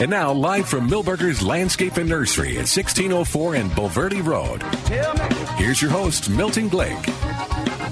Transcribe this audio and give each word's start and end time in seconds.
And 0.00 0.10
now, 0.10 0.32
live 0.32 0.66
from 0.66 0.88
Milberger's 0.88 1.42
Landscape 1.42 1.98
and 1.98 2.08
Nursery 2.08 2.52
at 2.52 2.66
1604 2.66 3.56
and 3.56 3.70
Bulverde 3.72 4.24
Road. 4.24 4.62
Here's 5.58 5.82
your 5.82 5.90
host, 5.90 6.30
Milton 6.30 6.68
Blake. 6.68 6.96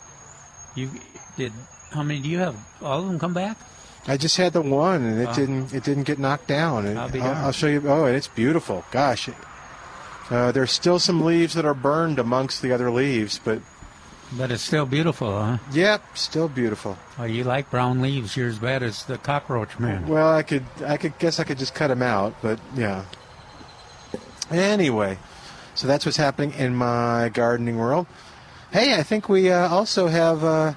you 0.75 0.89
did. 1.37 1.51
How 1.91 2.03
many 2.03 2.19
do 2.21 2.29
you 2.29 2.39
have? 2.39 2.55
All 2.81 2.99
of 2.99 3.07
them 3.07 3.19
come 3.19 3.33
back? 3.33 3.57
I 4.07 4.17
just 4.17 4.35
had 4.37 4.53
the 4.53 4.61
one, 4.61 5.03
and 5.03 5.21
it 5.21 5.29
Oh. 5.29 5.33
didn't 5.33 5.73
it 5.73 5.83
didn't 5.83 6.03
get 6.03 6.19
knocked 6.19 6.47
down. 6.47 6.85
And 6.85 6.99
I'll 6.99 7.09
be 7.09 7.21
I'll. 7.21 7.45
I'll 7.45 7.51
show 7.51 7.67
you. 7.67 7.81
Oh, 7.87 8.05
and 8.05 8.15
it's 8.15 8.27
beautiful. 8.27 8.83
Gosh, 8.91 9.29
uh, 10.29 10.51
there's 10.51 10.71
still 10.71 10.99
some 10.99 11.21
leaves 11.23 11.53
that 11.55 11.65
are 11.65 11.73
burned 11.73 12.19
amongst 12.19 12.61
the 12.61 12.71
other 12.71 12.91
leaves, 12.91 13.39
but 13.43 13.59
But 14.37 14.51
it's 14.51 14.63
still 14.63 14.85
beautiful, 14.85 15.31
huh? 15.31 15.57
yep, 15.71 16.01
still 16.17 16.47
beautiful. 16.47 16.97
Oh, 17.19 17.23
you 17.23 17.43
like 17.43 17.69
brown 17.69 18.01
leaves? 18.01 18.35
You're 18.35 18.47
as 18.47 18.57
bad 18.57 18.81
as 18.81 19.05
the 19.05 19.17
cockroach 19.17 19.77
man. 19.77 20.07
Well, 20.07 20.31
I 20.31 20.41
could 20.43 20.65
I 20.85 20.97
could 20.97 21.17
guess 21.19 21.39
I 21.39 21.43
could 21.43 21.59
just 21.59 21.75
cut 21.75 21.87
them 21.89 22.01
out, 22.01 22.33
but 22.41 22.59
yeah. 22.75 23.05
Anyway, 24.49 25.17
so 25.75 25.87
that's 25.87 26.05
what's 26.05 26.17
happening 26.17 26.53
in 26.53 26.75
my 26.75 27.29
gardening 27.33 27.77
world. 27.77 28.07
Hey, 28.71 28.95
I 28.95 29.03
think 29.03 29.29
we 29.29 29.51
uh, 29.51 29.69
also 29.69 30.07
have 30.07 30.43
uh, 30.43 30.73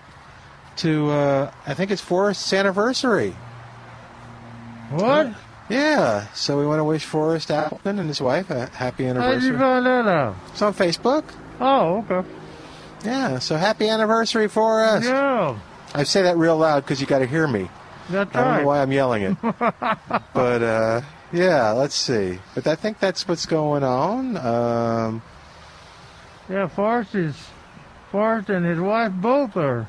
to. 0.79 1.11
Uh, 1.11 1.51
I 1.67 1.75
think 1.75 1.91
it's 1.91 2.03
Forrest's 2.03 2.53
anniversary. 2.53 3.35
What? 4.91 5.33
Yeah, 5.69 6.27
so 6.33 6.59
we 6.59 6.67
want 6.67 6.79
to 6.79 6.85
wish 6.85 7.05
Forrest 7.05 7.51
Appleton 7.51 7.99
and 7.99 8.09
his 8.09 8.21
wife 8.21 8.51
a 8.51 8.67
happy 8.67 9.07
How 9.07 9.15
did 9.15 9.23
anniversary. 9.23 9.51
you 9.51 9.59
find 9.59 9.87
that 9.87 10.07
out? 10.07 10.37
It's 10.53 10.63
on 10.63 10.75
Facebook. 10.75 11.25
Oh, 11.59 12.05
okay. 12.09 12.29
Yeah, 13.05 13.39
so 13.39 13.57
happy 13.57 13.89
anniversary 13.89 14.49
for 14.49 14.83
us. 14.83 15.05
Yeah, 15.05 15.59
I 15.95 16.03
say 16.05 16.23
that 16.23 16.37
real 16.37 16.57
loud 16.57 16.85
because 16.85 17.01
you 17.01 17.07
got 17.07 17.21
to 17.21 17.27
hear 17.27 17.47
me. 17.47 17.69
that's 18.11 18.35
I 18.35 18.41
don't 18.41 18.49
right. 18.53 18.61
know 18.63 18.67
why 18.67 18.83
I'm 18.83 18.93
yelling 18.93 19.23
it. 19.23 19.37
but 20.35 20.63
uh, 20.63 21.01
yeah, 21.33 21.71
let's 21.73 21.95
see. 21.95 22.39
But 22.55 22.67
I 22.67 22.75
think 22.75 22.99
that's 22.99 23.27
what's 23.29 23.47
going 23.47 23.83
on. 23.85 24.37
Um, 24.37 25.23
Yeah, 26.49 26.67
Forrest 26.69 27.15
is 27.15 27.37
Forrest 28.11 28.51
and 28.51 28.65
his 28.65 28.79
wife 28.81 29.13
both 29.13 29.57
are 29.57 29.89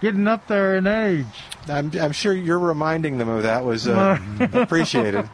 getting 0.00 0.26
up 0.26 0.46
there 0.46 0.76
in 0.76 0.86
age. 0.86 1.26
I'm, 1.68 1.92
I'm 2.00 2.12
sure 2.12 2.32
you're 2.32 2.58
reminding 2.58 3.18
them 3.18 3.28
of 3.28 3.42
that 3.42 3.64
was 3.64 3.86
uh, 3.86 4.18
appreciated. 4.52 5.28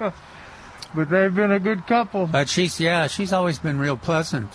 But 0.95 1.11
they've 1.11 1.35
been 1.35 1.53
a 1.53 1.61
good 1.61 1.87
couple. 1.87 2.27
But 2.27 2.49
she's 2.49 2.81
yeah, 2.81 3.07
she's 3.07 3.33
always 3.33 3.59
been 3.59 3.79
real 3.79 3.97
pleasant. 3.97 4.51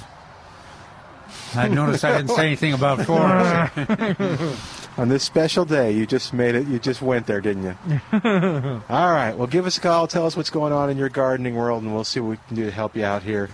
I 1.56 1.68
noticed 1.68 2.06
I 2.06 2.18
didn't 2.18 2.36
say 2.36 2.48
anything 2.48 2.74
about 2.74 3.06
Forrest. 3.06 4.82
On 4.98 5.08
this 5.08 5.24
special 5.24 5.64
day, 5.64 5.92
you 5.92 6.06
just 6.06 6.34
made 6.34 6.56
it. 6.56 6.68
You 6.68 6.78
just 6.78 7.02
went 7.02 7.26
there, 7.26 7.40
didn't 7.42 7.64
you? 7.64 7.76
All 8.90 9.12
right. 9.12 9.34
Well, 9.36 9.48
give 9.48 9.66
us 9.66 9.78
a 9.78 9.82
call. 9.82 10.08
Tell 10.08 10.26
us 10.26 10.36
what's 10.36 10.50
going 10.50 10.74
on 10.74 10.90
in 10.90 10.98
your 10.98 11.10
gardening 11.10 11.56
world, 11.56 11.84
and 11.84 11.94
we'll 11.94 12.04
see 12.04 12.20
what 12.20 12.30
we 12.30 12.38
can 12.48 12.56
do 12.56 12.66
to 12.66 12.72
help 12.72 12.96
you 12.96 13.06
out 13.06 13.24
here. 13.24 13.50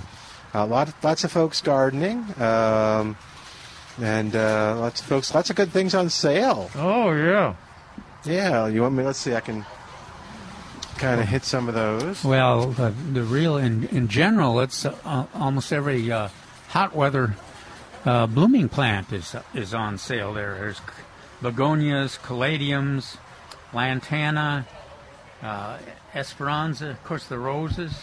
A 0.54 0.66
lot, 0.66 0.92
lots 1.04 1.24
of 1.24 1.32
folks 1.32 1.62
gardening, 1.62 2.26
um, 2.42 3.18
and 4.02 4.36
uh, 4.36 4.78
lots 4.80 5.02
of 5.02 5.08
folks, 5.08 5.34
lots 5.36 5.50
of 5.50 5.56
good 5.56 5.72
things 5.72 5.94
on 5.94 6.10
sale. 6.10 6.72
Oh 6.76 7.12
yeah. 7.12 7.56
Yeah, 8.26 8.68
you 8.68 8.82
want 8.82 8.96
me? 8.96 9.04
Let's 9.04 9.20
see. 9.20 9.36
I 9.36 9.40
can 9.40 9.66
kind 10.98 11.22
of 11.22 11.28
hit 11.28 11.44
some 11.44 11.68
of 11.68 11.76
those. 11.76 12.24
Well, 12.24 12.72
the, 12.72 12.90
the 12.90 13.24
real 13.24 13.58
in 13.58 13.86
in 13.90 14.08
general, 14.08 14.60
it's 14.60 14.86
uh, 14.86 15.28
almost 15.36 15.72
every 15.72 16.12
uh, 16.12 16.30
hot 16.70 16.96
weather 16.96 17.36
uh, 18.08 18.26
blooming 18.28 18.70
plant 18.70 19.12
is 19.14 19.36
is 19.54 19.74
on 19.74 19.98
sale 19.98 20.34
there. 20.34 20.56
There's 20.56 20.82
begonias, 21.42 22.18
caladiums, 22.18 23.18
lantana, 23.74 24.66
uh, 25.44 25.78
esperanza, 26.16 26.90
of 26.92 27.04
course 27.04 27.26
the 27.28 27.38
roses. 27.38 27.94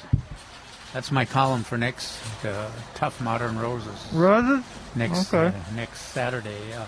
That's 0.92 1.10
my 1.10 1.24
column 1.24 1.64
for 1.64 1.76
next 1.76 2.20
uh, 2.44 2.70
tough 2.94 3.20
modern 3.20 3.58
roses 3.58 3.98
Roses? 4.12 4.64
next 4.94 5.34
Okay. 5.34 5.56
uh, 5.56 5.74
next 5.74 6.00
Saturday. 6.12 6.56
Yeah. 6.68 6.86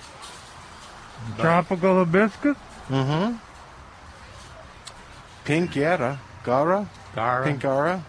But- 1.37 1.43
Tropical 1.43 2.05
hibiscus? 2.05 2.57
Mm-hmm. 2.89 3.37
Pink 5.45 5.73
Gaura, 5.73 6.19
Gaura, 6.45 6.87
pink 7.45 7.63
Gaura. 7.63 8.03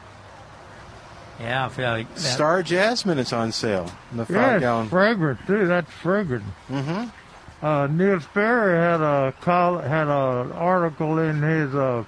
Pink 1.37 1.49
Gaura. 1.49 1.49
Yeah, 1.49 1.65
I 1.65 1.69
feel 1.69 1.89
like 1.91 2.13
that, 2.15 2.19
Star 2.19 2.63
Jasmine 2.63 3.19
is 3.19 3.33
on 3.33 3.51
sale. 3.51 3.91
In 4.11 4.17
the 4.17 4.25
five 4.25 4.35
Yes, 4.35 4.59
gallon. 4.61 4.89
fragrant 4.89 5.39
too. 5.47 5.67
That's 5.67 5.91
fragrant. 5.91 6.43
Mm-hmm. 6.69 7.65
Uh, 7.65 7.87
Neil 7.87 8.19
Sperry 8.19 8.77
had 8.77 9.01
a 9.01 9.33
col- 9.41 9.79
had 9.79 10.07
an 10.07 10.51
article 10.51 11.17
in 11.19 11.41
his 11.41 11.73
uh, 11.73 12.03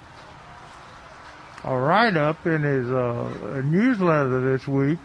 a 1.63 1.75
write 1.77 2.15
up 2.15 2.45
in 2.45 2.61
his 2.63 2.89
uh, 2.89 3.61
newsletter 3.65 4.51
this 4.51 4.67
week, 4.67 4.99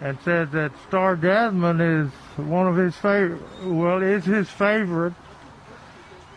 and 0.00 0.18
said 0.24 0.52
that 0.52 0.72
Star 0.88 1.16
Jasmine 1.16 1.80
is 1.80 2.10
one 2.36 2.66
of 2.68 2.76
his 2.76 2.94
favorite. 2.96 3.40
Well, 3.64 4.02
is 4.02 4.24
his 4.24 4.48
favorite 4.50 5.14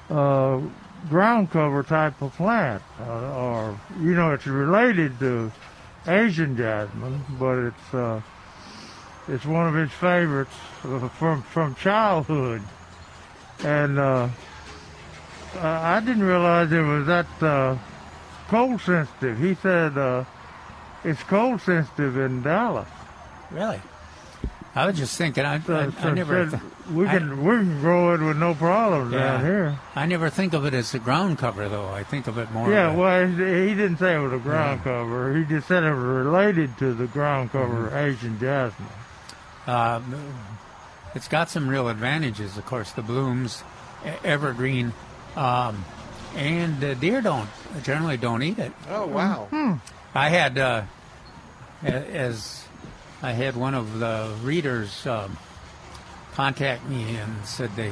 uh, 0.10 0.62
ground 1.10 1.52
cover 1.52 1.84
type 1.84 2.22
of 2.22 2.34
plant, 2.36 2.82
uh, 3.02 3.34
or 3.36 3.80
you 4.00 4.16
know, 4.16 4.32
it's 4.34 4.48
related 4.48 5.20
to 5.20 5.52
Asian 6.10 6.58
jasmine, 6.58 7.24
but 7.40 7.58
it's 7.58 7.94
uh, 7.94 8.22
it's 9.28 9.46
one 9.46 9.68
of 9.68 9.76
his 9.76 9.92
favorites 9.92 10.56
uh, 10.84 11.08
from 11.10 11.44
from 11.44 11.76
childhood 11.76 12.62
and 13.64 14.00
uh, 14.00 14.30
I 15.60 16.00
didn't 16.00 16.24
realize 16.24 16.72
it 16.72 16.82
was 16.82 17.06
that 17.08 17.44
uh, 17.44 17.78
cold 18.48 18.82
sensitive. 18.82 19.38
He 19.40 19.56
said 19.56 19.98
uh, 19.98 20.24
it's 21.04 21.22
cold 21.24 21.62
sensitive 21.62 22.18
in 22.18 22.42
Dallas. 22.42 22.88
Really? 23.52 23.82
I 24.76 24.86
was 24.86 24.98
just 24.98 25.18
thinking. 25.18 25.46
I, 25.46 25.56
I, 25.68 25.92
I 26.02 26.12
never. 26.12 26.50
said 26.50 26.60
th- 26.60 26.72
we 26.92 27.08
I- 27.08 27.18
can 27.18 27.44
we 27.44 27.52
can 27.58 27.80
grow 27.82 28.14
it 28.14 28.22
with 28.22 28.38
no 28.38 28.54
problem 28.54 29.12
down 29.12 29.20
Yeah. 29.40 29.42
here. 29.42 29.80
I 29.96 30.06
never 30.06 30.30
think 30.30 30.54
of 30.54 30.66
it 30.66 30.74
as 30.74 30.94
a 30.94 31.00
ground 31.00 31.38
cover, 31.40 31.68
though. 31.68 31.88
I 31.90 32.04
think 32.04 32.28
of 32.28 32.38
it 32.38 32.52
more. 32.52 32.72
Yeah, 32.72 32.90
of 32.90 32.96
a- 32.96 32.98
well, 32.98 33.28
he 33.28 33.34
he 33.70 33.76
didn't 33.76 33.98
say 33.98 34.16
it 34.16 34.20
was 34.20 34.34
a 34.34 34.38
ground 34.38 34.84
cover. 34.84 35.36
He 35.36 35.44
just 35.46 35.68
said 35.68 35.84
it 35.84 35.90
was 35.92 36.00
related 36.00 36.78
to 36.80 36.94
the 36.94 37.08
ground 37.08 37.52
cover 37.52 37.88
Mm-hmm. 37.90 37.98
Asian 37.98 38.40
jasmine. 38.40 38.88
Uh, 39.68 40.02
it's 41.16 41.28
got 41.28 41.50
some 41.50 41.68
real 41.68 41.90
advantages, 41.90 42.56
of 42.58 42.66
course. 42.66 42.92
The 42.92 43.02
blooms, 43.02 43.64
evergreen, 44.24 44.94
um, 45.36 45.84
and 46.36 46.84
uh, 46.84 46.94
deer 46.94 47.22
don't 47.22 47.50
generally 47.84 48.18
don't 48.18 48.44
eat 48.44 48.60
it. 48.60 48.72
Oh 48.90 49.08
wow. 49.08 49.80
I 50.14 50.30
had, 50.30 50.58
uh, 50.58 50.84
as 51.84 52.64
I 53.22 53.32
had 53.34 53.56
one 53.56 53.76
of 53.76 54.00
the 54.00 54.34
readers 54.44 55.06
um, 55.06 55.38
contact 56.34 56.88
me 56.88 57.16
and 57.18 57.46
said 57.46 57.76
they 57.76 57.92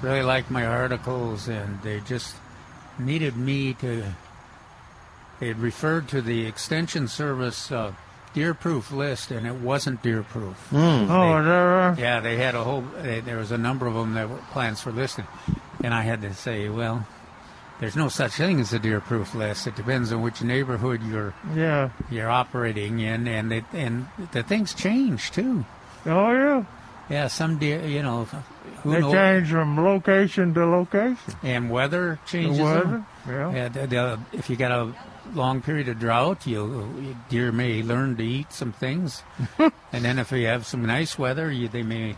really 0.00 0.22
liked 0.22 0.50
my 0.50 0.66
articles 0.66 1.48
and 1.48 1.80
they 1.82 2.00
just 2.00 2.34
needed 2.98 3.36
me 3.36 3.74
to. 3.74 4.04
They 5.40 5.48
had 5.48 5.58
referred 5.58 6.08
to 6.08 6.22
the 6.22 6.46
Extension 6.46 7.08
Service 7.08 7.72
uh, 7.72 7.92
deer-proof 8.32 8.92
list, 8.92 9.30
and 9.30 9.46
it 9.46 9.56
wasn't 9.56 10.02
deer-proof. 10.02 10.68
Oh, 10.72 11.02
is 11.02 11.08
that 11.08 11.14
right? 11.18 11.98
Yeah, 11.98 12.20
they 12.20 12.36
had 12.36 12.54
a 12.54 12.62
whole. 12.62 12.84
They, 13.02 13.20
there 13.20 13.38
was 13.38 13.50
a 13.50 13.58
number 13.58 13.86
of 13.86 13.94
them 13.94 14.14
that 14.14 14.30
were 14.30 14.38
plans 14.52 14.84
were 14.86 14.92
listed, 14.92 15.26
and 15.82 15.92
I 15.92 16.02
had 16.02 16.22
to 16.22 16.32
say, 16.32 16.68
well, 16.68 17.06
there's 17.82 17.96
no 17.96 18.08
such 18.08 18.32
thing 18.32 18.60
as 18.60 18.72
a 18.72 18.78
deer-proof 18.78 19.34
list. 19.34 19.66
It 19.66 19.74
depends 19.76 20.12
on 20.12 20.22
which 20.22 20.40
neighborhood 20.40 21.02
you're 21.02 21.34
Yeah. 21.54 21.90
you're 22.10 22.30
operating 22.30 23.00
in, 23.00 23.26
and 23.28 23.52
it, 23.52 23.64
and 23.72 24.06
the 24.32 24.42
things 24.42 24.72
change 24.72 25.30
too. 25.32 25.64
Oh, 26.06 26.30
yeah. 26.32 26.64
Yeah, 27.10 27.26
some 27.26 27.58
deer, 27.58 27.84
you 27.84 28.02
know, 28.02 28.24
who 28.84 28.92
They 28.92 29.00
knows, 29.00 29.12
change 29.12 29.50
from 29.50 29.76
location 29.84 30.54
to 30.54 30.64
location. 30.64 31.18
and 31.42 31.68
weather 31.70 32.18
The 32.24 32.30
changes. 32.30 32.58
them. 32.58 33.06
Yeah. 33.28 33.52
Yeah, 33.52 33.68
the, 33.68 33.86
the, 33.88 34.18
if 34.32 34.48
you 34.48 34.56
got 34.56 34.70
a 34.72 34.92
long 35.34 35.60
period 35.60 35.88
of 35.88 35.98
drought, 35.98 36.46
you 36.46 37.16
deer 37.28 37.50
may 37.52 37.82
learn 37.82 38.16
to 38.16 38.22
eat 38.24 38.52
some 38.52 38.72
things, 38.72 39.22
and 39.58 40.04
then 40.04 40.18
if 40.20 40.30
you 40.32 40.46
have 40.46 40.64
some 40.66 40.86
nice 40.86 41.18
weather, 41.18 41.50
you, 41.50 41.68
they 41.68 41.82
may 41.82 42.16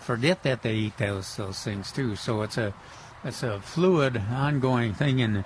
forget 0.00 0.42
that 0.42 0.62
they 0.62 0.74
eat 0.74 0.96
those 0.98 1.36
those 1.36 1.60
things 1.62 1.90
too. 1.92 2.14
So 2.16 2.42
it's 2.42 2.56
a 2.58 2.72
it's 3.28 3.42
a 3.42 3.60
fluid, 3.60 4.16
ongoing 4.16 4.94
thing, 4.94 5.20
and 5.20 5.44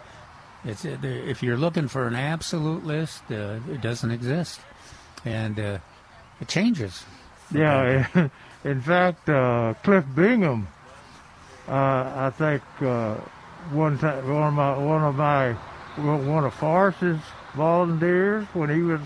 it's 0.64 0.84
if 0.84 1.42
you're 1.42 1.56
looking 1.56 1.88
for 1.88 2.06
an 2.06 2.14
absolute 2.14 2.86
list, 2.86 3.22
uh, 3.30 3.58
it 3.70 3.80
doesn't 3.80 4.10
exist, 4.10 4.60
and 5.24 5.58
uh, 5.58 5.78
it 6.40 6.48
changes. 6.48 7.04
Yeah, 7.52 8.06
in 8.64 8.80
fact, 8.80 9.28
uh, 9.28 9.74
Cliff 9.82 10.04
Bingham, 10.14 10.68
uh, 11.68 11.72
I 11.72 12.32
think 12.36 12.62
uh, 12.80 13.16
one 13.72 13.98
time 13.98 14.28
one 14.28 14.44
of 14.44 14.54
my 14.54 14.78
one 14.78 15.02
of 15.02 15.14
my 15.16 15.52
one 16.26 16.44
of 16.44 16.54
Forrest's 16.54 17.24
volunteers 17.54 18.46
when 18.54 18.70
he 18.70 18.82
was 18.82 19.00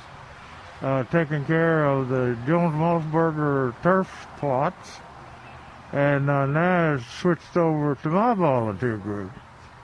uh, 0.82 1.04
taking 1.04 1.44
care 1.46 1.86
of 1.86 2.10
the 2.10 2.36
Jones 2.46 2.74
Mossberger 2.74 3.74
turf 3.82 4.26
plots, 4.38 4.98
and 5.96 6.28
uh, 6.30 6.46
now 6.46 6.96
has 6.96 7.06
switched 7.06 7.56
over 7.56 7.94
to 7.94 8.08
my 8.08 8.34
volunteer 8.34 8.96
group, 8.98 9.30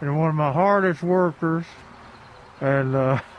and 0.00 0.18
one 0.18 0.28
of 0.28 0.34
my 0.34 0.52
hardest 0.52 1.02
workers, 1.02 1.64
and. 2.60 2.94
Uh, 2.94 3.20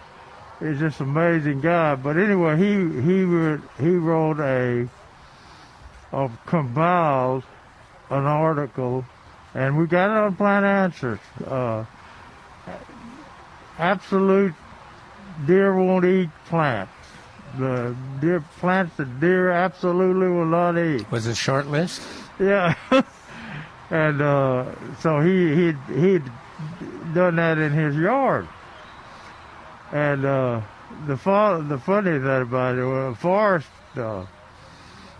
He's 0.63 0.79
just 0.79 1.01
an 1.01 1.09
amazing 1.09 1.59
guy. 1.59 1.95
But 1.95 2.17
anyway, 2.17 2.57
he 2.57 3.01
he 3.01 3.23
wrote, 3.23 3.61
he 3.79 3.89
wrote 3.89 4.39
a 4.39 4.87
of 6.11 6.31
compiled 6.45 7.43
an 8.09 8.23
article, 8.23 9.03
and 9.53 9.77
we 9.77 9.87
got 9.87 10.11
it 10.11 10.17
on 10.17 10.35
Plant 10.35 10.65
Answers. 10.65 11.19
Uh, 11.45 11.85
absolute 13.77 14.53
deer 15.45 15.75
won't 15.75 16.05
eat 16.05 16.29
plants. 16.45 16.91
The 17.57 17.95
deer 18.21 18.43
plants 18.59 18.95
that 18.97 19.19
deer 19.19 19.51
absolutely 19.51 20.27
will 20.27 20.45
not 20.45 20.77
eat. 20.77 21.11
Was 21.11 21.27
it 21.27 21.35
short 21.35 21.67
list? 21.67 22.01
Yeah, 22.44 22.75
and 23.90 24.22
uh, 24.22 24.66
so 25.00 25.22
he 25.22 25.56
he 25.56 25.72
he'd 25.94 26.30
done 27.13 27.38
that 27.38 27.57
in 27.57 27.72
his 27.72 27.95
yard, 27.95 28.50
and 29.94 30.25
uh, 30.25 30.60
the 31.07 31.16
fa- 31.16 31.63
the 31.66 31.78
funny 31.78 32.19
thing 32.19 32.42
about 32.42 32.78
it, 32.78 32.84
was 32.84 33.16
Forrest 33.18 33.69
uh, 33.95 34.25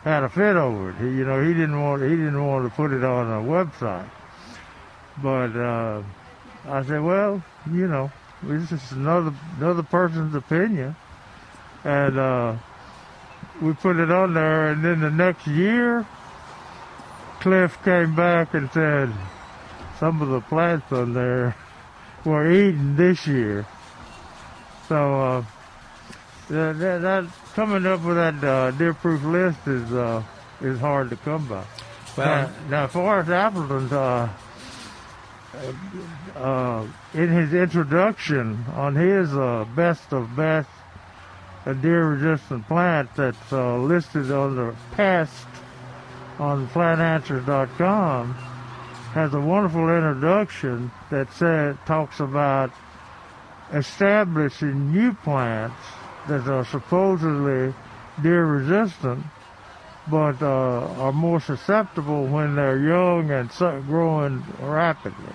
had 0.04 0.24
a 0.24 0.30
fit 0.30 0.58
over 0.58 0.90
it. 0.90 0.96
He, 0.98 1.06
you 1.06 1.24
know, 1.24 1.42
he 1.42 1.54
didn't 1.54 1.82
want 1.82 2.02
he 2.02 2.10
didn't 2.10 2.46
want 2.46 2.70
to 2.70 2.76
put 2.76 2.92
it 2.92 3.06
on 3.06 3.32
a 3.32 3.48
website, 3.48 4.10
but 5.22 5.56
uh, 5.56 6.02
I 6.68 6.84
said, 6.84 7.02
well, 7.02 7.42
you 7.72 7.88
know, 7.88 8.12
this 8.42 8.70
is 8.74 8.92
another 8.92 9.34
another 9.62 9.84
person's 9.84 10.36
opinion, 10.36 10.94
and 11.86 12.20
uh, 12.20 12.56
we 13.62 13.72
put 13.76 13.96
it 13.96 14.12
on 14.12 14.34
there, 14.34 14.72
and 14.72 14.84
then 14.84 15.00
the 15.00 15.10
next 15.12 15.48
year. 15.48 16.06
Cliff 17.44 17.78
came 17.84 18.16
back 18.16 18.54
and 18.54 18.72
said 18.72 19.12
some 20.00 20.22
of 20.22 20.30
the 20.30 20.40
plants 20.40 20.90
on 20.94 21.14
there 21.14 21.54
were 22.24 22.50
eaten 22.50 22.96
this 22.96 23.28
year. 23.28 23.68
So 24.88 25.22
uh, 25.22 25.46
that, 26.48 26.80
that, 26.80 27.02
that 27.02 27.26
coming 27.54 27.86
up 27.86 28.02
with 28.06 28.16
that 28.16 28.42
uh, 28.42 28.72
deer-proof 28.72 29.22
list 29.26 29.68
is 29.68 29.92
uh, 29.92 30.24
is 30.62 30.80
hard 30.80 31.10
to 31.10 31.18
come 31.18 31.46
by. 31.50 31.66
Well, 32.16 32.50
now, 32.70 32.70
now 32.70 32.88
Forrest 32.88 33.30
Appleton, 33.30 33.92
uh, 33.92 34.30
uh, 36.38 36.88
in 37.14 37.28
his 37.28 37.54
introduction 37.54 38.64
on 38.74 38.96
his 38.96 39.34
uh, 39.34 39.66
best 39.76 40.14
of 40.14 40.34
best 40.38 40.70
deer-resistant 41.66 42.66
plants 42.70 43.12
that's 43.18 43.52
uh, 43.52 43.78
listed 43.80 44.32
on 44.32 44.56
the 44.56 44.74
pest 44.94 45.46
on 46.40 46.68
plantanswers.com 46.70 48.34
has 49.14 49.34
a 49.34 49.40
wonderful 49.40 49.90
introduction 49.90 50.92
that 51.12 51.32
said 51.34 51.78
talks 51.86 52.20
about 52.20 52.72
establishing 53.72 54.92
new 54.92 55.14
plants 55.14 55.76
that 56.28 56.48
are 56.48 56.66
supposedly 56.66 57.74
deer 58.22 58.46
resistant 58.46 59.24
but 60.08 60.42
uh, 60.42 60.94
are 60.98 61.14
more 61.14 61.40
susceptible 61.40 62.26
when 62.26 62.56
they're 62.56 62.80
young 62.80 63.32
and 63.32 63.50
growing 63.88 64.44
rapidly. 64.60 65.34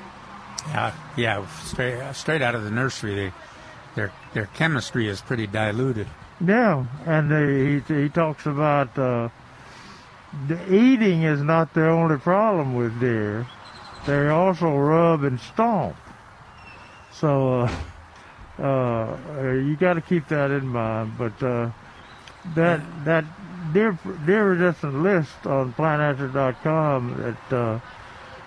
Yeah, 0.68 0.94
yeah, 1.16 1.46
straight 1.62 2.14
straight 2.14 2.42
out 2.42 2.54
of 2.54 2.64
the 2.64 2.70
nursery, 2.70 3.14
they, 3.14 3.32
their 3.94 4.12
their 4.34 4.46
chemistry 4.46 5.08
is 5.08 5.20
pretty 5.20 5.46
diluted. 5.46 6.06
Yeah, 6.44 6.84
and 7.06 7.30
they, 7.30 7.80
he, 7.80 8.02
he 8.02 8.08
talks 8.10 8.46
about 8.46 8.96
uh, 8.98 9.30
the 10.46 10.74
eating 10.74 11.22
is 11.22 11.40
not 11.42 11.72
the 11.74 11.88
only 11.88 12.18
problem 12.18 12.74
with 12.74 12.98
deer. 13.00 13.46
They 14.06 14.28
also 14.28 14.74
rub 14.76 15.24
and 15.24 15.40
stomp. 15.40 15.96
So 17.12 17.62
uh, 17.62 18.62
uh, 18.62 19.52
you 19.52 19.76
got 19.76 19.94
to 19.94 20.00
keep 20.00 20.28
that 20.28 20.50
in 20.50 20.66
mind. 20.66 21.14
But 21.18 21.42
uh, 21.42 21.70
that 22.54 22.80
that 23.04 23.24
deer 23.72 23.98
deer 24.26 24.50
resistant 24.50 25.02
list 25.02 25.46
on 25.46 25.72
plantanswer.com 25.74 27.36
that 27.50 27.56
uh, 27.56 27.80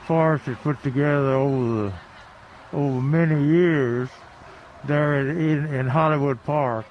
Forrest 0.08 0.46
has 0.46 0.58
put 0.58 0.82
together 0.84 1.34
over 1.34 1.90
the 1.90 1.94
over 2.74 3.02
many 3.02 3.44
years 3.46 4.10
there 4.86 5.20
in, 5.20 5.38
in, 5.38 5.74
in 5.74 5.88
Hollywood 5.88 6.44
Park 6.44 6.86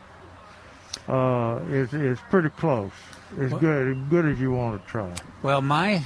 uh, 1.09 1.61
is 1.68 1.92
is 1.94 2.18
pretty 2.30 2.50
close. 2.50 2.92
It's 3.38 3.52
What- 3.52 3.60
good, 3.60 3.96
as 3.96 4.02
good 4.10 4.25
as 4.26 4.40
you 4.40 4.52
want 4.52 4.82
to 4.84 4.90
try. 4.90 5.10
Well, 5.42 5.62
my 5.62 6.02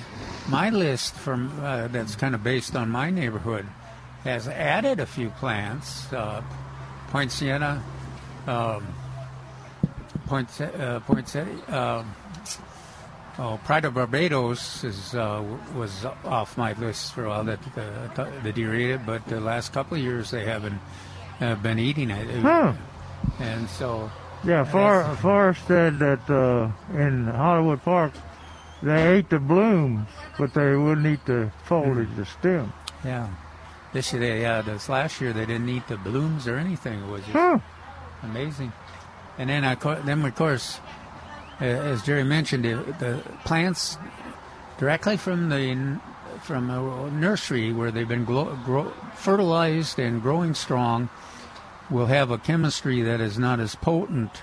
my 0.48 0.68
list 0.70 1.14
from 1.14 1.50
uh, 1.62 1.88
that's 1.88 2.16
kind 2.16 2.34
of 2.34 2.42
based 2.42 2.76
on 2.76 2.90
my 2.90 3.10
neighborhood 3.10 3.66
has 4.24 4.46
added 4.48 5.00
a 5.00 5.06
few 5.06 5.30
plants. 5.30 6.12
Uh, 6.12 6.42
Poinciana, 7.10 7.82
um, 8.46 8.84
Point 10.26 10.48
uh, 10.60 11.00
um 11.68 12.14
oh, 13.38 13.60
Pride 13.64 13.84
of 13.84 13.94
Barbados 13.94 14.84
is 14.84 15.14
uh, 15.14 15.42
was 15.74 16.04
off 16.24 16.56
my 16.58 16.72
list 16.74 17.12
for 17.14 17.24
a 17.24 17.28
while 17.28 17.44
that 17.44 17.60
the, 17.74 18.30
the 18.42 18.52
deer 18.52 18.74
ate 18.74 18.90
it, 18.90 19.06
but 19.06 19.24
the 19.26 19.40
last 19.40 19.72
couple 19.72 19.96
of 19.96 20.02
years 20.02 20.30
they 20.30 20.44
haven't 20.44 20.78
uh, 21.40 21.54
been 21.56 21.78
eating 21.78 22.10
it, 22.10 22.26
Huh. 22.40 22.72
and 23.40 23.68
so 23.68 24.10
Yeah, 24.46 24.64
For, 24.64 25.16
Forrest 25.22 25.66
said 25.66 25.98
that 26.00 26.28
uh, 26.28 26.70
in 26.96 27.26
Hollywood 27.26 27.82
Park 27.82 28.12
they 28.82 29.16
ate 29.16 29.30
the 29.30 29.38
blooms, 29.38 30.06
but 30.38 30.52
they 30.52 30.76
wouldn't 30.76 31.06
eat 31.06 31.24
the 31.24 31.50
foliage, 31.64 32.08
the 32.16 32.26
stem. 32.26 32.72
Yeah. 33.04 33.28
This 33.94 34.12
year, 34.12 34.20
they, 34.20 34.40
yeah, 34.42 34.60
this 34.60 34.88
last 34.88 35.20
year 35.20 35.32
they 35.32 35.46
didn't 35.46 35.68
eat 35.68 35.86
the 35.88 35.96
blooms 35.96 36.46
or 36.46 36.56
anything. 36.56 37.00
It 37.02 37.06
was 37.08 37.20
just 37.22 37.32
Huh. 37.32 37.58
amazing. 38.22 38.72
And 39.38 39.48
then, 39.48 39.64
I, 39.64 39.74
then 39.76 40.24
of 40.24 40.34
course, 40.34 40.80
uh, 41.60 41.64
as 41.64 42.02
Jerry 42.02 42.24
mentioned, 42.24 42.64
the, 42.64 42.74
the 42.98 43.22
plants 43.44 43.96
directly 44.78 45.16
from 45.16 45.48
the 45.48 45.98
from 46.42 46.68
a 46.68 47.10
nursery 47.10 47.72
where 47.72 47.90
they've 47.90 48.08
been 48.08 48.24
grow, 48.24 48.92
fertilized 49.14 49.98
and 49.98 50.20
growing 50.20 50.52
strong 50.52 51.08
will 51.90 52.06
have 52.06 52.30
a 52.30 52.38
chemistry 52.38 53.02
that 53.02 53.20
is 53.20 53.38
not 53.38 53.60
as 53.60 53.74
potent 53.74 54.42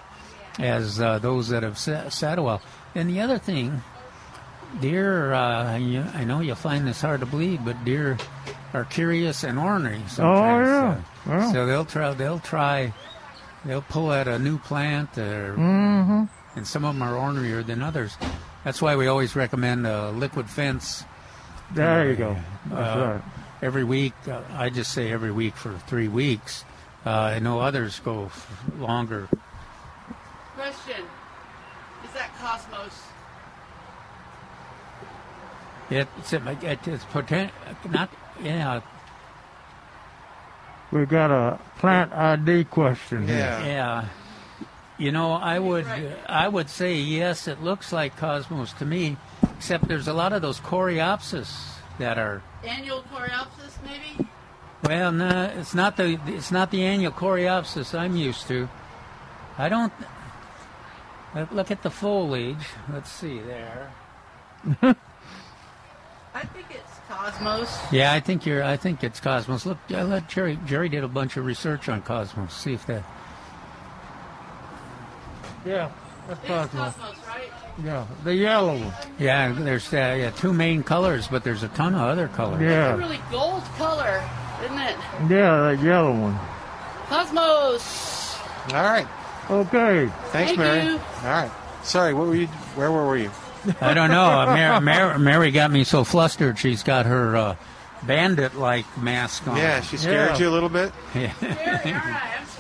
as 0.60 1.00
uh, 1.02 1.20
those 1.20 1.50
that 1.50 1.64
have 1.64 1.78
sat, 1.78 2.12
sat 2.14 2.38
a 2.38 2.44
while. 2.44 2.62
And 2.96 3.10
the 3.10 3.22
other 3.22 3.38
thing, 3.38 3.82
deer, 4.80 5.34
uh, 5.34 5.78
you, 5.78 6.02
I 6.14 6.24
know 6.24 6.40
you'll 6.40 6.56
find 6.56 6.88
this 6.88 7.02
hard 7.02 7.20
to 7.22 7.26
believe, 7.26 7.64
but 7.66 7.84
deer 7.86 8.18
are 8.74 8.86
curious 8.86 9.44
and 9.44 9.60
ornery 9.60 10.02
sometimes. 10.08 10.68
yeah. 10.68 11.34
uh, 11.34 11.38
Yeah. 11.38 11.52
So 11.52 11.66
they'll 11.66 11.86
try. 11.86 12.14
They'll 12.14 12.40
try. 12.40 12.94
They'll 13.66 13.82
pull 13.84 14.12
at 14.12 14.28
a 14.28 14.40
new 14.40 14.58
plant, 14.58 15.18
or, 15.18 15.56
Mm-hmm. 15.58 16.24
and 16.58 16.68
some 16.68 16.84
of 16.86 16.96
them 16.96 17.04
are 17.04 17.14
ornerier 17.14 17.66
than 17.66 17.82
others. 17.84 18.18
That's 18.64 18.82
why 18.82 18.96
we 18.96 19.08
always 19.08 19.36
recommend 19.36 19.86
a 19.88 20.12
liquid 20.12 20.50
fence 20.50 21.04
There 21.74 22.10
you 22.10 22.16
go. 22.16 22.36
Uh, 22.72 22.76
right. 22.76 23.22
every 23.62 23.84
week. 23.84 24.14
Uh, 24.28 24.42
I 24.54 24.70
just 24.70 24.94
say 24.94 25.12
every 25.12 25.32
week 25.32 25.56
for 25.56 25.78
three 25.88 26.08
weeks. 26.08 26.66
Uh, 27.06 27.10
I 27.10 27.40
know 27.40 27.60
others 27.60 28.00
go 28.00 28.26
f- 28.26 28.64
longer. 28.78 29.28
Question: 30.56 31.04
Is 32.06 32.12
that 32.14 32.30
Cosmos? 32.40 33.02
It's 35.90 36.32
it, 36.32 36.88
it's 36.88 37.04
potent, 37.06 37.52
not 37.90 38.10
yeah 38.42 38.80
We 40.92 41.06
got 41.06 41.32
a 41.32 41.60
plant 41.80 42.14
ID 42.14 42.66
question 42.66 43.28
here. 43.28 43.38
Yeah. 43.38 43.66
yeah. 43.66 44.06
You 44.98 45.12
know, 45.12 45.34
I 45.34 45.58
would 45.58 45.88
I 46.30 46.48
would 46.48 46.70
say 46.70 46.96
yes. 46.96 47.48
It 47.48 47.62
looks 47.62 47.92
like 47.92 48.16
cosmos 48.18 48.72
to 48.74 48.86
me, 48.86 49.18
except 49.58 49.88
there's 49.88 50.08
a 50.08 50.14
lot 50.14 50.32
of 50.32 50.42
those 50.42 50.60
coreopsis 50.60 51.74
that 51.98 52.18
are 52.18 52.44
Annual 52.64 53.04
Coreopsis, 53.12 53.74
maybe? 53.84 54.30
Well, 54.84 55.12
no, 55.12 55.52
it's 55.58 55.76
not 55.76 55.96
the 55.98 56.20
it's 56.28 56.52
not 56.52 56.72
the 56.72 56.84
annual 56.84 57.12
coreopsis 57.12 57.98
I'm 57.98 58.16
used 58.16 58.48
to. 58.48 58.68
I 59.58 59.70
don't. 59.70 59.94
Let- 61.36 61.54
Look 61.56 61.72
at 61.72 61.82
the 61.84 61.90
foliage. 61.90 62.66
Let's 62.92 63.10
see 63.10 63.40
there. 63.40 63.92
I 64.82 66.42
think 66.44 66.66
it's 66.72 67.00
Cosmos. 67.08 67.78
Yeah, 67.92 68.12
I 68.14 68.20
think 68.20 68.46
you're. 68.46 68.64
I 68.64 68.76
think 68.78 69.04
it's 69.04 69.20
cosmos. 69.20 69.66
Look, 69.66 69.78
I 69.90 70.02
let 70.04 70.28
Jerry. 70.30 70.58
Jerry 70.66 70.90
did 70.90 71.04
a 71.04 71.08
bunch 71.08 71.38
of 71.38 71.46
research 71.46 71.88
on 71.90 72.02
cosmos. 72.02 72.54
See 72.54 72.74
if 72.74 72.86
that. 72.88 73.04
Yeah, 75.66 75.92
that's 76.28 76.40
It's 76.40 76.48
Cosmos. 76.48 76.94
Cosmos, 76.96 77.28
right? 77.28 77.52
Yeah, 77.84 78.06
the 78.24 78.36
yellow 78.36 78.78
one. 78.78 78.94
Yeah, 79.18 79.52
there's 79.54 79.92
uh, 79.94 80.16
yeah, 80.20 80.30
two 80.32 80.54
main 80.54 80.84
colors, 80.84 81.28
but 81.28 81.44
there's 81.44 81.64
a 81.64 81.68
ton 81.70 81.96
of 81.96 82.02
other 82.02 82.28
colors. 82.28 82.62
It's 82.62 82.70
a 82.70 82.74
Yeah, 82.74 82.96
really 82.96 83.20
gold 83.32 83.64
color, 83.78 84.24
isn't 84.64 84.78
it? 84.80 84.96
yeah, 85.30 85.72
that 85.72 85.80
yellow 85.84 86.12
one. 86.12 86.40
Cosmos. 87.10 88.36
All 88.74 88.84
right. 88.84 89.08
Okay. 89.50 90.08
Thanks, 90.08 90.32
Thank 90.32 90.58
Mary. 90.60 90.84
you. 90.86 90.92
All 90.94 91.24
right. 91.30 91.52
Sorry, 91.84 92.14
what 92.14 92.28
were 92.28 92.36
you? 92.36 92.48
Where 92.76 92.92
were 92.92 93.18
you? 93.18 93.32
I 93.82 93.94
don't 93.94 94.10
know. 94.12 94.22
Uh, 94.42 94.46
Mary, 94.56 94.82
Mary, 94.82 95.20
Mary 95.20 95.52
got 95.52 95.72
me 95.72 95.84
so 95.84 96.04
flustered. 96.04 96.58
She's 96.60 96.84
got 96.84 97.06
her 97.06 97.36
uh, 97.36 97.56
bandit-like 98.04 98.86
mask 98.98 99.48
on. 99.48 99.58
Yeah, 99.58 99.82
she 99.82 99.98
scared 99.98 100.32
Yeah. 100.32 100.38
you 100.38 100.50
a 100.50 100.52
little 100.52 100.70
bit. 100.70 100.92
Scary, 101.12 101.32
aren't 101.34 101.40
scary 101.42 101.94
normally. 101.94 102.51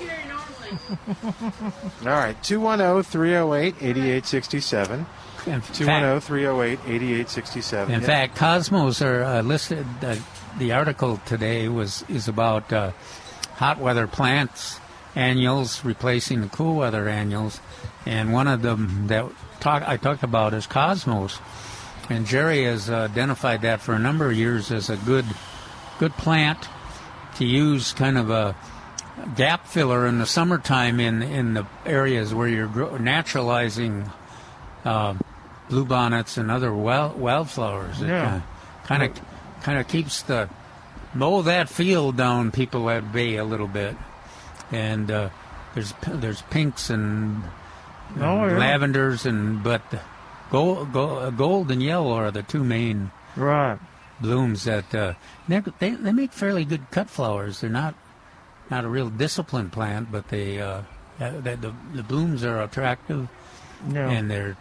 All 2.03 2.07
right. 2.07 2.35
oh, 2.35 2.43
210 2.43 3.03
308 3.03 3.75
8867. 3.81 5.05
In 5.47 5.61
fact- 5.61 5.75
210 5.75 6.21
308 6.21 6.79
8867. 6.85 7.93
In 7.93 8.01
fact, 8.01 8.35
Cosmos 8.35 9.01
are 9.01 9.23
uh, 9.23 9.41
listed. 9.41 9.85
Uh, 10.01 10.15
the 10.57 10.73
article 10.73 11.19
today 11.25 11.67
was 11.67 12.03
is 12.09 12.27
about 12.27 12.71
uh, 12.71 12.91
hot 13.55 13.79
weather 13.79 14.07
plants 14.07 14.79
annuals 15.15 15.83
replacing 15.83 16.41
the 16.41 16.47
cool 16.47 16.75
weather 16.75 17.09
annuals, 17.09 17.59
and 18.05 18.31
one 18.31 18.47
of 18.47 18.61
them 18.61 19.07
that 19.07 19.25
talk, 19.59 19.83
I 19.87 19.97
talked 19.97 20.23
about 20.23 20.53
is 20.53 20.67
Cosmos, 20.67 21.39
and 22.09 22.25
Jerry 22.25 22.63
has 22.63 22.89
uh, 22.89 23.07
identified 23.11 23.61
that 23.63 23.81
for 23.81 23.93
a 23.93 23.99
number 23.99 24.27
of 24.31 24.37
years 24.37 24.71
as 24.71 24.89
a 24.89 24.97
good 24.97 25.25
good 25.99 26.13
plant 26.13 26.67
to 27.35 27.45
use, 27.45 27.93
kind 27.93 28.17
of 28.17 28.29
a 28.29 28.55
gap 29.35 29.67
filler 29.67 30.05
in 30.07 30.19
the 30.19 30.25
summertime 30.25 30.99
in 30.99 31.21
in 31.21 31.53
the 31.53 31.65
areas 31.85 32.33
where 32.33 32.47
you're 32.47 32.67
gro- 32.67 32.97
naturalizing 32.97 34.09
uh, 34.85 35.13
bluebonnets 35.69 36.37
and 36.37 36.49
other 36.51 36.73
wild 36.73 37.19
wildflowers. 37.19 38.01
It 38.01 38.07
Yeah. 38.07 38.41
kind 38.85 39.03
of 39.03 39.11
kind 39.63 39.79
of 39.79 39.87
keeps 39.87 40.21
the 40.23 40.49
mow 41.13 41.41
that 41.43 41.69
field 41.69 42.17
down 42.17 42.51
people 42.51 42.89
at 42.89 43.11
bay 43.11 43.35
a 43.37 43.43
little 43.43 43.67
bit. 43.67 43.95
And 44.71 45.11
uh, 45.11 45.29
there's 45.75 45.93
there's 46.07 46.41
pinks 46.43 46.89
and 46.89 47.43
Oh, 48.19 48.45
yeah. 48.45 48.57
lavenders 48.57 49.25
and 49.25 49.63
but 49.63 49.81
gold, 50.51 50.91
gold 50.91 51.37
gold 51.37 51.71
and 51.71 51.81
yellow 51.81 52.13
are 52.13 52.31
the 52.31 52.43
two 52.43 52.63
main 52.63 53.11
Right. 53.37 53.77
blooms 54.19 54.63
that 54.65 54.93
uh, 54.95 55.13
they 55.47 55.59
they 55.91 56.11
make 56.11 56.33
fairly 56.33 56.65
good 56.65 56.89
cut 56.91 57.09
flowers. 57.09 57.61
They're 57.61 57.69
not 57.69 57.93
not 58.71 58.85
a 58.85 58.89
real 58.89 59.09
disciplined 59.09 59.71
plant, 59.71 60.11
but 60.11 60.29
they 60.29 60.59
uh, 60.59 60.81
the, 61.19 61.73
the 61.93 62.03
blooms 62.03 62.43
are 62.43 62.61
attractive 62.63 63.29
Yeah. 63.91 64.09
and 64.09 64.31
they're 64.31 64.57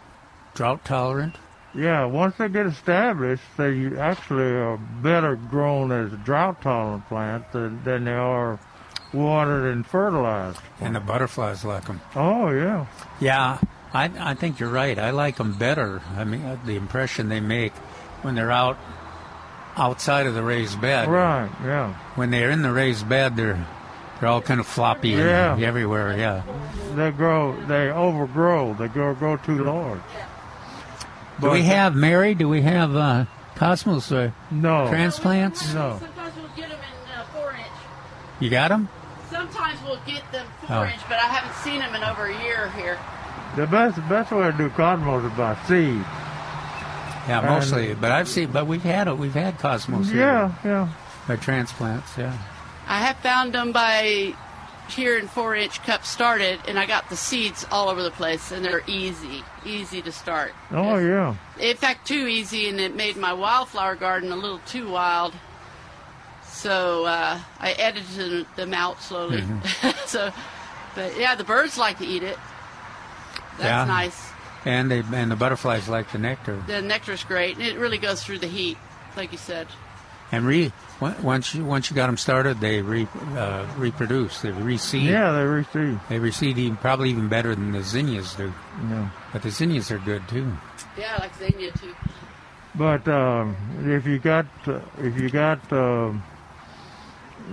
drought 0.53 0.85
tolerant. 0.85 1.35
Yeah, 1.73 2.03
once 2.05 2.35
they 2.35 2.49
get 2.49 2.65
established, 2.65 3.43
they 3.57 3.95
actually 3.97 4.43
are 4.51 4.77
better 4.77 5.37
grown 5.37 5.91
as 5.93 6.11
a 6.11 6.17
drought 6.17 6.61
tolerant 6.61 7.07
plant 7.07 7.49
than, 7.53 7.81
than 7.85 8.03
they 8.03 8.11
are 8.11 8.59
watered 9.13 9.71
and 9.73 9.87
fertilized. 9.87 10.59
And 10.81 10.93
the 10.95 10.99
butterflies 10.99 11.63
like 11.63 11.85
them. 11.85 12.01
Oh, 12.13 12.49
yeah. 12.49 12.87
Yeah, 13.21 13.59
I 13.93 14.11
I 14.19 14.33
think 14.33 14.59
you're 14.59 14.69
right. 14.69 14.99
I 14.99 15.11
like 15.11 15.37
them 15.37 15.53
better. 15.57 16.01
I 16.17 16.25
mean, 16.25 16.43
uh, 16.43 16.57
the 16.65 16.75
impression 16.75 17.29
they 17.29 17.39
make 17.39 17.71
when 18.21 18.35
they're 18.35 18.51
out 18.51 18.77
outside 19.77 20.27
of 20.27 20.33
the 20.33 20.43
raised 20.43 20.79
bed. 20.81 21.07
Right, 21.07 21.49
yeah. 21.63 21.93
When 22.15 22.31
they're 22.31 22.51
in 22.51 22.61
the 22.63 22.71
raised 22.73 23.07
bed, 23.07 23.37
they're 23.37 23.65
they're 24.21 24.29
all 24.29 24.41
kind 24.41 24.59
of 24.61 24.67
floppy 24.67 25.09
Yeah. 25.09 25.55
and 25.55 25.63
everywhere. 25.63 26.15
Yeah. 26.17 26.43
They 26.95 27.11
grow, 27.11 27.59
they 27.65 27.89
overgrow, 27.89 28.73
they 28.75 28.87
grow, 28.87 29.13
grow 29.15 29.35
too 29.37 29.63
large. 29.63 29.99
Do 31.41 31.49
we 31.49 31.63
have 31.63 31.95
Mary? 31.95 32.35
Do 32.35 32.47
we 32.47 32.61
have 32.61 32.95
uh, 32.95 33.25
Cosmos 33.55 34.11
uh, 34.11 34.31
No. 34.51 34.87
transplants? 34.87 35.73
No. 35.73 35.97
Sometimes 35.99 36.35
we'll 36.35 36.47
get 36.55 36.69
them 36.69 36.77
in 36.79 37.19
uh, 37.19 37.23
four 37.33 37.51
inch. 37.51 37.65
You 38.39 38.49
got 38.51 38.69
them? 38.69 38.87
Sometimes 39.31 39.79
we'll 39.83 39.99
get 40.05 40.21
them 40.31 40.45
four 40.67 40.77
Oh. 40.77 40.83
inch, 40.83 41.01
but 41.09 41.17
I 41.17 41.25
haven't 41.27 41.55
seen 41.63 41.79
them 41.79 41.95
in 41.95 42.03
over 42.03 42.25
a 42.27 42.43
year 42.43 42.69
here. 42.77 42.97
The 43.55 43.65
best, 43.67 43.97
best 44.07 44.31
way 44.31 44.43
to 44.51 44.57
do 44.57 44.69
cosmos 44.69 45.23
is 45.31 45.37
by 45.37 45.55
seed. 45.67 45.95
Yeah, 47.27 47.39
And- 47.39 47.47
mostly. 47.47 47.93
But 47.95 48.11
I've 48.11 48.27
seen. 48.27 48.51
But 48.51 48.67
we've 48.67 48.83
had 48.83 49.07
it. 49.07 49.17
we've 49.17 49.33
had 49.33 49.57
Cosmos. 49.59 50.09
here 50.09 50.19
Yeah, 50.21 50.51
yeah. 50.63 50.87
By 51.27 51.35
transplants. 51.37 52.17
Yeah. 52.17 52.33
I 52.91 52.97
have 52.99 53.15
found 53.19 53.53
them 53.53 53.71
by 53.71 54.33
here 54.89 55.17
in 55.17 55.29
four 55.29 55.55
inch 55.55 55.81
cups 55.83 56.09
started, 56.09 56.59
and 56.67 56.77
I 56.77 56.85
got 56.85 57.09
the 57.09 57.15
seeds 57.15 57.65
all 57.71 57.87
over 57.87 58.03
the 58.03 58.11
place, 58.11 58.51
and 58.51 58.65
they're 58.65 58.83
easy, 58.85 59.45
easy 59.65 60.01
to 60.01 60.11
start. 60.11 60.51
Oh, 60.71 60.97
yeah. 60.97 61.35
In 61.57 61.77
fact, 61.77 62.05
too 62.05 62.27
easy, 62.27 62.67
and 62.67 62.81
it 62.81 62.93
made 62.93 63.15
my 63.15 63.31
wildflower 63.31 63.95
garden 63.95 64.33
a 64.33 64.35
little 64.35 64.59
too 64.67 64.89
wild. 64.89 65.33
So 66.43 67.05
uh, 67.05 67.39
I 67.59 67.71
edited 67.71 68.45
them 68.57 68.73
out 68.73 69.01
slowly. 69.01 69.41
so, 70.05 70.33
but 70.93 71.17
yeah, 71.17 71.35
the 71.35 71.45
birds 71.45 71.77
like 71.77 71.97
to 71.99 72.05
eat 72.05 72.23
it. 72.23 72.37
That's 73.57 73.63
Yeah. 73.63 73.85
nice. 73.85 74.29
And 74.65 74.91
they 74.91 75.01
and 75.13 75.31
the 75.31 75.37
butterflies 75.37 75.87
like 75.87 76.11
the 76.11 76.17
nectar. 76.19 76.61
The 76.67 76.81
nectar's 76.81 77.23
great, 77.23 77.55
and 77.55 77.65
it 77.65 77.77
really 77.79 77.97
goes 77.97 78.21
through 78.21 78.39
the 78.39 78.47
heat, 78.47 78.77
like 79.15 79.31
you 79.31 79.37
said. 79.37 79.67
And 80.31 80.45
re 80.45 80.71
once 81.01 81.53
you 81.53 81.65
once 81.65 81.89
you 81.89 81.95
got 81.95 82.07
them 82.07 82.17
started, 82.17 82.59
they 82.59 82.81
re, 82.81 83.07
uh, 83.35 83.65
reproduce. 83.77 84.41
They 84.41 84.51
reseed. 84.51 85.05
Yeah, 85.05 85.31
they 85.31 85.43
receive. 85.43 85.99
They 86.09 86.19
reseed 86.19 86.57
even, 86.57 86.77
probably 86.77 87.09
even 87.09 87.27
better 87.27 87.55
than 87.55 87.71
the 87.71 87.83
zinnias 87.83 88.35
do. 88.35 88.53
Yeah. 88.89 89.09
But 89.33 89.41
the 89.41 89.49
zinnias 89.49 89.91
are 89.91 89.97
good 89.99 90.27
too. 90.29 90.51
Yeah, 90.97 91.15
I 91.17 91.19
like 91.21 91.35
zinnia 91.35 91.71
too. 91.71 91.93
But 92.75 93.07
um, 93.07 93.55
if 93.85 94.05
you 94.05 94.19
got 94.19 94.45
uh, 94.67 94.79
if 94.99 95.19
you 95.19 95.29
got 95.29 95.59
um, 95.73 96.23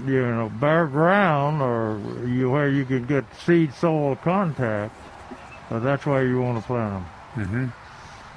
you 0.06 0.25
know 0.25 0.49
bare 0.61 0.87
ground 0.87 1.61
or 1.62 2.00
you 2.26 2.50
where 2.50 2.68
you 2.68 2.85
can 2.85 3.06
get 3.06 3.25
seed 3.35 3.75
soil 3.75 4.14
contact, 4.16 4.94
uh, 5.70 5.78
that's 5.80 6.06
why 6.06 6.23
you 6.23 6.40
want 6.40 6.61
to 6.61 6.66
plant 6.66 7.04
them. 7.35 7.73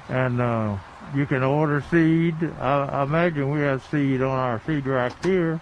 hmm 0.08 0.12
And 0.12 0.40
uh, 0.40 0.76
you 1.14 1.26
can 1.26 1.42
order 1.42 1.82
seed. 1.90 2.34
I, 2.60 2.84
I 2.84 3.02
imagine 3.02 3.50
we 3.50 3.60
have 3.60 3.82
seed 3.90 4.22
on 4.22 4.36
our 4.38 4.60
seed 4.66 4.86
rack 4.86 5.24
here. 5.24 5.60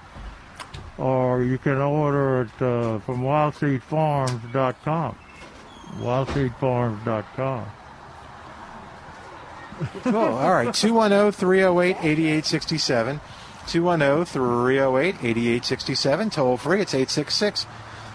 or 0.99 1.43
you 1.43 1.59
can 1.59 1.79
order 1.79 2.43
it 2.43 2.63
uh, 2.63 2.99
from 3.01 3.23
wildseedfarms.com. 3.23 5.17
Wildseedfarms.com. 5.99 7.67
Cool. 10.03 10.17
All 10.17 10.53
right. 10.53 10.75
210 10.75 11.33
308 11.33 11.97
8867. 12.05 13.21
210 13.67 14.25
308 14.27 15.15
8867. 15.23 16.31
Toll 16.31 16.57
free. 16.59 16.81
It's 16.83 16.95
866 16.95 17.67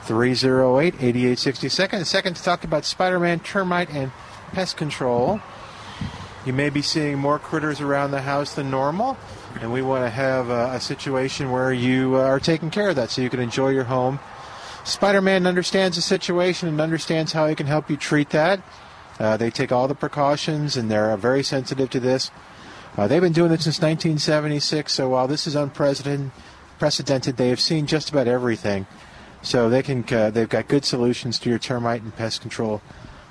308 0.04 0.94
8867. 0.94 2.06
Second 2.06 2.36
to 2.36 2.44
talk 2.44 2.64
about 2.64 2.86
Spider 2.86 3.20
Man 3.20 3.40
termite 3.40 3.90
and 3.90 4.12
pest 4.52 4.78
control. 4.78 5.42
You 6.46 6.54
may 6.54 6.70
be 6.70 6.84
seeing 6.84 7.18
more 7.18 7.40
critters 7.40 7.82
around 7.82 8.12
the 8.12 8.22
house 8.22 8.54
than 8.54 8.70
normal, 8.70 9.18
and 9.62 9.74
we 9.74 9.82
want 9.82 10.06
to 10.06 10.12
have 10.12 10.50
a, 10.50 10.74
a 10.74 10.80
situation 10.80 11.50
where 11.50 11.74
you 11.74 12.18
uh, 12.18 12.20
are 12.20 12.40
taking 12.40 12.70
care 12.70 12.90
of 12.90 12.96
that 12.98 13.10
so 13.10 13.24
you 13.24 13.32
can 13.32 13.40
enjoy 13.40 13.70
your 13.70 13.86
home. 13.86 14.20
Spider 14.84 15.22
Man 15.22 15.48
understands 15.48 15.96
the 15.96 16.04
situation 16.04 16.70
and 16.70 16.80
understands 16.80 17.34
how 17.34 17.48
he 17.48 17.56
can 17.56 17.66
help 17.66 17.90
you 17.90 17.98
treat 17.98 18.30
that. 18.30 18.62
Uh, 19.20 19.38
they 19.38 19.50
take 19.50 19.72
all 19.72 19.88
the 19.88 19.96
precautions 19.96 20.78
and 20.78 20.92
they're 20.92 21.18
very 21.18 21.42
sensitive 21.42 21.90
to 21.90 22.00
this. 22.00 22.30
Uh, 22.96 23.08
they've 23.08 23.24
been 23.24 23.34
doing 23.34 23.52
it 23.52 23.62
since 23.62 23.82
1976, 23.82 24.94
so 24.94 25.10
while 25.10 25.28
this 25.28 25.48
is 25.48 25.56
unprecedented, 25.56 27.38
they 27.38 27.50
have 27.50 27.60
seen 27.60 27.88
just 27.88 28.12
about 28.12 28.28
everything. 28.28 28.86
So 29.42 29.68
they 29.68 29.82
can, 29.82 30.06
uh, 30.14 30.30
they've 30.30 30.48
got 30.48 30.68
good 30.68 30.86
solutions 30.86 31.40
to 31.40 31.50
your 31.50 31.58
termite 31.58 32.04
and 32.04 32.16
pest 32.16 32.42
control 32.42 32.84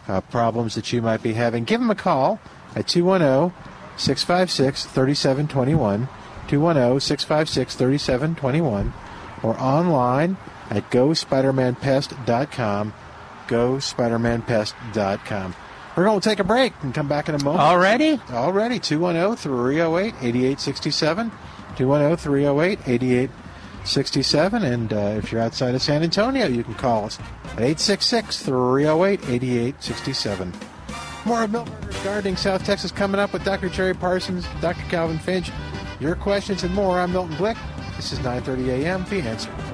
uh, 0.08 0.20
problems 0.20 0.74
that 0.74 0.92
you 0.92 1.00
might 1.00 1.22
be 1.22 1.34
having. 1.34 1.62
Give 1.62 1.80
them 1.80 1.90
a 1.90 1.94
call 1.94 2.40
at 2.74 2.88
210 2.88 3.52
656 3.96 4.86
3721, 4.86 6.08
210 6.48 7.00
656 7.00 7.76
3721, 7.76 8.92
or 9.42 9.58
online 9.60 10.36
at 10.70 10.90
gospidermanpest.com, 10.90 12.94
gospidermanpest.com. 13.46 15.54
We're 15.96 16.04
going 16.04 16.20
to 16.20 16.28
take 16.28 16.40
a 16.40 16.44
break 16.44 16.72
and 16.82 16.92
come 16.92 17.06
back 17.06 17.28
in 17.28 17.36
a 17.36 17.44
moment. 17.44 17.62
Already? 17.62 18.20
Already. 18.30 18.80
210 18.80 19.36
308 19.36 20.14
8867. 20.20 21.30
210 21.76 22.16
308 22.16 22.78
8867. 22.86 24.64
And 24.64 24.92
uh, 24.92 24.96
if 25.18 25.30
you're 25.30 25.40
outside 25.40 25.76
of 25.76 25.82
San 25.82 26.02
Antonio, 26.02 26.48
you 26.48 26.64
can 26.64 26.74
call 26.74 27.04
us 27.04 27.20
at 27.52 27.60
866 27.60 28.42
308 28.42 29.20
8867. 29.20 30.52
More 31.24 31.44
of 31.44 31.50
Milberger's 31.50 32.04
Gardening 32.04 32.36
South 32.36 32.64
Texas 32.64 32.92
coming 32.92 33.18
up 33.18 33.32
with 33.32 33.44
Dr. 33.44 33.70
Jerry 33.70 33.94
Parsons, 33.94 34.46
Dr. 34.60 34.82
Calvin 34.90 35.18
Finch. 35.18 35.50
Your 35.98 36.16
questions 36.16 36.64
and 36.64 36.74
more. 36.74 37.00
I'm 37.00 37.12
Milton 37.12 37.34
Glick. 37.36 37.56
This 37.96 38.12
is 38.12 38.18
9:30 38.18 38.68
a.m. 38.84 39.06
The 39.08 39.20
Answer. 39.22 39.73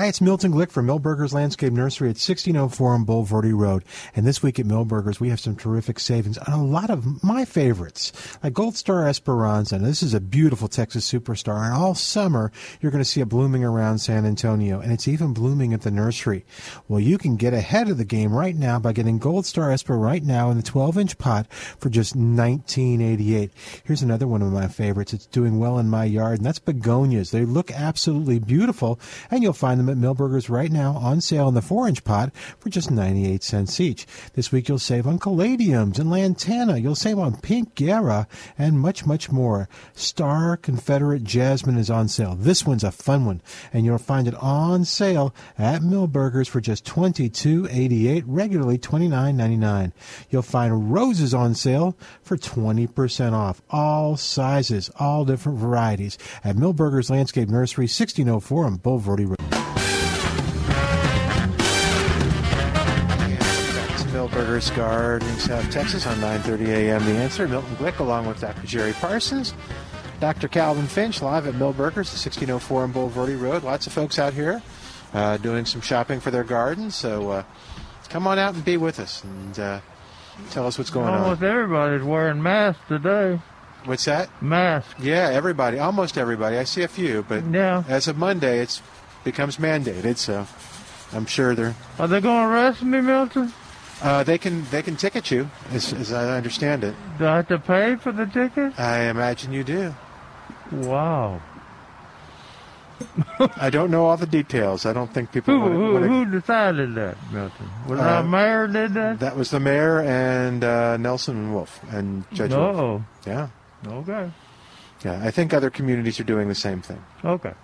Hi, 0.00 0.06
it's 0.06 0.22
Milton 0.22 0.52
Glick 0.52 0.70
from 0.70 0.86
Milberger's 0.86 1.34
Landscape 1.34 1.74
Nursery 1.74 2.06
at 2.06 2.16
1604 2.16 2.94
on 2.94 3.04
Bulverde 3.04 3.54
Road. 3.54 3.84
And 4.16 4.26
this 4.26 4.42
week 4.42 4.58
at 4.58 4.64
Milberger's, 4.64 5.20
we 5.20 5.28
have 5.28 5.40
some 5.40 5.54
terrific 5.54 6.00
savings 6.00 6.38
on 6.38 6.54
a 6.54 6.64
lot 6.64 6.88
of 6.88 7.22
my 7.22 7.44
favorites, 7.44 8.10
like 8.42 8.54
Gold 8.54 8.76
Star 8.76 9.06
Esperanza. 9.06 9.78
This 9.78 10.02
is 10.02 10.14
a 10.14 10.20
beautiful 10.20 10.68
Texas 10.68 11.06
superstar, 11.06 11.62
and 11.66 11.74
all 11.74 11.94
summer 11.94 12.50
you're 12.80 12.90
going 12.90 13.04
to 13.04 13.10
see 13.10 13.20
it 13.20 13.28
blooming 13.28 13.62
around 13.62 13.98
San 13.98 14.24
Antonio, 14.24 14.80
and 14.80 14.90
it's 14.90 15.06
even 15.06 15.34
blooming 15.34 15.74
at 15.74 15.82
the 15.82 15.90
nursery. 15.90 16.46
Well, 16.88 17.00
you 17.00 17.18
can 17.18 17.36
get 17.36 17.52
ahead 17.52 17.90
of 17.90 17.98
the 17.98 18.06
game 18.06 18.32
right 18.32 18.56
now 18.56 18.78
by 18.78 18.94
getting 18.94 19.18
Gold 19.18 19.44
Star 19.44 19.70
Esper 19.70 19.98
right 19.98 20.24
now 20.24 20.50
in 20.50 20.56
the 20.56 20.62
12-inch 20.62 21.18
pot 21.18 21.46
for 21.52 21.90
just 21.90 22.16
19.88. 22.16 23.50
Here's 23.84 24.00
another 24.00 24.26
one 24.26 24.40
of 24.40 24.50
my 24.50 24.66
favorites. 24.66 25.12
It's 25.12 25.26
doing 25.26 25.58
well 25.58 25.78
in 25.78 25.90
my 25.90 26.04
yard, 26.04 26.38
and 26.38 26.46
that's 26.46 26.58
begonias. 26.58 27.32
They 27.32 27.44
look 27.44 27.70
absolutely 27.70 28.38
beautiful, 28.38 28.98
and 29.30 29.42
you'll 29.42 29.52
find 29.52 29.78
them 29.78 29.89
at 29.90 29.96
Milberger's 29.96 30.48
right 30.48 30.70
now 30.70 30.92
on 30.92 31.20
sale 31.20 31.48
in 31.48 31.54
the 31.54 31.60
4-inch 31.60 32.04
pot 32.04 32.34
for 32.58 32.68
just 32.70 32.90
98 32.90 33.42
cents 33.42 33.80
each. 33.80 34.06
This 34.34 34.50
week 34.52 34.68
you'll 34.68 34.78
save 34.78 35.06
on 35.06 35.18
caladiums 35.18 35.98
and 35.98 36.10
lantana. 36.10 36.78
You'll 36.78 36.94
save 36.94 37.18
on 37.18 37.40
pink 37.40 37.74
gaura 37.74 38.26
and 38.56 38.80
much, 38.80 39.04
much 39.04 39.30
more. 39.30 39.68
Star 39.94 40.56
Confederate 40.56 41.24
Jasmine 41.24 41.78
is 41.78 41.90
on 41.90 42.08
sale. 42.08 42.34
This 42.34 42.64
one's 42.64 42.84
a 42.84 42.90
fun 42.90 43.24
one, 43.24 43.42
and 43.72 43.84
you'll 43.84 43.98
find 43.98 44.28
it 44.28 44.34
on 44.36 44.84
sale 44.84 45.34
at 45.58 45.82
Milberger's 45.82 46.48
for 46.48 46.60
just 46.60 46.84
22.88, 46.84 48.24
regularly 48.26 48.78
29.99. 48.78 49.92
You'll 50.30 50.42
find 50.42 50.92
roses 50.92 51.34
on 51.34 51.54
sale 51.54 51.96
for 52.22 52.36
20% 52.36 53.32
off. 53.32 53.62
All 53.70 54.16
sizes, 54.16 54.90
all 54.98 55.24
different 55.24 55.58
varieties 55.58 56.18
at 56.44 56.56
Milberger's 56.56 57.10
Landscape 57.10 57.48
Nursery, 57.48 57.84
1604 57.84 58.64
on 58.64 58.78
Bulverde 58.78 59.28
Road. 59.28 59.79
Gardening 64.68 65.38
South 65.38 65.70
Texas 65.70 66.06
on 66.06 66.16
9:30 66.16 66.66
a.m. 66.68 67.02
The 67.06 67.12
Answer. 67.12 67.48
Milton 67.48 67.74
Glick 67.76 67.98
along 67.98 68.26
with 68.26 68.40
Dr. 68.40 68.66
Jerry 68.66 68.92
Parsons, 68.92 69.54
Dr. 70.20 70.48
Calvin 70.48 70.86
Finch 70.86 71.22
live 71.22 71.46
at 71.46 71.54
Milberger's, 71.54 72.10
1604 72.12 72.82
on 72.82 72.92
Bulverde 72.92 73.40
Road. 73.40 73.62
Lots 73.64 73.86
of 73.86 73.94
folks 73.94 74.18
out 74.18 74.34
here 74.34 74.60
uh, 75.14 75.38
doing 75.38 75.64
some 75.64 75.80
shopping 75.80 76.20
for 76.20 76.30
their 76.30 76.44
gardens. 76.44 76.94
So 76.94 77.30
uh, 77.30 77.42
come 78.10 78.26
on 78.26 78.38
out 78.38 78.54
and 78.54 78.62
be 78.64 78.76
with 78.76 79.00
us 79.00 79.24
and 79.24 79.58
uh, 79.58 79.80
tell 80.50 80.66
us 80.66 80.76
what's 80.76 80.90
going 80.90 81.06
Almost 81.06 81.20
on. 81.20 81.24
Almost 81.24 81.42
everybody's 81.42 82.02
wearing 82.02 82.42
masks 82.42 82.82
today. 82.86 83.40
What's 83.86 84.04
that? 84.04 84.28
Mask. 84.42 84.94
Yeah, 85.00 85.30
everybody, 85.32 85.78
almost 85.78 86.18
everybody. 86.18 86.58
I 86.58 86.64
see 86.64 86.82
a 86.82 86.88
few, 86.88 87.24
but 87.26 87.44
Yeah. 87.46 87.82
as 87.88 88.08
of 88.08 88.18
Monday, 88.18 88.58
it's 88.58 88.82
becomes 89.24 89.56
mandated. 89.56 90.18
So 90.18 90.46
I'm 91.14 91.24
sure 91.24 91.54
they're 91.54 91.74
Are 91.98 92.06
they 92.06 92.20
going 92.20 92.46
to 92.46 92.52
arrest 92.52 92.82
me, 92.82 93.00
Milton? 93.00 93.54
Uh, 94.02 94.22
they 94.24 94.38
can 94.38 94.64
they 94.70 94.82
can 94.82 94.96
ticket 94.96 95.30
you, 95.30 95.50
as, 95.72 95.92
as 95.92 96.12
I 96.12 96.36
understand 96.36 96.84
it. 96.84 96.94
Do 97.18 97.26
I 97.26 97.36
have 97.36 97.48
to 97.48 97.58
pay 97.58 97.96
for 97.96 98.12
the 98.12 98.24
ticket? 98.26 98.78
I 98.78 99.02
imagine 99.10 99.52
you 99.52 99.62
do. 99.64 99.94
Wow. 100.72 101.40
I 103.56 103.70
don't 103.70 103.90
know 103.90 104.04
all 104.06 104.16
the 104.16 104.26
details. 104.26 104.84
I 104.84 104.92
don't 104.92 105.12
think 105.12 105.32
people 105.32 105.58
Who, 105.58 105.94
want 105.94 106.04
who, 106.06 106.24
decided 106.26 106.94
that, 106.96 107.16
Milton? 107.32 107.68
Was 107.88 107.98
Uh, 107.98 108.02
our 108.02 108.22
mayor 108.22 108.66
did 108.68 108.92
that? 108.94 109.20
That 109.20 109.36
was 109.36 109.50
the 109.50 109.60
mayor 109.60 110.00
and 110.00 110.62
uh, 110.62 110.96
Nelson 110.98 111.52
Wolff 111.54 111.80
and 111.90 112.24
Judge 112.32 112.52
Wolff. 112.52 112.76
No. 112.76 113.04
Yeah, 113.26 113.48
Okay. 113.86 114.30
yeah. 115.04 115.20
I 115.24 115.30
think 115.30 115.54
other 115.54 115.70
communities 115.70 116.20
are 116.20 116.24
doing 116.24 116.48
the 116.48 116.54
same 116.54 116.82
thing. 116.82 117.02
Okay. 117.24 117.54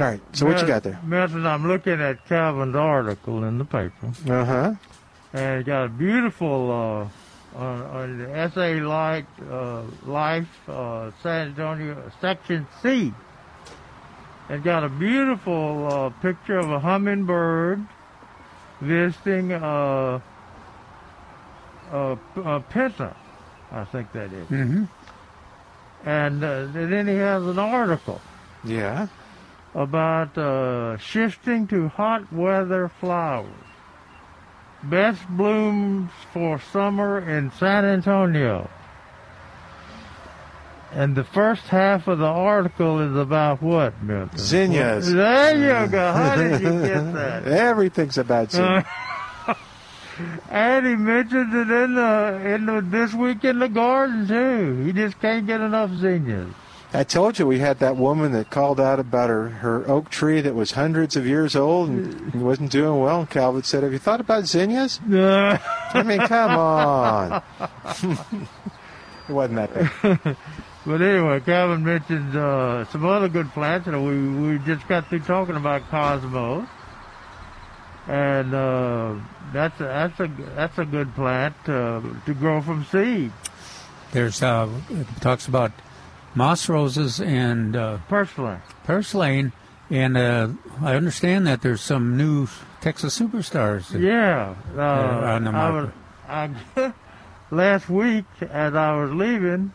All 0.00 0.06
right. 0.06 0.20
So 0.32 0.46
what 0.46 0.60
you 0.60 0.66
got 0.66 0.82
there? 0.82 0.98
Milton, 1.04 1.46
I'm 1.46 1.68
looking 1.68 2.00
at 2.00 2.26
Calvin's 2.26 2.74
article 2.74 3.44
in 3.44 3.58
the 3.58 3.64
paper, 3.64 4.08
Uh 4.28 4.44
huh. 4.44 4.74
And 5.34 5.60
it 5.60 5.66
got 5.66 5.84
a 5.86 5.88
beautiful 5.88 6.70
uh, 6.70 7.58
on, 7.58 7.82
on 7.82 8.18
the 8.18 8.30
essay 8.36 8.80
like 8.80 9.26
uh, 9.50 9.82
life 10.06 10.48
uh, 10.68 11.10
San 11.22 11.48
Antonio 11.48 12.10
section 12.20 12.66
C. 12.82 13.12
It 14.48 14.62
got 14.62 14.84
a 14.84 14.88
beautiful 14.88 15.86
uh, 15.86 16.10
picture 16.22 16.58
of 16.58 16.70
a 16.70 16.78
hummingbird 16.78 17.84
visiting 18.80 19.52
uh, 19.52 20.20
a, 21.90 22.18
a 22.36 22.60
penta, 22.70 23.14
I 23.72 23.84
think 23.86 24.12
that 24.12 24.32
is. 24.32 24.48
Mm-hmm. 24.48 24.84
And 26.08 26.44
uh, 26.44 26.66
then 26.66 27.08
he 27.08 27.14
has 27.14 27.42
an 27.44 27.58
article 27.58 28.20
Yeah. 28.64 29.08
about 29.74 30.36
uh, 30.36 30.98
shifting 30.98 31.66
to 31.68 31.88
hot 31.88 32.30
weather 32.32 32.88
flowers. 33.00 33.48
Best 34.90 35.26
blooms 35.30 36.10
for 36.32 36.60
summer 36.60 37.18
in 37.18 37.50
San 37.52 37.84
Antonio. 37.84 38.68
And 40.92 41.16
the 41.16 41.24
first 41.24 41.62
half 41.64 42.06
of 42.06 42.18
the 42.18 42.26
article 42.26 43.00
is 43.00 43.16
about 43.16 43.62
what, 43.62 44.00
Milton? 44.02 44.38
Zinnias. 44.38 45.10
There 45.10 45.82
you 45.84 45.90
go. 45.90 46.12
How 46.12 46.36
did 46.36 46.60
you 46.60 46.70
get 46.82 47.12
that? 47.14 47.46
Everything's 47.46 48.18
about 48.18 48.52
zinnias. 48.52 48.84
and 50.50 50.86
he 50.86 50.94
mentions 50.94 51.52
it 51.52 51.70
in 51.70 51.94
the 51.94 52.40
in 52.54 52.66
the 52.66 52.80
this 52.82 53.12
week 53.12 53.42
in 53.44 53.58
the 53.58 53.68
garden 53.68 54.28
too. 54.28 54.84
He 54.84 54.92
just 54.92 55.20
can't 55.20 55.46
get 55.46 55.60
enough 55.60 55.90
zinnias. 55.96 56.54
I 56.94 57.02
told 57.02 57.40
you 57.40 57.46
we 57.46 57.58
had 57.58 57.80
that 57.80 57.96
woman 57.96 58.30
that 58.32 58.50
called 58.50 58.78
out 58.78 59.00
about 59.00 59.28
her, 59.28 59.48
her 59.48 59.88
oak 59.90 60.10
tree 60.10 60.40
that 60.40 60.54
was 60.54 60.70
hundreds 60.70 61.16
of 61.16 61.26
years 61.26 61.56
old 61.56 61.88
and 61.88 62.40
wasn't 62.40 62.70
doing 62.70 63.00
well. 63.00 63.20
And 63.20 63.30
Calvin 63.30 63.64
said, 63.64 63.82
Have 63.82 63.92
you 63.92 63.98
thought 63.98 64.20
about 64.20 64.46
zinnias? 64.46 65.00
I 65.10 66.02
mean, 66.04 66.20
come 66.20 66.52
on. 66.52 67.42
it 69.28 69.32
wasn't 69.32 69.56
that 69.56 69.74
bad. 69.74 70.36
But 70.86 71.00
anyway, 71.00 71.40
Calvin 71.40 71.82
mentioned 71.82 72.36
uh, 72.36 72.84
some 72.84 73.06
other 73.06 73.30
good 73.30 73.48
plants, 73.52 73.86
and 73.86 74.04
we 74.06 74.50
we 74.50 74.58
just 74.66 74.86
got 74.86 75.08
through 75.08 75.20
talking 75.20 75.56
about 75.56 75.88
cosmos. 75.88 76.68
and 78.06 78.52
uh, 78.52 79.14
that's 79.54 79.80
a, 79.80 79.84
that's 79.84 80.20
a 80.20 80.30
that's 80.54 80.78
a 80.78 80.84
good 80.84 81.14
plant 81.14 81.54
uh, 81.66 82.02
to 82.26 82.34
grow 82.34 82.60
from 82.60 82.84
seed. 82.84 83.32
There's 84.12 84.42
uh, 84.42 84.68
it 84.90 85.06
talks 85.22 85.48
about 85.48 85.72
moss 86.34 86.68
roses 86.68 87.20
and 87.20 87.76
uh, 87.76 87.98
Purslane. 88.08 88.60
purslane, 88.84 89.52
and 89.90 90.16
uh, 90.16 90.48
I 90.82 90.94
understand 90.94 91.46
that 91.46 91.62
there's 91.62 91.80
some 91.80 92.16
new 92.16 92.48
Texas 92.80 93.18
superstars. 93.18 93.98
Yeah, 93.98 94.54
uh, 94.76 94.80
on 94.80 95.44
the 95.44 95.50
I 95.50 95.70
was, 95.70 95.90
I, 96.28 96.92
last 97.50 97.88
week 97.88 98.24
as 98.42 98.74
I 98.74 98.96
was 98.96 99.12
leaving, 99.12 99.72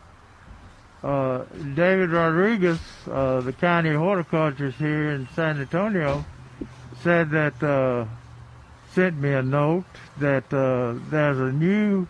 uh, 1.02 1.44
David 1.74 2.10
Rodriguez, 2.10 2.78
uh, 3.10 3.40
the 3.40 3.52
county 3.52 3.94
horticulturist 3.94 4.78
here 4.78 5.10
in 5.10 5.28
San 5.34 5.58
Antonio, 5.58 6.24
said 7.02 7.30
that 7.30 7.62
uh, 7.62 8.04
sent 8.92 9.16
me 9.16 9.32
a 9.32 9.42
note 9.42 9.84
that 10.18 10.52
uh, 10.52 10.94
there's 11.10 11.38
a 11.38 11.52
new 11.52 12.06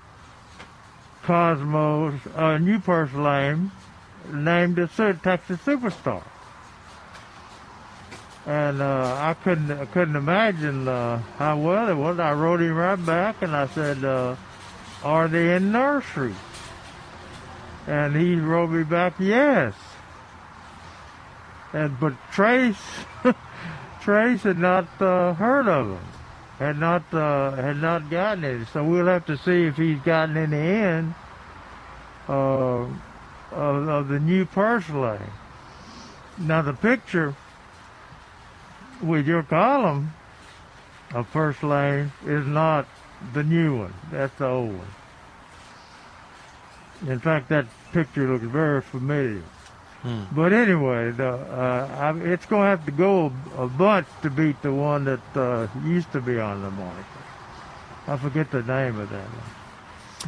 Cosmos, 1.22 2.14
a 2.34 2.58
new 2.58 2.80
purslane 2.80 3.70
named 4.32 4.88
Su- 4.94 5.18
Texas 5.22 5.58
Superstar. 5.64 6.22
And 8.46 8.80
uh, 8.80 9.16
I 9.18 9.34
couldn't 9.34 9.70
I 9.70 9.84
couldn't 9.86 10.16
imagine 10.16 10.88
uh, 10.88 11.18
how 11.38 11.58
well 11.58 11.88
it 11.88 11.94
was. 11.94 12.18
I 12.18 12.32
wrote 12.32 12.60
him 12.60 12.74
right 12.74 12.96
back 12.96 13.42
and 13.42 13.54
I 13.54 13.66
said, 13.68 14.02
uh, 14.04 14.34
"Are 15.04 15.28
they 15.28 15.54
in 15.56 15.72
nursery?" 15.72 16.34
And 17.86 18.16
he 18.16 18.36
wrote 18.36 18.70
me 18.70 18.82
back, 18.82 19.14
"Yes." 19.18 19.74
And 21.72 22.00
but 22.00 22.14
Trace, 22.32 23.04
Trace 24.00 24.42
had 24.42 24.58
not 24.58 24.88
uh, 25.00 25.34
heard 25.34 25.68
of 25.68 25.88
them, 25.88 26.04
had 26.58 26.78
not 26.78 27.02
uh, 27.12 27.52
had 27.52 27.76
not 27.76 28.10
gotten 28.10 28.44
it. 28.44 28.66
So 28.72 28.82
we'll 28.82 29.06
have 29.06 29.26
to 29.26 29.36
see 29.36 29.64
if 29.66 29.76
he's 29.76 30.00
gotten 30.00 30.36
any 30.36 30.56
in 30.56 31.14
uh, 32.26 32.86
of, 33.52 33.88
of 33.88 34.08
the 34.08 34.18
new 34.20 34.44
purslane. 34.44 35.20
Now 36.38 36.62
the 36.62 36.72
picture 36.72 37.34
with 39.02 39.26
your 39.26 39.42
column 39.42 40.12
of 41.14 41.30
purslane 41.32 42.12
is 42.24 42.46
not 42.46 42.86
the 43.34 43.42
new 43.42 43.78
one. 43.78 43.94
That's 44.10 44.34
the 44.38 44.46
old 44.46 44.76
one. 44.76 44.88
In 47.08 47.18
fact, 47.18 47.48
that 47.48 47.66
picture 47.92 48.28
looks 48.28 48.44
very 48.44 48.82
familiar. 48.82 49.42
But 50.32 50.52
anyway, 50.54 51.10
the, 51.10 51.28
uh, 51.28 51.88
I, 51.98 52.18
it's 52.32 52.46
going 52.46 52.62
to 52.62 52.68
have 52.68 52.86
to 52.86 52.90
go 52.92 53.32
a, 53.58 53.64
a 53.64 53.68
bunch 53.68 54.06
to 54.22 54.30
beat 54.30 54.62
the 54.62 54.72
one 54.72 55.04
that 55.04 55.20
uh, 55.36 55.66
used 55.84 56.10
to 56.12 56.22
be 56.22 56.38
on 56.40 56.62
the 56.62 56.70
market. 56.70 57.04
I 58.06 58.16
forget 58.16 58.50
the 58.50 58.62
name 58.62 58.98
of 58.98 59.10
that 59.10 59.24
one. 59.28 59.59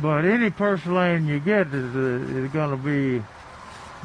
But 0.00 0.24
any 0.24 0.50
purslane 0.50 1.26
you 1.26 1.38
get 1.38 1.68
is, 1.68 1.94
uh, 1.94 2.34
is 2.36 2.50
going 2.50 2.70
to 2.70 2.76
be 2.76 3.22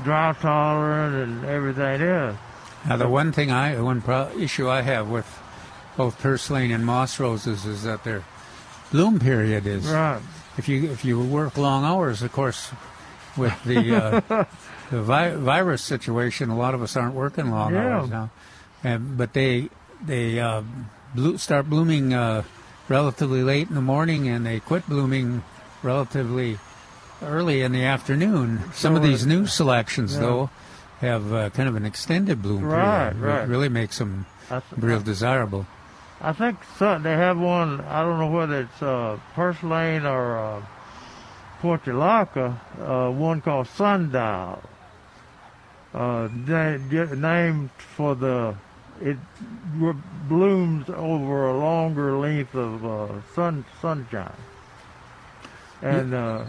drought 0.04 0.42
tolerant 0.42 1.16
and 1.16 1.46
everything 1.46 2.02
else. 2.02 2.36
Now, 2.88 2.98
the 2.98 3.08
one 3.08 3.32
thing 3.32 3.52
I, 3.52 3.80
one 3.82 4.02
pro- 4.02 4.30
issue 4.38 4.70
I 4.70 4.82
have 4.82 5.10
with 5.10 5.26
both 5.96 6.20
purslane 6.20 6.72
and 6.72 6.86
moss 6.86 7.20
roses 7.20 7.66
is 7.66 7.84
that 7.84 8.04
their 8.04 8.24
bloom 8.92 9.20
period 9.20 9.66
is. 9.66 9.88
Right. 9.88 10.22
If 10.58 10.68
you 10.68 10.90
if 10.92 11.06
you 11.06 11.20
work 11.22 11.58
long 11.58 11.84
hours, 11.86 12.22
of 12.22 12.32
course, 12.32 12.72
with 13.36 13.54
the 13.64 13.96
uh, 14.30 14.46
the 14.92 15.02
vi- 15.02 15.36
virus 15.36 15.82
situation, 15.84 16.50
a 16.50 16.58
lot 16.58 16.74
of 16.74 16.82
us 16.82 16.96
aren't 16.96 17.14
working 17.16 17.50
long 17.52 17.74
Yeah. 17.74 17.98
hours 18.00 18.10
now. 18.10 18.30
And, 18.84 19.18
but 19.18 19.34
they 19.34 19.70
they 20.04 20.40
uh, 20.40 20.62
blo- 21.16 21.38
start 21.38 21.70
blooming 21.70 22.14
uh, 22.14 22.44
relatively 22.90 23.44
late 23.44 23.70
in 23.70 23.76
the 23.76 23.82
morning, 23.82 24.28
and 24.28 24.46
they 24.46 24.60
quit 24.60 24.88
blooming 24.88 25.44
relatively 25.84 26.60
early 27.22 27.62
in 27.62 27.72
the 27.72 27.84
afternoon. 27.84 28.64
Some 28.74 28.96
of 28.96 29.02
So, 29.04 29.08
these 29.08 29.26
new 29.26 29.46
selections, 29.48 30.14
yeah. 30.14 30.20
though, 30.22 30.50
have 31.02 31.34
uh, 31.34 31.50
kind 31.52 31.70
of 31.70 31.76
an 31.76 31.86
extended 31.86 32.42
bloom 32.42 32.64
Right, 32.64 33.12
period. 33.12 33.22
right. 33.22 33.44
It 33.44 33.48
really 33.48 33.70
makes 33.70 33.98
them 33.98 34.26
real 34.76 35.00
desirable. 35.02 35.66
I 36.22 36.34
think 36.34 36.58
so, 36.80 36.98
they 36.98 37.14
have 37.14 37.38
one. 37.38 37.82
I 37.82 38.02
don't 38.02 38.18
know 38.20 38.32
whether 38.32 38.62
it's 38.62 38.82
uh, 38.82 39.20
purslane 39.36 40.06
or 40.06 40.38
uh, 40.38 40.62
portulaca. 41.62 42.58
Uh, 42.82 43.12
one 43.12 43.42
called 43.42 43.68
sundial. 43.68 44.62
Uh, 45.94 46.28
ge- 46.28 47.12
named 47.16 47.70
for 47.78 48.14
the 48.16 48.56
it 49.02 49.18
blooms 50.28 50.90
over 50.90 51.48
a 51.50 51.58
longer 51.58 52.18
length 52.18 52.56
of 52.56 52.84
uh, 52.86 53.08
sun 53.36 53.64
sunshine. 53.82 54.34
And 55.82 56.14
uh, 56.14 56.44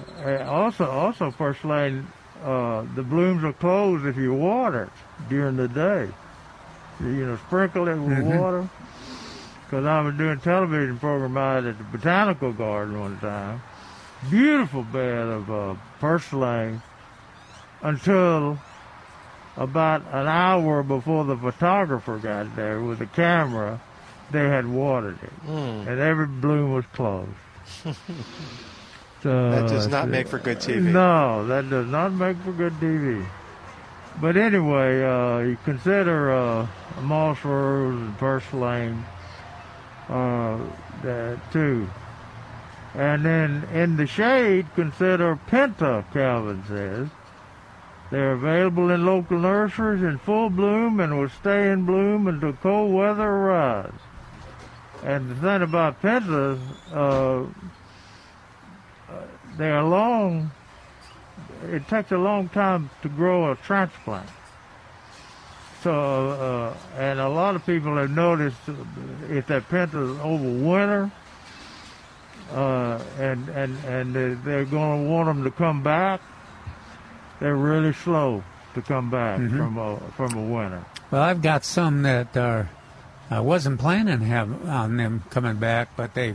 also, 0.46 0.90
also 0.90 1.30
purslane, 1.30 2.06
uh, 2.42 2.84
the 2.94 3.02
blooms 3.02 3.44
are 3.44 3.52
closed 3.52 4.06
if 4.06 4.16
you 4.16 4.32
water 4.32 4.84
it 4.84 5.28
during 5.28 5.56
the 5.56 5.68
day. 5.68 6.08
You 7.00 7.26
know, 7.26 7.36
sprinkle 7.46 7.88
it 7.88 7.96
with 7.96 8.18
Mhm. 8.24 8.38
water 8.40 8.68
because 9.64 9.84
I 9.84 10.00
was 10.00 10.14
doing 10.16 10.30
a 10.30 10.36
television 10.36 10.98
program 10.98 11.36
out 11.36 11.64
at 11.64 11.76
the 11.78 11.84
Botanical 11.84 12.52
Garden 12.52 13.00
one 13.00 13.18
time. 13.18 13.60
Beautiful 14.30 14.82
bed 14.82 15.26
of 15.28 15.50
uh, 15.50 15.74
purslane 16.00 16.80
until 17.82 18.58
about 19.56 20.02
an 20.12 20.26
hour 20.26 20.82
before 20.82 21.24
the 21.24 21.36
photographer 21.36 22.18
got 22.18 22.56
there 22.56 22.80
with 22.80 22.98
the 22.98 23.06
camera. 23.06 23.78
They 24.30 24.48
had 24.48 24.66
watered 24.66 25.18
it, 25.22 25.32
Mm. 25.46 25.86
and 25.86 26.00
every 26.00 26.26
bloom 26.26 26.72
was 26.72 26.84
closed. 26.86 27.30
so 29.22 29.50
That 29.50 29.68
does 29.68 29.88
not 29.88 30.04
uh, 30.04 30.06
make 30.06 30.28
for 30.28 30.38
good 30.38 30.58
TV. 30.58 30.82
No, 30.82 31.46
that 31.46 31.68
does 31.68 31.86
not 31.86 32.12
make 32.12 32.36
for 32.38 32.52
good 32.52 32.74
TV. 32.74 33.26
But 34.20 34.36
anyway, 34.36 35.04
uh, 35.04 35.38
you 35.38 35.56
consider 35.64 36.32
uh, 36.32 36.66
moss 37.02 37.44
rose 37.44 37.94
and 38.00 38.18
purslane 38.18 39.04
uh, 40.08 40.58
that 41.02 41.38
too. 41.52 41.88
And 42.94 43.24
then 43.24 43.64
in 43.72 43.96
the 43.96 44.06
shade, 44.06 44.66
consider 44.74 45.38
Penta, 45.48 46.04
Calvin 46.12 46.64
says. 46.66 47.08
They're 48.10 48.32
available 48.32 48.90
in 48.90 49.04
local 49.04 49.38
nurseries 49.38 50.02
in 50.02 50.18
full 50.18 50.48
bloom 50.48 50.98
and 50.98 51.18
will 51.18 51.28
stay 51.28 51.70
in 51.70 51.84
bloom 51.84 52.26
until 52.26 52.54
cold 52.54 52.92
weather 52.92 53.28
arrives. 53.28 54.00
And 55.04 55.30
the 55.30 55.34
thing 55.36 55.62
about 55.62 56.00
Pentas, 56.02 56.58
uh, 56.92 57.46
they 59.58 59.70
are 59.70 59.82
long. 59.84 60.50
It 61.70 61.86
takes 61.88 62.10
a 62.12 62.16
long 62.18 62.48
time 62.48 62.88
to 63.02 63.08
grow 63.08 63.50
a 63.52 63.56
transplant. 63.56 64.28
So, 65.82 66.74
uh, 66.74 67.00
and 67.00 67.20
a 67.20 67.28
lot 67.28 67.54
of 67.54 67.64
people 67.66 67.96
have 67.96 68.10
noticed 68.10 68.56
if 69.28 69.46
that 69.48 69.68
Penta's 69.68 70.18
over 70.20 70.48
winter, 70.48 71.10
uh, 72.52 72.98
and 73.18 73.48
and 73.50 73.76
and 73.84 74.14
they- 74.14 74.34
they're 74.34 74.64
going 74.64 75.04
to 75.04 75.10
want 75.10 75.26
them 75.26 75.44
to 75.44 75.50
come 75.50 75.82
back, 75.82 76.20
they're 77.40 77.54
really 77.54 77.92
slow 77.92 78.42
to 78.74 78.82
come 78.82 79.10
back 79.10 79.38
Mhm. 79.38 79.56
from 79.56 79.78
a 79.78 79.96
from 80.16 80.34
a 80.34 80.42
winter. 80.42 80.82
Well, 81.10 81.22
I've 81.22 81.42
got 81.42 81.64
some 81.64 82.02
that 82.02 82.36
are. 82.36 82.68
I 83.30 83.40
wasn't 83.40 83.78
planning 83.78 84.22
have 84.22 84.66
on 84.68 84.96
them 84.96 85.22
coming 85.30 85.56
back, 85.56 85.90
but 85.96 86.14
they 86.14 86.34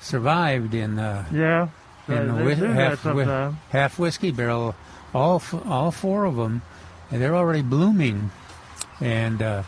survived 0.00 0.74
in 0.74 0.96
the 0.96 1.24
Yeah, 1.30 1.68
they, 2.08 2.14
the 2.54 2.68
half, 2.74 3.04
whi- 3.14 3.24
half 3.70 3.98
whiskey 3.98 4.30
barrel. 4.30 4.74
All 5.14 5.36
f- 5.36 5.66
all 5.66 5.90
four 5.90 6.24
of 6.24 6.36
them, 6.36 6.62
and 7.10 7.20
they're 7.20 7.36
already 7.36 7.60
blooming, 7.62 8.30
and 9.00 9.42
uh, 9.42 9.62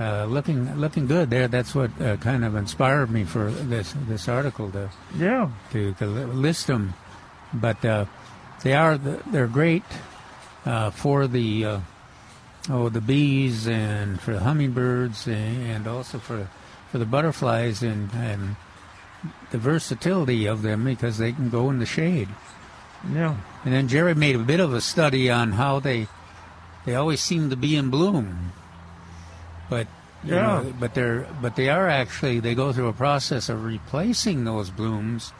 uh, 0.00 0.24
looking 0.24 0.74
looking 0.76 1.06
good. 1.06 1.28
There, 1.30 1.48
that's 1.48 1.74
what 1.74 1.90
uh, 2.00 2.16
kind 2.16 2.44
of 2.44 2.56
inspired 2.56 3.10
me 3.10 3.24
for 3.24 3.50
this 3.50 3.94
this 4.08 4.26
article 4.28 4.70
to 4.72 4.90
Yeah, 5.16 5.50
to, 5.72 5.92
to 5.94 6.06
list 6.06 6.66
them. 6.66 6.94
But 7.52 7.84
uh, 7.84 8.06
they 8.62 8.72
are 8.72 8.96
they're 8.98 9.46
great 9.46 9.84
uh, 10.64 10.90
for 10.90 11.26
the 11.26 11.64
uh, 11.64 11.80
oh 12.70 12.88
the 12.88 13.02
bees 13.02 13.68
and 13.68 14.18
for 14.20 14.32
the 14.32 14.40
hummingbirds 14.40 15.26
and, 15.28 15.62
and 15.70 15.86
also 15.86 16.18
for 16.18 16.48
for 16.90 16.98
the 16.98 17.06
butterflies 17.06 17.82
and 17.82 18.10
and 18.14 18.56
the 19.50 19.58
versatility 19.58 20.46
of 20.46 20.62
them 20.62 20.84
because 20.84 21.18
they 21.18 21.32
can 21.32 21.50
go 21.50 21.70
in 21.70 21.78
the 21.78 21.86
shade. 21.86 22.28
yeah. 23.12 23.36
And 23.64 23.72
then 23.72 23.88
Jerry 23.88 24.14
made 24.14 24.36
a 24.36 24.40
bit 24.40 24.60
of 24.60 24.72
a 24.74 24.80
study 24.80 25.30
on 25.30 25.52
how 25.52 25.80
they 25.80 26.06
they 26.84 26.94
always 26.94 27.20
seem 27.20 27.48
to 27.50 27.56
be 27.56 27.76
in 27.76 27.88
bloom, 27.90 28.52
but 29.70 29.86
you 30.22 30.34
Yeah. 30.34 30.42
know, 30.62 30.72
but 30.78 30.94
they're 30.94 31.26
but 31.40 31.56
they 31.56 31.68
are 31.68 31.88
actually 31.88 32.40
they 32.40 32.54
go 32.54 32.72
through 32.72 32.88
a 32.88 32.92
process 32.92 33.48
of 33.48 33.64
replacing 33.64 34.44
those 34.44 34.70
blooms, 34.70 35.32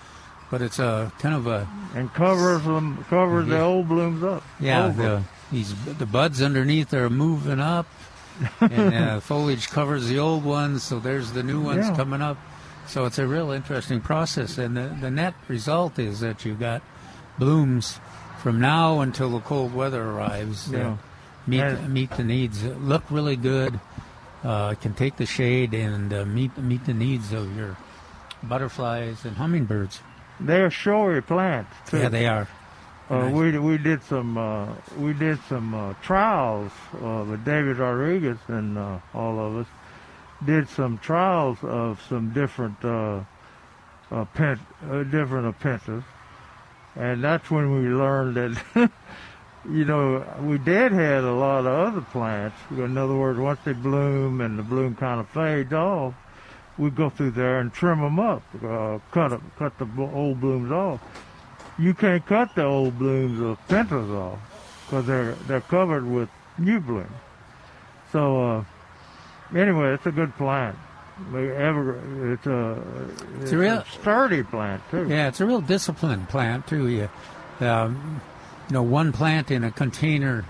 but 0.50 0.62
it's 0.62 0.78
a 0.78 1.12
kind 1.20 1.34
of 1.34 1.46
a 1.46 1.66
And 1.94 2.12
covers 2.14 2.62
them, 2.64 3.04
covers 3.10 3.46
the 3.48 3.60
old 3.60 3.88
blooms 3.88 4.22
up. 4.22 4.42
yeah 4.60 4.86
over. 4.86 5.02
the 5.02 5.22
these 5.52 5.74
the 5.98 6.06
buds 6.06 6.40
underneath 6.42 6.92
are 6.94 7.10
moving 7.10 7.60
up, 7.60 7.86
and 8.60 8.94
uh, 9.10 9.20
foliage 9.20 9.68
covers 9.68 10.08
the 10.08 10.18
old 10.18 10.44
ones, 10.44 10.82
so 10.82 10.98
there's 10.98 11.32
the 11.32 11.42
new 11.42 11.60
ones 11.60 11.86
Yeah. 11.86 11.94
coming 11.96 12.22
up. 12.22 12.38
So 12.86 13.06
it's 13.06 13.18
a 13.18 13.26
real 13.26 13.50
interesting 13.50 14.00
process, 14.00 14.58
and 14.58 14.76
the, 14.76 14.96
the 15.00 15.10
net 15.10 15.34
result 15.48 15.98
is 15.98 16.20
that 16.20 16.44
you've 16.44 16.60
got 16.60 16.82
blooms 17.38 17.98
from 18.40 18.60
now 18.60 19.00
until 19.00 19.30
the 19.30 19.40
cold 19.40 19.74
weather 19.74 20.02
arrives. 20.02 20.70
Yeah. 20.70 20.96
meet 21.46 21.60
And- 21.60 21.92
meet 21.92 22.10
the 22.10 22.24
needs. 22.24 22.62
Look 22.62 23.04
really 23.10 23.36
good. 23.36 23.80
Uh, 24.44 24.74
can 24.74 24.92
take 24.92 25.16
the 25.16 25.24
shade 25.24 25.72
and 25.72 26.12
uh, 26.12 26.24
meet 26.26 26.56
meet 26.58 26.84
the 26.84 26.92
needs 26.92 27.32
of 27.32 27.56
your 27.56 27.76
butterflies 28.42 29.24
and 29.24 29.36
hummingbirds. 29.36 30.00
They're 30.38 30.70
showy 30.70 31.22
plants 31.22 31.72
too. 31.86 31.98
Yeah, 31.98 32.08
they 32.10 32.26
are. 32.26 32.46
Uh, 33.08 33.28
Nice. 33.28 33.34
we 33.34 33.58
we 33.58 33.78
did 33.78 34.02
some 34.02 34.36
uh, 34.36 34.66
we 34.98 35.14
did 35.14 35.38
some 35.48 35.74
uh, 35.74 35.94
trials 36.02 36.72
uh, 37.02 37.24
with 37.28 37.44
David 37.44 37.78
Rodriguez 37.78 38.36
and 38.48 38.76
uh, 38.76 38.98
all 39.14 39.38
of 39.40 39.56
us 39.56 39.66
did 40.44 40.68
some 40.68 40.98
trials 40.98 41.58
of 41.62 42.02
some 42.08 42.32
different 42.32 42.82
uh, 42.84 43.20
uh, 44.10 44.24
pent 44.34 44.60
uh, 44.90 45.02
different 45.04 45.58
pentas, 45.60 46.04
and 46.96 47.22
that's 47.22 47.50
when 47.50 47.72
we 47.72 47.88
learned 47.88 48.36
that 48.36 48.90
you 49.70 49.84
know 49.84 50.24
we 50.42 50.58
deadhead 50.58 51.24
a 51.24 51.32
lot 51.32 51.66
of 51.66 51.94
other 51.94 52.00
plants. 52.00 52.56
In 52.70 52.96
other 52.96 53.16
words, 53.16 53.38
once 53.38 53.60
they 53.64 53.72
bloom 53.72 54.40
and 54.40 54.58
the 54.58 54.62
bloom 54.62 54.94
kind 54.94 55.20
of 55.20 55.28
fades 55.28 55.72
off, 55.72 56.14
we 56.78 56.90
go 56.90 57.10
through 57.10 57.32
there 57.32 57.60
and 57.60 57.72
trim 57.72 58.00
them 58.00 58.18
up, 58.18 58.42
uh, 58.64 58.98
cut 59.10 59.32
'em- 59.32 59.50
cut 59.58 59.76
the 59.78 59.86
old 59.98 60.40
blooms 60.40 60.70
off 60.70 61.00
you 61.78 61.94
can't 61.94 62.24
cut 62.26 62.54
the 62.54 62.64
old 62.64 62.98
blooms 62.98 63.40
of 63.40 63.58
pentas 63.68 64.10
off 64.14 64.38
because 64.86 65.06
they're 65.06 65.34
they're 65.46 65.60
covered 65.60 66.06
with 66.06 66.28
new 66.58 66.80
blooms. 66.80 67.10
So 68.12 68.42
uh, 68.42 68.64
anyway, 69.54 69.94
it's 69.94 70.06
a 70.06 70.12
good 70.12 70.34
plant. 70.36 70.76
Ever, 71.32 72.32
it's 72.32 72.46
a 72.46 72.82
it's 73.40 73.52
a 73.52 73.56
real- 73.56 73.84
sturdy 74.00 74.42
plant 74.42 74.82
too. 74.90 75.06
Yeah, 75.08 75.28
it's 75.28 75.40
a 75.40 75.46
real 75.46 75.60
disciplined 75.60 76.28
plant 76.28 76.66
too. 76.66 76.88
You, 76.88 77.08
um, 77.60 78.20
you 78.68 78.74
know, 78.74 78.82
one 78.82 79.12
plant 79.12 79.50
in 79.52 79.62
a 79.62 79.70
container 79.70 80.44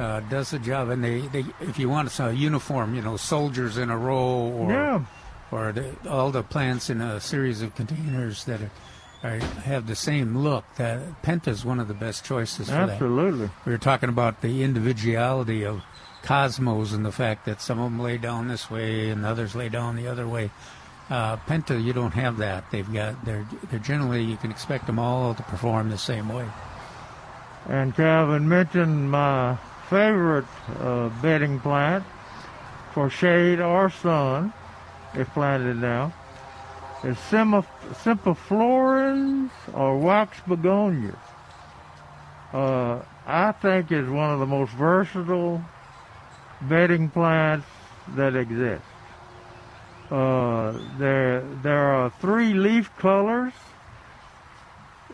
uh, 0.00 0.20
does 0.20 0.50
the 0.50 0.58
job, 0.58 0.88
and 0.88 1.04
they, 1.04 1.20
they 1.28 1.44
if 1.60 1.78
you 1.78 1.90
want 1.90 2.18
a 2.18 2.32
uniform, 2.34 2.94
you 2.94 3.02
know, 3.02 3.18
soldiers 3.18 3.76
in 3.76 3.90
a 3.90 3.98
row, 3.98 4.16
or 4.56 4.70
Yeah. 4.70 5.04
or 5.50 5.72
the, 5.72 5.94
all 6.08 6.30
the 6.30 6.42
plants 6.42 6.88
in 6.88 7.02
a 7.02 7.20
series 7.20 7.60
of 7.60 7.74
containers 7.74 8.44
that 8.44 8.60
are, 8.62 8.70
are 9.22 9.38
have 9.64 9.86
the 9.86 9.94
same 9.94 10.38
look. 10.38 10.64
That 10.76 11.22
Penta 11.22 11.48
is 11.48 11.66
one 11.66 11.78
of 11.80 11.88
the 11.88 11.94
best 11.94 12.24
choices 12.24 12.68
for 12.68 12.72
that. 12.72 12.88
Absolutely. 12.88 13.50
We 13.66 13.72
were 13.72 13.78
talking 13.78 14.08
about 14.08 14.40
the 14.40 14.62
individuality 14.62 15.66
of 15.66 15.82
cosmos 16.22 16.92
and 16.92 17.04
the 17.04 17.12
fact 17.12 17.44
that 17.46 17.60
some 17.60 17.78
of 17.78 17.90
them 17.90 18.00
lay 18.00 18.18
down 18.18 18.48
this 18.48 18.70
way 18.70 19.10
and 19.10 19.24
others 19.24 19.54
lay 19.54 19.68
down 19.68 19.96
the 19.96 20.08
other 20.08 20.26
way. 20.26 20.50
Uh, 21.10 21.36
Penta, 21.36 21.82
you 21.82 21.92
don't 21.92 22.14
have 22.14 22.38
that. 22.38 22.70
They've 22.70 22.90
got 22.90 23.24
they're 23.24 23.46
they're 23.70 23.80
generally 23.80 24.24
you 24.24 24.36
can 24.36 24.50
expect 24.50 24.86
them 24.86 24.98
all 24.98 25.34
to 25.34 25.42
perform 25.42 25.90
the 25.90 25.98
same 25.98 26.28
way. 26.28 26.48
And 27.68 27.94
Calvin 27.94 28.48
mentioned 28.48 29.10
my 29.10 29.56
favorite 29.88 30.46
uh, 30.80 31.10
bedding 31.20 31.60
plant 31.60 32.04
for 32.92 33.10
shade 33.10 33.60
or 33.60 33.90
sun, 33.90 34.52
if 35.14 35.28
planted 35.34 35.76
now, 35.76 36.12
is 37.04 37.18
Semperflorens 37.18 39.50
or 39.74 39.98
wax 39.98 40.40
begonias. 40.46 41.14
Uh, 42.52 43.00
I 43.26 43.52
think 43.52 43.92
is 43.92 44.08
one 44.08 44.30
of 44.30 44.40
the 44.40 44.46
most 44.46 44.72
versatile 44.72 45.62
bedding 46.68 47.08
plants 47.08 47.66
that 48.16 48.36
exist. 48.36 48.82
Uh, 50.10 50.78
there, 50.98 51.40
there 51.62 51.84
are 51.94 52.10
three 52.20 52.52
leaf 52.52 52.90
colors 52.98 53.52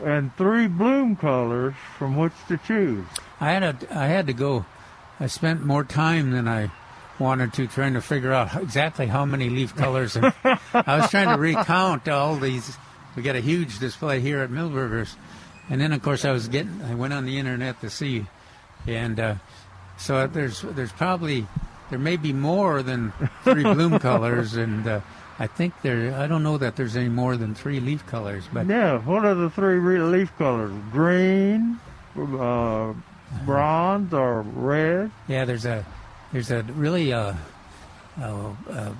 and 0.02 0.34
three 0.36 0.66
bloom 0.66 1.16
colors 1.16 1.74
from 1.96 2.16
which 2.16 2.32
to 2.48 2.56
choose. 2.58 3.04
I 3.40 3.52
had 3.52 3.62
a, 3.62 3.76
I 3.96 4.06
had 4.06 4.26
to 4.26 4.32
go. 4.32 4.66
I 5.20 5.26
spent 5.26 5.64
more 5.64 5.84
time 5.84 6.30
than 6.32 6.48
I 6.48 6.70
wanted 7.18 7.52
to 7.54 7.66
trying 7.66 7.94
to 7.94 8.00
figure 8.00 8.32
out 8.32 8.54
exactly 8.56 9.06
how 9.06 9.24
many 9.24 9.50
leaf 9.50 9.74
colors. 9.74 10.16
And 10.16 10.32
I 10.44 10.98
was 10.98 11.10
trying 11.10 11.28
to 11.28 11.36
recount 11.36 12.08
all 12.08 12.36
these. 12.36 12.76
We 13.16 13.22
got 13.22 13.36
a 13.36 13.40
huge 13.40 13.78
display 13.78 14.20
here 14.20 14.40
at 14.40 14.50
Milberger's, 14.50 15.16
and 15.68 15.80
then 15.80 15.92
of 15.92 16.02
course 16.02 16.24
I 16.24 16.30
was 16.30 16.48
getting. 16.48 16.80
I 16.82 16.94
went 16.94 17.12
on 17.12 17.24
the 17.24 17.38
internet 17.38 17.80
to 17.80 17.90
see, 17.90 18.26
and 18.86 19.18
uh, 19.18 19.34
so 19.98 20.26
there's 20.26 20.62
there's 20.62 20.92
probably 20.92 21.46
there 21.90 21.98
may 21.98 22.16
be 22.16 22.32
more 22.32 22.82
than 22.82 23.12
three 23.44 23.62
bloom 23.74 23.98
colors, 23.98 24.54
and 24.54 24.86
uh, 24.86 25.00
I 25.38 25.46
think 25.46 25.74
there. 25.82 26.14
I 26.14 26.26
don't 26.26 26.42
know 26.42 26.58
that 26.58 26.76
there's 26.76 26.96
any 26.96 27.08
more 27.08 27.36
than 27.36 27.54
three 27.54 27.80
leaf 27.80 28.06
colors, 28.06 28.44
but 28.52 28.66
Yeah, 28.66 28.98
what 28.98 29.24
are 29.24 29.34
the 29.34 29.50
three 29.50 29.78
re- 29.78 30.00
leaf 30.00 30.30
colors? 30.38 30.72
Green, 30.92 31.78
uh, 32.16 32.92
bronze, 33.44 34.12
or 34.12 34.42
red? 34.42 35.10
Yeah, 35.28 35.44
there's 35.44 35.64
a 35.66 35.84
there's 36.32 36.50
a 36.50 36.62
really 36.62 37.12
uh, 37.12 37.34
uh, 38.20 38.50
uh, 38.70 38.92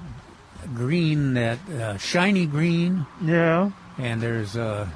green 0.75 1.35
that 1.35 1.59
uh, 1.71 1.97
shiny 1.99 2.47
green, 2.47 3.05
Yeah, 3.23 3.71
and 3.99 4.21
there's 4.23 4.57
uh, 4.57 4.87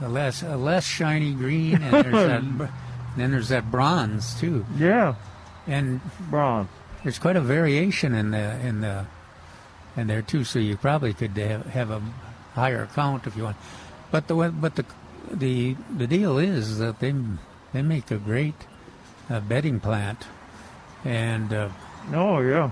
a 0.00 0.08
less 0.08 0.42
a 0.42 0.56
less 0.56 0.84
shiny 0.84 1.32
green, 1.32 1.80
and 1.82 1.92
there's 2.04 2.12
that 2.58 2.70
then 3.16 3.30
there's 3.32 3.48
that 3.48 3.70
bronze 3.70 4.38
too, 4.40 4.64
yeah, 4.76 5.14
and 5.66 6.00
bronze. 6.30 6.68
there's 7.02 7.18
quite 7.18 7.36
a 7.36 7.40
variation 7.40 8.14
in 8.14 8.30
the 8.32 8.58
in 8.60 8.80
the 8.80 9.06
in 9.96 10.06
there 10.06 10.22
too. 10.22 10.44
So 10.44 10.58
you 10.58 10.76
probably 10.76 11.14
could 11.14 11.36
have, 11.36 11.66
have 11.66 11.90
a 11.90 12.02
higher 12.54 12.88
count 12.94 13.26
if 13.26 13.36
you 13.36 13.44
want, 13.44 13.56
but 14.10 14.26
the 14.28 14.34
but 14.34 14.74
the 14.76 14.84
the 15.30 15.76
the 15.96 16.06
deal 16.06 16.38
is 16.38 16.78
that 16.78 17.00
they 17.00 17.14
they 17.72 17.82
make 17.82 18.10
a 18.10 18.18
great 18.18 18.54
uh, 19.30 19.40
bedding 19.40 19.80
plant, 19.80 20.26
and 21.04 21.52
uh, 21.52 21.68
Oh, 22.12 22.40
yeah. 22.40 22.70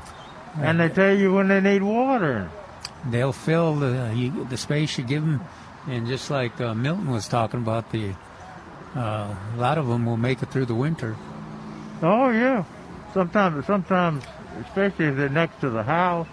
And 0.61 0.79
they 0.79 0.91
tell 0.91 1.17
you 1.17 1.33
when 1.33 1.49
they 1.49 1.61
need 1.61 1.83
water. 1.83 2.51
they'll 3.07 3.33
fill 3.33 3.77
the 3.77 4.13
you, 4.15 4.45
the 4.51 4.59
space 4.59 4.99
you 4.99 5.05
give 5.05 5.23
them, 5.23 5.41
and 5.89 6.07
just 6.07 6.31
like 6.31 6.61
uh, 6.61 6.75
Milton 6.75 7.11
was 7.11 7.27
talking 7.29 7.61
about, 7.61 7.91
the 7.93 8.13
uh, 8.97 9.35
a 9.55 9.57
lot 9.57 9.79
of 9.79 9.87
them 9.87 10.07
will 10.07 10.17
make 10.17 10.43
it 10.43 10.51
through 10.51 10.67
the 10.67 10.75
winter. 10.75 11.17
Oh, 12.03 12.31
yeah. 12.31 12.65
Sometimes, 13.15 13.67
sometimes, 13.67 14.25
especially 14.67 15.07
if 15.07 15.17
they're 15.17 15.29
next 15.29 15.61
to 15.61 15.71
the 15.71 15.83
house, 15.83 16.27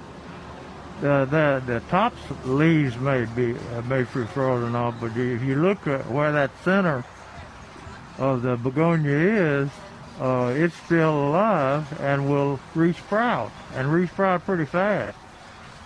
the 1.01 1.25
the, 1.29 1.63
the 1.65 1.79
tops 1.89 2.19
leaves 2.45 2.97
may 2.97 3.25
be 3.25 3.55
uh, 3.55 3.81
may 3.83 4.03
be 4.03 4.25
frozen 4.25 4.75
off, 4.75 4.95
but 4.99 5.15
if 5.15 5.41
you 5.43 5.55
look 5.55 5.87
at 5.87 6.09
where 6.11 6.31
that 6.31 6.51
center 6.63 7.03
of 8.17 8.41
the 8.41 8.57
begonia 8.57 9.17
is, 9.61 9.69
uh, 10.19 10.53
it's 10.55 10.75
still 10.75 11.29
alive 11.29 11.99
and 12.01 12.29
will 12.29 12.59
resprout 12.75 13.51
and 13.75 13.87
resprout 13.87 14.43
pretty 14.43 14.65
fast 14.65 15.17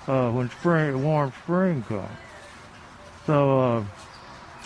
uh, 0.08 0.32
when 0.32 0.50
spring, 0.50 1.04
warm 1.04 1.32
spring 1.44 1.84
comes. 1.84 2.10
So 3.28 3.60
uh, 3.60 3.84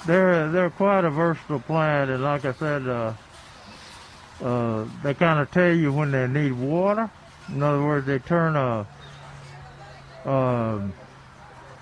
they're 0.07 0.49
they're 0.51 0.69
quite 0.69 1.03
a 1.03 1.09
versatile 1.09 1.59
plant, 1.59 2.09
and 2.09 2.23
like 2.23 2.45
I 2.45 2.53
said, 2.53 2.87
uh, 2.87 3.13
uh, 4.41 4.85
they 5.03 5.13
kind 5.13 5.39
of 5.39 5.51
tell 5.51 5.73
you 5.73 5.91
when 5.91 6.11
they 6.11 6.27
need 6.27 6.53
water. 6.53 7.11
In 7.49 7.61
other 7.61 7.83
words, 7.83 8.07
they 8.07 8.19
turn 8.19 8.55
a 8.55 8.87
um, 10.25 10.93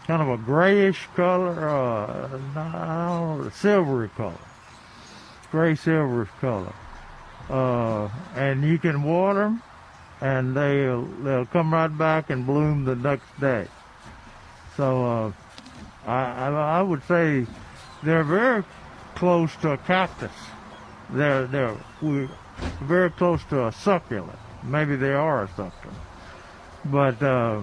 kind 0.07 0.21
of 0.21 0.29
a 0.29 0.37
grayish 0.37 1.07
color, 1.15 1.69
uh, 1.69 2.37
know, 2.55 3.49
silvery 3.53 4.09
color, 4.09 4.33
gray 5.51 5.73
silverish 5.73 6.29
color, 6.39 6.73
uh, 7.49 8.09
and 8.35 8.63
you 8.63 8.77
can 8.77 9.03
water 9.03 9.43
them, 9.43 9.63
and 10.21 10.55
they'll 10.55 11.05
they'll 11.23 11.45
come 11.45 11.73
right 11.73 11.95
back 11.95 12.29
and 12.29 12.45
bloom 12.45 12.85
the 12.85 12.95
next 12.95 13.39
day. 13.39 13.67
So 14.77 15.05
uh, 15.05 15.31
I, 16.05 16.47
I 16.47 16.79
I 16.79 16.81
would 16.81 17.03
say 17.03 17.45
they're 18.05 18.23
very 18.23 18.63
close 19.15 19.55
to 19.57 19.71
a 19.71 19.77
cactus. 19.77 20.31
They're 21.09 21.47
they're 21.47 21.75
we 22.01 22.29
very 22.81 23.09
close 23.11 23.43
to 23.45 23.67
a 23.67 23.71
succulent. 23.71 24.39
Maybe 24.63 24.95
they 24.95 25.13
are 25.13 25.43
a 25.43 25.47
succulent, 25.49 25.99
but 26.85 27.21
uh, 27.21 27.61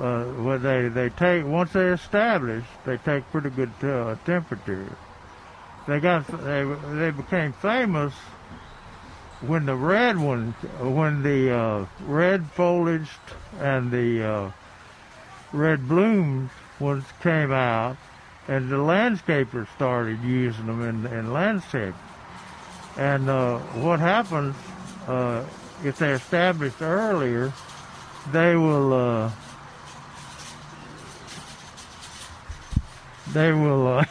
uh, 0.00 0.58
they 0.58 0.88
they 0.88 1.10
take 1.10 1.44
once 1.44 1.72
they 1.72 1.88
establish, 1.88 2.64
they 2.84 2.96
take 2.98 3.30
pretty 3.30 3.50
good 3.50 3.72
uh, 3.82 4.16
temperature. 4.24 4.96
They 5.86 6.00
got 6.00 6.26
they 6.26 6.64
they 6.94 7.10
became 7.10 7.52
famous 7.52 8.14
when 9.40 9.66
the 9.66 9.76
red 9.76 10.18
ones 10.18 10.54
when 10.80 11.22
the 11.22 11.54
uh, 11.54 11.86
red 12.06 12.42
foliaged 12.54 13.08
and 13.60 13.90
the 13.90 14.22
uh, 14.22 14.50
red 15.52 15.86
blooms 15.86 16.50
ones 16.80 17.04
came 17.22 17.52
out, 17.52 17.96
and 18.48 18.68
the 18.70 18.76
landscapers 18.76 19.66
started 19.76 20.20
using 20.22 20.66
them 20.66 20.82
in, 20.82 21.06
in 21.12 21.32
landscape. 21.32 21.94
And 22.96 23.28
uh, 23.28 23.58
what 23.58 24.00
happens 24.00 24.54
uh, 25.08 25.44
if 25.84 25.98
they're 25.98 26.14
established 26.14 26.80
earlier, 26.82 27.52
they 28.32 28.54
will. 28.56 28.92
Uh, 28.92 29.30
they 33.32 33.52
will 33.52 33.86
uh, 33.88 34.04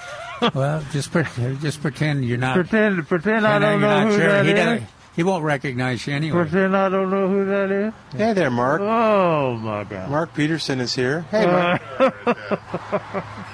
Well, 0.54 0.84
just 0.92 1.12
pre- 1.12 1.24
just 1.62 1.82
pretend 1.82 2.26
you're 2.26 2.38
not. 2.38 2.56
pretend 2.56 3.08
pretend 3.08 3.46
I 3.48 3.60
pretend 3.60 3.62
don't 3.62 3.72
you're 3.72 3.90
know 3.90 4.00
not 4.04 4.08
who 4.08 4.18
sure. 4.18 4.28
that 4.28 4.46
he, 4.46 4.52
is. 4.52 4.58
doesn't- 4.58 4.88
he 5.16 5.22
won't 5.22 5.44
recognize 5.44 6.08
you 6.08 6.14
anyway. 6.16 6.42
Pretend 6.50 6.76
I 6.76 6.90
don't 6.90 7.12
know 7.12 7.28
who 7.30 7.46
that 7.46 7.70
is. 7.72 7.94
Hey 8.18 8.34
there, 8.34 8.50
Mark. 8.50 8.82
Oh 8.82 9.54
my 9.58 9.84
God! 9.84 10.10
Mark 10.10 10.34
Peterson 10.34 10.82
is 10.82 10.96
here. 10.96 11.22
Hey, 11.30 11.46
Mark. 11.46 11.82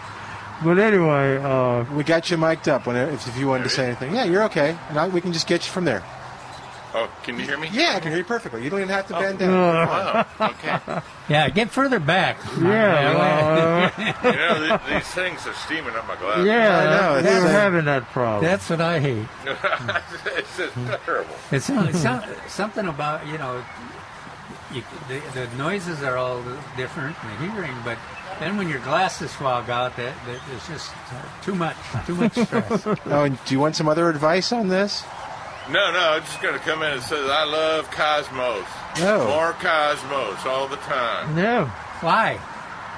But 0.63 0.77
anyway, 0.77 1.37
uh, 1.37 1.85
we 1.93 2.03
got 2.03 2.29
you 2.29 2.37
mic'd 2.37 2.67
up 2.67 2.85
when, 2.85 2.95
if, 2.95 3.27
if 3.27 3.37
you 3.37 3.47
wanted 3.47 3.63
to 3.63 3.69
say 3.69 3.85
anything. 3.87 4.13
Yeah, 4.13 4.25
you're 4.25 4.43
okay. 4.43 4.77
And 4.89 4.99
I, 4.99 5.07
we 5.07 5.21
can 5.21 5.31
just 5.31 5.47
get 5.47 5.65
you 5.65 5.71
from 5.71 5.85
there. 5.85 6.03
Oh, 6.93 7.07
can 7.21 7.37
you 7.37 7.45
hear 7.45 7.57
me? 7.57 7.69
Yeah, 7.71 7.93
I 7.95 7.99
can 7.99 8.09
hear 8.09 8.17
you 8.17 8.23
perfectly. 8.25 8.63
You 8.63 8.69
don't 8.71 8.79
even 8.79 8.89
have 8.89 9.05
to 9.07 9.13
bend 9.13 9.37
down. 9.39 9.53
uh, 9.53 10.23
Oh, 10.39 10.45
okay. 10.47 11.01
Yeah, 11.29 11.47
get 11.49 11.69
further 11.69 11.99
back. 11.99 12.37
yeah, 12.59 13.13
well, 13.13 13.91
uh, 13.95 14.31
you 14.31 14.35
know, 14.35 14.67
th- 14.67 14.89
these 14.89 15.07
things 15.13 15.45
are 15.45 15.53
steaming 15.53 15.93
up 15.95 16.07
my 16.07 16.15
glasses. 16.15 16.47
yeah, 16.47 16.79
I 16.79 16.83
know, 16.97 17.21
we 17.21 17.35
it's, 17.35 17.43
were 17.43 17.49
having 17.49 17.85
that 17.85 18.05
problem. 18.09 18.43
That's 18.43 18.67
what 18.67 18.81
I 18.81 18.99
hate. 18.99 19.27
it's 19.45 20.57
just 20.57 20.73
terrible. 21.05 21.35
It's, 21.51 21.69
it's 21.69 21.99
some, 22.01 22.23
something 22.47 22.87
about 22.87 23.27
you 23.27 23.37
know, 23.37 23.63
you, 24.73 24.81
the, 25.07 25.21
the 25.35 25.47
noises 25.57 26.01
are 26.01 26.17
all 26.17 26.41
different, 26.75 27.15
and 27.23 27.31
the 27.47 27.51
hearing, 27.53 27.75
but 27.85 27.99
then 28.39 28.57
when 28.57 28.69
your 28.69 28.79
glasses 28.79 29.33
fog 29.33 29.69
out, 29.69 29.95
that, 29.97 30.13
that 30.25 30.39
it's 30.55 30.67
just 30.67 30.91
too 31.43 31.55
much, 31.55 31.75
too 32.05 32.15
much 32.15 32.33
stress. 32.33 32.85
Oh, 33.05 33.23
and 33.23 33.37
do 33.45 33.53
you 33.53 33.59
want 33.59 33.75
some 33.75 33.87
other 33.87 34.09
advice 34.09 34.51
on 34.51 34.67
this? 34.67 35.03
No, 35.69 35.91
no, 35.91 35.99
I'm 36.13 36.21
just 36.21 36.41
going 36.41 36.53
to 36.55 36.59
come 36.61 36.81
in 36.81 36.93
and 36.93 37.01
say 37.01 37.21
that 37.21 37.29
I 37.31 37.43
love 37.43 37.91
Cosmos. 37.91 38.65
No. 38.99 39.27
More 39.27 39.51
Cosmos 39.53 40.45
all 40.45 40.67
the 40.67 40.77
time. 40.77 41.35
No. 41.35 41.65
Why? 42.01 42.37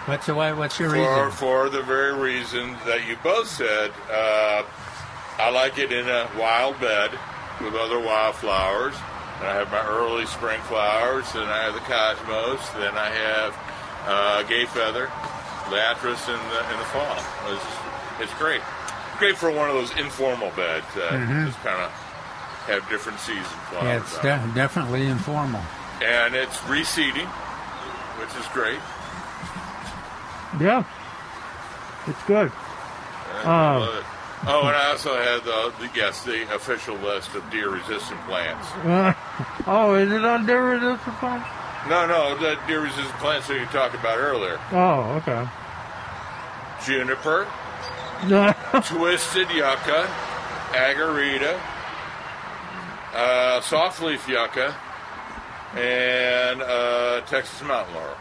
What's 0.05 0.27
your 0.27 0.35
why- 0.37 0.53
what's 0.53 0.79
your 0.79 0.89
For, 0.89 0.95
reason? 0.95 1.31
for 1.31 1.69
the 1.69 1.81
very 1.83 2.13
reason 2.13 2.75
that 2.85 3.07
you 3.07 3.17
both 3.23 3.47
said, 3.47 3.91
uh, 4.11 4.63
I 5.37 5.49
like 5.51 5.77
it 5.77 5.91
in 5.91 6.07
a 6.07 6.29
wild 6.39 6.79
bed 6.79 7.11
with 7.61 7.75
other 7.75 7.99
wildflowers. 7.99 8.95
And 9.39 9.47
I 9.49 9.53
have 9.55 9.71
my 9.71 9.85
early 9.87 10.25
spring 10.27 10.61
flowers, 10.61 11.31
then 11.33 11.43
I 11.43 11.63
have 11.63 11.73
the 11.73 11.79
cosmos, 11.81 12.67
then 12.79 12.95
I 12.95 13.09
have 13.09 13.53
uh, 14.05 14.43
gay 14.43 14.65
feather, 14.65 15.07
liatris 15.69 16.27
in 16.27 16.39
the 16.49 16.59
in 16.71 16.77
the 16.79 16.85
fall. 16.91 17.17
It's, 17.53 17.65
it's 18.31 18.33
great. 18.39 18.61
Great 19.17 19.37
for 19.37 19.51
one 19.51 19.69
of 19.69 19.75
those 19.75 19.91
informal 19.97 20.49
beds 20.55 20.85
that 20.95 21.11
just 21.45 21.59
kind 21.63 21.81
of 21.81 21.91
have 22.67 22.87
different 22.89 23.19
season 23.19 23.43
flowers. 23.69 23.83
Yeah, 23.83 23.97
it's 23.99 24.15
de- 24.19 24.51
definitely 24.55 25.05
informal. 25.07 25.61
and 26.01 26.33
it's 26.35 26.57
reseeding, 26.69 27.27
which 28.19 28.29
is 28.39 28.47
great. 28.53 28.79
yeah, 30.59 30.83
it's 32.07 32.23
good. 32.23 32.51
I 33.43 33.75
Um, 33.75 33.81
love 33.81 33.95
it. 33.97 34.03
Oh, 34.47 34.61
and 34.67 34.75
I 34.75 34.89
also 34.89 35.15
had 35.15 35.43
the, 35.43 35.71
the 35.79 35.89
yes, 35.95 36.23
the 36.23 36.51
official 36.55 36.95
list 36.95 37.35
of 37.35 37.47
deer-resistant 37.51 38.19
plants. 38.25 38.67
Uh, 38.83 39.13
oh, 39.67 39.93
is 39.93 40.11
it 40.11 40.25
on 40.25 40.47
deer 40.47 40.63
resistant 40.71 41.15
plant? 41.17 41.43
No, 41.89 42.05
no, 42.05 42.37
the 42.37 42.57
deer-resistant 42.67 43.09
plants 43.19 43.47
that 43.47 43.59
you 43.59 43.65
talked 43.67 43.95
about 43.95 44.17
earlier: 44.19 44.59
Oh, 44.71 45.21
okay. 45.21 45.47
juniper, 46.85 47.47
twisted 48.85 49.49
yucca, 49.49 50.07
agarita, 50.73 51.59
uh, 53.13 53.61
softleaf 53.61 54.27
yucca, 54.27 54.75
and 55.75 56.61
uh, 56.61 57.21
Texas 57.21 57.61
mountain 57.63 57.95
laurel. 57.95 58.15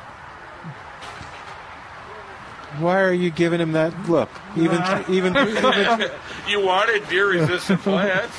Why 2.79 3.01
are 3.03 3.13
you 3.13 3.31
giving 3.31 3.61
him 3.61 3.73
that 3.73 3.93
look? 4.09 4.31
Even, 4.57 4.81
even, 5.09 5.37
even 5.37 6.09
You 6.49 6.61
wanted 6.65 7.07
deer-resistant 7.09 7.81
plants? 7.83 8.35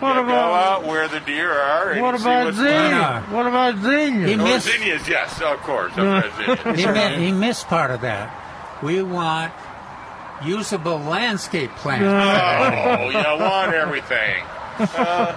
What 0.00 0.08
Yeah, 0.14 0.14
go 0.16 0.22
about 0.22 0.82
out 0.82 0.84
where 0.86 1.08
the 1.08 1.20
deer 1.20 1.50
are. 1.52 1.90
And 1.92 2.02
what 2.02 2.12
you 2.12 2.18
see 2.18 2.24
about 2.24 2.44
what's 2.46 2.56
zinnia? 2.58 3.24
What 3.30 3.46
about 3.46 3.78
zinnia? 3.82 4.26
He 4.28 4.34
Oh, 4.34 4.44
missed- 4.44 4.66
zinnias, 4.66 5.08
yes, 5.08 5.40
of 5.40 5.58
course. 5.62 5.92
I've 5.96 6.22
got 6.22 6.36
zinnias. 6.64 6.80
He, 6.80 6.86
mi- 6.86 7.26
he 7.26 7.32
missed 7.32 7.66
part 7.68 7.90
of 7.90 8.00
that. 8.02 8.30
We 8.82 9.02
want 9.02 9.52
usable 10.44 10.98
landscape 10.98 11.70
plants. 11.76 12.04
Oh, 12.04 13.08
you 13.08 13.40
want 13.42 13.72
everything. 13.74 14.42
Uh, 14.78 15.34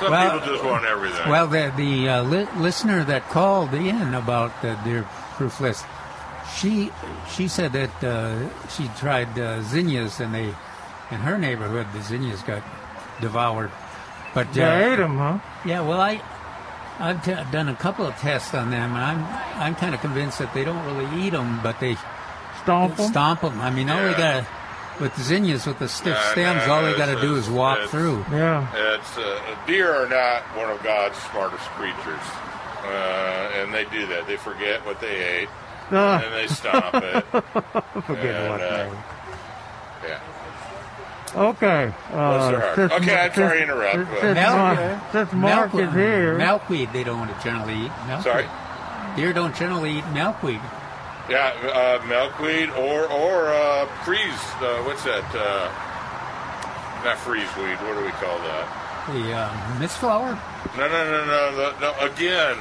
some 0.00 0.10
Well- 0.10 0.38
people 0.40 0.52
just 0.54 0.64
want 0.64 0.84
everything. 0.84 1.28
Well, 1.30 1.46
the 1.46 1.72
the 1.76 2.08
uh, 2.08 2.22
li- 2.24 2.48
listener 2.58 3.02
that 3.04 3.28
called 3.30 3.72
in 3.72 4.12
about 4.14 4.52
the 4.60 4.76
deer 4.84 5.04
proof 5.36 5.60
list, 5.60 5.86
she 6.58 6.90
she 7.34 7.48
said 7.48 7.72
that 7.72 8.04
uh, 8.04 8.68
she 8.68 8.88
tried 8.98 9.38
uh, 9.38 9.62
zinnias 9.62 10.20
and 10.20 10.34
they 10.34 10.52
in 11.10 11.20
her 11.20 11.38
neighborhood 11.38 11.86
the 11.94 12.02
zinnias 12.02 12.42
got 12.42 12.62
devoured. 13.22 13.70
But 14.34 14.48
uh, 14.48 14.52
They 14.52 14.92
ate 14.92 14.96
them, 14.96 15.16
huh? 15.16 15.38
yeah, 15.64 15.80
well 15.80 16.00
I. 16.00 16.20
I've 16.96 17.24
t- 17.24 17.34
done 17.50 17.68
a 17.68 17.74
couple 17.74 18.06
of 18.06 18.14
tests 18.18 18.54
on 18.54 18.70
them, 18.70 18.94
and 18.94 19.04
I'm 19.04 19.24
I'm 19.60 19.74
kind 19.74 19.94
of 19.96 20.00
convinced 20.00 20.38
that 20.38 20.54
they 20.54 20.62
don't 20.64 20.84
really 20.86 21.26
eat 21.26 21.30
them, 21.30 21.58
but 21.62 21.80
they 21.80 21.96
Stomp 22.62 22.96
them. 22.96 23.10
stomp 23.10 23.40
them. 23.40 23.60
I 23.60 23.70
mean, 23.70 23.90
all 23.90 24.00
they 24.00 24.10
Yeah. 24.12 24.42
got 24.42 25.00
with 25.00 25.14
the 25.16 25.22
zinnias 25.22 25.66
with 25.66 25.80
the 25.80 25.88
stiff 25.88 26.14
Nah, 26.16 26.30
stems, 26.30 26.66
nah, 26.68 26.74
all 26.76 26.82
they 26.82 26.96
got 26.96 27.06
to 27.06 27.20
do 27.20 27.34
is 27.34 27.50
walk 27.50 27.78
it's- 27.78 27.90
through. 27.90 28.24
Yeah. 28.30 28.66
It's 28.94 29.18
uh, 29.18 29.40
deer 29.66 29.92
are 29.92 30.08
not 30.08 30.42
one 30.56 30.70
of 30.70 30.80
God's 30.84 31.18
smartest 31.18 31.64
creatures, 31.70 32.26
uh, 32.84 33.50
and 33.60 33.74
they 33.74 33.86
do 33.86 34.06
that. 34.06 34.28
They 34.28 34.36
forget 34.36 34.86
what 34.86 35.00
they 35.00 35.16
ate, 35.40 35.48
Uh, 35.90 36.20
and 36.24 36.32
they 36.32 36.46
stomp 36.46 36.94
it. 36.94 37.24
forget 38.06 38.34
and, 38.36 38.50
what 38.50 38.60
uh, 38.60 38.70
they. 38.70 38.92
Yeah. 41.34 41.40
Okay. 41.42 41.92
Uh, 42.12 42.38
Bless 42.38 42.50
their 42.50 42.60
heart. 42.60 42.74
since- 42.76 42.92
Okay, 42.92 43.16
I'm 43.24 43.34
sorry 43.34 43.56
to 43.58 43.62
interrupt, 43.64 43.94
Since, 43.94 44.08
but- 44.10 44.20
since 44.20 44.34
Milk- 44.38 44.56
Mark, 44.56 44.78
since 45.12 45.32
Mark 45.32 45.74
is 45.74 45.92
here, 45.94 46.34
Milkweed 46.38 46.92
they 46.92 47.04
don't 47.04 47.42
generally 47.42 47.74
eat. 47.74 47.92
Milkweed. 48.06 48.22
Sorry. 48.32 48.46
Deer 49.16 49.32
don't 49.32 49.54
generally 49.54 49.98
eat 49.98 50.06
milkweed. 50.08 50.60
Yeah, 51.28 51.52
uh, 51.72 52.04
milkweed 52.06 52.70
or 52.70 53.06
or 53.06 53.48
uh, 53.54 53.86
freeze. 54.04 54.44
Uh, 54.60 54.82
what's 54.84 55.04
that? 55.04 55.24
Uh, 55.34 55.70
not 57.04 57.16
freeze 57.18 57.48
weed. 57.56 57.76
What 57.86 57.94
do 57.96 58.04
we 58.04 58.10
call 58.12 58.36
that? 58.38 58.66
The 59.12 59.32
uh, 59.32 59.48
mistflower. 59.78 60.38
No, 60.76 60.88
no, 60.88 61.04
no, 61.10 61.24
no, 61.24 61.50
no, 61.56 61.72
no. 61.80 62.06
Again, 62.06 62.56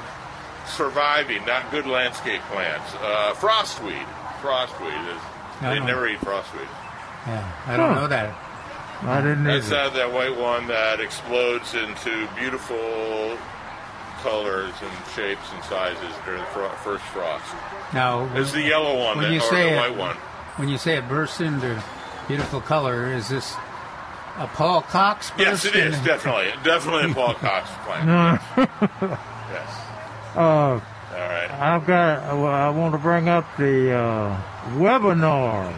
surviving, 0.68 1.46
not 1.46 1.70
good 1.72 1.86
landscape 1.88 2.42
plants. 2.52 2.94
Uh, 3.02 3.34
frostweed. 3.36 4.06
Frostweed 4.42 5.08
is. 5.16 5.22
They 5.62 5.80
never 5.80 6.08
eat 6.08 6.20
frostweed. 6.20 6.68
Yeah, 7.28 7.44
I 7.68 7.78
don't 7.78 7.94
Huh. 7.94 8.02
know 8.02 8.08
that. 8.08 8.30
I 9.06 9.22
didn't 9.22 9.48
either. 9.48 9.76
not 9.76 9.94
that 9.96 10.12
white 10.14 10.36
one 10.38 10.68
that 10.68 11.00
explodes 11.00 11.74
into 11.74 12.28
beautiful 12.36 13.38
colors 14.22 14.74
and 14.82 14.92
shapes 15.16 15.42
and 15.54 15.64
sizes 15.66 16.14
during 16.26 16.40
the 16.40 16.46
fro- 16.48 16.70
first 16.84 17.04
frost. 17.06 17.44
Now, 17.94 18.30
It's 18.36 18.52
the 18.54 18.62
yellow 18.62 18.98
one, 18.98 19.18
When 19.18 19.26
that, 19.28 19.34
you 19.34 19.40
or 19.40 19.50
say 19.50 19.64
the 19.70 19.74
it- 19.76 19.78
white 19.78 19.96
one. 19.98 20.16
when 20.56 20.70
you 20.70 20.78
say 20.78 20.96
it 20.98 21.08
bursts 21.10 21.42
into 21.42 21.82
beautiful 22.28 22.62
color, 22.62 23.08
is 23.14 23.28
this 23.30 23.54
a 24.40 24.48
Paul 24.48 24.82
Cox? 24.84 25.30
Plant? 25.32 25.50
Yes, 25.52 25.66
it 25.66 25.76
is 25.76 25.98
in- 25.98 26.04
definitely, 26.06 26.52
definitely 26.64 27.12
a 27.12 27.14
Paul 27.16 27.34
Cox 27.36 27.70
plant. 27.86 28.42
Yes. 29.54 29.70
uh, 30.36 30.40
All 30.40 30.80
right. 31.14 31.52
I've 31.52 31.86
got. 31.86 32.24
Well, 32.38 32.48
I 32.48 32.70
want 32.70 32.94
to 32.94 32.98
bring 32.98 33.30
up 33.30 33.46
the 33.58 33.92
uh, 33.94 34.42
webinar 34.78 35.72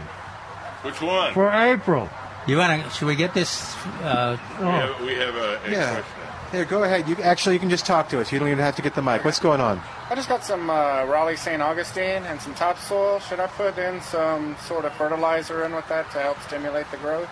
Which 0.83 1.01
one? 1.01 1.33
for 1.33 1.51
April. 1.51 2.09
You 2.47 2.57
want 2.57 2.83
to? 2.83 2.89
Should 2.91 3.07
we 3.07 3.15
get 3.15 3.33
this? 3.33 3.75
Uh, 4.03 4.37
we 4.59 4.65
have, 4.65 5.01
we 5.01 5.13
have 5.15 5.35
a, 5.35 5.59
a 5.65 5.71
Yeah. 5.71 5.93
question. 5.93 6.05
Here, 6.51 6.65
go 6.65 6.83
ahead. 6.83 7.09
You 7.09 7.15
actually 7.23 7.55
you 7.55 7.59
can 7.59 7.71
just 7.71 7.85
talk 7.87 8.07
to 8.09 8.21
us. 8.21 8.31
You 8.31 8.37
don't 8.39 8.47
even 8.49 8.59
have 8.63 8.75
to 8.75 8.81
get 8.83 8.93
the 8.93 9.01
mic. 9.01 9.25
What's 9.25 9.39
going 9.39 9.59
on? 9.59 9.81
I 10.09 10.15
just 10.15 10.29
got 10.29 10.43
some 10.43 10.69
uh, 10.69 11.03
Raleigh 11.05 11.35
St. 11.37 11.61
Augustine 11.61 12.23
and 12.23 12.39
some 12.39 12.53
topsoil. 12.53 13.19
Should 13.19 13.39
I 13.39 13.47
put 13.47 13.77
in 13.79 13.99
some 14.01 14.55
sort 14.67 14.85
of 14.85 14.93
fertilizer 14.93 15.63
in 15.65 15.73
with 15.75 15.87
that 15.89 16.09
to 16.11 16.19
help 16.19 16.39
stimulate 16.43 16.89
the 16.91 16.97
growth? 16.97 17.27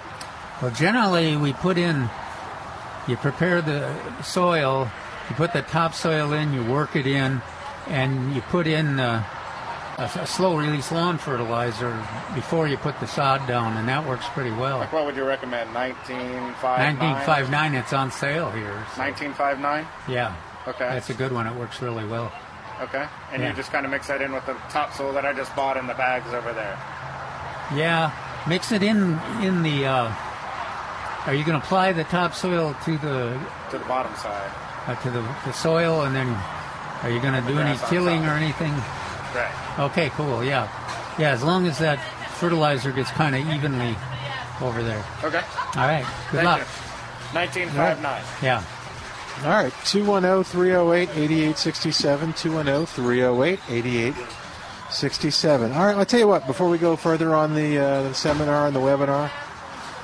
well, 0.62 0.72
generally 0.72 1.38
we 1.38 1.54
put 1.54 1.78
in. 1.78 2.10
You 3.08 3.16
prepare 3.18 3.62
the 3.62 3.94
soil. 4.24 4.90
You 5.30 5.36
put 5.36 5.54
the 5.54 5.62
topsoil 5.62 6.34
in. 6.34 6.54
You 6.54 6.64
work 6.66 6.96
it 6.96 7.06
in, 7.06 7.42
and 7.88 8.34
you 8.34 8.42
put 8.42 8.66
in 8.66 9.00
uh, 9.00 9.24
a, 10.16 10.22
a 10.22 10.28
slow 10.28 10.58
release 10.58 10.92
lawn 10.92 11.18
fertilizer 11.18 11.92
before 12.36 12.68
you 12.68 12.78
put 12.78 13.00
the 13.00 13.08
sod 13.08 13.46
down, 13.48 13.78
and 13.78 13.88
that 13.88 14.08
works 14.08 14.26
pretty 14.30 14.52
well. 14.52 14.80
Like, 14.80 14.94
what 14.94 15.06
would 15.06 15.16
you 15.16 15.24
recommend? 15.26 15.74
1959? 15.74 16.98
1959, 16.98 17.76
it's 17.76 17.94
on 17.94 18.12
sale 18.12 18.52
here. 18.52 18.74
so- 18.96 19.02
1959? 19.02 19.86
Yeah, 20.08 20.34
Okay. 20.68 20.90
that's 20.90 21.10
a 21.10 21.14
good 21.14 21.32
one. 21.32 21.48
It 21.48 21.56
works 21.56 21.82
really 21.82 22.06
well. 22.06 22.32
okay. 22.82 23.06
And 23.32 23.42
Yeah. 23.42 23.50
you 23.50 23.56
just 23.56 23.72
kind 23.72 23.86
of 23.86 23.92
mix 23.92 24.08
that 24.08 24.22
in 24.22 24.32
with 24.34 24.46
the 24.46 24.56
topsoil 24.70 25.14
that 25.14 25.26
I 25.26 25.34
just 25.34 25.56
bought 25.56 25.78
in 25.78 25.88
the 25.88 25.94
bags 25.94 26.34
over 26.34 26.52
there. 26.54 26.78
Yeah, 27.74 28.12
mix 28.48 28.72
it 28.72 28.84
in 28.84 29.20
in 29.42 29.64
the. 29.64 29.86
Uh, 29.88 30.12
are 31.26 31.34
you 31.34 31.46
going 31.46 31.58
to 31.60 31.66
apply 31.66 31.94
the 31.94 32.04
topsoil 32.06 32.76
to 32.86 32.98
the? 32.98 33.40
To 33.72 33.78
the 33.78 33.86
bottom 33.86 34.14
side. 34.16 34.52
uh, 34.88 34.96
to 34.96 35.10
the, 35.10 35.22
the 35.46 35.54
soil, 35.54 36.02
and 36.04 36.14
then 36.14 36.28
are 37.04 37.10
you 37.10 37.22
going 37.22 37.34
to 37.42 37.48
do 37.48 37.58
any 37.58 37.78
tilling 37.88 38.26
or 38.26 38.32
anything? 38.32 38.74
Right. 39.34 39.80
Okay, 39.80 40.10
cool. 40.12 40.44
Yeah, 40.44 40.68
yeah. 41.18 41.32
As 41.32 41.44
long 41.44 41.66
as 41.68 41.80
that 41.80 41.98
fertilizer 42.36 42.92
gets 42.92 43.10
kind 43.12 43.36
of 43.36 43.42
evenly 43.54 43.96
over 44.62 44.84
there. 44.84 45.04
Okay. 45.24 45.42
All 45.76 45.88
right. 45.88 46.06
Good 46.32 46.44
Thank 46.44 46.46
luck. 46.46 46.60
you. 46.60 46.66
1959. 47.34 48.24
Yeah. 48.44 48.64
All 49.44 49.50
right, 49.50 49.74
oh, 49.76 49.82
210 49.86 50.44
308 50.44 51.10
8867. 51.10 52.34
210 52.34 52.86
308 52.86 53.60
8867. 53.68 55.72
All 55.74 55.86
right, 55.86 55.98
I'll 55.98 56.06
tell 56.06 56.20
you 56.20 56.28
what, 56.28 56.46
before 56.46 56.70
we 56.70 56.78
go 56.78 56.96
further 56.96 57.34
on 57.34 57.56
the, 57.56 57.80
uh, 57.80 58.04
the 58.04 58.14
seminar 58.14 58.68
and 58.68 58.76
the 58.76 58.80
webinar, 58.80 59.32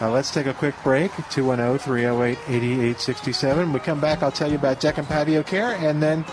uh, 0.01 0.09
let's 0.09 0.32
take 0.32 0.47
a 0.47 0.53
quick 0.53 0.73
break. 0.84 1.11
oh, 1.19 1.25
210 1.30 1.77
308 1.77 2.39
8867. 2.47 3.57
When 3.65 3.71
we 3.73 3.80
come 3.80 3.99
back, 4.01 4.23
I'll 4.23 4.32
tell 4.32 4.49
you 4.49 4.55
about 4.57 4.80
deck 4.80 4.97
and 4.97 5.07
patio 5.07 5.43
care, 5.43 5.75
and 5.75 6.01
then 6.01 6.25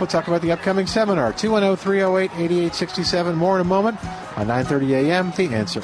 we'll 0.00 0.06
talk 0.06 0.28
about 0.28 0.42
the 0.42 0.52
upcoming 0.52 0.86
seminar. 0.86 1.28
oh, 1.28 1.32
210 1.32 1.76
308 1.76 2.30
8867. 2.32 3.36
More 3.36 3.56
in 3.56 3.60
a 3.60 3.64
moment 3.64 4.02
on 4.36 4.46
9.30 4.46 4.90
a.m. 5.08 5.32
The 5.36 5.54
Answer. 5.54 5.82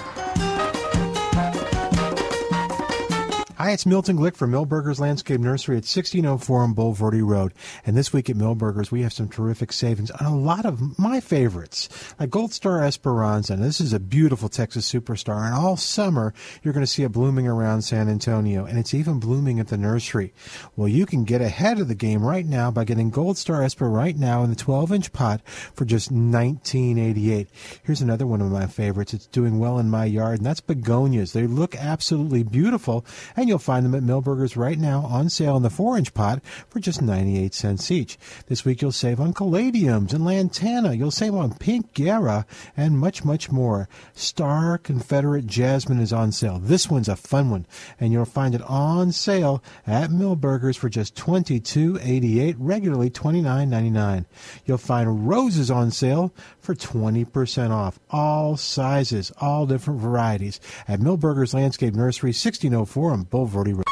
Hi, 3.60 3.72
it's 3.72 3.84
Milton 3.84 4.16
Glick 4.16 4.36
from 4.36 4.52
Milberger's 4.52 5.00
Landscape 5.00 5.38
Nursery 5.38 5.74
at 5.74 5.84
1604 5.84 6.62
on 6.62 6.74
Bulverde 6.74 7.22
Road. 7.22 7.52
And 7.84 7.94
this 7.94 8.10
week 8.10 8.30
at 8.30 8.36
Milberger's, 8.36 8.90
we 8.90 9.02
have 9.02 9.12
some 9.12 9.28
terrific 9.28 9.70
savings 9.74 10.10
on 10.12 10.24
a 10.24 10.34
lot 10.34 10.64
of 10.64 10.98
my 10.98 11.20
favorites, 11.20 11.90
like 12.18 12.30
Gold 12.30 12.54
Star 12.54 12.82
Esperanza. 12.82 13.52
And 13.52 13.62
this 13.62 13.78
is 13.78 13.92
a 13.92 14.00
beautiful 14.00 14.48
Texas 14.48 14.90
superstar. 14.90 15.44
And 15.44 15.54
all 15.54 15.76
summer, 15.76 16.32
you're 16.62 16.72
going 16.72 16.86
to 16.86 16.90
see 16.90 17.02
it 17.02 17.12
blooming 17.12 17.46
around 17.46 17.82
San 17.82 18.08
Antonio. 18.08 18.64
And 18.64 18.78
it's 18.78 18.94
even 18.94 19.20
blooming 19.20 19.60
at 19.60 19.68
the 19.68 19.76
nursery. 19.76 20.32
Well, 20.74 20.88
you 20.88 21.04
can 21.04 21.24
get 21.24 21.42
ahead 21.42 21.80
of 21.80 21.88
the 21.88 21.94
game 21.94 22.22
right 22.22 22.46
now 22.46 22.70
by 22.70 22.84
getting 22.84 23.10
Gold 23.10 23.36
Star 23.36 23.62
Esper 23.62 23.90
right 23.90 24.16
now 24.16 24.42
in 24.42 24.48
the 24.48 24.56
12 24.56 24.90
inch 24.90 25.12
pot 25.12 25.46
for 25.46 25.84
just 25.84 26.10
$19.88. 26.10 27.48
Here's 27.82 28.00
another 28.00 28.26
one 28.26 28.40
of 28.40 28.50
my 28.50 28.68
favorites. 28.68 29.12
It's 29.12 29.26
doing 29.26 29.58
well 29.58 29.78
in 29.78 29.90
my 29.90 30.06
yard, 30.06 30.38
and 30.38 30.46
that's 30.46 30.62
begonias. 30.62 31.34
They 31.34 31.46
look 31.46 31.76
absolutely 31.76 32.42
beautiful, 32.42 33.04
and 33.36 33.49
you'll 33.50 33.58
find 33.58 33.84
them 33.84 33.94
at 33.94 34.02
Milberger's 34.02 34.56
right 34.56 34.78
now 34.78 35.00
on 35.00 35.28
sale 35.28 35.56
in 35.56 35.62
the 35.62 35.68
4 35.68 35.98
inch 35.98 36.14
pot 36.14 36.42
for 36.68 36.80
just 36.80 37.02
98 37.02 37.52
cents 37.52 37.90
each. 37.90 38.16
This 38.46 38.64
week 38.64 38.80
you'll 38.80 38.92
save 38.92 39.20
on 39.20 39.34
caladiums 39.34 40.14
and 40.14 40.24
lantana. 40.24 40.94
You'll 40.94 41.10
save 41.10 41.34
on 41.34 41.54
pink 41.54 41.92
gaura 41.92 42.46
and 42.76 42.98
much, 42.98 43.24
much 43.24 43.50
more. 43.50 43.88
Star 44.14 44.78
Confederate 44.78 45.46
Jasmine 45.46 46.00
is 46.00 46.12
on 46.12 46.30
sale. 46.32 46.58
This 46.58 46.88
one's 46.88 47.08
a 47.08 47.16
fun 47.16 47.50
one, 47.50 47.66
and 47.98 48.12
you'll 48.12 48.24
find 48.24 48.54
it 48.54 48.62
on 48.62 49.10
sale 49.10 49.62
at 49.86 50.10
Milberger's 50.10 50.76
for 50.76 50.88
just 50.88 51.16
$22.88, 51.16 52.54
regularly 52.58 53.10
$29.99. 53.10 54.24
You'll 54.64 54.78
find 54.78 55.28
roses 55.28 55.70
on 55.70 55.90
sale 55.90 56.32
for 56.70 56.76
20% 56.76 57.70
off. 57.70 57.98
All 58.10 58.56
sizes, 58.56 59.32
all 59.40 59.66
different 59.66 59.98
varieties 60.00 60.60
at 60.86 61.00
Milberger's 61.00 61.52
Landscape 61.52 61.94
Nursery, 61.94 62.28
1604 62.28 63.10
on 63.10 63.24
Bulverde 63.24 63.74
Road. 63.74 63.82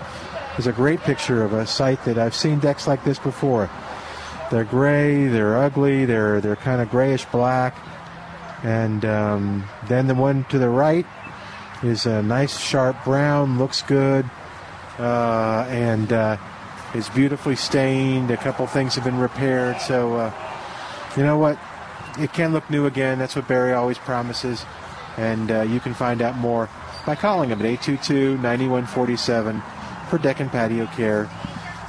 is 0.58 0.68
a 0.68 0.72
great 0.72 1.00
picture 1.02 1.44
of 1.44 1.54
a 1.54 1.66
site 1.66 2.04
that 2.06 2.18
I've 2.18 2.36
seen 2.36 2.60
decks 2.60 2.88
like 2.88 3.04
this 3.04 3.20
before. 3.20 3.70
They're 4.52 4.64
gray, 4.64 5.28
they're 5.28 5.58
ugly, 5.58 6.06
they're 6.06 6.40
they're 6.42 6.56
kind 6.56 6.82
of 6.82 6.90
grayish 6.92 7.26
black, 7.26 7.76
and 8.64 9.04
um, 9.04 9.66
then 9.88 10.08
the 10.08 10.16
one 10.16 10.44
to 10.46 10.60
the 10.60 10.70
right 10.70 11.06
is 11.84 12.06
a 12.06 12.22
nice 12.22 12.60
sharp 12.60 13.04
brown, 13.04 13.58
looks 13.58 13.82
good, 13.82 14.30
uh, 15.00 15.66
and 15.70 16.14
uh, 16.14 16.38
is 16.94 17.10
beautifully 17.10 17.56
stained. 17.56 18.32
A 18.32 18.38
couple 18.38 18.66
things 18.68 18.96
have 18.96 19.04
been 19.04 19.20
repaired, 19.20 19.82
so 19.82 20.14
uh, 20.16 20.34
you 21.18 21.24
know 21.24 21.38
what? 21.38 21.58
It 22.18 22.34
can 22.34 22.54
look 22.54 22.70
new 22.70 22.86
again. 22.86 23.20
That's 23.20 23.36
what 23.36 23.48
Barry 23.48 23.74
always 23.74 23.98
promises, 23.98 24.66
and 25.18 25.52
uh, 25.52 25.62
you 25.62 25.80
can 25.80 25.94
find 25.94 26.22
out 26.22 26.38
more 26.38 26.70
by 27.06 27.16
calling 27.16 27.50
him 27.50 27.62
at 27.62 27.80
822-9147 27.82 29.62
for 30.10 30.18
Deck 30.18 30.40
and 30.40 30.50
Patio 30.52 30.86
Care. 30.88 31.30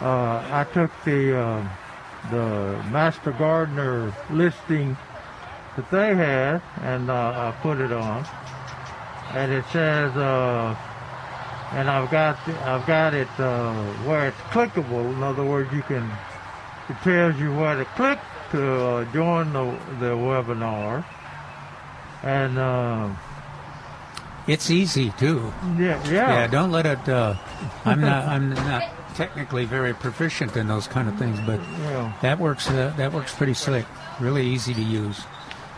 I 0.00 0.66
took 0.72 0.90
the 1.04 1.66
the 2.30 2.82
Master 2.90 3.32
Gardener 3.32 4.12
listing 4.30 4.96
that 5.76 5.90
they 5.90 6.14
had, 6.14 6.62
and 6.82 7.10
uh, 7.10 7.52
I 7.54 7.62
put 7.62 7.78
it 7.80 7.92
on. 7.92 8.26
And 9.34 9.52
it 9.52 9.64
says, 9.72 10.16
uh, 10.16 10.74
and 11.72 11.90
I've 11.90 12.10
got 12.10 12.38
I've 12.48 12.86
got 12.86 13.12
it 13.14 13.28
uh, 13.38 13.74
where 14.04 14.28
it's 14.28 14.36
clickable. 14.52 15.12
In 15.14 15.22
other 15.22 15.44
words, 15.44 15.72
you 15.72 15.82
can 15.82 16.08
it 16.88 16.96
tells 17.02 17.36
you 17.40 17.54
where 17.54 17.76
to 17.76 17.84
click 17.96 18.18
to 18.52 18.84
uh, 18.84 19.04
join 19.12 19.52
the 19.52 19.76
the 19.98 20.06
webinar. 20.14 21.04
And 22.22 22.58
uh, 22.58 23.10
It's 24.46 24.70
easy 24.70 25.10
too. 25.18 25.52
yeah, 25.76 26.02
yeah, 26.04 26.10
Yeah, 26.10 26.46
don't 26.46 26.70
let 26.70 26.86
it. 26.86 27.08
Uh, 27.08 27.34
I'm 27.84 28.00
not. 28.00 28.26
I'm 28.26 28.50
not 28.50 28.82
technically 29.14 29.64
very 29.64 29.94
proficient 29.94 30.56
in 30.56 30.68
those 30.68 30.86
kind 30.86 31.08
of 31.08 31.18
things, 31.18 31.38
but 31.40 31.60
yeah. 31.80 32.12
that 32.22 32.38
works. 32.38 32.68
Uh, 32.70 32.92
that 32.96 33.12
works 33.12 33.34
pretty 33.34 33.54
slick. 33.54 33.86
Really 34.20 34.46
easy 34.46 34.72
to 34.74 34.82
use. 34.82 35.20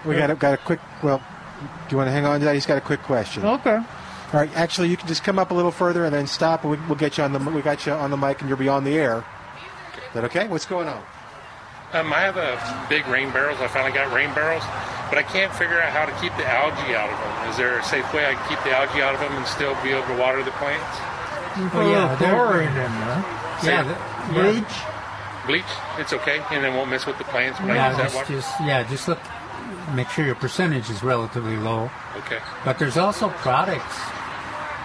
We 0.05 0.15
got 0.17 0.31
a, 0.31 0.35
got 0.37 0.55
a 0.55 0.59
quick. 0.59 0.81
Well, 1.03 1.21
do 1.61 1.67
you 1.91 1.97
want 1.97 2.09
to 2.09 2.13
hang 2.13 2.25
on 2.25 2.41
to 2.41 2.47
that? 2.47 2.55
He's 2.55 2.67
got 2.67 2.79
a 2.79 2.83
quick 2.83 3.03
question. 3.03 3.45
Okay. 3.45 3.77
All 3.77 3.85
right. 4.33 4.51
Actually, 4.57 4.89
you 4.89 4.97
can 4.97 5.09
just 5.09 5.25
come 5.25 5.39
up 5.39 5.51
a 5.51 5.55
little 5.55 5.71
further 5.71 6.05
and 6.05 6.15
then 6.15 6.27
stop, 6.27 6.63
and 6.65 6.71
we, 6.73 6.77
we'll 6.87 6.97
get 6.99 7.19
you 7.19 7.25
on 7.25 7.33
the. 7.33 7.39
We 7.39 7.63
got 7.63 7.87
you 7.87 7.93
on 7.93 8.11
the 8.11 8.17
mic, 8.17 8.41
and 8.41 8.49
you'll 8.49 8.59
be 8.59 8.69
on 8.69 8.85
the 8.85 8.97
air. 8.99 9.25
Is 10.09 10.15
that 10.15 10.25
okay? 10.25 10.47
What's 10.49 10.67
going 10.67 10.89
on? 10.89 11.03
Um, 11.95 12.13
I 12.13 12.21
have 12.21 12.37
a 12.37 12.61
big 12.91 13.07
rain 13.09 13.31
barrels. 13.33 13.59
I 13.61 13.69
finally 13.69 13.93
got 13.93 14.13
rain 14.13 14.29
barrels, 14.35 14.63
but 15.09 15.17
I 15.17 15.23
can't 15.23 15.53
figure 15.55 15.81
out 15.81 15.89
how 15.91 16.05
to 16.05 16.13
keep 16.21 16.37
the 16.37 16.45
algae 16.45 16.95
out 16.95 17.09
of 17.09 17.17
them. 17.19 17.51
Is 17.51 17.57
there 17.57 17.79
a 17.79 17.83
safe 17.85 18.05
way 18.13 18.27
I 18.27 18.35
can 18.35 18.49
keep 18.49 18.63
the 18.65 18.77
algae 18.77 19.01
out 19.01 19.15
of 19.15 19.21
them 19.21 19.33
and 19.33 19.47
still 19.47 19.73
be 19.83 19.91
able 19.91 20.07
to 20.09 20.17
water 20.21 20.43
the 20.45 20.51
plants? 20.61 20.85
You 21.57 21.69
put 21.71 21.81
Oh, 21.81 21.89
a 21.89 21.93
yeah, 21.93 22.15
they're- 22.17 22.35
chlorine 22.35 22.69
in 22.69 22.75
there. 22.77 23.25
Yeah, 23.65 23.83
th- 23.83 23.97
yeah. 23.97 24.29
Bleach. 24.53 24.77
Bleach, 25.47 25.73
it's 25.99 26.13
okay, 26.13 26.43
and 26.51 26.63
then 26.63 26.75
won't 26.77 26.91
mess 26.91 27.07
with 27.07 27.17
the 27.17 27.25
plants 27.25 27.59
when 27.59 27.71
I 27.71 27.77
Yeah, 27.77 27.89
use 27.89 27.97
that 27.97 28.03
just, 28.05 28.15
water. 28.17 28.33
just 28.35 28.61
yeah, 28.61 28.83
just 28.85 29.09
look. 29.09 29.19
Make 29.95 30.09
sure 30.11 30.25
your 30.25 30.35
percentage 30.35 30.91
is 30.91 31.03
relatively 31.03 31.57
low. 31.57 31.91
Okay. 32.17 32.39
But 32.65 32.79
there's 32.79 32.97
also 32.97 33.29
products 33.29 33.97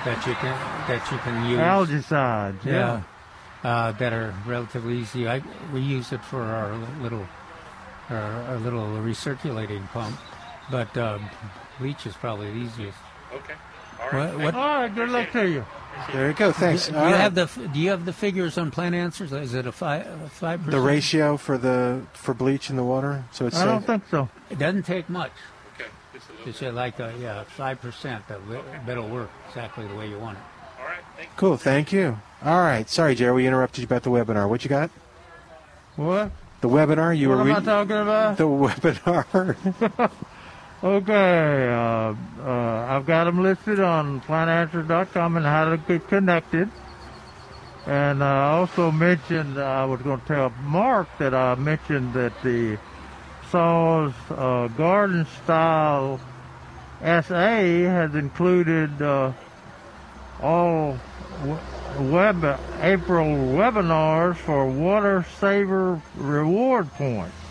that 0.06 0.26
you 0.28 0.34
can 0.36 0.56
that 0.88 1.12
you 1.12 1.18
can 1.20 1.50
use. 1.50 1.60
Algicides. 1.60 2.64
yeah, 2.66 3.02
uh, 3.64 3.92
that 3.94 4.14
are 4.14 4.34
relatively 4.46 5.00
easy. 5.00 5.28
I, 5.28 5.42
we 5.74 5.82
use 5.82 6.12
it 6.12 6.24
for 6.24 6.42
our 6.42 6.76
little 7.02 7.28
our, 8.10 8.18
our 8.18 8.58
little 8.58 8.88
recirculating 9.00 9.88
pump, 9.90 10.18
but 10.70 10.96
uh, 10.98 11.20
bleach 11.80 12.06
is 12.06 12.16
probably 12.16 12.52
the 12.52 12.58
easiest. 12.58 12.98
Okay. 13.34 13.56
All 14.04 14.10
right. 14.20 14.34
What, 14.36 14.44
what, 14.44 14.56
All 14.56 14.82
right. 14.82 14.94
Good 14.96 15.10
luck 15.10 15.32
to 15.32 15.48
you. 15.50 15.66
There 16.12 16.28
you 16.28 16.34
go. 16.34 16.52
Thanks. 16.52 16.88
do 16.88 16.96
All 16.96 17.06
you 17.08 17.14
right. 17.14 17.20
have 17.22 17.36
the 17.36 17.46
Do 17.74 17.80
you 17.80 17.90
have 17.92 18.04
the 18.06 18.14
figures 18.14 18.58
on 18.58 18.72
Plant 18.72 18.96
Answers? 18.96 19.32
Is 19.32 19.54
it 19.54 19.66
a 19.68 19.72
five 19.72 20.06
a 20.08 20.30
five 20.30 20.60
percent? 20.60 20.72
the 20.72 20.80
ratio 20.82 21.38
for 21.38 21.58
the 21.58 22.02
for 22.14 22.34
bleach 22.34 22.70
in 22.70 22.76
the 22.76 22.84
water? 22.84 23.24
So 23.32 23.46
it's 23.46 23.58
I 23.58 23.66
don't 23.66 23.80
safe? 23.82 23.88
think 23.88 24.04
so. 24.10 24.30
It 24.50 24.58
doesn't 24.60 24.84
take 24.84 25.10
much. 25.10 25.32
Okay. 25.80 25.90
Just 26.14 26.28
a 26.30 26.32
little 26.34 26.50
It's 26.50 26.60
bit. 26.60 26.74
like 26.74 27.00
a, 27.00 27.14
yeah, 27.22 27.44
five 27.44 27.80
percent. 27.80 28.28
That 28.28 28.40
that'll 28.86 29.08
work 29.08 29.30
exactly 29.50 29.88
the 29.88 29.96
way 29.96 30.10
you 30.10 30.18
want 30.20 30.38
it. 30.40 30.44
All 30.80 30.86
right. 30.86 30.98
Thank 31.16 31.30
you. 31.30 31.34
Cool. 31.38 31.58
Thank 31.58 31.94
you. 31.94 32.18
All 32.44 32.60
right. 32.62 32.90
Sorry, 32.90 33.14
Jerry, 33.16 33.32
we 33.34 33.48
interrupted 33.48 33.80
you 33.84 33.86
about 33.86 34.04
the 34.04 34.10
webinar. 34.10 34.50
What 34.50 34.64
you 34.66 34.70
got? 34.70 34.90
What? 35.96 36.32
The 36.62 36.70
webinar 36.70 37.16
you 37.16 37.30
what 37.30 37.36
were 37.38 37.42
am 37.52 37.56
I 37.56 37.60
talking 37.62 37.98
about? 37.98 38.38
The 38.38 38.44
webinar. 38.48 40.12
Okay, 40.84 41.70
uh, 41.70 42.14
uh, 42.44 42.86
I've 42.90 43.06
got 43.06 43.24
them 43.24 43.42
listed 43.42 43.80
on 43.80 44.20
plantanswers.com 44.20 45.38
and 45.38 45.46
how 45.46 45.70
to 45.70 45.78
get 45.78 46.10
connected. 46.10 46.70
And 47.86 48.22
I 48.22 48.52
also 48.52 48.92
mentioned, 48.92 49.58
I 49.58 49.86
was 49.86 50.02
going 50.02 50.20
to 50.20 50.28
tell 50.28 50.50
Mark 50.64 51.08
that 51.20 51.34
I 51.34 51.56
mentioned 51.56 52.14
that 52.16 52.34
the 52.44 52.78
SAWS 53.50 54.14
uh, 54.30 54.68
Garden 54.76 55.26
Style 55.46 56.20
SA 57.00 57.24
has 57.32 58.14
included 58.14 59.02
uh, 59.02 59.32
all 60.42 61.00
web 61.98 62.60
April 62.82 63.26
webinars 63.26 64.36
for 64.36 64.66
Water 64.66 65.26
Saver 65.40 66.02
reward 66.18 66.92
points 66.96 67.43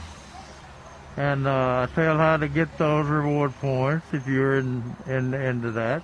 and 1.17 1.47
uh, 1.47 1.87
I 1.89 1.95
tell 1.95 2.17
how 2.17 2.37
to 2.37 2.49
get 2.49 2.79
those 2.79 3.07
reward 3.07 3.53
points 3.61 4.07
if 4.13 4.27
you're 4.27 4.59
in, 4.59 4.97
in 5.07 5.35
into 5.35 5.71
that. 5.73 6.03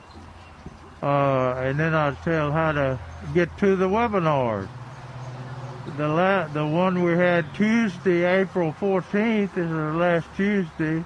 Uh, 1.02 1.54
and 1.58 1.78
then 1.78 1.94
I'll 1.94 2.16
tell 2.16 2.50
how 2.52 2.72
to 2.72 2.98
get 3.34 3.56
to 3.58 3.76
the 3.76 3.88
webinars. 3.88 4.68
The 5.96 6.08
la- 6.08 6.48
the 6.48 6.66
one 6.66 7.02
we 7.02 7.12
had 7.12 7.46
Tuesday, 7.54 8.24
April 8.24 8.74
14th 8.78 9.56
is 9.56 9.70
the 9.70 9.92
last 9.94 10.26
Tuesday. 10.36 11.04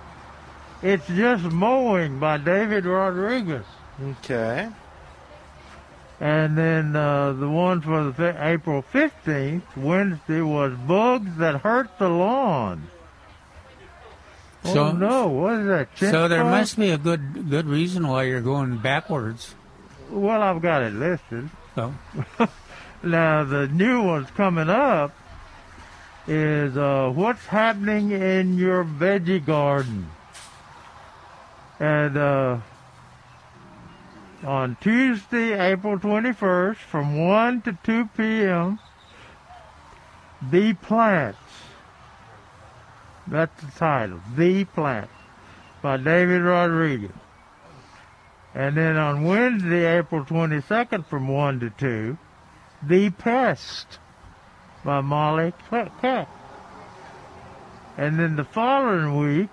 It's 0.83 1.07
just 1.07 1.45
mowing 1.45 2.19
by 2.19 2.39
David 2.39 2.87
Rodriguez. 2.87 3.65
okay. 4.03 4.69
And 6.19 6.57
then 6.57 6.95
uh, 6.95 7.33
the 7.33 7.49
one 7.49 7.81
for 7.81 8.11
the 8.11 8.37
April 8.39 8.85
15th, 8.93 9.63
Wednesday, 9.77 10.41
was 10.41 10.73
bugs 10.87 11.37
that 11.39 11.61
hurt 11.63 11.99
the 11.99 12.09
lawn. 12.09 12.89
So- 14.65 14.87
oh 14.87 14.93
no, 14.93 15.29
what 15.29 15.55
is 15.55 15.67
that? 15.67 15.89
So 15.99 16.29
there 16.29 16.45
must 16.45 16.79
be 16.79 16.91
a 16.91 16.99
good 16.99 17.51
good 17.51 17.67
reason 17.67 18.07
why 18.07 18.25
you're 18.25 18.41
going 18.41 18.79
backwards. 18.79 19.55
Well, 20.11 20.43
I've 20.43 20.63
got 20.63 20.83
it 20.83 20.93
listed. 20.93 21.51
So 21.75 21.95
Now 23.03 23.43
the 23.43 23.67
new 23.67 24.03
one's 24.03 24.31
coming 24.31 24.71
up 24.71 25.13
is 26.29 26.77
uh, 26.77 27.11
what's 27.13 27.47
happening 27.47 28.13
in 28.13 28.57
your 28.57 28.85
veggie 28.85 29.45
garden. 29.45 30.09
And 31.81 32.17
uh, 32.17 32.59
on 34.45 34.77
Tuesday, 34.81 35.59
April 35.59 35.99
21st, 35.99 36.77
from 36.77 37.27
1 37.27 37.63
to 37.63 37.77
2 37.83 38.09
p.m., 38.17 38.79
The 40.51 40.75
Plants. 40.75 41.39
That's 43.33 43.63
the 43.63 43.71
title, 43.79 44.21
The 44.37 44.67
Plant 44.67 45.09
by 45.81 45.97
David 45.97 46.43
Rodriguez. 46.43 47.13
And 48.55 48.77
then 48.77 48.99
on 48.99 49.25
Wednesday, 49.25 49.87
April 49.97 50.23
22nd, 50.23 51.07
from 51.07 51.29
1 51.29 51.61
to 51.61 51.71
2, 51.71 52.19
The 52.83 53.09
Pest 53.09 53.99
by 54.85 55.01
Molly 55.01 55.55
Keck. 55.71 56.29
And 57.97 58.19
then 58.19 58.37
the 58.37 58.45
following 58.45 59.17
week, 59.17 59.51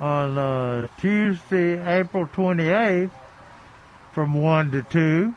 on 0.00 0.38
uh, 0.38 0.88
Tuesday, 0.98 1.78
April 1.98 2.26
28th, 2.26 3.10
from 4.14 4.32
1 4.32 4.70
to 4.70 4.82
2, 4.82 5.34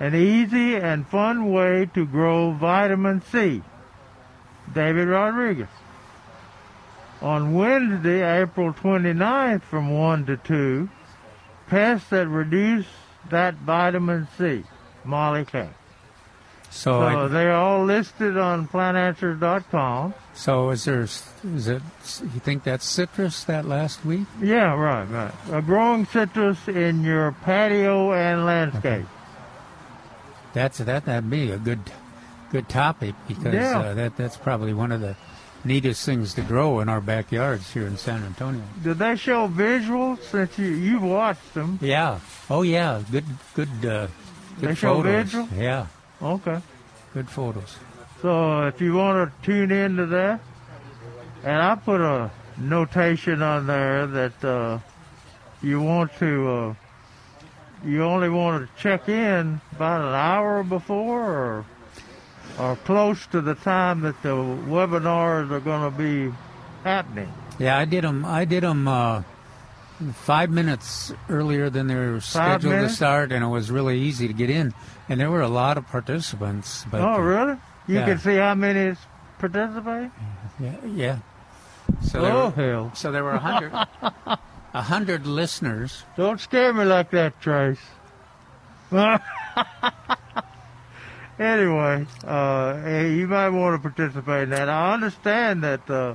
an 0.00 0.14
easy 0.14 0.76
and 0.76 1.06
fun 1.06 1.52
way 1.52 1.90
to 1.92 2.06
grow 2.06 2.52
vitamin 2.52 3.20
C. 3.30 3.60
David 4.72 5.08
Rodriguez. 5.08 5.68
On 7.22 7.54
Wednesday, 7.54 8.40
April 8.42 8.72
29th, 8.72 9.62
from 9.62 9.96
1 9.96 10.26
to 10.26 10.36
2, 10.38 10.88
pests 11.68 12.10
that 12.10 12.26
reduce 12.28 12.86
that 13.30 13.54
vitamin 13.54 14.26
C. 14.36 14.64
Molly 15.04 15.44
Keck. 15.44 15.70
so 16.70 17.00
So 17.00 17.02
I, 17.02 17.28
they're 17.28 17.54
all 17.54 17.84
listed 17.84 18.36
on 18.36 18.66
plantanswers.com. 18.68 20.14
so 20.34 20.70
is 20.70 20.84
there 20.84 21.02
is 21.02 21.68
it 21.68 21.82
you 22.22 22.40
think 22.40 22.64
that's 22.64 22.84
citrus 22.84 23.44
that 23.44 23.64
last 23.66 24.04
week? 24.04 24.26
Yeah, 24.40 24.74
right, 24.74 25.04
right. 25.04 25.32
A 25.52 25.62
growing 25.62 26.06
citrus 26.06 26.66
in 26.68 27.04
your 27.04 27.32
patio 27.44 28.12
and 28.12 28.44
landscape. 28.46 29.06
That's 30.54 30.78
that 30.78 31.04
that'd 31.04 31.30
be 31.30 31.50
a 31.52 31.58
good 31.58 31.80
good 32.50 32.68
topic 32.68 33.14
because 33.28 33.54
Yeah. 33.54 33.78
uh, 33.78 33.94
that 33.94 34.16
that's 34.16 34.36
probably 34.36 34.74
one 34.74 34.90
of 34.92 35.00
the 35.00 35.16
neatest 35.64 36.04
things 36.04 36.34
to 36.34 36.42
grow 36.42 36.80
in 36.80 36.88
our 36.88 37.00
backyards 37.00 37.72
here 37.72 37.86
in 37.86 37.96
San 37.96 38.22
Antonio. 38.24 38.62
Did 38.82 38.98
they 38.98 39.16
show 39.16 39.48
visuals 39.48 40.22
since 40.22 40.58
you 40.58 40.66
you've 40.66 41.02
watched 41.02 41.54
them? 41.54 41.78
Yeah. 41.80 42.20
Oh 42.50 42.62
yeah. 42.62 43.02
Good 43.10 43.24
good 43.54 43.68
uh, 43.84 44.06
good 44.60 44.70
They 44.70 44.74
show 44.74 44.96
photos. 44.96 45.24
visual? 45.24 45.48
Yeah. 45.56 45.86
Okay. 46.20 46.60
Good 47.14 47.28
photos. 47.28 47.76
So 48.20 48.66
if 48.66 48.80
you 48.80 48.94
want 48.94 49.30
to 49.30 49.44
tune 49.44 49.70
into 49.72 50.06
that, 50.06 50.40
and 51.44 51.60
I 51.60 51.74
put 51.74 52.00
a 52.00 52.30
notation 52.56 53.42
on 53.42 53.66
there 53.66 54.06
that 54.06 54.44
uh, 54.44 54.78
you 55.62 55.80
want 55.82 56.16
to, 56.18 56.48
uh, 56.48 56.74
you 57.84 58.04
only 58.04 58.28
want 58.28 58.62
to 58.68 58.82
check 58.82 59.08
in 59.08 59.60
about 59.72 60.02
an 60.02 60.14
hour 60.14 60.62
before 60.62 61.20
or, 61.22 61.64
or 62.62 62.76
close 62.76 63.26
to 63.26 63.40
the 63.40 63.56
time 63.56 64.02
that 64.02 64.22
the 64.22 64.28
webinars 64.28 65.50
are 65.50 65.60
going 65.60 65.90
to 65.90 65.98
be 65.98 66.32
happening. 66.84 67.32
Yeah, 67.58 67.76
I 67.76 67.84
did 67.84 68.04
them. 68.04 68.24
I 68.24 68.44
did 68.44 68.62
them 68.62 68.86
uh, 68.86 69.22
five 70.14 70.48
minutes 70.50 71.12
earlier 71.28 71.70
than 71.70 71.88
they 71.88 71.96
were 71.96 72.20
scheduled 72.20 72.72
to 72.72 72.88
start, 72.88 73.32
and 73.32 73.44
it 73.44 73.48
was 73.48 73.70
really 73.70 73.98
easy 73.98 74.28
to 74.28 74.34
get 74.34 74.48
in. 74.48 74.72
And 75.08 75.18
there 75.18 75.30
were 75.30 75.40
a 75.40 75.48
lot 75.48 75.76
of 75.76 75.86
participants. 75.88 76.84
But 76.88 77.00
oh, 77.00 77.20
really? 77.20 77.56
You 77.88 77.96
yeah. 77.96 78.06
can 78.06 78.18
see 78.18 78.36
how 78.36 78.54
many 78.54 78.78
is 78.78 78.98
participating? 79.40 80.12
Yeah, 80.60 80.76
yeah. 80.86 81.18
So 82.02 82.22
there 82.22 82.32
oh, 82.32 82.44
were, 82.44 82.50
hell. 82.50 82.92
so 82.94 83.10
there 83.10 83.24
were 83.24 83.32
a 83.32 83.38
hundred, 83.40 83.72
a 84.72 84.82
hundred 84.82 85.26
listeners. 85.26 86.04
Don't 86.16 86.40
scare 86.40 86.72
me 86.72 86.84
like 86.84 87.10
that, 87.10 87.40
Trace. 87.40 87.80
anyway, 91.42 92.06
uh, 92.24 92.76
hey, 92.82 93.14
you 93.14 93.26
might 93.28 93.50
want 93.50 93.80
to 93.82 93.90
participate 93.90 94.44
in 94.44 94.50
that. 94.50 94.68
I 94.68 94.92
understand 94.94 95.62
that 95.64 95.88
uh, 95.90 96.14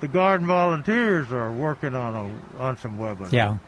the 0.00 0.08
garden 0.08 0.46
volunteers 0.46 1.30
are 1.32 1.50
working 1.52 1.94
on 1.94 2.14
a, 2.56 2.60
on 2.62 2.76
some 2.78 2.98
webinars. 2.98 3.32
Yeah. 3.32 3.58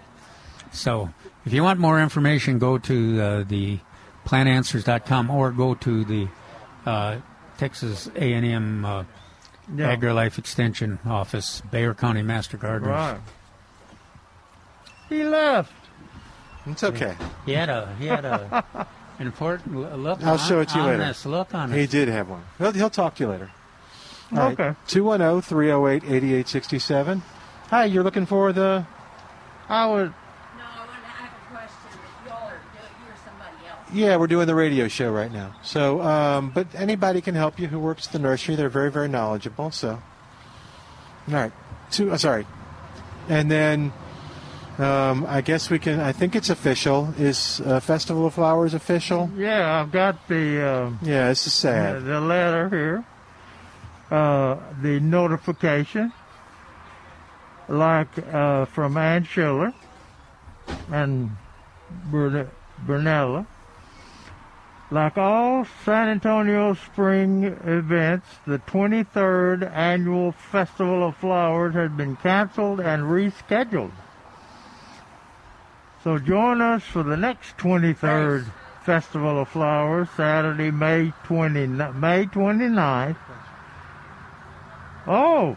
So 0.72 1.11
if 1.45 1.53
you 1.53 1.62
want 1.62 1.80
more 1.80 2.01
information, 2.01 2.59
go 2.59 2.78
to 2.78 3.20
uh, 3.20 3.45
the 3.47 3.78
plantanswers.com 4.24 5.30
or 5.30 5.51
go 5.51 5.74
to 5.74 6.05
the 6.05 6.28
uh, 6.86 7.18
Texas 7.59 8.09
A&M 8.16 8.84
uh, 8.84 9.05
Yeah. 9.76 9.95
AgriLife 9.97 10.38
Extension 10.38 10.99
Office, 11.05 11.62
Bexar 11.70 11.95
County 11.95 12.22
Master 12.22 12.57
Gardeners. 12.57 12.88
Right. 12.90 13.20
He 15.09 15.24
left. 15.24 15.72
It's 16.66 16.82
okay. 16.84 17.14
He 17.45 17.53
had 17.53 17.68
a 17.68 17.95
he 17.99 18.07
had 18.07 18.24
a 18.24 18.64
an 18.74 18.86
important 19.18 19.74
l- 19.76 19.98
look. 19.98 20.22
I'll 20.22 20.32
on, 20.32 20.38
show 20.38 20.60
it 20.60 20.68
to 20.70 20.78
you 20.78 20.84
later. 20.84 20.98
This. 20.98 21.26
Look 21.26 21.54
on 21.54 21.72
He 21.72 21.80
it. 21.82 21.90
did 21.90 22.08
have 22.08 22.28
one. 22.28 22.42
He'll, 22.58 22.72
he'll 22.72 22.90
talk 22.90 23.14
to 23.16 23.24
you 23.24 23.30
later. 23.30 23.50
All 24.32 24.38
right. 24.38 24.52
Okay. 24.58 24.74
210 24.88 25.42
308 25.42 26.04
8867. 26.04 27.22
Hi, 27.70 27.84
you're 27.84 28.02
looking 28.04 28.26
for 28.26 28.52
the. 28.52 28.86
I 29.68 29.86
was. 29.86 30.08
No, 30.08 30.14
I 30.64 30.78
want 30.78 30.90
to 30.90 30.94
have 31.08 31.30
a 31.32 31.54
question. 31.54 32.00
Y'all 32.26 32.48
are 32.48 32.54
you 32.54 33.12
or 33.12 33.16
somebody 33.24 33.66
else. 33.68 33.90
Yeah, 33.92 34.16
we're 34.16 34.26
doing 34.26 34.46
the 34.46 34.54
radio 34.54 34.88
show 34.88 35.10
right 35.12 35.32
now. 35.32 35.54
So, 35.62 36.00
um, 36.02 36.50
but 36.50 36.66
anybody 36.74 37.20
can 37.20 37.34
help 37.34 37.58
you 37.58 37.68
who 37.68 37.78
works 37.78 38.06
at 38.06 38.12
the 38.12 38.18
nursery. 38.18 38.56
They're 38.56 38.68
very, 38.68 38.90
very 38.90 39.08
knowledgeable. 39.08 39.70
So, 39.70 39.90
all 41.28 41.34
right. 41.34 41.52
Two, 41.90 42.10
uh, 42.10 42.16
sorry. 42.18 42.46
And 43.28 43.50
then 43.50 43.92
Um, 44.79 45.27
I 45.29 45.43
guess 45.43 45.68
we 45.70 45.79
can. 45.79 46.01
I 46.01 46.12
think 46.12 46.35
it's 46.35 46.49
official. 46.51 47.12
Is 47.18 47.61
uh, 47.66 47.79
Festival 47.81 48.27
of 48.27 48.35
Flowers 48.35 48.73
official? 48.75 49.31
Yeah, 49.37 49.81
I've 49.81 49.93
got 49.93 50.27
the 50.29 50.62
uh, 50.64 50.91
Yeah, 51.03 51.29
this 51.29 51.47
is 51.47 51.53
sad. 51.53 52.05
the 52.05 52.20
letter 52.20 52.68
here, 52.70 53.05
uh, 54.11 54.57
the 54.81 54.99
notification, 55.01 56.12
like 57.68 58.09
uh, 58.33 58.64
from 58.66 58.97
Ann 58.97 59.25
Schiller 59.25 59.75
and 60.91 61.31
Brunella. 62.11 63.47
Like 64.91 65.16
all 65.16 65.66
San 65.87 66.09
Antonio 66.09 66.75
spring 66.75 67.45
events, 67.45 68.27
the 68.47 68.59
23rd 68.59 69.70
annual 69.75 70.33
Festival 70.33 71.09
of 71.09 71.16
Flowers 71.16 71.75
has 71.75 71.91
been 71.93 72.16
canceled 72.16 72.81
and 72.81 73.05
rescheduled. 73.05 73.91
So 76.05 76.18
join 76.18 76.61
us 76.61 76.82
for 76.82 77.03
the 77.03 77.16
next 77.16 77.57
23rd 77.59 78.46
Festival 78.84 79.40
of 79.40 79.48
Flowers, 79.48 80.09
Saturday, 80.16 80.70
May 80.72 81.12
20, 81.24 81.66
May 81.68 82.26
29th. 82.26 83.16
Oh, 85.07 85.57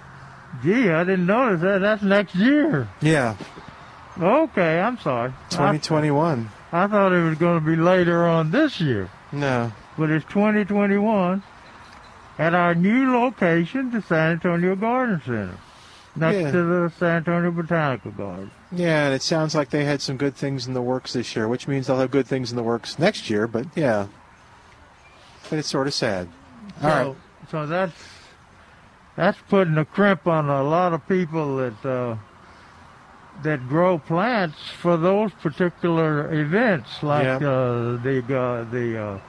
gee, 0.63 0.89
I 0.89 1.03
didn't 1.03 1.25
notice 1.25 1.61
that. 1.61 1.79
That's 1.81 2.03
next 2.03 2.35
year. 2.35 2.87
Yeah, 3.01 3.35
Okay, 4.19 4.79
I'm 4.79 4.97
sorry. 4.99 5.31
I, 5.31 5.49
2021. 5.49 6.49
I 6.71 6.87
thought 6.87 7.11
it 7.11 7.21
was 7.23 7.37
going 7.37 7.59
to 7.59 7.65
be 7.65 7.75
later 7.75 8.25
on 8.25 8.51
this 8.51 8.79
year, 8.79 9.09
No. 9.33 9.71
but 9.97 10.09
it's 10.09 10.25
2021 10.25 11.43
at 12.39 12.53
our 12.53 12.73
new 12.75 13.11
location, 13.17 13.91
the 13.91 14.01
San 14.01 14.31
Antonio 14.33 14.75
Garden 14.75 15.21
Center, 15.25 15.57
next 16.15 16.37
Yeah. 16.37 16.51
to 16.51 16.63
the 16.63 16.93
San 16.97 17.17
Antonio 17.17 17.51
Botanical 17.51 18.11
Garden. 18.11 18.51
Yeah, 18.75 19.05
and 19.05 19.13
it 19.13 19.21
sounds 19.21 19.55
like 19.55 19.69
they 19.69 19.85
had 19.85 20.01
some 20.01 20.17
good 20.17 20.35
things 20.35 20.67
in 20.67 20.73
the 20.73 20.81
works 20.81 21.13
this 21.13 21.35
year, 21.35 21.47
which 21.47 21.67
means 21.67 21.87
they'll 21.87 21.97
have 21.99 22.11
good 22.11 22.27
things 22.27 22.51
in 22.51 22.57
the 22.57 22.63
works 22.63 22.99
next 22.99 23.29
year. 23.29 23.47
But 23.47 23.67
yeah, 23.75 24.07
but 25.49 25.59
it's 25.59 25.69
sort 25.69 25.87
of 25.87 25.93
sad. 25.93 26.27
All 26.81 26.89
right. 26.89 27.03
so, 27.05 27.15
so 27.51 27.65
that's 27.67 27.93
that's 29.15 29.37
putting 29.49 29.77
a 29.77 29.85
crimp 29.85 30.27
on 30.27 30.49
a 30.49 30.63
lot 30.63 30.93
of 30.93 31.07
people 31.07 31.57
that 31.57 31.85
uh, 31.85 32.17
that 33.43 33.67
grow 33.67 33.97
plants 33.97 34.57
for 34.81 34.97
those 34.97 35.31
particular 35.33 36.33
events, 36.33 37.01
like 37.03 37.23
Yeah. 37.25 37.35
uh, 37.37 37.97
the 37.97 38.37
uh, 38.37 38.63
the 38.71 39.01
uh, 39.01 39.19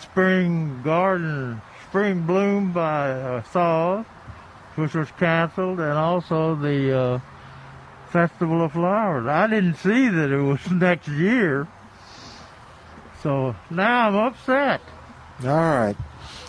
spring 0.00 0.80
garden, 0.82 1.60
spring 1.88 2.22
bloom 2.22 2.72
by 2.72 3.10
uh, 3.10 3.42
Thaws, 3.42 4.06
which 4.76 4.94
was 4.94 5.10
canceled, 5.18 5.78
and 5.80 5.92
also 5.98 6.54
the 6.54 6.96
uh, 6.98 7.18
Festival 8.14 8.62
of 8.62 8.70
Flowers. 8.70 9.26
I 9.26 9.48
didn't 9.48 9.74
see 9.74 10.08
that 10.08 10.30
it 10.30 10.40
was 10.40 10.70
next 10.70 11.08
year, 11.08 11.66
so 13.24 13.56
now 13.70 14.06
I'm 14.06 14.14
upset. 14.14 14.80
All 15.42 15.48
right. 15.48 15.96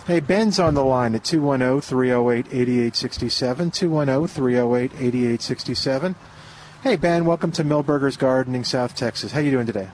Hey, 0.06 0.20
Ben's 0.20 0.60
on 0.60 0.74
the 0.74 0.84
line 0.84 1.16
at 1.16 1.24
210 1.24 1.80
308 1.80 2.46
8867. 2.52 3.72
210 3.72 4.28
308 4.28 4.92
8867. 4.92 6.14
Hey, 6.84 6.94
Ben, 6.94 7.24
welcome 7.24 7.50
to 7.50 7.64
Milberger's 7.64 8.16
Gardening, 8.16 8.62
South 8.62 8.94
Texas. 8.94 9.32
How 9.32 9.40
you 9.40 9.50
doing 9.50 9.66
today? 9.66 9.88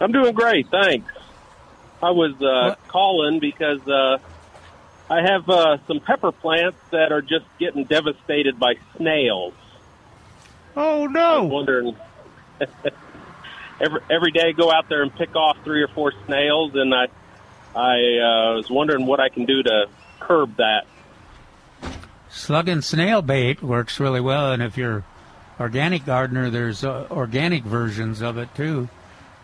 I'm 0.00 0.12
doing 0.12 0.32
great, 0.32 0.66
thanks. 0.70 1.12
I 2.02 2.10
was 2.12 2.40
uh, 2.40 2.76
calling 2.88 3.38
because 3.38 3.86
uh, 3.86 4.16
I 5.10 5.20
have 5.20 5.46
uh, 5.46 5.76
some 5.86 6.00
pepper 6.00 6.32
plants 6.32 6.78
that 6.90 7.12
are 7.12 7.20
just 7.20 7.44
getting 7.58 7.84
devastated 7.84 8.58
by 8.58 8.76
snails. 8.96 9.52
Oh 10.76 11.02
I 11.02 11.06
was 11.06 11.10
no! 11.12 11.44
wondering 11.44 11.96
every 13.80 14.00
every 14.10 14.30
day 14.32 14.52
go 14.52 14.70
out 14.72 14.88
there 14.88 15.02
and 15.02 15.14
pick 15.14 15.34
off 15.36 15.56
three 15.64 15.82
or 15.82 15.88
four 15.88 16.12
snails, 16.26 16.72
and 16.74 16.94
I 16.94 17.06
I 17.74 17.94
uh, 18.52 18.54
was 18.56 18.70
wondering 18.70 19.06
what 19.06 19.20
I 19.20 19.28
can 19.28 19.44
do 19.46 19.62
to 19.62 19.86
curb 20.20 20.56
that. 20.56 20.86
Slug 22.28 22.68
and 22.68 22.84
snail 22.84 23.22
bait 23.22 23.62
works 23.62 23.98
really 23.98 24.20
well, 24.20 24.52
and 24.52 24.62
if 24.62 24.76
you're 24.76 25.04
organic 25.58 26.04
gardener, 26.06 26.48
there's 26.50 26.84
uh, 26.84 27.06
organic 27.10 27.64
versions 27.64 28.22
of 28.22 28.38
it 28.38 28.54
too. 28.54 28.88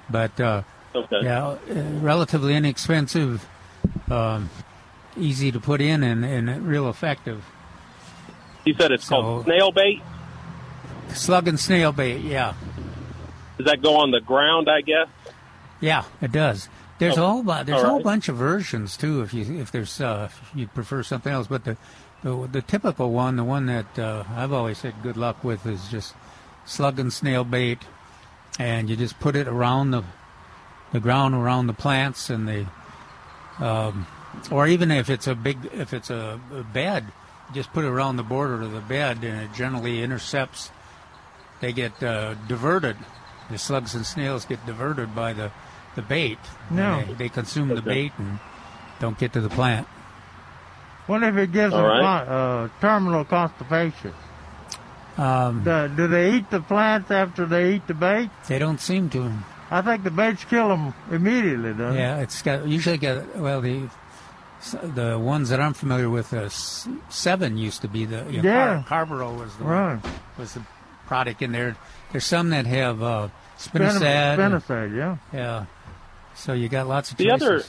But 0.08 0.40
uh, 0.40 0.62
Okay. 0.94 1.18
yeah, 1.24 1.46
uh, 1.48 1.56
relatively 2.00 2.54
inexpensive, 2.54 3.46
um, 4.10 4.48
easy 5.16 5.52
to 5.52 5.60
put 5.60 5.80
in, 5.82 6.02
and, 6.02 6.24
and 6.24 6.66
real 6.66 6.88
effective. 6.88 7.44
You 8.64 8.72
said 8.74 8.92
it's 8.92 9.04
So- 9.04 9.20
called 9.20 9.44
snail 9.44 9.72
bait. 9.72 10.00
Slug 11.14 11.48
and 11.48 11.58
snail 11.58 11.92
bait, 11.92 12.18
yeah, 12.20 12.54
Does 13.56 13.66
that 13.66 13.80
go 13.82 13.96
on 13.96 14.10
the 14.10 14.20
ground? 14.20 14.68
I 14.68 14.80
guess. 14.82 15.08
yeah, 15.80 16.04
it 16.20 16.32
does. 16.32 16.68
There's 16.98 17.16
a 17.16 17.22
Oh, 17.22 17.26
whole 17.26 17.42
bu- 17.42 17.64
there's 17.64 17.82
all 17.82 17.86
a 17.86 17.88
whole 17.90 18.00
bunch 18.02 18.28
of 18.28 18.36
versions 18.36 18.96
too. 18.96 19.22
If 19.22 19.32
you 19.34 19.60
if 19.60 19.70
there's 19.70 20.00
uh, 20.00 20.28
if 20.30 20.50
you 20.54 20.66
prefer 20.66 21.02
something 21.02 21.32
else, 21.32 21.46
but 21.46 21.64
the 21.64 21.76
the, 22.22 22.48
the 22.50 22.62
typical 22.62 23.12
one, 23.12 23.36
the 23.36 23.44
one 23.44 23.66
that 23.66 23.98
uh, 23.98 24.24
I've 24.34 24.52
always 24.52 24.80
had 24.82 25.02
good 25.02 25.16
luck 25.16 25.44
with, 25.44 25.66
is 25.66 25.88
just 25.88 26.14
slug 26.64 26.98
and 26.98 27.12
snail 27.12 27.44
bait, 27.44 27.78
and 28.58 28.88
you 28.90 28.96
just 28.96 29.18
put 29.20 29.36
it 29.36 29.46
around 29.48 29.90
the 29.90 30.02
the 30.92 31.00
ground 31.00 31.34
around 31.34 31.66
the 31.66 31.74
plants 31.74 32.30
and 32.30 32.46
the 32.48 32.66
um, 33.58 34.06
or 34.50 34.66
even 34.66 34.90
if 34.90 35.08
it's 35.10 35.26
a 35.26 35.34
big 35.34 35.58
if 35.72 35.92
it's 35.94 36.10
a, 36.10 36.40
a 36.54 36.62
bed, 36.62 37.04
just 37.54 37.72
put 37.72 37.84
it 37.84 37.88
around 37.88 38.16
the 38.16 38.22
border 38.22 38.62
of 38.62 38.72
the 38.72 38.80
bed, 38.80 39.18
and 39.22 39.42
it 39.42 39.54
generally 39.54 40.02
intercepts. 40.02 40.70
They 41.60 41.72
get 41.72 42.02
uh, 42.02 42.34
diverted. 42.48 42.96
The 43.50 43.58
slugs 43.58 43.94
and 43.94 44.04
snails 44.04 44.44
get 44.44 44.64
diverted 44.66 45.14
by 45.14 45.32
the 45.32 45.50
the 45.94 46.02
bait. 46.02 46.38
No. 46.70 47.02
They, 47.06 47.12
they 47.14 47.28
consume 47.28 47.68
the 47.68 47.80
bait 47.82 48.12
and 48.18 48.38
don't 49.00 49.18
get 49.18 49.32
to 49.32 49.40
the 49.40 49.48
plant. 49.48 49.86
What 51.06 51.22
if 51.22 51.36
it 51.36 51.52
gives 51.52 51.72
All 51.72 51.82
them 51.82 51.90
right. 51.90 52.26
con- 52.26 52.28
uh, 52.28 52.68
terminal 52.80 53.24
constipation? 53.24 54.12
Um, 55.16 55.62
Do, 55.64 55.88
do 55.88 56.06
they 56.08 56.34
eat 56.34 56.50
the 56.50 56.60
plants 56.60 57.10
after 57.10 57.46
they 57.46 57.74
eat 57.76 57.86
the 57.86 57.94
bait? 57.94 58.28
they 58.48 58.58
don't 58.58 58.80
seem 58.80 59.08
to. 59.10 59.32
I 59.70 59.80
think 59.82 60.04
the 60.04 60.10
baits 60.10 60.44
kill 60.44 60.68
them 60.68 60.92
immediately, 61.10 61.70
doesn't 61.72 61.96
it? 61.96 61.98
Yeah, 61.98 62.18
it's 62.20 62.42
got 62.42 62.66
usually 62.68 62.98
got 62.98 63.34
well 63.36 63.60
the 63.60 63.88
the 64.82 65.18
ones 65.18 65.48
that 65.48 65.60
I'm 65.60 65.72
familiar 65.74 66.10
with. 66.10 66.32
Uh, 66.34 66.48
Sevin 67.08 67.56
used 67.58 67.80
to 67.82 67.88
be 67.88 68.04
the 68.04 68.24
you 68.30 68.42
know, 68.42 68.48
Yeah. 68.50 68.82
Car- 68.86 69.06
carbaryl 69.06 69.38
was 69.38 69.56
the 69.56 69.64
one- 69.64 70.02
was 70.38 70.52
the 70.54 70.62
product 71.06 71.42
in 71.42 71.52
there. 71.52 71.76
There's 72.12 72.24
some 72.24 72.50
that 72.50 72.66
have 72.66 73.02
uh, 73.02 73.28
Spinosad. 73.58 74.36
spinosad. 74.36 74.96
yeah. 74.96 75.16
Yeah. 75.32 75.66
So 76.34 76.52
you 76.52 76.68
got 76.68 76.86
lots 76.86 77.10
of 77.12 77.16
The 77.16 77.24
choices. 77.26 77.42
other- 77.42 77.64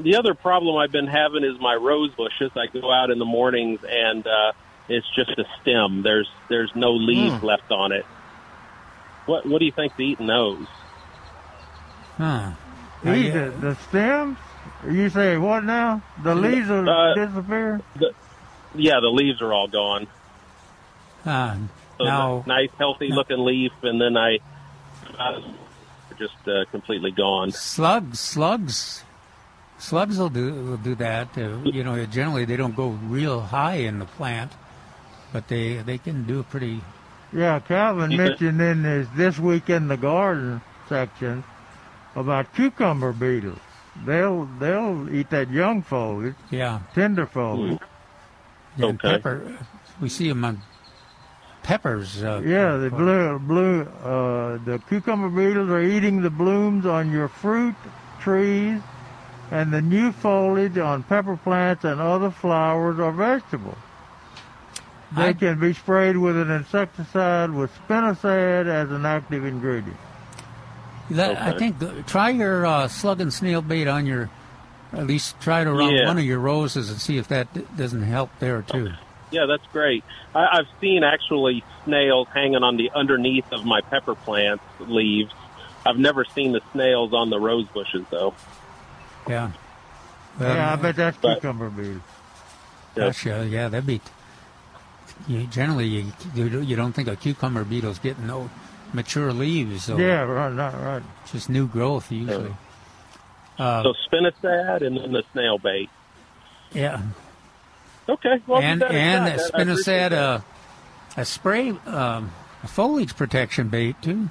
The 0.00 0.16
other 0.16 0.34
problem 0.34 0.76
I've 0.78 0.92
been 0.92 1.06
having 1.06 1.44
is 1.44 1.60
my 1.60 1.74
rose 1.74 2.10
bushes. 2.14 2.50
I 2.56 2.66
go 2.72 2.90
out 2.92 3.10
in 3.10 3.18
the 3.18 3.24
mornings 3.26 3.80
and 3.86 4.26
uh, 4.26 4.52
it's 4.88 5.06
just 5.14 5.30
a 5.38 5.44
stem. 5.60 6.02
There's 6.02 6.28
there's 6.48 6.72
no 6.74 6.92
leaves 6.92 7.34
Hmm. 7.40 7.46
left 7.46 7.70
on 7.70 7.92
it. 7.92 8.06
What 9.26 9.44
what 9.46 9.58
do 9.58 9.66
you 9.66 9.72
think's 9.72 10.00
eating 10.00 10.26
those? 10.26 10.66
Huh. 12.16 12.52
Eat 13.04 13.08
I- 13.08 13.30
the, 13.30 13.50
the 13.60 13.74
stems? 13.88 14.38
You 14.88 15.10
say 15.10 15.36
what 15.36 15.64
now? 15.64 16.00
The 16.22 16.34
leaves 16.34 16.68
will 16.68 16.88
Uh, 16.88 17.14
disappear? 17.14 17.80
Yeah, 18.74 19.00
the 19.00 19.08
leaves 19.10 19.42
are 19.42 19.52
all 19.52 19.68
gone. 19.68 20.06
Uh, 21.26 21.56
So 22.00 22.04
now, 22.06 22.44
nice, 22.46 22.70
healthy 22.78 23.08
looking 23.08 23.44
leaf, 23.44 23.72
and 23.82 24.00
then 24.00 24.16
I 24.16 24.38
uh, 25.18 25.40
just 26.18 26.32
uh, 26.48 26.64
completely 26.70 27.10
gone. 27.10 27.50
slugs, 27.52 28.18
slugs, 28.18 29.04
slugs 29.78 30.16
will 30.18 30.30
do 30.30 30.54
will 30.54 30.76
do 30.78 30.94
that. 30.94 31.36
Uh, 31.36 31.58
you 31.64 31.84
know, 31.84 32.02
generally 32.06 32.46
they 32.46 32.56
don't 32.56 32.74
go 32.74 32.88
real 32.88 33.40
high 33.42 33.76
in 33.84 33.98
the 33.98 34.06
plant, 34.06 34.52
but 35.30 35.48
they 35.48 35.76
they 35.76 35.98
can 35.98 36.24
do 36.26 36.40
a 36.40 36.42
pretty. 36.42 36.80
Yeah, 37.34 37.60
Calvin 37.60 38.12
You 38.12 38.16
think- 38.16 38.40
mentioned 38.40 38.60
in 38.62 38.84
his 38.84 39.06
This 39.14 39.38
Week 39.38 39.68
in 39.68 39.88
the 39.88 39.98
Garden 39.98 40.62
section 40.88 41.44
about 42.16 42.54
cucumber 42.54 43.12
beetles. 43.12 43.58
They'll 44.06 44.46
they'll 44.58 45.06
eat 45.14 45.28
that 45.30 45.50
young 45.50 45.82
foliage, 45.82 46.34
Yeah. 46.50 46.80
tender 46.94 47.26
foliage. 47.26 47.78
And 48.76 48.84
Okay. 48.98 49.16
pepper, 49.16 49.58
we 50.00 50.08
see 50.08 50.28
them 50.30 50.44
on 50.46 50.62
peppers. 51.62 52.22
Uh, 52.22 52.42
Yeah, 52.44 52.76
the 52.76 52.90
blue, 52.90 53.38
blue, 53.38 53.82
uh, 54.04 54.58
the 54.64 54.80
cucumber 54.88 55.28
beetles 55.28 55.68
are 55.70 55.80
eating 55.82 56.22
the 56.22 56.30
blooms 56.30 56.86
on 56.86 57.10
your 57.12 57.28
fruit 57.28 57.74
trees 58.20 58.80
and 59.50 59.72
the 59.72 59.80
new 59.82 60.12
foliage 60.12 60.78
on 60.78 61.02
pepper 61.02 61.36
plants 61.36 61.84
and 61.84 62.00
other 62.00 62.30
flowers 62.30 62.98
or 62.98 63.12
vegetables. 63.12 63.76
They 65.16 65.28
I- 65.28 65.32
can 65.32 65.58
be 65.58 65.72
sprayed 65.72 66.16
with 66.16 66.36
an 66.36 66.50
insecticide 66.50 67.50
with 67.50 67.70
spinosad 67.88 68.66
as 68.66 68.90
an 68.92 69.04
active 69.04 69.44
ingredient. 69.44 69.96
That, 71.10 71.42
I 71.42 71.58
think 71.58 71.82
uh, 71.82 71.90
try 72.06 72.30
your 72.30 72.64
uh, 72.64 72.86
slug 72.86 73.20
and 73.20 73.32
snail 73.32 73.62
bait 73.62 73.88
on 73.88 74.06
your, 74.06 74.30
at 74.92 75.08
least 75.08 75.40
try 75.40 75.62
it 75.62 75.66
around 75.66 75.92
Yeah. 75.94 76.06
one 76.06 76.18
of 76.18 76.24
your 76.24 76.38
roses 76.38 76.88
and 76.88 77.00
see 77.00 77.18
if 77.18 77.26
that 77.28 77.52
d- 77.52 77.66
doesn't 77.76 78.02
help 78.02 78.30
there 78.38 78.62
too. 78.62 78.92
Yeah, 79.30 79.46
that's 79.46 79.66
great. 79.72 80.04
I, 80.34 80.58
I've 80.58 80.66
seen 80.80 81.04
actually 81.04 81.62
snails 81.84 82.28
hanging 82.34 82.62
on 82.62 82.76
the 82.76 82.90
underneath 82.94 83.50
of 83.52 83.64
my 83.64 83.80
pepper 83.80 84.14
plants 84.14 84.64
leaves. 84.80 85.32
I've 85.86 85.98
never 85.98 86.24
seen 86.24 86.52
the 86.52 86.60
snails 86.72 87.12
on 87.14 87.30
the 87.30 87.38
rose 87.40 87.66
bushes 87.68 88.04
though. 88.10 88.34
Yeah. 89.28 89.52
yeah, 90.40 90.72
I 90.72 90.76
bet 90.76 90.96
that's 90.96 91.16
but- 91.18 91.34
cucumber 91.36 91.70
beetle. 91.70 92.00
Gosh, 92.96 93.24
yeah, 93.24 93.42
yeah, 93.44 93.68
that'd 93.68 93.86
be. 93.86 94.00
You, 95.28 95.46
generally, 95.46 95.86
you, 95.86 96.12
you 96.34 96.60
you 96.60 96.76
don't 96.76 96.92
think 96.92 97.06
a 97.06 97.14
cucumber 97.14 97.62
beetle's 97.62 97.98
getting 98.00 98.26
no 98.26 98.50
mature 98.92 99.32
leaves. 99.32 99.84
So 99.84 99.96
Yeah, 99.96 100.22
right, 100.22 100.50
right, 100.52 100.74
right. 100.74 101.02
Just 101.30 101.48
new 101.48 101.68
growth 101.68 102.10
usually. 102.10 102.54
Uh, 103.58 103.82
so 103.84 103.94
spinosad 104.10 104.84
and 104.84 104.96
then 104.96 105.12
the 105.12 105.22
snail 105.32 105.58
bait. 105.58 105.88
yeah. 106.72 107.00
Okay. 108.10 108.40
Well, 108.46 108.60
and 108.60 108.80
give 108.80 108.88
that 108.88 108.94
a 108.94 108.98
and 108.98 109.40
shot. 109.40 109.50
a 109.54 109.56
I- 109.56 109.58
I 109.58 109.62
appreciate 109.62 110.12
spinosad, 110.12 110.12
uh, 110.12 110.40
a 111.16 111.24
spray, 111.24 111.70
um, 111.86 112.30
a 112.62 112.68
foliage 112.68 113.16
protection 113.16 113.68
bait 113.68 114.00
too. 114.02 114.28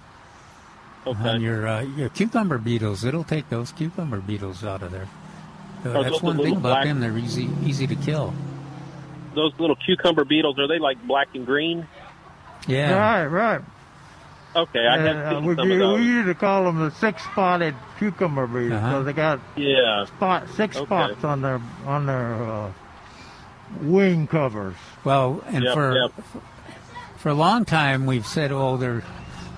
Okay. 1.07 1.29
On 1.29 1.41
your 1.41 1.67
uh, 1.67 1.81
your 1.81 2.09
cucumber 2.09 2.57
beetles, 2.57 3.03
it'll 3.05 3.23
take 3.23 3.49
those 3.49 3.71
cucumber 3.71 4.19
beetles 4.19 4.63
out 4.63 4.83
of 4.83 4.91
there. 4.91 5.07
Uh, 5.85 5.91
Are 5.97 6.03
that's 6.03 6.21
one 6.21 6.37
thing 6.37 6.57
about 6.57 6.83
them; 6.83 6.99
they're 6.99 7.17
easy 7.17 7.49
easy 7.63 7.87
to 7.87 7.95
kill. 7.95 8.33
Those 9.33 9.53
little 9.59 9.77
cucumber 9.77 10.25
beetles 10.25 10.59
are 10.59 10.67
they 10.67 10.77
like 10.79 11.01
black 11.07 11.29
and 11.35 11.45
green? 11.45 11.87
Yeah. 12.67 12.93
Right, 12.93 13.25
right. 13.27 13.61
Okay, 14.55 14.85
I 14.85 14.97
have 14.97 15.15
Uh, 15.17 15.29
seen 15.39 15.45
we, 15.45 15.55
some 15.55 15.67
we 15.69 15.73
of 15.75 15.79
those. 15.79 15.99
used 16.01 16.27
to 16.27 16.33
call 16.33 16.63
them 16.65 16.79
the 16.79 16.89
six-spotted 16.91 17.75
cucumber 17.99 18.47
beetles 18.47 18.69
because 18.81 18.83
Uh-huh. 18.83 19.03
they 19.03 19.13
got 19.13 19.39
Yeah. 19.55 20.05
spot 20.05 20.49
six 20.49 20.75
Okay. 20.75 20.85
spots 20.85 21.23
on 21.23 21.41
their 21.41 21.61
on 21.87 22.07
their 22.07 22.33
uh, 22.43 22.69
wing 23.81 24.27
covers. 24.27 24.75
Well, 25.03 25.43
and 25.47 25.63
Yep, 25.63 25.73
for 25.73 25.95
yep. 25.95 26.11
for 27.17 27.29
a 27.29 27.33
long 27.33 27.65
time 27.65 28.05
we've 28.05 28.25
said, 28.25 28.51
"Oh, 28.51 28.77
they're 28.77 29.03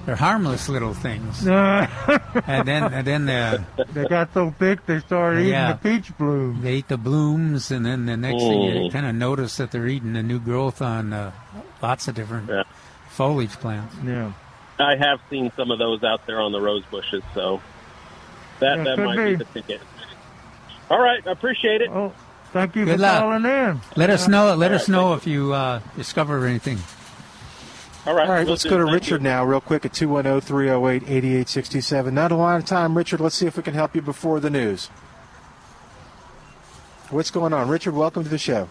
they're 0.05 0.16
harmless 0.16 0.68
little 0.70 0.93
things," 0.93 1.45
and 1.47 2.68
then 2.68 2.93
and 2.93 3.05
then 3.07 3.26
the 3.26 3.64
they 3.93 4.05
got 4.07 4.34
so 4.34 4.51
thick 4.51 4.86
they 4.86 4.99
started 4.99 5.41
eating 5.41 5.53
the 5.53 5.80
peach 5.82 6.18
blooms. 6.18 6.62
They 6.64 6.74
ate 6.74 6.88
the 6.88 6.97
blooms, 6.97 7.72
and 7.72 7.86
then 7.86 8.05
the 8.05 8.18
next 8.18 8.41
thing 8.41 8.62
you 8.62 8.72
Mm. 8.89 8.91
kind 8.91 9.05
of 9.05 9.16
notice 9.16 9.57
that 9.57 9.72
they're 9.72 9.88
eating 9.88 10.14
the 10.14 10.24
new 10.24 10.39
growth 10.39 10.82
on 10.82 11.14
uh, 11.14 11.32
lots 11.82 12.07
of 12.07 12.16
different 12.16 12.49
foliage 13.09 13.51
plants. 13.59 13.95
Yeah. 14.05 14.32
I 14.80 14.95
have 14.95 15.20
seen 15.30 15.51
some 15.55 15.70
of 15.70 15.78
those 15.78 16.03
out 16.03 16.26
there 16.26 16.41
on 16.41 16.51
the 16.51 16.59
rose 16.62 16.84
bushes, 16.89 17.22
so 17.36 17.62
that 18.59 18.78
Yeah, 18.78 18.84
that 18.84 18.97
might 18.99 19.18
be. 19.18 19.24
be 19.32 19.36
the 19.36 19.45
ticket. 19.45 19.82
All 20.89 20.99
right, 20.99 21.26
I 21.28 21.32
appreciate 21.32 21.82
it. 21.82 21.89
Oh, 21.91 22.12
thank 22.52 22.76
you 22.76 22.86
Good 22.86 22.95
for 22.95 23.02
luck. 23.02 23.20
calling 23.20 23.45
in. 23.45 23.82
Let 23.95 24.10
us 24.10 24.28
know. 24.28 24.54
Let 24.56 24.72
All 24.72 24.76
us 24.76 24.88
right, 24.88 24.93
know 24.93 25.14
if 25.14 25.26
you 25.28 25.54
uh, 25.54 25.80
discover 25.95 26.45
anything. 26.45 26.78
All 28.06 28.16
right. 28.16 28.28
All 28.28 28.34
right, 28.34 28.47
let's 28.47 28.64
do. 28.64 28.70
go 28.70 28.78
to 28.80 28.86
Thank 28.86 28.95
Richard 28.95 29.22
now, 29.22 29.45
real 29.45 29.62
quick, 29.62 29.86
at 29.86 29.93
210 29.93 30.41
308 30.41 31.04
8867. 31.04 32.14
Not 32.14 32.32
a 32.32 32.36
lot 32.36 32.60
of 32.60 32.66
time, 32.66 32.97
Richard. 32.97 33.20
Let's 33.20 33.36
see 33.36 33.45
if 33.45 33.58
we 33.58 33.64
can 33.64 33.74
help 33.76 33.95
you 33.95 34.02
before 34.02 34.39
the 34.39 34.49
news. 34.49 34.88
What's 37.12 37.30
going 37.30 37.54
on? 37.54 37.68
Richard, 37.68 37.93
welcome 37.93 38.24
to 38.24 38.30
the 38.30 38.38
show. 38.38 38.70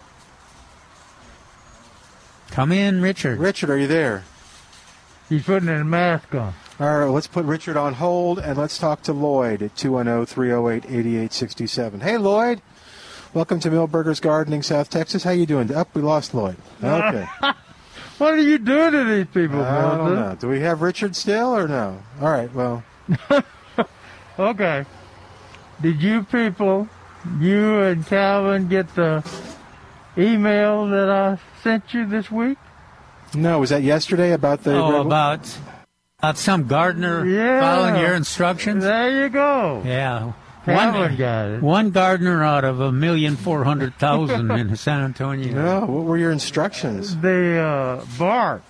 Come 2.51 2.73
in, 2.73 3.01
Richard. 3.01 3.39
Richard, 3.39 3.71
are 3.71 3.79
you 3.79 3.87
there? 3.87 4.25
He's 5.29 5.45
putting 5.45 5.69
a 5.69 5.85
mask 5.85 6.35
on. 6.35 6.55
All 6.81 6.99
right, 6.99 7.07
let's 7.07 7.29
put 7.29 7.45
Richard 7.45 7.77
on 7.77 7.95
hold 7.95 8.39
and 8.41 8.59
let's 8.59 8.79
talk 8.79 9.03
to 9.03 9.13
Lloyd 9.13 9.63
at 9.63 9.77
210 9.77 10.27
308 10.27 10.85
8867. 10.87 12.01
Hey, 12.01 12.17
Lloyd. 12.17 12.63
Welcome 13.33 13.61
to 13.61 13.71
Milberger's 13.71 14.19
Gardening, 14.21 14.63
South 14.63 14.91
Texas. 14.91 15.23
How 15.23 15.31
you 15.31 15.47
doing? 15.47 15.73
Up, 15.73 15.95
we 15.95 16.03
lost 16.03 16.35
Lloyd. 16.35 16.57
Okay. 16.83 17.27
What 18.19 18.35
are 18.35 18.43
you 18.43 18.59
doing 18.59 18.93
to 18.93 19.05
these 19.05 19.29
people, 19.33 19.63
I 19.65 19.81
don't 19.97 19.97
Milton? 20.05 20.15
know. 20.17 20.35
Do 20.39 20.49
we 20.51 20.61
have 20.61 20.83
Richard 20.83 21.17
still 21.17 21.57
or 21.57 21.67
no? 21.67 22.03
All 22.21 22.29
right, 22.31 22.53
well, 22.53 22.85
Okay. 24.39 24.85
Did 25.81 26.03
you 26.03 26.25
people, 26.25 26.87
you 27.39 27.81
and 27.81 28.07
Calvin, 28.07 28.69
get 28.69 28.95
the 28.95 29.25
email 30.19 30.87
that 30.89 31.09
I 31.09 31.39
sent 31.63 31.95
you 31.95 32.05
this 32.07 32.31
week? 32.31 32.59
no. 33.35 33.59
Was 33.59 33.71
that 33.71 33.83
yesterday 33.83 34.33
about 34.33 34.65
the. 34.65 34.75
Oh, 34.77 35.01
about 35.01 35.49
about 36.19 36.37
some 36.37 36.67
gardener 36.67 37.25
Yeah. 37.25 37.61
following 37.63 38.03
your 38.03 38.15
instructions. 38.15 38.85
There 38.85 39.23
you 39.23 39.31
go. 39.31 39.83
Yeah. 39.87 40.33
Calvin 40.65 41.17
got 41.17 41.49
it. 41.49 41.63
One 41.63 41.91
gardener 41.91 42.45
out 42.45 42.65
of 42.65 42.81
a 42.81 42.93
million 42.93 43.37
four 43.37 43.65
hundred 43.65 43.95
thousand 43.97 44.51
in 44.51 44.77
San 44.87 45.03
Antonio. 45.03 45.55
No, 45.55 45.81
what 45.87 46.05
were 46.05 46.19
your 46.19 46.31
instructions? 46.33 47.17
The 47.17 47.59
uh, 47.59 48.05
Bart, 48.19 48.63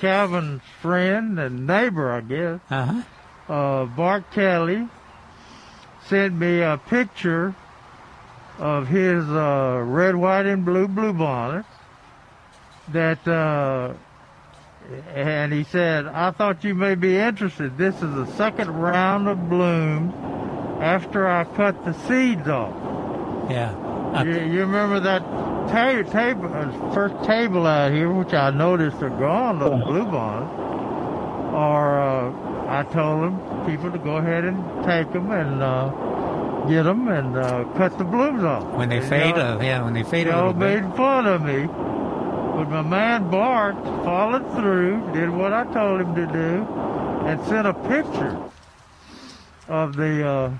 Calvin's 0.00 0.62
friend 0.80 1.38
and 1.38 1.66
neighbor, 1.66 2.10
I 2.12 2.20
guess, 2.22 2.60
Uh-huh. 2.70 3.52
uh, 3.52 3.84
Bart 3.86 4.30
Kelly, 4.32 4.88
sent 6.06 6.34
me 6.34 6.60
a 6.60 6.76
picture 6.88 7.54
of 8.58 8.88
his 8.88 9.24
uh, 9.28 9.82
red, 9.86 10.16
white, 10.16 10.46
and 10.46 10.64
blue 10.64 10.88
blue 10.88 11.12
bonnet. 11.12 11.64
That, 12.88 13.26
uh, 13.28 13.94
and 15.14 15.52
he 15.52 15.62
said, 15.62 16.06
I 16.06 16.32
thought 16.32 16.64
you 16.64 16.74
may 16.74 16.96
be 16.96 17.16
interested. 17.16 17.78
This 17.78 17.94
is 17.94 18.00
the 18.14 18.26
second 18.36 18.70
round 18.70 19.28
of 19.28 19.48
blooms 19.48 20.12
after 20.82 21.26
I 21.28 21.44
cut 21.44 21.84
the 21.84 21.92
seeds 22.06 22.48
off. 22.48 22.74
Yeah. 23.50 24.22
You, 24.24 24.32
you 24.52 24.60
remember 24.60 25.00
that 25.00 25.22
ta- 25.68 26.02
table, 26.10 26.52
uh, 26.52 26.92
first 26.92 27.14
table 27.24 27.66
out 27.66 27.92
here, 27.92 28.10
which 28.12 28.34
I 28.34 28.50
noticed 28.50 29.00
are 29.02 29.10
gone, 29.10 29.58
the 29.58 29.70
blue 29.70 30.04
bonnet. 30.04 30.50
Or 31.54 31.98
uh, 32.00 32.32
I 32.68 32.82
told 32.84 33.22
them 33.22 33.66
people 33.66 33.90
to 33.92 33.98
go 33.98 34.16
ahead 34.16 34.44
and 34.44 34.84
take 34.84 35.12
them 35.12 35.30
and 35.30 35.62
uh, 35.62 35.88
get 36.68 36.82
them 36.84 37.08
and 37.08 37.36
uh, 37.36 37.64
cut 37.76 37.96
the 37.98 38.04
blooms 38.04 38.42
off. 38.42 38.64
When 38.74 38.88
they 38.88 38.98
And 38.98 39.06
fade, 39.08 39.34
uh, 39.34 39.58
yeah, 39.62 39.82
when 39.84 39.94
they 39.94 40.02
fade 40.02 40.26
a 40.28 40.34
little 40.36 40.52
bit. 40.52 40.82
made 40.82 40.96
fun 40.96 41.26
of 41.26 41.42
me. 41.42 41.66
But 41.66 42.68
my 42.68 42.82
man 42.82 43.30
Bart 43.30 43.76
followed 44.04 44.46
through, 44.56 45.12
did 45.14 45.30
what 45.30 45.52
I 45.52 45.64
told 45.72 46.00
him 46.02 46.14
to 46.14 46.26
do, 46.26 46.66
and 47.26 47.40
sent 47.46 47.66
a 47.66 47.72
picture 47.74 48.38
of 49.68 49.96
the 49.96 50.26
uh, 50.26 50.50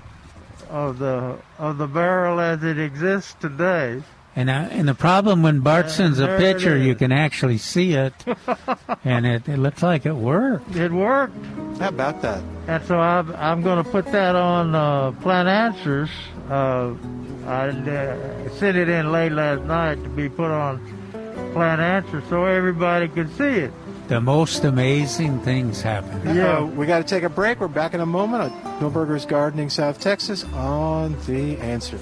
of 0.73 0.97
the 0.97 1.37
of 1.59 1.77
the 1.77 1.87
barrel 1.87 2.39
as 2.39 2.63
it 2.63 2.79
exists 2.79 3.35
today. 3.39 4.01
And 4.35 4.49
uh, 4.49 4.67
and 4.71 4.87
the 4.87 4.95
problem 4.95 5.43
when 5.43 5.59
Bart 5.59 5.91
sends 5.91 6.19
a 6.19 6.23
there 6.23 6.35
it 6.35 6.39
picture, 6.39 6.75
you 6.75 6.95
can 6.95 7.11
actually 7.11 7.59
see 7.59 7.93
it, 7.93 8.13
and 9.05 9.27
it, 9.27 9.47
it 9.47 9.57
looks 9.57 9.83
like 9.83 10.07
it 10.07 10.15
worked. 10.15 10.75
It 10.75 10.91
worked. 10.91 11.37
How 11.77 11.89
about 11.89 12.23
that? 12.23 12.43
And 12.67 12.83
so 12.85 12.99
I'm, 12.99 13.31
I'm 13.35 13.61
going 13.61 13.83
to 13.83 13.89
put 13.89 14.05
that 14.11 14.35
on 14.35 14.73
uh, 14.73 15.11
Plant 15.21 15.47
Answers. 15.47 16.09
Uh, 16.49 16.95
I 17.45 17.67
uh, 17.67 18.49
sent 18.55 18.75
it 18.75 18.89
in 18.89 19.11
late 19.11 19.31
last 19.31 19.63
night 19.65 20.03
to 20.03 20.09
be 20.09 20.29
put 20.29 20.49
on 20.49 20.79
Plant 21.53 21.81
Answers 21.81 22.23
so 22.29 22.45
everybody 22.45 23.07
could 23.09 23.29
see 23.37 23.43
it. 23.43 23.73
The 24.07 24.19
most 24.19 24.63
amazing 24.65 25.39
things 25.39 25.81
happen. 25.81 26.35
Yeah. 26.35 26.63
We 26.63 26.85
got 26.85 26.99
to 26.99 27.03
take 27.03 27.23
a 27.23 27.29
break. 27.29 27.59
We're 27.59 27.67
back 27.67 27.93
in 27.93 28.01
a 28.01 28.05
moment 28.05 28.43
on 28.43 28.79
Milberger's 28.79 29.25
Gardening, 29.25 29.69
South 29.69 29.99
Texas, 29.99 30.43
on 30.53 31.15
The 31.25 31.57
Answer. 31.57 31.99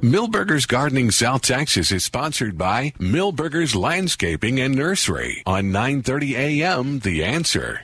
Milberger's 0.00 0.66
Gardening 0.66 1.10
South 1.10 1.42
Texas 1.42 1.90
is 1.90 2.04
sponsored 2.04 2.56
by 2.56 2.92
Milberger's 3.00 3.74
Landscaping 3.74 4.60
and 4.60 4.74
Nursery 4.74 5.42
on 5.44 5.72
9:30 5.72 6.36
a.m. 6.36 6.98
The 7.00 7.24
Answer. 7.24 7.80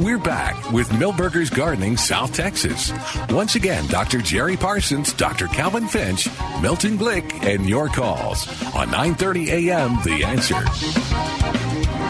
We're 0.00 0.18
back 0.18 0.72
with 0.72 0.88
Milberger's 0.88 1.50
Gardening 1.50 1.96
South 1.96 2.34
Texas. 2.34 2.92
Once 3.30 3.54
again, 3.54 3.86
Dr. 3.86 4.20
Jerry 4.20 4.56
Parsons, 4.56 5.12
Dr. 5.12 5.46
Calvin 5.46 5.86
Finch, 5.86 6.28
Milton 6.60 6.98
Glick, 6.98 7.44
and 7.44 7.68
your 7.68 7.88
calls 7.88 8.48
on 8.74 8.88
9:30 8.88 9.68
a.m. 9.68 9.96
The 10.02 10.24
Answer. 10.24 10.56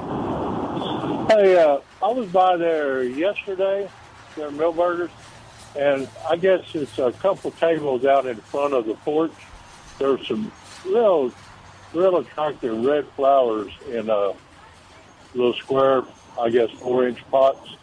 Hey, 1.30 1.58
uh, 1.58 1.80
I 2.02 2.12
was 2.12 2.28
by 2.30 2.58
there 2.58 3.04
yesterday, 3.04 3.90
their 4.36 4.50
Milberger's, 4.50 5.12
and 5.78 6.08
I 6.30 6.36
guess 6.36 6.64
it's 6.74 6.98
a 6.98 7.12
couple 7.12 7.52
tables 7.52 8.06
out 8.06 8.26
in 8.26 8.38
front 8.38 8.74
of 8.74 8.86
the 8.86 8.96
porch. 8.96 9.32
There's 10.00 10.28
some 10.28 10.52
real, 10.86 11.32
real 11.94 12.18
attractive 12.18 12.84
red 12.84 13.08
flowers 13.16 13.72
in 13.90 14.10
a 14.10 14.34
little 15.34 15.54
square 15.54 16.04
I 16.40 16.50
guess, 16.50 16.70
four 16.72 17.08
inch 17.08 17.20
pots. 17.30 17.76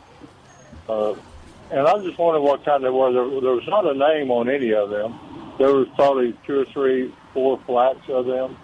Uh, 0.88 1.14
and 1.70 1.86
I 1.86 2.02
just 2.02 2.18
wondering 2.18 2.44
what 2.44 2.64
kind 2.64 2.82
they 2.82 2.90
were. 2.90 3.12
There, 3.12 3.40
there 3.40 3.52
was 3.52 3.66
not 3.68 3.86
a 3.86 3.94
name 3.94 4.30
on 4.30 4.48
any 4.48 4.72
of 4.72 4.90
them. 4.90 5.18
There 5.58 5.72
was 5.72 5.86
probably 5.94 6.34
two 6.46 6.60
or 6.60 6.64
three, 6.66 7.14
four 7.32 7.60
flats 7.66 8.00
of 8.08 8.26
them. 8.26 8.56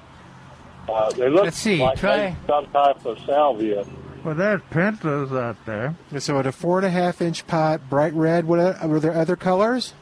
Uh, 0.88 1.10
they 1.12 1.28
looked 1.28 1.44
Let's 1.44 1.56
see, 1.58 1.78
like 1.78 1.98
try- 1.98 2.16
maybe 2.16 2.36
some 2.46 2.66
type 2.70 3.04
of 3.04 3.18
salvia. 3.26 3.84
Well, 4.24 4.34
there's 4.34 4.60
pentas 4.72 5.30
out 5.40 5.56
there. 5.66 5.94
So 6.18 6.38
at 6.38 6.46
a 6.46 6.52
four 6.52 6.78
and 6.78 6.86
a 6.86 6.90
half 6.90 7.20
inch 7.22 7.46
pot, 7.46 7.88
bright 7.88 8.12
red. 8.14 8.44
What 8.46 8.58
uh, 8.58 8.86
were 8.88 8.98
there 9.00 9.14
other 9.14 9.36
colors? 9.36 9.94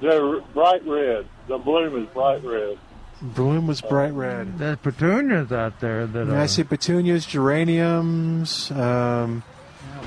They're 0.00 0.40
bright 0.40 0.84
red. 0.86 1.26
The 1.48 1.58
bloom 1.58 2.02
is 2.02 2.08
bright 2.10 2.42
red. 2.44 2.78
Bloom 3.20 3.66
was 3.66 3.80
bright 3.80 4.12
red. 4.12 4.58
There's 4.58 4.78
petunias 4.78 5.50
out 5.50 5.80
there 5.80 6.06
that 6.06 6.22
And 6.22 6.32
I 6.32 6.44
are. 6.44 6.48
see 6.48 6.62
petunias, 6.64 7.26
geraniums. 7.26 8.70
Um, 8.70 9.42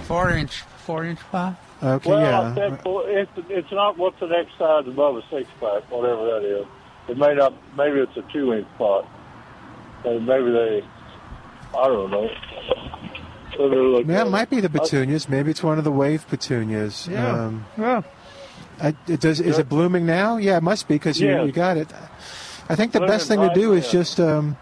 Four 0.04 0.30
inch, 0.32 0.62
four 0.86 1.04
inch 1.06 1.20
pot. 1.32 1.56
okay, 1.84 2.10
well, 2.10 2.22
yeah. 2.22 2.56
Said, 2.56 2.86
well, 2.86 3.04
it's, 3.06 3.32
it's 3.50 3.72
not 3.72 3.98
what's 3.98 4.20
the 4.20 4.28
next 4.28 4.58
size 4.58 4.88
above 4.88 5.18
a 5.18 5.22
six 5.30 5.50
pack, 5.60 5.90
whatever 5.92 6.26
that 6.26 6.44
is. 6.44 6.66
It 7.10 7.18
may 7.18 7.34
not. 7.34 7.54
Maybe 7.78 8.00
it's 8.00 8.16
a 8.18 8.22
two 8.32 8.54
inch 8.54 8.68
pot. 8.78 9.08
And 10.06 10.26
maybe 10.26 10.52
they. 10.52 10.84
I 11.78 11.88
don't 11.88 12.12
know. 12.12 12.30
So 13.58 14.00
Yeah, 14.02 14.26
it 14.26 14.30
might 14.30 14.50
be 14.50 14.60
the 14.60 14.70
petunias. 14.70 15.30
Maybe 15.30 15.52
it's 15.52 15.64
one 15.64 15.78
of 15.78 15.84
the 15.84 15.92
wave 15.92 16.28
petunias. 16.28 17.08
Yeah. 17.08 17.32
Um, 17.46 17.66
yeah. 17.78 18.02
I, 18.82 18.96
it 19.08 19.20
does. 19.22 19.40
Is 19.40 19.60
it 19.60 19.70
blooming 19.70 20.06
now? 20.06 20.38
Yeah, 20.38 20.58
it 20.58 20.64
must 20.64 20.88
be 20.88 20.96
because 20.96 21.20
you, 21.20 21.28
Yes. 21.28 21.46
you 21.46 21.52
got 21.52 21.78
it. 21.78 21.88
I 22.70 22.76
think 22.76 22.94
the 22.94 23.00
Blooming 23.00 23.14
best 23.14 23.28
thing 23.28 23.40
to 23.42 23.54
do 23.54 23.74
is 23.74 23.86
now. 23.86 23.92
just 23.92 24.20
um, 24.20 24.58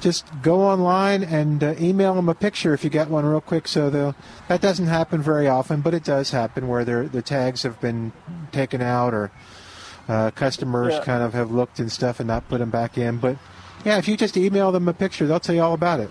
just 0.00 0.26
go 0.42 0.60
online 0.62 1.22
and 1.22 1.62
uh, 1.64 1.74
email 1.80 2.14
them 2.14 2.28
a 2.28 2.34
picture 2.34 2.74
if 2.74 2.84
you 2.84 2.90
get 2.90 3.08
one 3.08 3.24
real 3.24 3.40
quick. 3.40 3.66
So 3.68 3.88
they'll. 3.88 4.14
That 4.48 4.60
doesn't 4.60 4.86
happen 4.88 5.22
very 5.22 5.48
often, 5.48 5.80
but 5.80 5.94
it 5.94 6.04
does 6.04 6.30
happen 6.32 6.68
where 6.68 6.84
their 6.84 7.08
the 7.08 7.22
tags 7.22 7.62
have 7.62 7.80
been 7.80 8.12
taken 8.52 8.82
out 8.82 9.14
or 9.14 9.30
uh, 10.08 10.30
customers 10.32 10.94
Yeah. 10.94 11.04
kind 11.04 11.22
of 11.22 11.32
have 11.34 11.50
looked 11.50 11.78
and 11.78 11.90
stuff 11.90 12.20
and 12.20 12.26
not 12.26 12.48
put 12.48 12.58
them 12.58 12.70
back 12.70 12.98
in. 12.98 13.16
But 13.18 13.36
yeah, 13.84 13.98
if 13.98 14.08
you 14.08 14.16
just 14.16 14.36
email 14.36 14.72
them 14.72 14.88
a 14.88 14.92
picture, 14.92 15.26
they'll 15.26 15.40
tell 15.40 15.54
you 15.54 15.62
all 15.62 15.74
about 15.74 16.00
it. 16.00 16.10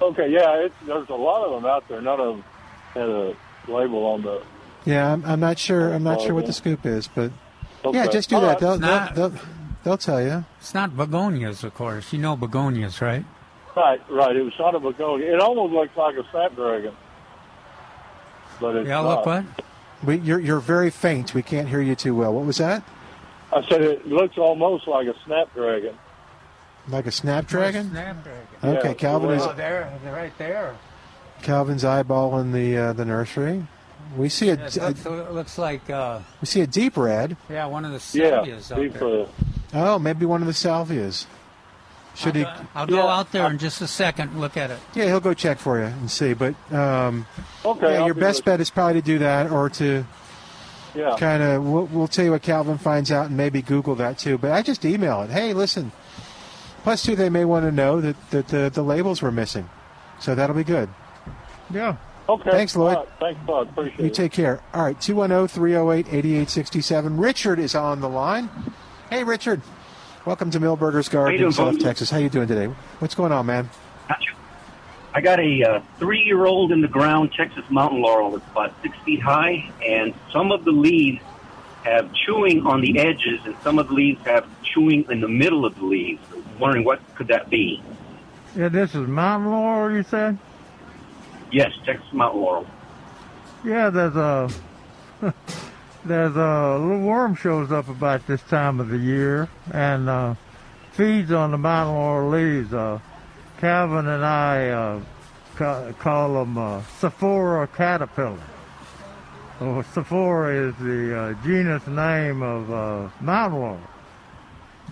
Okay, 0.00 0.28
yeah, 0.30 0.54
it's, 0.64 0.74
there's 0.86 1.08
a 1.08 1.14
lot 1.14 1.44
of 1.46 1.52
them 1.62 1.70
out 1.70 1.86
there. 1.88 2.00
None 2.00 2.20
of 2.20 2.26
them 2.36 2.44
had 2.94 3.08
a 3.08 3.36
label 3.68 4.04
on 4.06 4.22
the. 4.22 4.42
Yeah, 4.84 5.12
I'm, 5.12 5.24
I'm 5.24 5.40
not 5.40 5.58
sure. 5.58 5.92
I'm 5.92 6.02
not 6.02 6.20
sure 6.20 6.34
what 6.34 6.46
the 6.46 6.52
scoop 6.52 6.84
is, 6.84 7.08
but 7.08 7.30
Okay. 7.84 7.98
yeah, 7.98 8.06
just 8.08 8.28
do 8.28 8.36
All 8.36 8.42
that. 8.42 8.48
right. 8.48 8.58
They'll, 8.60 8.78
Nah. 8.78 9.12
they'll, 9.12 9.28
they'll, 9.30 9.40
they'll 9.84 9.96
tell 9.98 10.20
you. 10.22 10.44
It's 10.60 10.74
not 10.74 10.96
begonias, 10.96 11.64
of 11.64 11.74
course. 11.74 12.12
You 12.12 12.18
know 12.18 12.36
begonias, 12.36 13.00
right? 13.00 13.24
Right, 13.76 14.00
right. 14.10 14.36
It 14.36 14.42
was 14.42 14.52
not 14.58 14.74
a 14.74 14.80
begonia. 14.80 15.32
It 15.34 15.40
almost 15.40 15.72
looks 15.72 15.96
like 15.96 16.16
a 16.16 16.24
snapdragon, 16.30 16.94
but 18.60 18.76
it's 18.76 18.88
Yeah, 18.88 19.02
not. 19.02 19.08
look 19.08 19.26
what? 19.26 19.44
We, 20.04 20.16
you're 20.18 20.40
you're 20.40 20.60
very 20.60 20.90
faint. 20.90 21.34
We 21.34 21.42
can't 21.42 21.68
hear 21.68 21.80
you 21.80 21.94
too 21.94 22.14
well. 22.14 22.32
What 22.34 22.44
was 22.44 22.58
that? 22.58 22.82
I 23.52 23.64
said 23.68 23.80
it 23.82 24.06
looks 24.06 24.36
almost 24.36 24.86
like 24.86 25.06
a 25.06 25.14
snapdragon. 25.24 25.96
Like 26.88 27.06
a 27.06 27.10
snapdragon? 27.10 27.90
Snapdragon. 27.90 28.40
Okay, 28.62 28.88
Yeah, 28.88 28.94
Calvin 28.94 29.30
is 29.30 29.42
Oh, 29.42 29.52
there, 29.54 29.92
they're 30.04 30.12
right 30.12 30.36
there. 30.38 30.74
Calvin's 31.42 31.82
eyeballing 31.84 32.52
the 32.52 32.76
uh, 32.76 32.92
the 32.92 33.04
nursery. 33.04 33.66
We 34.16 34.28
see 34.28 34.50
a, 34.50 34.54
It 34.54 34.76
looks, 34.76 35.06
it 35.06 35.32
looks 35.32 35.58
like, 35.58 35.88
uh, 35.90 36.20
we 36.40 36.46
see 36.46 36.60
a 36.60 36.66
deep 36.66 36.96
red. 36.96 37.36
yeah, 37.48 37.66
one 37.66 37.84
of 37.84 37.90
the 37.92 38.18
Yeah, 38.18 38.30
salvias 38.42 38.70
out 38.70 38.78
deep 38.78 38.92
there. 38.92 39.08
red. 39.08 39.28
Oh, 39.72 39.98
maybe 39.98 40.24
one 40.26 40.40
of 40.42 40.46
the 40.46 40.52
salvias. 40.52 41.26
Should 42.14 42.36
he? 42.36 42.44
I'll 42.76 42.86
go 42.86 42.96
Yeah. 43.06 43.16
out 43.18 43.32
there 43.32 43.50
in 43.50 43.58
just 43.58 43.80
a 43.80 43.88
second 43.88 44.30
and 44.30 44.40
look 44.40 44.56
at 44.56 44.70
it. 44.70 44.78
Yeah, 44.94 45.06
he'll 45.06 45.20
go 45.20 45.34
check 45.34 45.58
for 45.58 45.78
you 45.80 45.86
and 45.86 46.08
see. 46.10 46.32
But 46.32 46.54
um, 46.72 47.26
Okay, 47.64 47.92
yeah, 47.94 47.98
I'll 48.00 48.06
your 48.06 48.14
be 48.14 48.20
best 48.20 48.40
with- 48.40 48.44
bet 48.44 48.60
is 48.60 48.70
probably 48.70 49.00
to 49.00 49.02
do 49.06 49.18
that, 49.18 49.50
or 49.50 49.68
to 49.70 50.04
Yeah. 50.94 51.16
kind 51.18 51.42
of. 51.42 51.64
We'll, 51.64 51.86
we'll 51.86 52.06
tell 52.06 52.24
you 52.24 52.30
what 52.30 52.42
Calvin 52.42 52.78
finds 52.78 53.10
out, 53.10 53.26
and 53.26 53.36
maybe 53.36 53.62
Google 53.62 53.96
that 53.96 54.16
too. 54.18 54.38
But 54.38 54.52
I 54.52 54.62
just 54.62 54.84
email 54.84 55.22
it. 55.22 55.30
Hey, 55.30 55.52
listen. 55.54 55.90
Plus, 56.84 57.02
two, 57.02 57.16
they 57.16 57.30
may 57.30 57.46
want 57.46 57.64
to 57.64 57.72
know 57.72 58.02
that, 58.02 58.30
that 58.30 58.48
the, 58.48 58.70
the 58.72 58.82
labels 58.82 59.22
were 59.22 59.32
missing, 59.32 59.70
so 60.20 60.34
that'll 60.34 60.54
be 60.54 60.64
good. 60.64 60.90
Yeah. 61.72 61.96
Okay. 62.28 62.50
Thanks, 62.50 62.76
Lloyd. 62.76 62.96
All 62.96 63.04
right, 63.04 63.12
Thanks, 63.20 63.40
Bud. 63.46 63.68
Appreciate 63.70 63.98
You 63.98 64.04
it. 64.04 64.08
You 64.08 64.14
take 64.14 64.32
care. 64.32 64.60
All 64.74 64.82
right, 64.82 65.00
210 65.00 65.48
308 65.48 66.06
8867. 66.08 67.16
Richard 67.16 67.58
is 67.58 67.74
on 67.74 68.02
the 68.02 68.08
line. 68.10 68.50
Hey, 69.08 69.24
Richard. 69.24 69.62
Welcome 70.26 70.50
to 70.50 70.60
Milberger's 70.60 71.08
Garden 71.08 71.38
doing, 71.38 71.46
in 71.46 71.52
South 71.54 71.72
folks? 71.72 71.84
Texas. 71.84 72.10
How 72.10 72.18
you 72.18 72.28
doing 72.28 72.48
today? 72.48 72.66
What's 72.98 73.14
going 73.14 73.32
on, 73.32 73.46
man? 73.46 73.70
I 75.14 75.22
got 75.22 75.40
a 75.40 75.62
uh, 75.62 75.80
three-year-old 75.98 76.70
in 76.70 76.82
the 76.82 76.88
ground 76.88 77.32
Texas 77.32 77.64
mountain 77.70 78.02
laurel 78.02 78.32
that's 78.32 78.50
about 78.50 78.74
six 78.82 78.94
feet 79.06 79.22
high, 79.22 79.72
and 79.82 80.12
some 80.32 80.52
of 80.52 80.66
the 80.66 80.72
leaves 80.72 81.22
have 81.84 82.12
chewing 82.12 82.66
on 82.66 82.82
the 82.82 82.98
edges, 82.98 83.40
and 83.46 83.54
some 83.62 83.78
of 83.78 83.88
the 83.88 83.94
leaves 83.94 84.20
have 84.26 84.46
chewing 84.62 85.06
in 85.10 85.20
the 85.20 85.28
middle 85.28 85.64
of 85.64 85.76
the 85.76 85.84
leaves. 85.84 86.20
Wondering 86.58 86.84
what 86.84 87.00
could 87.14 87.28
that 87.28 87.50
be? 87.50 87.82
Yeah, 88.56 88.68
this 88.68 88.94
is 88.94 89.08
mountain 89.08 89.50
laurel, 89.50 89.94
you 89.96 90.02
said? 90.04 90.38
Yes, 91.50 91.72
Texas 91.84 92.06
mountain 92.12 92.40
laurel. 92.40 92.66
Yeah, 93.64 93.90
there's 93.90 94.16
a 94.16 94.50
there's 96.04 96.36
a 96.36 96.78
little 96.78 97.00
worm 97.00 97.34
shows 97.34 97.72
up 97.72 97.88
about 97.88 98.26
this 98.26 98.42
time 98.42 98.78
of 98.80 98.88
the 98.88 98.98
year 98.98 99.48
and 99.72 100.08
uh, 100.08 100.34
feeds 100.92 101.32
on 101.32 101.50
the 101.50 101.58
mountain 101.58 101.94
laurel 101.94 102.30
leaves. 102.30 102.72
Uh, 102.72 103.00
Calvin 103.58 104.06
and 104.06 104.24
I 104.24 104.68
uh, 104.68 105.00
ca- 105.56 105.92
call 105.92 106.34
them 106.34 106.58
uh, 106.58 106.82
Sophora 106.98 107.66
caterpillar. 107.68 108.38
Well, 109.60 109.82
Sophora 109.94 110.68
is 110.68 110.74
the 110.76 111.18
uh, 111.18 111.32
genus 111.44 111.86
name 111.86 112.42
of 112.42 112.70
uh, 112.70 113.08
mountain 113.20 113.60
laurel. 113.60 113.80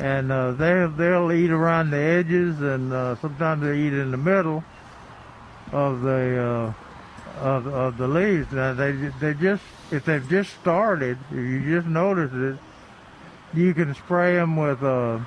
And 0.02 0.32
uh, 0.32 0.50
they 0.52 0.88
they'll 0.96 1.30
eat 1.30 1.52
around 1.52 1.92
the 1.92 1.96
edges, 1.96 2.60
and 2.60 2.92
uh, 2.92 3.14
sometimes 3.20 3.62
they 3.62 3.78
eat 3.78 3.92
in 3.92 4.10
the 4.10 4.16
middle 4.16 4.64
of 5.70 6.02
the 6.02 6.74
uh, 7.38 7.40
of, 7.40 7.68
of 7.68 7.96
the 7.98 8.08
leaves. 8.08 8.50
Now 8.50 8.74
they 8.74 8.90
they 9.20 9.32
just 9.34 9.62
if 9.92 10.04
they've 10.04 10.28
just 10.28 10.52
started, 10.54 11.18
if 11.30 11.36
you 11.36 11.76
just 11.76 11.86
notice 11.86 12.32
it, 12.34 12.58
you 13.54 13.74
can 13.74 13.94
spray 13.94 14.34
them 14.34 14.56
with 14.56 14.82
uh, 14.82 15.20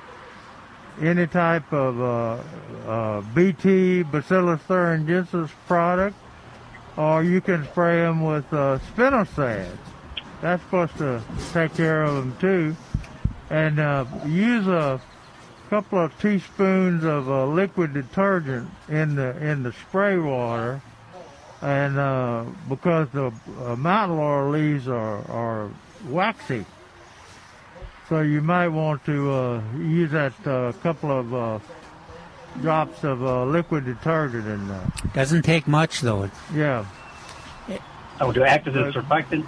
any 1.00 1.26
type 1.26 1.72
of 1.72 1.98
uh, 1.98 2.42
uh, 2.86 3.20
BT 3.34 4.02
Bacillus 4.02 4.60
thuringiensis 4.68 5.50
product, 5.66 6.16
or 6.98 7.22
you 7.22 7.40
can 7.40 7.64
spray 7.64 8.00
them 8.00 8.22
with 8.22 8.44
uh, 8.52 8.78
spinosad. 8.94 9.74
That's 10.42 10.62
supposed 10.64 10.98
to 10.98 11.22
take 11.54 11.74
care 11.74 12.02
of 12.02 12.14
them 12.14 12.36
too. 12.38 12.76
And 13.50 13.78
uh, 13.78 14.04
use 14.26 14.66
a 14.66 15.00
couple 15.70 15.98
of 15.98 16.18
teaspoons 16.20 17.04
of 17.04 17.28
uh, 17.28 17.46
liquid 17.46 17.94
detergent 17.94 18.68
in 18.88 19.14
the 19.16 19.36
in 19.44 19.62
the 19.62 19.72
spray 19.72 20.18
water 20.18 20.80
and 21.62 21.98
uh, 21.98 22.44
because 22.68 23.08
the 23.10 23.32
uh, 23.64 23.76
mountain 23.76 24.18
laurel 24.18 24.50
leaves 24.50 24.86
are, 24.88 25.18
are 25.30 25.70
waxy, 26.08 26.64
so 28.08 28.20
you 28.20 28.40
might 28.42 28.68
want 28.68 29.04
to 29.06 29.32
uh, 29.32 29.62
use 29.78 30.10
that 30.10 30.34
uh, 30.46 30.72
couple 30.82 31.10
of 31.10 31.34
uh, 31.34 31.58
drops 32.60 33.04
of 33.04 33.22
uh, 33.24 33.44
liquid 33.46 33.86
detergent 33.86 34.46
in 34.46 34.68
there. 34.68 34.86
Doesn't 35.14 35.42
take 35.42 35.66
much, 35.66 36.00
though. 36.02 36.24
It- 36.24 36.30
Yeah. 36.54 36.84
Oh, 38.20 38.32
to 38.32 38.44
act 38.44 38.66
as 38.68 38.76
a 38.76 38.92
surfactant? 38.92 39.46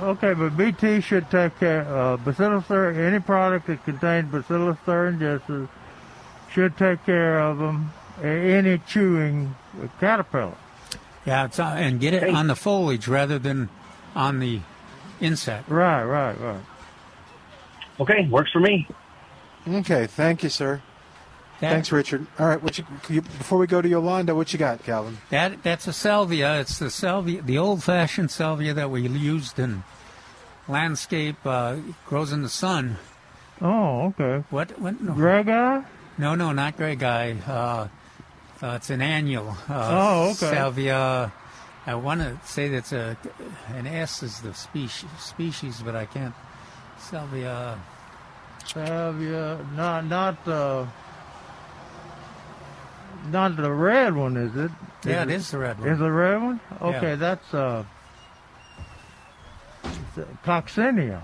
Okay, 0.00 0.32
but 0.32 0.56
BT 0.56 1.00
should 1.00 1.28
take 1.30 1.58
care. 1.58 1.82
Uh, 1.82 2.16
Bacillus 2.16 2.64
thur- 2.66 2.92
any 2.92 3.18
product 3.18 3.66
that 3.66 3.84
contains 3.84 4.30
Bacillus 4.30 4.76
thuringiensis 4.86 5.68
should 6.52 6.76
take 6.76 7.04
care 7.04 7.40
of 7.40 7.58
them. 7.58 7.90
Any 8.22 8.78
chewing 8.78 9.54
caterpillar. 10.00 10.54
Yeah, 11.24 11.44
it's, 11.46 11.58
uh, 11.58 11.74
and 11.76 12.00
get 12.00 12.14
it 12.14 12.22
on 12.32 12.46
the 12.46 12.56
foliage 12.56 13.06
rather 13.08 13.38
than 13.38 13.68
on 14.14 14.38
the 14.40 14.60
insect. 15.20 15.68
Right, 15.68 16.04
right, 16.04 16.40
right. 16.40 16.60
Okay, 18.00 18.28
works 18.28 18.52
for 18.52 18.60
me. 18.60 18.86
Okay, 19.68 20.06
thank 20.06 20.42
you, 20.42 20.48
sir. 20.48 20.80
That- 21.60 21.72
Thanks, 21.72 21.90
Richard. 21.90 22.26
All 22.38 22.46
right, 22.46 22.62
what 22.62 22.78
you, 22.78 22.84
you, 23.08 23.20
before 23.22 23.58
we 23.58 23.66
go 23.66 23.82
to 23.82 23.88
Yolanda, 23.88 24.32
what 24.34 24.52
you 24.52 24.58
got, 24.60 24.84
Calvin? 24.84 25.18
That 25.30 25.62
that's 25.64 25.88
a 25.88 25.92
salvia. 25.92 26.60
It's 26.60 26.78
the 26.78 26.88
salvia, 26.90 27.42
the 27.42 27.58
old-fashioned 27.58 28.30
salvia 28.30 28.74
that 28.74 28.90
we 28.90 29.02
used 29.08 29.58
in 29.58 29.82
landscape. 30.68 31.36
Uh, 31.44 31.76
grows 32.06 32.30
in 32.32 32.42
the 32.42 32.48
sun. 32.48 32.96
Oh, 33.60 34.14
okay. 34.18 34.44
What? 34.50 34.78
what 34.80 35.00
no. 35.02 35.14
Greggii? 35.14 35.84
No, 36.16 36.34
no, 36.36 36.52
not 36.52 36.76
greggii. 36.76 37.48
Uh, 37.48 37.88
uh, 38.62 38.74
it's 38.76 38.90
an 38.90 39.02
annual. 39.02 39.56
Uh, 39.68 39.88
Oh, 39.90 40.22
okay. 40.30 40.54
Salvia. 40.54 41.32
I 41.86 41.94
want 41.94 42.20
to 42.20 42.38
say 42.44 42.68
that's 42.68 42.92
a 42.92 43.16
an 43.74 43.86
S 43.86 44.22
is 44.22 44.40
the 44.42 44.52
species, 44.54 45.08
species, 45.18 45.80
but 45.84 45.96
I 45.96 46.06
can't. 46.06 46.34
Salvia. 47.00 47.78
Salvia, 48.66 49.58
not 49.74 50.04
not 50.06 50.46
uh, 50.46 50.84
not 53.30 53.56
the 53.56 53.72
red 53.72 54.14
one, 54.14 54.36
is 54.36 54.54
it? 54.56 54.70
Yeah, 55.04 55.22
is 55.24 55.28
it 55.28 55.34
is 55.34 55.50
the 55.50 55.58
red 55.58 55.78
one. 55.80 55.88
Is 55.88 55.98
the 55.98 56.10
red 56.10 56.42
one? 56.42 56.60
Okay, 56.80 57.10
Yeah. 57.10 57.14
that's 57.16 57.54
uh, 57.54 57.84
coccinea, 60.44 61.22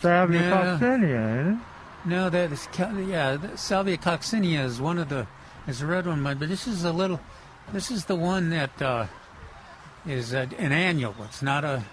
salvia 0.00 0.40
Yeah. 0.40 0.50
coccinea, 0.50 1.40
isn't 1.40 1.52
it? 1.54 1.58
No, 2.04 2.30
that 2.30 2.52
is 2.52 2.68
yeah. 2.78 3.36
Salvia 3.56 3.96
coccinea 3.96 4.64
is 4.64 4.80
one 4.80 4.98
of 4.98 5.08
the 5.08 5.26
is 5.66 5.80
the 5.80 5.86
red 5.86 6.06
one, 6.06 6.22
but 6.22 6.48
this 6.48 6.66
is 6.66 6.84
a 6.84 6.92
little. 6.92 7.20
This 7.72 7.90
is 7.90 8.06
the 8.06 8.14
one 8.16 8.48
that 8.50 8.80
uh, 8.80 9.06
is 10.06 10.32
a, 10.32 10.48
an 10.58 10.72
annual. 10.72 11.14
It's 11.24 11.42
not 11.42 11.64
a, 11.64 11.84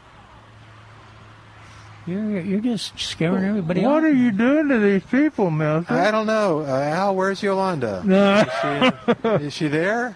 You're 2.10 2.40
you're 2.42 2.60
just 2.62 2.98
scaring 3.00 3.44
everybody 3.44 3.82
What 3.82 3.98
off. 3.98 4.04
are 4.04 4.10
you 4.14 4.32
doing 4.32 4.70
to 4.70 4.80
these 4.80 5.04
people, 5.04 5.52
Milton? 5.52 5.96
I 5.96 6.10
don't 6.12 6.26
know. 6.28 6.62
Uh, 6.62 6.66
Al, 6.82 7.16
where's 7.16 7.42
Yolanda? 7.44 8.02
No. 8.06 8.40
Is 8.42 9.12
she, 9.22 9.28
is 9.46 9.54
she 9.54 9.68
there? 9.68 10.16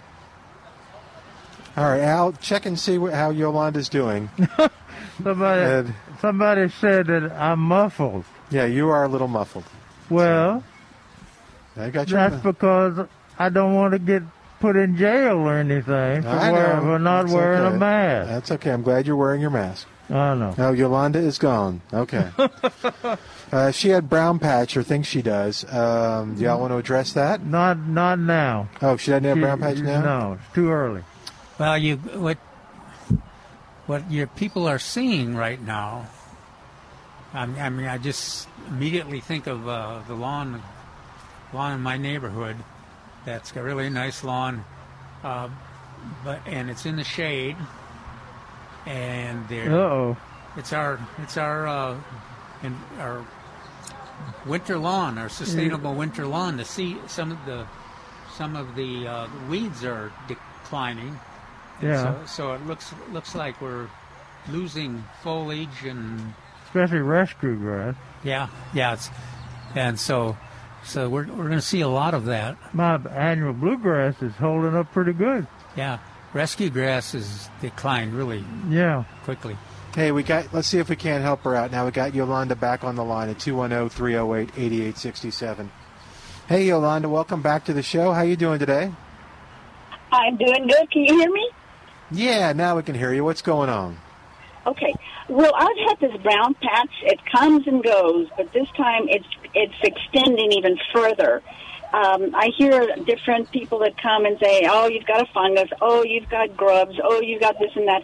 All 1.76 1.84
right, 1.86 2.02
Al, 2.02 2.34
check 2.34 2.66
and 2.66 2.80
see 2.80 2.98
what, 2.98 3.14
how 3.14 3.30
Yolanda's 3.32 3.90
doing. 3.90 4.30
somebody, 5.24 5.62
And- 5.62 5.94
somebody 6.22 6.70
said 6.70 7.08
that 7.08 7.32
I'm 7.32 7.60
muffled. 7.60 8.26
yeah, 8.52 8.66
you 8.66 8.90
are 8.90 9.04
a 9.06 9.08
little 9.08 9.28
muffled. 9.28 9.64
Well, 10.10 10.64
I 11.76 11.90
got 11.90 12.10
your. 12.10 12.30
that's 12.30 12.44
because 12.44 13.08
I 13.40 13.50
don't 13.50 13.74
want 13.74 13.94
to 13.94 14.00
get 14.00 14.22
put 14.60 14.76
in 14.76 14.96
jail 14.98 15.38
or 15.38 15.56
anything 15.58 16.22
for, 16.22 16.28
I 16.30 16.52
wear, 16.52 16.76
know. 16.76 16.82
for 16.82 17.00
not 17.00 17.24
That's 17.24 17.34
wearing 17.34 17.62
okay. 17.64 17.76
a 17.76 17.80
mask. 17.80 18.30
That's 18.30 18.52
okay. 18.52 18.72
I'm 18.72 18.84
glad 18.84 19.08
you're 19.08 19.16
wearing 19.16 19.42
your 19.42 19.50
mask. 19.50 19.88
I 20.10 20.36
know. 20.36 20.54
Oh, 20.58 20.72
Yolanda 20.74 21.20
is 21.20 21.38
gone. 21.38 21.82
Okay. 21.94 22.30
uh, 23.52 23.72
she 23.72 23.90
had 23.90 24.10
brown 24.10 24.38
patch, 24.38 24.76
or 24.76 24.84
thinks 24.84 25.08
she 25.08 25.22
does. 25.22 25.64
Um, 25.72 26.36
do 26.36 26.44
y'all 26.44 26.60
want 26.60 26.72
to 26.72 26.78
address 26.78 27.14
that? 27.14 27.46
Not 27.46 27.80
not 27.80 28.20
now. 28.20 28.68
Oh, 28.82 28.98
she 28.98 29.12
doesn't 29.12 29.24
have 29.24 29.38
She- 29.38 29.42
brown 29.42 29.60
patch 29.60 29.78
now. 29.78 30.02
No, 30.02 30.34
it's 30.34 30.54
too 30.54 30.70
early. 30.72 31.04
Well, 31.58 31.78
you 31.78 31.98
what 31.98 32.38
what 33.86 34.12
your 34.12 34.28
people 34.28 34.68
are 34.68 34.80
seeing 34.80 35.36
right 35.36 35.62
now. 35.62 36.08
I 37.34 37.46
mean, 37.46 37.60
I, 37.60 37.70
mean, 37.70 37.86
I 37.88 37.98
just 37.98 38.48
immediately 38.68 39.20
think 39.20 39.48
of 39.48 39.68
uh, 39.68 40.02
the 40.08 40.14
lawn 40.14 40.62
lawn 41.54 41.74
in 41.74 41.82
my 41.82 41.98
neighborhood. 41.98 42.58
That's 43.26 43.52
got 43.52 43.62
a 43.62 43.64
really 43.64 43.90
nice 43.90 44.24
lawn, 44.24 44.66
uh, 45.24 45.50
but 46.26 46.42
and 46.46 46.70
it's 46.70 46.86
in 46.86 46.98
the 46.98 47.04
shade. 47.04 47.56
And 48.86 49.48
there, 49.48 49.72
oh. 49.72 50.18
it's 50.58 50.74
our 50.74 51.00
it's 51.20 51.38
our 51.38 51.68
uh, 51.68 51.98
in, 52.64 52.78
our 53.00 53.26
winter 54.46 54.78
lawn, 54.78 55.18
our 55.18 55.30
sustainable 55.30 55.94
winter 55.94 56.26
lawn. 56.26 56.58
To 56.58 56.66
see 56.66 56.98
some 57.08 57.32
of 57.32 57.46
the 57.46 57.66
some 58.36 58.56
of 58.56 58.76
the 58.76 59.08
uh, 59.08 59.28
weeds 59.50 59.84
are 59.84 60.12
declining. 60.28 61.20
And 61.80 61.90
Yeah. 61.90 62.04
So, 62.04 62.26
so 62.26 62.54
it 62.54 62.66
looks 62.66 62.94
looks 63.12 63.36
like 63.36 63.62
we're 63.62 63.88
losing 64.50 65.04
foliage 65.22 65.86
and 65.86 66.34
Especially 66.66 67.00
rescue 67.00 67.56
grass. 67.56 67.96
yeah 68.24 68.50
yeah 68.74 68.94
it's 68.94 69.10
and 69.76 70.00
so 70.00 70.36
so 70.84 71.08
we're 71.10 71.26
we're 71.28 71.48
going 71.48 71.52
to 71.52 71.62
see 71.62 71.82
a 71.82 71.88
lot 71.88 72.14
of 72.14 72.26
that. 72.26 72.58
My 72.74 72.96
annual 72.96 73.54
bluegrass 73.54 74.22
is 74.22 74.34
holding 74.34 74.76
up 74.76 74.92
pretty 74.92 75.14
good. 75.14 75.48
Yeah, 75.76 76.00
rescue 76.34 76.70
grass 76.70 77.12
has 77.14 77.50
declined 77.62 78.14
really 78.14 78.44
Yeah. 78.70 79.04
quickly. 79.26 79.58
Hey, 79.96 80.12
we 80.12 80.24
got. 80.24 80.54
Let's 80.54 80.68
see 80.68 80.80
if 80.80 80.90
we 80.90 80.96
can't 80.96 81.24
help 81.24 81.44
her 81.44 81.56
out. 81.56 81.72
Now 81.72 81.86
we 81.86 81.92
got 81.92 82.14
Yolanda 82.16 82.56
back 82.56 82.84
on 82.84 82.96
the 82.96 83.04
line 83.04 83.30
at 83.30 83.38
210-308-8867. 83.40 85.70
Hey, 86.48 86.66
Yolanda, 86.66 87.08
welcome 87.10 87.42
back 87.42 87.66
to 87.66 87.74
the 87.74 87.84
show. 87.84 88.12
How 88.12 88.22
you 88.24 88.36
doing 88.36 88.60
today? 88.60 88.92
I'm 90.12 90.36
doing 90.38 90.68
good. 90.68 90.92
Can 90.92 91.04
you 91.06 91.20
hear 91.20 91.32
me? 91.32 91.50
Yeah, 92.12 92.54
now 92.54 92.76
we 92.76 92.84
can 92.84 92.96
hear 92.96 93.14
you. 93.14 93.24
What's 93.24 93.42
going 93.42 93.70
on? 93.70 93.98
Okay. 94.66 94.94
Well, 95.30 95.52
I've 95.56 95.78
had 95.88 96.00
this 96.00 96.16
brown 96.22 96.54
patch. 96.56 96.90
It 97.04 97.20
comes 97.32 97.68
and 97.68 97.84
goes, 97.84 98.28
but 98.38 98.52
this 98.54 98.68
time 98.76 99.04
it's 99.08 99.26
it's 99.54 99.74
extending 99.84 100.52
even 100.54 100.78
further. 100.94 101.42
Um, 101.94 102.34
I 102.34 102.52
hear 102.58 102.96
different 103.06 103.52
people 103.52 103.80
that 103.80 103.96
come 104.02 104.26
and 104.26 104.40
say, 104.40 104.68
"Oh, 104.70 104.88
you've 104.88 105.06
got 105.06 105.22
a 105.22 105.32
fungus. 105.32 105.70
Oh, 105.80 106.04
you've 106.04 106.28
got 106.28 106.58
grubs. 106.58 107.00
Oh, 107.02 107.22
you've 107.22 107.40
got 107.40 107.60
this 107.60 107.72
and 107.76 107.88
that," 107.88 108.04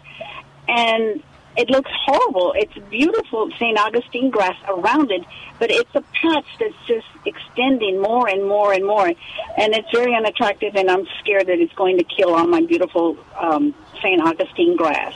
and 0.68 1.22
it 1.56 1.68
looks 1.68 1.90
horrible. 2.06 2.52
It's 2.56 2.72
beautiful 2.88 3.50
St. 3.58 3.76
Augustine 3.78 4.30
grass 4.30 4.56
around 4.68 5.10
it, 5.10 5.24
but 5.58 5.70
it's 5.72 5.92
a 5.94 6.02
patch 6.22 6.46
that's 6.60 6.74
just 6.86 7.06
extending 7.26 8.00
more 8.00 8.28
and 8.28 8.46
more 8.46 8.72
and 8.72 8.86
more, 8.86 9.08
and 9.08 9.74
it's 9.74 9.90
very 9.92 10.14
unattractive. 10.14 10.76
And 10.76 10.88
I'm 10.88 11.06
scared 11.18 11.48
that 11.48 11.58
it's 11.58 11.74
going 11.74 11.98
to 11.98 12.04
kill 12.04 12.34
all 12.34 12.46
my 12.46 12.62
beautiful 12.62 13.18
um, 13.36 13.74
St. 14.00 14.22
Augustine 14.22 14.76
grass. 14.76 15.14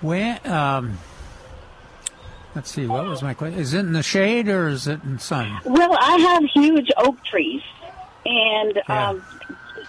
Where 0.00 0.38
um, 0.44 0.98
let's 2.56 2.70
see, 2.70 2.86
what 2.86 3.06
was 3.06 3.22
my 3.22 3.34
question? 3.34 3.60
Is 3.60 3.72
it 3.74 3.80
in 3.80 3.92
the 3.92 4.02
shade 4.02 4.48
or 4.48 4.66
is 4.68 4.88
it 4.88 5.02
in 5.04 5.18
sun? 5.20 5.56
Well, 5.64 5.96
I 6.00 6.16
have 6.18 6.42
huge 6.52 6.90
oak 6.96 7.22
trees, 7.24 7.62
and 8.24 8.82
Yeah. 8.88 9.10
um, 9.10 9.22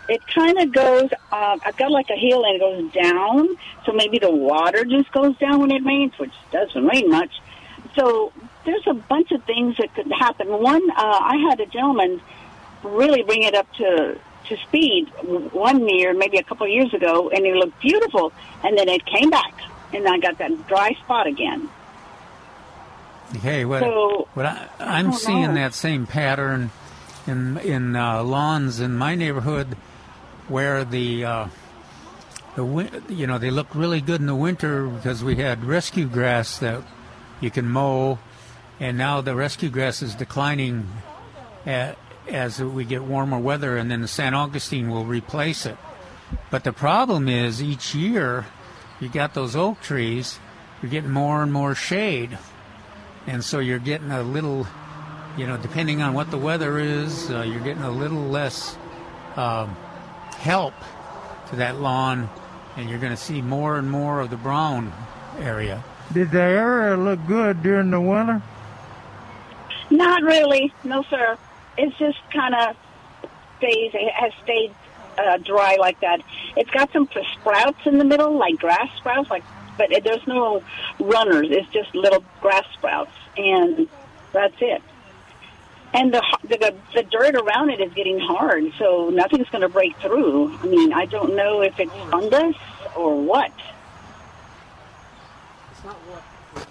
it 0.10 0.22
kind 0.28 0.58
of 0.60 0.72
goes. 0.72 1.10
Uh, 1.32 1.58
I've 1.66 1.76
got 1.78 1.90
like 1.92 2.10
a 2.10 2.16
hill, 2.16 2.44
and 2.46 2.56
it 2.56 2.60
goes 2.60 3.04
down. 3.04 3.58
So 3.86 3.94
maybe 3.94 4.20
the 4.20 4.30
water 4.32 4.86
just 4.86 5.12
goes 5.12 5.36
down 5.38 5.60
when 5.62 5.72
it 5.72 5.84
rains, 5.84 6.14
which 6.20 6.32
doesn't 6.52 6.86
rain 6.86 7.10
much. 7.10 7.32
So 7.96 8.32
there's 8.66 8.86
a 8.88 8.94
bunch 8.94 9.32
of 9.32 9.44
things 9.46 9.76
that 9.78 9.94
could 9.96 10.12
happen. 10.12 10.48
One, 10.50 10.84
uh, 10.92 10.96
I 10.98 11.38
had 11.50 11.60
a 11.60 11.66
gentleman 11.66 12.22
really 12.84 13.24
bring 13.24 13.44
it 13.44 13.56
up 13.56 13.72
to 13.76 14.18
to 14.50 14.56
speed 14.58 15.10
one 15.52 15.90
year, 15.90 16.14
maybe 16.14 16.38
a 16.38 16.44
couple 16.44 16.66
of 16.66 16.72
years 16.72 16.94
ago, 16.94 17.30
and 17.30 17.46
it 17.46 17.54
looked 17.56 17.78
beautiful, 17.82 18.32
and 18.64 18.78
then 18.78 18.88
it 18.88 19.06
came 19.06 19.30
back, 19.30 19.54
and 19.94 20.08
I 20.08 20.20
got 20.20 20.38
that 20.38 20.68
dry 20.70 20.92
spot 21.04 21.28
again. 21.28 21.70
Okay, 23.36 23.66
what, 23.66 23.82
So, 23.82 24.28
what 24.34 24.46
I, 24.46 24.68
I'm 24.80 25.12
don't 25.12 25.20
seeing 25.20 25.42
know. 25.48 25.54
that 25.56 25.74
same 25.74 26.08
pattern 26.08 26.72
in 27.26 27.58
in 27.58 27.96
uh, 27.96 28.24
lawns 28.24 28.80
in 28.80 28.98
my 28.98 29.16
neighborhood, 29.16 29.76
where 30.48 30.86
the 30.86 31.26
uh, 31.26 31.48
the 32.56 32.64
win- 32.64 33.04
you 33.10 33.28
know 33.28 33.38
they 33.38 33.50
look 33.52 33.68
really 33.76 34.00
good 34.00 34.22
in 34.22 34.28
the 34.28 34.36
winter 34.36 34.88
because 34.88 35.24
we 35.24 35.36
had 35.36 35.66
rescue 35.66 36.08
grass 36.08 36.58
that 36.60 36.84
you 37.42 37.52
can 37.52 37.70
mow, 37.70 38.20
and 38.80 38.98
now 38.98 39.20
the 39.20 39.36
rescue 39.36 39.70
grass 39.70 40.02
is 40.02 40.16
declining 40.16 40.88
a 41.66 41.96
as 42.30 42.62
we 42.62 42.86
get 42.86 43.04
warmer 43.04 43.40
weather, 43.40 43.78
and 43.78 43.92
then 43.92 44.02
the 44.02 44.08
San 44.08 44.34
Augustine 44.34 44.90
will 44.90 45.06
replace 45.06 45.66
it. 45.66 45.78
But 46.50 46.64
the 46.64 46.74
problem 46.74 47.28
is 47.28 47.62
each 47.62 47.94
year 47.94 48.46
you 49.02 49.10
got 49.10 49.34
those 49.34 49.56
oak 49.56 49.82
trees, 49.82 50.40
you're 50.82 50.92
getting 50.92 51.12
more 51.12 51.42
and 51.44 51.52
more 51.54 51.76
shade 51.76 52.38
and 53.28 53.44
so 53.44 53.60
you're 53.60 53.78
getting 53.78 54.12
a 54.12 54.24
little, 54.24 54.66
you 55.38 55.46
know, 55.46 55.58
depending 55.58 56.02
on 56.02 56.14
what 56.14 56.32
the 56.32 56.38
weather 56.38 56.80
is, 56.80 57.30
uh, 57.30 57.42
you're 57.42 57.60
getting 57.60 57.84
a 57.84 57.92
little 57.92 58.24
less 58.24 58.78
um, 59.36 59.76
help 60.38 60.74
to 61.50 61.58
that 61.58 61.80
lawn, 61.80 62.30
and 62.76 62.90
you're 62.90 63.00
going 63.00 63.12
to 63.12 63.22
see 63.22 63.42
more 63.42 63.78
and 63.78 63.92
more 63.92 64.22
of 64.22 64.30
the 64.30 64.38
brown 64.38 64.92
area. 65.40 65.84
Did 66.14 66.32
they 66.32 66.40
area 66.40 66.96
look 66.98 67.20
good 67.28 67.62
during 67.62 67.92
the 67.92 68.02
winter? 68.02 68.42
Not 69.90 70.24
really, 70.24 70.74
no 70.84 71.04
sir. 71.04 71.38
It's 71.78 71.98
just 71.98 72.18
kind 72.32 72.56
of 72.56 72.76
stays. 73.58 73.92
It 73.94 74.14
has 74.14 74.32
stayed 74.44 74.74
uh, 75.18 75.38
dry 75.38 75.78
like 75.80 76.00
that. 76.02 76.22
It's 76.56 76.70
got 76.70 76.92
some 76.92 77.10
sprouts 77.34 77.80
in 77.86 77.98
the 77.98 78.06
middle, 78.06 78.38
like 78.38 78.58
grass 78.58 78.90
sprouts, 78.98 79.30
like, 79.30 79.44
but 79.78 79.90
there's 80.04 80.26
no 80.28 80.64
runners. 81.00 81.48
It's 81.50 81.70
just 81.72 81.94
little 81.96 82.24
grass 82.42 82.66
sprouts, 82.74 83.12
and 83.38 83.88
that's 84.34 84.56
it. 84.60 84.82
And 85.94 86.14
the, 86.14 86.22
the 86.44 86.76
the 86.94 87.04
dirt 87.04 87.36
around 87.36 87.70
it 87.70 87.80
is 87.80 87.94
getting 87.94 88.20
hard, 88.20 88.64
so 88.78 89.10
nothing's 89.10 89.50
going 89.50 89.62
to 89.62 89.70
break 89.70 89.96
through. 89.98 90.56
I 90.58 90.66
mean, 90.66 90.94
I 90.94 91.06
don't 91.06 91.36
know 91.36 91.62
if 91.62 91.80
it's 91.80 91.92
fungus 92.12 92.56
or 92.96 93.20
what. 93.22 93.52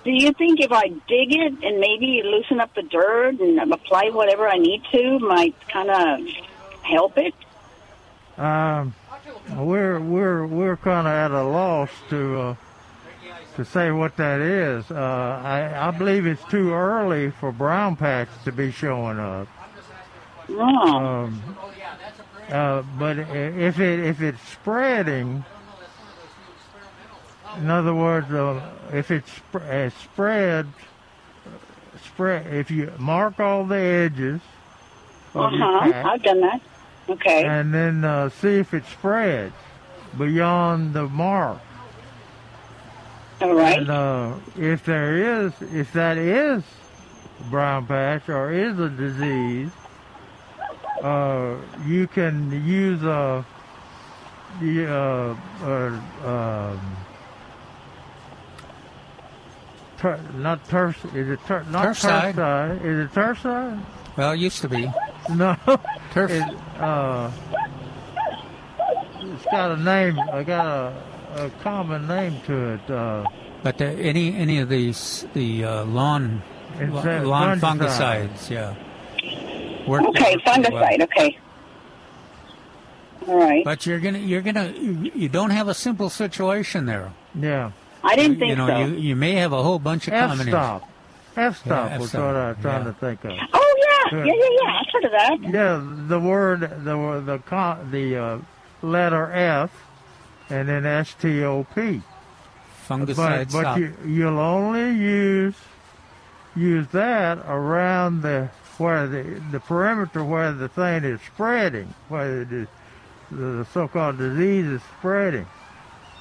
Do 0.04 0.10
you 0.10 0.32
think 0.32 0.60
if 0.60 0.72
I 0.72 0.88
dig 0.88 1.34
it 1.34 1.64
and 1.64 1.80
maybe 1.80 2.22
loosen 2.24 2.60
up 2.60 2.74
the 2.74 2.82
dirt 2.82 3.40
and 3.40 3.72
apply 3.72 4.10
whatever 4.10 4.48
I 4.48 4.58
need 4.58 4.82
to, 4.92 5.18
might 5.18 5.54
kind 5.68 5.90
of 5.90 6.20
help 6.82 7.16
it? 7.18 7.34
Um, 8.36 8.94
we're 9.56 9.98
we're 9.98 10.46
we're 10.46 10.76
kind 10.76 11.06
of 11.06 11.12
at 11.12 11.30
a 11.30 11.42
loss 11.42 11.90
to 12.10 12.38
uh, 12.40 12.54
to 13.56 13.64
say 13.64 13.90
what 13.90 14.16
that 14.16 14.40
is. 14.40 14.90
Uh, 14.90 15.40
I 15.44 15.88
I 15.88 15.90
believe 15.90 16.26
it's 16.26 16.44
too 16.44 16.72
early 16.72 17.30
for 17.30 17.52
brown 17.52 17.96
patch 17.96 18.28
to 18.44 18.52
be 18.52 18.70
showing 18.70 19.18
up. 19.18 19.48
Wrong. 20.48 21.04
Um, 21.24 21.56
uh, 22.50 22.82
but 22.98 23.18
if 23.18 23.80
it 23.80 24.00
if 24.00 24.20
it's 24.20 24.40
spreading, 24.48 25.44
in 27.58 27.70
other 27.70 27.94
words, 27.94 28.30
uh, 28.30 28.60
if 28.92 29.10
it's 29.10 29.30
sp- 29.32 29.64
uh, 29.68 29.90
spread, 29.90 30.66
spread. 32.04 32.46
If 32.52 32.70
you 32.70 32.92
mark 32.98 33.40
all 33.40 33.64
the 33.64 33.76
edges, 33.76 34.40
Uh 35.34 35.50
huh. 35.50 36.02
I've 36.10 36.22
done 36.22 36.40
that. 36.42 36.60
Okay. 37.08 37.44
and 37.44 37.72
then 37.72 38.04
uh, 38.04 38.28
see 38.30 38.56
if 38.58 38.74
it 38.74 38.84
spreads 38.86 39.54
beyond 40.18 40.92
the 40.92 41.08
mark. 41.08 41.60
All 43.40 43.54
right. 43.54 43.78
And 43.78 43.90
uh, 43.90 44.34
if 44.56 44.84
there 44.84 45.44
is, 45.44 45.52
if 45.60 45.92
that 45.92 46.16
is 46.18 46.62
brown 47.50 47.86
patch 47.86 48.28
or 48.28 48.50
is 48.52 48.78
a 48.78 48.88
disease, 48.88 49.70
uh, 51.02 51.56
you 51.84 52.06
can 52.06 52.50
use 52.66 53.02
a, 53.02 53.44
the, 54.60 54.90
uh, 54.90 55.36
uh, 55.62 56.26
um, 56.26 56.96
ter- 59.98 60.20
not 60.36 60.66
ters, 60.68 60.94
is 61.14 61.28
it 61.28 61.40
ter- 61.46 61.64
not 61.64 61.88
Tercide. 61.88 62.34
tercide? 62.34 62.84
Is 62.84 62.98
it 63.06 63.12
tercide? 63.14 63.84
Well, 64.16 64.32
it 64.32 64.38
used 64.38 64.62
to 64.62 64.68
be. 64.68 64.90
No. 65.28 65.56
Turf. 66.12 66.30
It, 66.30 66.42
uh, 66.80 67.30
it's 69.20 69.44
got 69.44 69.72
a 69.72 69.76
name. 69.76 70.18
I 70.18 70.42
got 70.42 70.66
a, 70.66 71.02
a 71.36 71.50
common 71.62 72.06
name 72.08 72.40
to 72.46 72.74
it. 72.74 72.90
Uh, 72.90 73.24
But 73.62 73.78
the, 73.78 73.86
any 73.86 74.34
any 74.36 74.58
of 74.60 74.68
these 74.68 75.26
the 75.34 75.64
uh, 75.64 75.84
lawn 75.84 76.42
It's, 76.78 76.92
la- 76.92 77.00
uh, 77.00 77.22
lawn 77.22 77.60
fungicide. 77.60 78.28
fungicides, 78.28 78.50
yeah. 78.50 78.74
Work 79.86 80.02
Okay, 80.08 80.34
work 80.36 80.44
pretty 80.44 80.72
well. 80.72 80.82
fungicide. 80.84 81.00
Okay. 81.02 81.38
All 83.28 83.38
right. 83.38 83.64
But 83.64 83.86
you're 83.86 83.98
gonna 84.00 84.18
you're 84.18 84.42
gonna 84.42 84.68
you, 84.70 85.10
you 85.14 85.28
don't 85.28 85.50
have 85.50 85.68
a 85.68 85.74
simple 85.74 86.10
situation 86.10 86.86
there. 86.86 87.12
yeah. 87.34 87.70
I 88.04 88.14
didn't 88.14 88.38
think 88.38 88.50
you 88.50 88.56
know 88.56 88.68
so. 88.68 88.78
you 88.78 88.94
you 88.94 89.16
may 89.16 89.32
have 89.34 89.52
a 89.52 89.62
whole 89.62 89.80
bunch 89.80 90.06
of 90.06 90.14
F 90.14 90.28
combinations. 90.28 90.52
stop. 90.54 90.82
F 91.36 91.58
stop 91.58 91.90
Yeah, 91.90 91.98
was 91.98 92.06
F-stop, 92.14 92.26
what 92.26 92.36
I 92.36 92.48
was 92.50 92.56
trying 92.62 92.84
yeah. 92.86 92.92
to 92.92 92.98
think 92.98 93.24
of. 93.24 93.32
Oh 93.52 94.10
yeah, 94.12 94.18
yeah, 94.18 94.24
yeah, 94.24 94.48
yeah. 94.62 94.78
I've 94.78 94.86
heard 94.92 95.04
of 95.04 95.10
that. 95.10 95.38
Yeah, 95.52 96.06
the 96.08 96.20
word, 96.20 96.60
the 96.84 96.96
word- 96.96 97.26
the 97.26 97.38
the 97.90 98.16
uh, 98.16 98.38
letter 98.82 99.32
F, 99.32 99.70
and 100.50 100.68
then 100.68 100.86
S 100.86 101.14
T 101.20 101.42
O 101.44 101.64
P. 101.74 102.02
Fungicide 102.88 103.16
But, 103.16 103.52
but 103.52 103.60
stop. 103.60 103.78
you, 103.78 103.92
you'll 104.06 104.38
only 104.38 104.90
use 104.98 105.54
use 106.54 106.86
that 106.88 107.38
around 107.46 108.22
the 108.22 108.48
where 108.78 109.06
the 109.06 109.22
the 109.50 109.60
perimeter 109.60 110.22
where 110.24 110.52
the 110.52 110.68
thing 110.68 111.04
is 111.04 111.20
spreading, 111.22 111.92
where 112.08 112.44
the, 112.44 112.66
the 113.30 113.66
so-called 113.72 114.18
disease 114.18 114.66
is 114.66 114.82
spreading. 114.98 115.46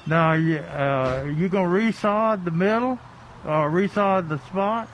Now, 0.06 0.32
you 0.32 0.58
uh, 0.58 1.24
you 1.36 1.48
gonna 1.48 1.68
resod 1.68 2.44
the 2.44 2.50
middle 2.50 2.98
or 3.44 3.70
resod 3.70 4.28
the 4.28 4.38
spot? 4.46 4.88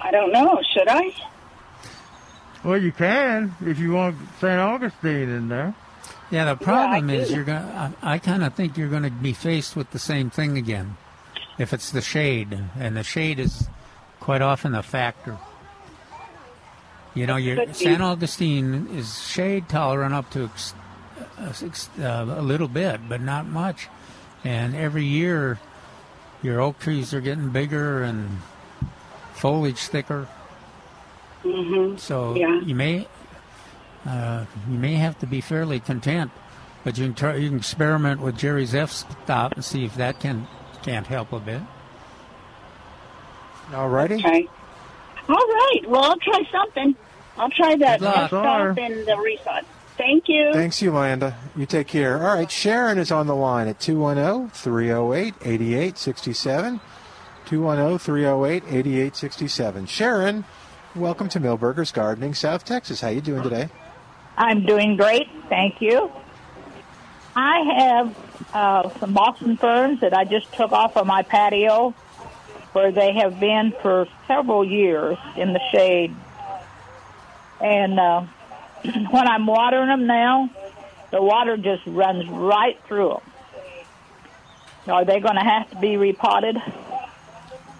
I 0.00 0.10
don't 0.10 0.32
know. 0.32 0.60
Should 0.72 0.88
I? 0.88 1.12
Well, 2.64 2.78
you 2.80 2.92
can 2.92 3.54
if 3.64 3.78
you 3.78 3.92
want 3.92 4.16
St. 4.40 4.58
Augustine 4.58 5.28
in 5.28 5.48
there. 5.48 5.74
Yeah, 6.30 6.44
the 6.44 6.56
problem 6.56 7.10
I 7.10 7.14
is 7.14 7.28
do. 7.28 7.34
you're 7.34 7.44
gonna. 7.44 7.94
I, 8.02 8.14
I 8.14 8.18
kind 8.18 8.44
of 8.44 8.54
think 8.54 8.76
you're 8.76 8.88
going 8.88 9.02
to 9.02 9.10
be 9.10 9.32
faced 9.32 9.74
with 9.74 9.90
the 9.90 9.98
same 9.98 10.30
thing 10.30 10.56
again, 10.56 10.96
if 11.58 11.72
it's 11.72 11.90
the 11.90 12.00
shade, 12.00 12.56
and 12.78 12.96
the 12.96 13.02
shade 13.02 13.38
is 13.40 13.68
quite 14.20 14.40
often 14.42 14.74
a 14.74 14.82
factor. 14.82 15.38
You 17.14 17.26
know, 17.26 17.36
your 17.36 17.72
San 17.74 18.00
Augustine 18.02 18.86
is 18.94 19.20
shade 19.26 19.68
tolerant 19.68 20.14
up 20.14 20.30
to 20.30 20.44
ex, 20.44 20.74
uh, 21.38 21.52
ex- 21.66 21.90
uh, 21.98 22.26
a 22.38 22.42
little 22.42 22.68
bit, 22.68 23.00
but 23.08 23.20
not 23.20 23.46
much. 23.46 23.88
And 24.44 24.76
every 24.76 25.04
year, 25.04 25.58
your 26.42 26.60
oak 26.60 26.78
trees 26.78 27.12
are 27.12 27.20
getting 27.20 27.48
bigger 27.50 28.04
and 28.04 28.38
foliage 29.34 29.80
thicker. 29.80 30.28
Mm-hmm. 31.42 31.96
So 31.96 32.34
Yeah. 32.36 32.60
you 32.60 32.76
may 32.76 33.08
uh, 34.06 34.44
you 34.70 34.78
may 34.78 34.94
have 34.94 35.18
to 35.20 35.26
be 35.26 35.40
fairly 35.40 35.80
content, 35.80 36.30
but 36.84 36.98
you 36.98 37.06
can 37.06 37.14
try, 37.14 37.36
you 37.36 37.48
can 37.48 37.58
experiment 37.58 38.20
with 38.20 38.36
Jerry's 38.36 38.74
F 38.74 38.90
stop 38.90 39.52
and 39.52 39.64
see 39.64 39.84
if 39.84 39.94
that 39.96 40.20
can 40.20 40.46
can't 40.82 41.06
help 41.06 41.32
a 41.32 41.40
bit. 41.40 41.60
All 43.74 43.88
righty. 43.88 44.16
Okay. 44.16 44.48
All 45.28 45.34
right. 45.36 45.80
Well, 45.86 46.02
I'll 46.02 46.18
try 46.18 46.42
something. 46.50 46.96
I'll 47.36 47.50
try 47.50 47.76
that 47.76 48.00
Good 48.00 48.06
luck. 48.06 48.28
stop 48.28 48.78
and 48.78 49.06
the 49.06 49.12
resod. 49.12 49.64
Thank 49.96 50.24
you. 50.28 50.50
Thanks, 50.52 50.80
Yolanda. 50.80 51.36
You 51.54 51.66
take 51.66 51.86
care. 51.86 52.26
All 52.26 52.34
right, 52.34 52.50
Sharon 52.50 52.98
is 52.98 53.12
on 53.12 53.26
the 53.26 53.36
line 53.36 53.68
at 53.68 53.78
210 53.80 54.48
308 54.50 55.34
8867. 55.42 56.80
210 57.46 57.98
308 57.98 58.62
8867. 58.64 59.86
Sharon, 59.86 60.44
welcome 60.96 61.28
to 61.28 61.38
Milberger's 61.38 61.92
Gardening, 61.92 62.34
South 62.34 62.64
Texas. 62.64 63.02
How 63.02 63.08
you 63.08 63.20
doing 63.20 63.42
today? 63.42 63.68
I'm 64.40 64.64
doing 64.64 64.96
great, 64.96 65.28
thank 65.50 65.82
you. 65.82 66.10
I 67.36 67.58
have 67.76 68.16
uh, 68.54 68.98
some 68.98 69.12
Boston 69.12 69.58
ferns 69.58 70.00
that 70.00 70.16
I 70.16 70.24
just 70.24 70.50
took 70.54 70.72
off 70.72 70.96
of 70.96 71.06
my 71.06 71.22
patio 71.22 71.90
where 72.72 72.90
they 72.90 73.12
have 73.12 73.38
been 73.38 73.74
for 73.82 74.08
several 74.26 74.64
years 74.64 75.18
in 75.36 75.52
the 75.52 75.60
shade. 75.70 76.16
And 77.60 78.00
uh, 78.00 78.22
when 79.10 79.28
I'm 79.28 79.44
watering 79.46 79.88
them 79.88 80.06
now, 80.06 80.48
the 81.10 81.20
water 81.20 81.58
just 81.58 81.82
runs 81.86 82.26
right 82.26 82.80
through 82.86 83.10
them. 83.10 84.94
Are 84.94 85.04
they 85.04 85.20
going 85.20 85.34
to 85.34 85.44
have 85.44 85.68
to 85.72 85.76
be 85.76 85.98
repotted? 85.98 86.56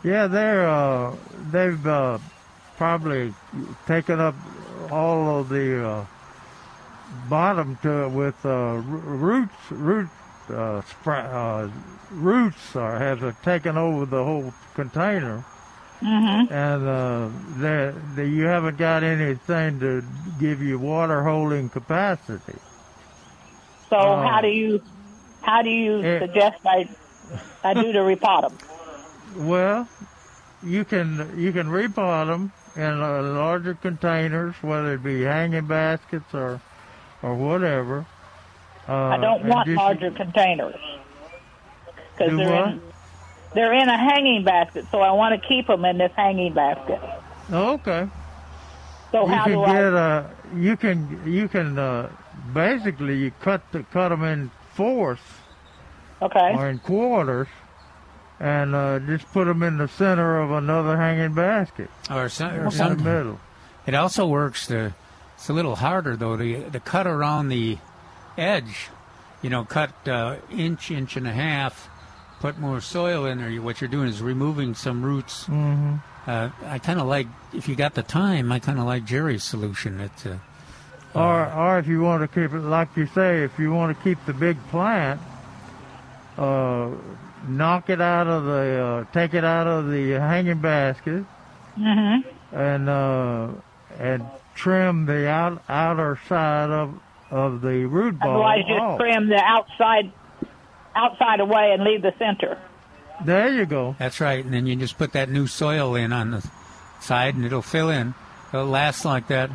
Yeah, 0.04 0.26
they're 0.26 0.68
uh, 0.68 1.16
they've 1.50 1.86
uh, 1.86 2.18
probably 2.76 3.32
taken 3.86 4.20
up 4.20 4.34
all 4.90 5.40
of 5.40 5.48
the 5.48 5.86
uh, 5.86 6.06
bottom 7.30 7.78
to 7.82 8.04
it 8.04 8.08
with 8.10 8.44
uh, 8.44 8.82
roots. 8.84 9.54
Root 9.70 10.08
uh, 10.50 10.82
uh, 11.06 11.68
roots 12.10 12.74
are, 12.76 12.98
have 12.98 13.40
taken 13.42 13.78
over 13.78 14.04
the 14.04 14.22
whole 14.24 14.52
container, 14.74 15.44
Mm-hmm. 16.02 16.50
and 16.52 16.88
uh, 16.88 17.28
they 18.16 18.26
you 18.26 18.44
haven't 18.44 18.78
got 18.78 19.02
anything 19.02 19.78
to 19.80 20.02
give 20.40 20.62
you 20.62 20.78
water 20.78 21.22
holding 21.22 21.68
capacity. 21.68 22.58
So 23.90 23.96
Oh. 23.98 24.16
how 24.26 24.40
do 24.40 24.48
you 24.48 24.80
how 25.42 25.60
do 25.62 25.68
you 25.70 26.00
Eh. 26.02 26.20
suggest 26.20 26.56
I 26.64 26.88
I 27.62 27.74
do 27.74 27.92
to 27.92 27.98
repot 27.98 28.48
them? 28.48 29.46
Well, 29.46 29.86
you 30.62 30.84
can 30.86 31.34
you 31.36 31.52
can 31.52 31.66
repot 31.68 32.26
them 32.28 32.50
in 32.76 33.02
uh, 33.02 33.22
larger 33.22 33.74
containers, 33.74 34.54
whether 34.62 34.94
it 34.94 35.02
be 35.04 35.22
hanging 35.22 35.66
baskets 35.66 36.32
or 36.32 36.60
or 37.22 37.34
whatever. 37.34 38.06
Uh, 38.88 38.92
I 38.94 39.16
don't 39.18 39.44
want 39.44 39.66
just- 39.66 39.76
larger 39.76 40.10
containers 40.10 40.80
because 42.12 42.36
they're 42.36 42.50
what? 42.50 42.68
in 42.70 42.82
they're 43.54 43.72
in 43.72 43.88
a 43.88 43.98
hanging 43.98 44.44
basket, 44.44 44.86
so 44.92 45.00
I 45.00 45.10
want 45.12 45.40
to 45.40 45.48
keep 45.48 45.66
them 45.66 45.84
in 45.84 45.98
this 45.98 46.12
hanging 46.16 46.52
basket. 46.54 47.00
Okay. 47.50 48.08
So 49.10 49.26
you 49.26 49.32
how 49.32 49.44
can 49.44 49.52
do 49.52 49.66
get 49.66 49.94
I? 49.94 49.98
uh 49.98 50.30
you 50.54 50.76
can 50.76 51.22
you 51.26 51.48
can 51.48 51.78
uh, 51.78 52.10
basically 52.52 53.18
you 53.18 53.32
cut 53.40 53.62
the, 53.72 53.82
cut 53.84 54.10
them 54.10 54.24
in 54.24 54.50
fourths 54.74 55.22
Okay. 56.22 56.52
or 56.54 56.68
in 56.68 56.78
quarters, 56.78 57.48
and 58.38 58.74
uh, 58.74 58.98
just 59.00 59.26
put 59.32 59.46
them 59.46 59.62
in 59.62 59.78
the 59.78 59.88
center 59.88 60.38
of 60.40 60.50
another 60.50 60.96
hanging 60.96 61.32
basket. 61.34 61.90
Or, 62.10 62.28
some, 62.28 62.54
or 62.54 62.64
in 62.66 62.70
some, 62.70 62.98
the 62.98 63.04
middle. 63.04 63.40
It 63.86 63.94
also 63.94 64.26
works 64.26 64.66
to. 64.68 64.94
It's 65.40 65.48
a 65.48 65.54
little 65.54 65.76
harder 65.76 66.16
though 66.16 66.36
to 66.36 66.70
to 66.70 66.80
cut 66.80 67.06
around 67.06 67.48
the 67.48 67.78
edge. 68.36 68.88
You 69.40 69.48
know, 69.48 69.64
cut 69.64 69.90
uh, 70.06 70.36
inch, 70.50 70.90
inch 70.90 71.16
and 71.16 71.26
a 71.26 71.32
half. 71.32 71.88
Put 72.40 72.58
more 72.58 72.82
soil 72.82 73.24
in 73.24 73.38
there. 73.38 73.50
What 73.62 73.80
you're 73.80 73.88
doing 73.88 74.08
is 74.08 74.20
removing 74.20 74.74
some 74.74 75.02
roots. 75.02 75.46
hmm 75.46 75.96
Uh, 76.26 76.50
I 76.66 76.78
kind 76.78 77.00
of 77.00 77.06
like 77.06 77.26
if 77.54 77.66
you 77.68 77.74
got 77.74 77.94
the 77.94 78.02
time. 78.02 78.52
I 78.52 78.58
kind 78.58 78.78
of 78.78 78.84
like 78.84 79.06
Jerry's 79.06 79.42
solution. 79.42 79.98
It's 80.00 80.26
uh, 80.26 80.36
Or, 81.14 81.50
or 81.50 81.78
if 81.78 81.86
you 81.88 82.02
want 82.02 82.20
to 82.22 82.28
keep 82.28 82.52
it, 82.54 82.60
like 82.60 82.94
you 82.94 83.06
say, 83.06 83.42
if 83.42 83.58
you 83.58 83.72
want 83.72 83.96
to 83.96 84.04
keep 84.04 84.18
the 84.26 84.34
big 84.34 84.58
plant, 84.68 85.20
uh, 86.36 86.90
knock 87.48 87.88
it 87.88 88.00
out 88.02 88.26
of 88.26 88.44
the, 88.44 89.06
uh, 89.08 89.12
take 89.12 89.32
it 89.34 89.42
out 89.44 89.66
of 89.66 89.88
the 89.90 90.10
hanging 90.20 90.60
basket, 90.60 91.24
Mm-hmm. 91.78 92.28
and 92.56 92.88
uh, 92.88 93.48
and 93.98 94.22
trim 94.54 95.06
the 95.06 95.28
out, 95.28 95.62
outer 95.68 96.18
side 96.28 96.70
of 96.70 96.94
of 97.30 97.60
the 97.60 97.84
root 97.84 98.18
ball. 98.18 98.30
Otherwise, 98.30 98.64
just 98.66 98.80
off. 98.80 98.98
trim 98.98 99.28
the 99.28 99.40
outside 99.40 100.12
outside 100.94 101.40
away 101.40 101.72
and 101.72 101.84
leave 101.84 102.02
the 102.02 102.12
center. 102.18 102.58
There 103.24 103.52
you 103.52 103.66
go. 103.66 103.94
That's 103.98 104.20
right, 104.20 104.44
and 104.44 104.52
then 104.52 104.66
you 104.66 104.76
just 104.76 104.98
put 104.98 105.12
that 105.12 105.28
new 105.30 105.46
soil 105.46 105.94
in 105.94 106.12
on 106.12 106.30
the 106.30 106.50
side, 107.00 107.34
and 107.34 107.44
it'll 107.44 107.62
fill 107.62 107.90
in. 107.90 108.14
It'll 108.52 108.66
last 108.66 109.04
like 109.04 109.28
that 109.28 109.50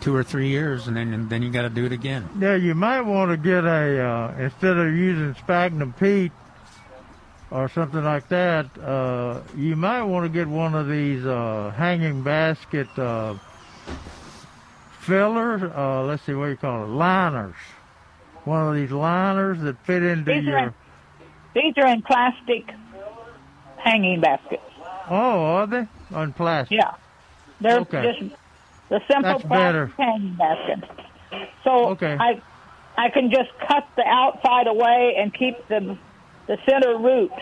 two 0.00 0.14
or 0.14 0.22
three 0.22 0.48
years, 0.48 0.88
and 0.88 0.96
then 0.96 1.12
and 1.12 1.30
then 1.30 1.42
you 1.42 1.50
got 1.50 1.62
to 1.62 1.70
do 1.70 1.84
it 1.84 1.92
again. 1.92 2.28
Yeah, 2.38 2.56
you 2.56 2.74
might 2.74 3.02
want 3.02 3.30
to 3.30 3.36
get 3.36 3.64
a 3.64 4.02
uh, 4.02 4.34
instead 4.38 4.76
of 4.76 4.94
using 4.94 5.34
sphagnum 5.34 5.92
peat 5.92 6.32
or 7.50 7.68
something 7.68 8.02
like 8.02 8.28
that. 8.28 8.66
Uh, 8.78 9.40
you 9.56 9.76
might 9.76 10.02
want 10.02 10.24
to 10.24 10.28
get 10.28 10.48
one 10.48 10.74
of 10.74 10.88
these 10.88 11.24
uh, 11.24 11.72
hanging 11.76 12.22
basket 12.22 12.88
uh, 12.98 13.34
fillers. 15.06 15.62
Uh, 15.62 16.02
let's 16.04 16.22
see 16.24 16.34
what 16.34 16.46
you 16.46 16.56
call 16.56 16.84
it, 16.84 16.88
liners. 16.88 17.54
One 18.44 18.68
of 18.68 18.74
these 18.74 18.90
liners 18.92 19.60
that 19.60 19.78
fit 19.84 20.02
into 20.02 20.32
These 20.32 20.46
are 20.48 20.50
your. 20.50 20.58
in, 20.58 20.74
these 21.54 21.74
are 21.78 21.86
in 21.88 22.02
plastic 22.02 22.70
hanging 23.78 24.20
baskets. 24.20 24.62
Oh, 25.08 25.14
are 25.44 25.66
they 25.66 25.86
on 26.14 26.32
plastic? 26.32 26.78
Yeah, 26.78 26.94
they're 27.60 27.78
Okay. 27.80 28.12
just 28.12 28.34
the 28.88 29.00
simple 29.10 29.22
That's 29.22 29.42
plastic 29.42 29.48
better. 29.48 29.92
hanging 29.98 30.34
basket. 30.34 30.84
So 31.64 31.88
Okay. 31.90 32.16
I 32.18 32.40
I 32.98 33.10
can 33.10 33.30
just 33.30 33.50
cut 33.68 33.86
the 33.96 34.04
outside 34.06 34.66
away 34.66 35.16
and 35.18 35.32
keep 35.34 35.66
the 35.68 35.96
the 36.46 36.58
center 36.68 36.96
root 36.98 37.32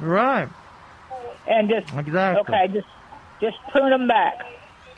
Right, 0.00 0.48
and 1.46 1.68
just 1.68 1.92
Exactly. 1.96 2.40
okay 2.54 2.68
just 2.72 2.86
just 3.40 3.56
prune 3.70 3.90
them 3.90 4.08
back. 4.08 4.40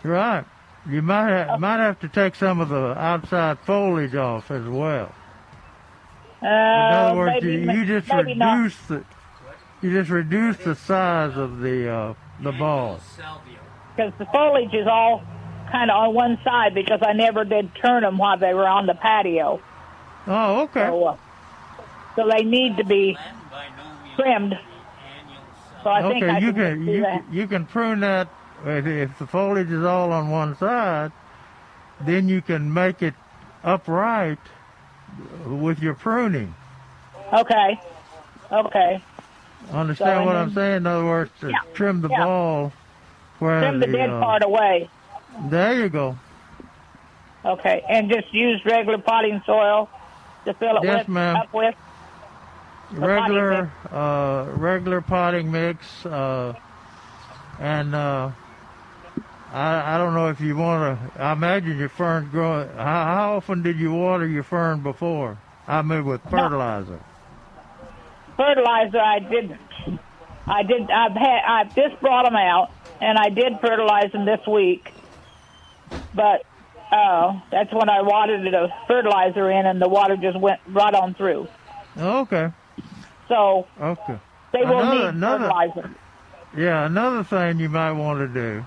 right. 0.04 0.44
You 0.88 1.00
might 1.02 1.44
ha- 1.44 1.56
might 1.58 1.78
have 1.78 2.00
to 2.00 2.08
take 2.08 2.34
some 2.34 2.60
of 2.60 2.68
the 2.68 2.98
outside 2.98 3.58
foliage 3.60 4.14
off 4.14 4.50
as 4.50 4.64
well. 4.66 5.12
Uh, 6.42 6.46
In 6.46 6.50
other 6.50 7.16
words, 7.18 7.44
maybe, 7.44 7.62
you, 7.62 7.70
you 7.72 7.84
just 7.86 8.08
maybe 8.08 8.34
not. 8.34 8.56
reduce 8.56 8.76
the 8.88 9.04
you 9.80 9.90
just 9.92 10.10
reduce 10.10 10.56
the 10.58 10.74
size 10.74 11.36
of 11.36 11.60
the 11.60 11.88
uh, 11.88 12.14
the 12.40 12.52
ball. 12.52 13.00
because 13.96 14.12
the 14.18 14.26
foliage 14.26 14.74
is 14.74 14.86
all 14.88 15.22
kind 15.70 15.90
of 15.90 15.96
on 15.96 16.14
one 16.14 16.38
side 16.44 16.74
because 16.74 17.00
I 17.02 17.12
never 17.12 17.44
did 17.44 17.74
turn 17.76 18.02
them 18.02 18.18
while 18.18 18.38
they 18.38 18.52
were 18.54 18.66
on 18.66 18.86
the 18.86 18.94
patio. 18.94 19.60
Oh, 20.26 20.62
okay. 20.62 20.86
So, 20.86 21.04
uh, 21.04 21.16
so 22.16 22.28
they 22.28 22.42
need 22.44 22.76
to 22.78 22.84
be 22.84 23.16
trimmed. 24.16 24.58
So 25.82 25.90
I 25.90 26.02
think 26.02 26.22
okay, 26.22 26.32
I 26.32 26.38
you 26.38 26.52
can, 26.52 26.84
can 26.86 26.86
you 26.88 27.02
can, 27.02 27.26
you 27.32 27.46
can 27.46 27.66
prune 27.66 28.00
that 28.00 28.28
if, 28.64 28.86
if 28.86 29.18
the 29.18 29.26
foliage 29.26 29.70
is 29.70 29.84
all 29.84 30.12
on 30.12 30.30
one 30.30 30.56
side, 30.56 31.12
then 32.04 32.28
you 32.28 32.40
can 32.42 32.72
make 32.72 33.02
it 33.02 33.14
upright 33.64 34.38
with 35.46 35.80
your 35.80 35.94
pruning. 35.94 36.54
Okay. 37.32 37.80
Okay. 38.50 39.04
Understand 39.72 40.20
So, 40.20 40.26
what 40.26 40.36
I'm 40.36 40.54
saying? 40.54 40.76
In 40.78 40.86
other 40.86 41.04
words, 41.04 41.30
to 41.40 41.50
Yeah, 41.50 41.58
trim 41.74 42.00
the 42.02 42.08
yeah. 42.08 42.24
ball 42.24 42.72
where 43.38 43.60
Trim 43.60 43.80
the 43.80 43.86
dead 43.86 44.10
uh, 44.10 44.20
part 44.20 44.44
away. 44.44 44.90
There 45.48 45.74
you 45.74 45.88
go. 45.88 46.16
Okay, 47.44 47.82
and 47.88 48.08
just 48.10 48.32
use 48.32 48.60
regular 48.64 48.98
potting 48.98 49.42
soil 49.44 49.88
to 50.44 50.54
fill 50.54 50.76
it 50.76 50.84
Yes, 50.84 51.00
with 51.00 51.08
ma'am. 51.08 51.36
up 51.36 51.52
with. 51.52 51.74
The 52.92 53.00
potting 53.00 53.06
regular 53.06 53.72
uh, 53.90 54.44
regular 54.56 55.00
potting 55.00 55.50
mix, 55.50 56.04
uh, 56.06 56.54
and 57.58 57.94
uh, 57.94 58.30
I 59.52 59.94
I 59.94 59.98
don't 59.98 60.14
know 60.14 60.28
if 60.28 60.40
you 60.40 60.56
want 60.56 60.98
to. 61.14 61.22
I 61.22 61.32
imagine 61.32 61.78
your 61.78 61.88
ferns 61.90 62.28
growing. 62.30 62.68
How, 62.70 63.04
how 63.04 63.36
often 63.36 63.62
did 63.62 63.78
you 63.78 63.92
water 63.92 64.26
your 64.26 64.42
fern 64.44 64.80
before? 64.82 65.38
I 65.68 65.82
mean, 65.82 66.04
with 66.04 66.22
fertilizer. 66.30 66.98
fertilizer 68.36 68.98
I 69.00 69.18
didn't. 69.18 69.60
I 70.46 70.62
did. 70.62 70.90
I've 70.90 71.12
had. 71.12 71.40
I 71.46 71.64
just 71.64 72.00
brought 72.00 72.24
them 72.24 72.36
out, 72.36 72.70
and 73.00 73.18
I 73.18 73.28
did 73.28 73.60
fertilize 73.60 74.10
them 74.12 74.24
this 74.24 74.40
week. 74.46 74.90
But 76.14 76.44
uh, 76.90 77.40
that's 77.50 77.72
when 77.72 77.88
I 77.88 78.02
watered 78.02 78.42
the 78.44 78.68
fertilizer 78.88 79.50
in, 79.50 79.66
and 79.66 79.80
the 79.80 79.88
water 79.88 80.16
just 80.16 80.38
went 80.38 80.60
right 80.68 80.94
on 80.94 81.14
through. 81.14 81.46
Okay. 81.96 82.50
So 83.28 83.66
Okay. 83.80 84.18
they 84.52 84.60
will 84.64 84.80
Another- 84.80 84.94
need 84.98 85.04
another- 85.08 85.38
fertilizer. 85.44 85.90
Yeah, 86.56 86.84
another 86.86 87.24
thing 87.24 87.58
you 87.60 87.70
might 87.70 87.92
want 87.92 88.18
to 88.18 88.28
do, 88.28 88.62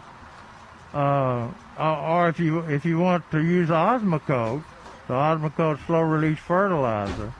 uh, 0.95 1.51
or 1.77 2.29
if 2.29 2.39
you 2.39 2.59
if 2.61 2.85
you 2.85 2.97
want 2.99 3.29
to 3.31 3.39
use 3.43 3.69
Osmocote, 3.69 4.63
the 5.07 5.13
Osmocote 5.13 5.85
slow 5.85 6.01
release 6.01 6.39
fertilizer, 6.39 7.33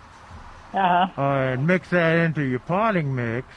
Uh-huh. 0.74 1.08
uh, 1.18 1.54
and 1.54 1.66
mix 1.66 1.90
that 1.90 2.18
into 2.26 2.42
your 2.42 2.60
potting 2.60 3.16
mix, 3.16 3.48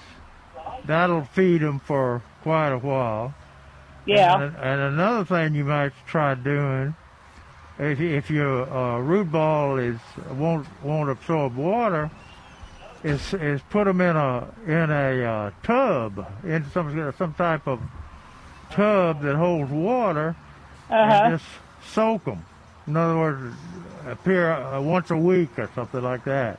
that'll 0.87 1.25
feed 1.25 1.63
them 1.63 1.81
for 1.81 2.23
quite 2.43 2.69
a 2.71 2.79
while. 2.79 3.35
Yeah. 4.07 4.41
And, 4.41 4.57
and 4.57 4.81
another 4.95 5.25
thing 5.25 5.55
you 5.55 5.65
might 5.65 5.93
try 6.07 6.35
doing, 6.35 6.95
if 7.79 8.01
if 8.01 8.31
your 8.31 8.71
uh, 8.73 8.99
root 9.01 9.31
ball 9.33 9.79
is 9.79 9.99
won't 10.31 10.67
won't 10.83 11.11
absorb 11.11 11.57
water, 11.57 12.11
is 13.05 13.35
is 13.35 13.61
put 13.69 13.85
them 13.85 14.01
in 14.01 14.17
a 14.17 14.47
in 14.67 14.91
a 14.91 15.25
uh, 15.25 15.51
tub 15.63 16.25
in 16.45 16.65
some 16.71 17.13
some 17.19 17.35
type 17.35 17.67
of 17.67 17.81
tub 18.71 19.23
that 19.23 19.37
holds 19.37 19.71
water, 19.71 20.35
Uh-huh. 20.91 20.97
and 21.25 21.39
just 21.39 21.45
soak 21.93 22.25
them. 22.25 22.45
In 22.87 22.97
other 22.97 23.17
words, 23.17 23.55
appear 24.07 24.53
uh, 24.53 24.81
once 24.81 25.11
a 25.11 25.17
week 25.17 25.59
or 25.59 25.69
something 25.75 26.03
like 26.03 26.25
that. 26.25 26.59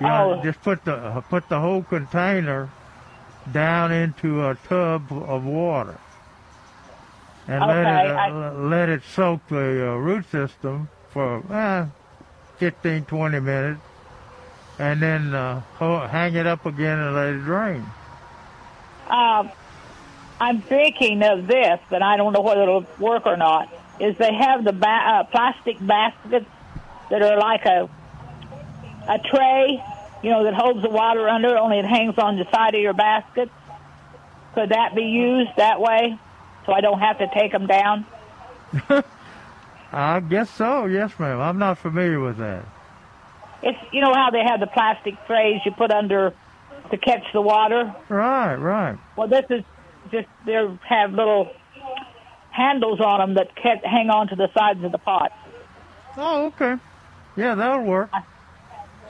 You 0.00 0.06
know, 0.08 0.38
Oh. 0.40 0.42
just 0.42 0.60
put 0.62 0.84
the 0.84 0.94
uh, 0.96 1.20
put 1.22 1.48
the 1.48 1.60
whole 1.60 1.82
container 1.84 2.68
down 3.52 3.92
into 3.92 4.44
a 4.48 4.56
tub 4.68 5.02
of 5.12 5.44
water, 5.44 5.96
and 7.46 7.60
let 7.64 7.78
it 7.86 8.10
uh, 8.10 8.14
I- 8.14 8.50
let 8.52 8.88
it 8.88 9.02
soak 9.14 9.46
the 9.48 9.90
uh, 9.92 9.94
root 9.96 10.28
system 10.30 10.88
for 11.10 11.42
uh, 11.52 11.86
15, 12.58 13.04
20 13.04 13.38
minutes, 13.40 13.80
and 14.80 15.00
then 15.00 15.32
uh, 15.34 15.60
ho- 15.78 16.06
hang 16.08 16.34
it 16.34 16.46
up 16.46 16.66
again 16.66 16.98
and 16.98 17.14
let 17.14 17.28
it 17.28 17.44
drain. 17.44 17.86
Um, 19.08 19.50
I'm 20.40 20.62
thinking 20.62 21.22
of 21.22 21.46
this, 21.46 21.80
but 21.90 22.02
I 22.02 22.16
don't 22.16 22.32
know 22.32 22.40
whether 22.40 22.62
it'll 22.62 22.86
work 22.98 23.26
or 23.26 23.36
not. 23.36 23.72
Is 24.00 24.16
they 24.18 24.32
have 24.34 24.64
the 24.64 24.72
ba- 24.72 24.86
uh, 24.86 25.24
plastic 25.24 25.76
baskets 25.84 26.46
that 27.10 27.22
are 27.22 27.38
like 27.38 27.64
a 27.64 27.88
a 29.08 29.18
tray, 29.18 29.82
you 30.22 30.30
know, 30.30 30.44
that 30.44 30.54
holds 30.54 30.82
the 30.82 30.88
water 30.90 31.28
under, 31.28 31.56
only 31.58 31.78
it 31.78 31.84
hangs 31.84 32.18
on 32.18 32.36
the 32.36 32.50
side 32.50 32.74
of 32.74 32.80
your 32.80 32.94
basket. 32.94 33.50
Could 34.54 34.70
that 34.70 34.94
be 34.94 35.02
used 35.02 35.50
that 35.56 35.80
way, 35.80 36.18
so 36.66 36.72
I 36.72 36.80
don't 36.80 37.00
have 37.00 37.18
to 37.18 37.28
take 37.34 37.52
them 37.52 37.66
down? 37.66 38.06
I 39.92 40.20
guess 40.20 40.50
so. 40.50 40.86
Yes, 40.86 41.12
ma'am. 41.18 41.40
I'm 41.40 41.58
not 41.58 41.78
familiar 41.78 42.18
with 42.18 42.38
that. 42.38 42.64
It's 43.62 43.78
you 43.92 44.00
know 44.00 44.12
how 44.12 44.30
they 44.30 44.42
have 44.42 44.60
the 44.60 44.66
plastic 44.66 45.14
trays 45.26 45.60
you 45.64 45.72
put 45.72 45.90
under 45.90 46.34
to 46.90 46.96
catch 46.98 47.24
the 47.32 47.40
water. 47.40 47.94
Right, 48.08 48.56
right. 48.56 48.98
Well, 49.16 49.28
this 49.28 49.44
is 49.50 49.64
just 50.10 50.28
they 50.46 50.52
have 50.88 51.12
little 51.12 51.50
handles 52.50 53.00
on 53.00 53.18
them 53.20 53.34
that 53.34 53.54
ca- 53.56 53.80
hang 53.88 54.10
on 54.10 54.28
to 54.28 54.36
the 54.36 54.48
sides 54.56 54.82
of 54.84 54.92
the 54.92 54.98
pot. 54.98 55.32
Oh, 56.16 56.46
okay. 56.46 56.76
Yeah, 57.36 57.54
that'll 57.56 57.84
work. 57.84 58.10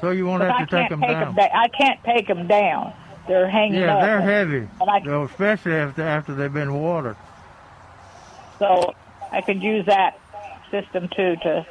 So 0.01 0.11
you 0.11 0.27
won't 0.27 0.41
But 0.41 0.51
have 0.51 0.61
I 0.61 0.65
to 0.65 0.66
take 0.66 0.71
can't 0.71 0.91
them 0.91 1.01
take 1.01 1.11
down. 1.11 1.23
'em 1.29 1.35
da- 1.35 1.51
I 1.55 1.69
can't 1.69 2.03
take 2.05 2.27
them 2.29 2.47
down. 2.47 2.93
They're 3.29 3.49
hanging 3.49 3.81
Yeah, 3.81 3.95
up. 3.97 4.03
they're 4.03 4.21
heavy, 4.21 4.69
And 4.81 4.91
I, 4.91 4.99
especially 5.25 5.75
after 5.77 6.03
after 6.03 6.35
they've 6.35 6.53
been 6.53 6.75
watered. 6.75 7.16
so 8.59 8.93
I 9.33 9.41
could 9.41 9.62
use 9.62 9.87
that 9.87 10.19
system 10.71 11.09
too 11.09 11.37
to. 11.43 11.66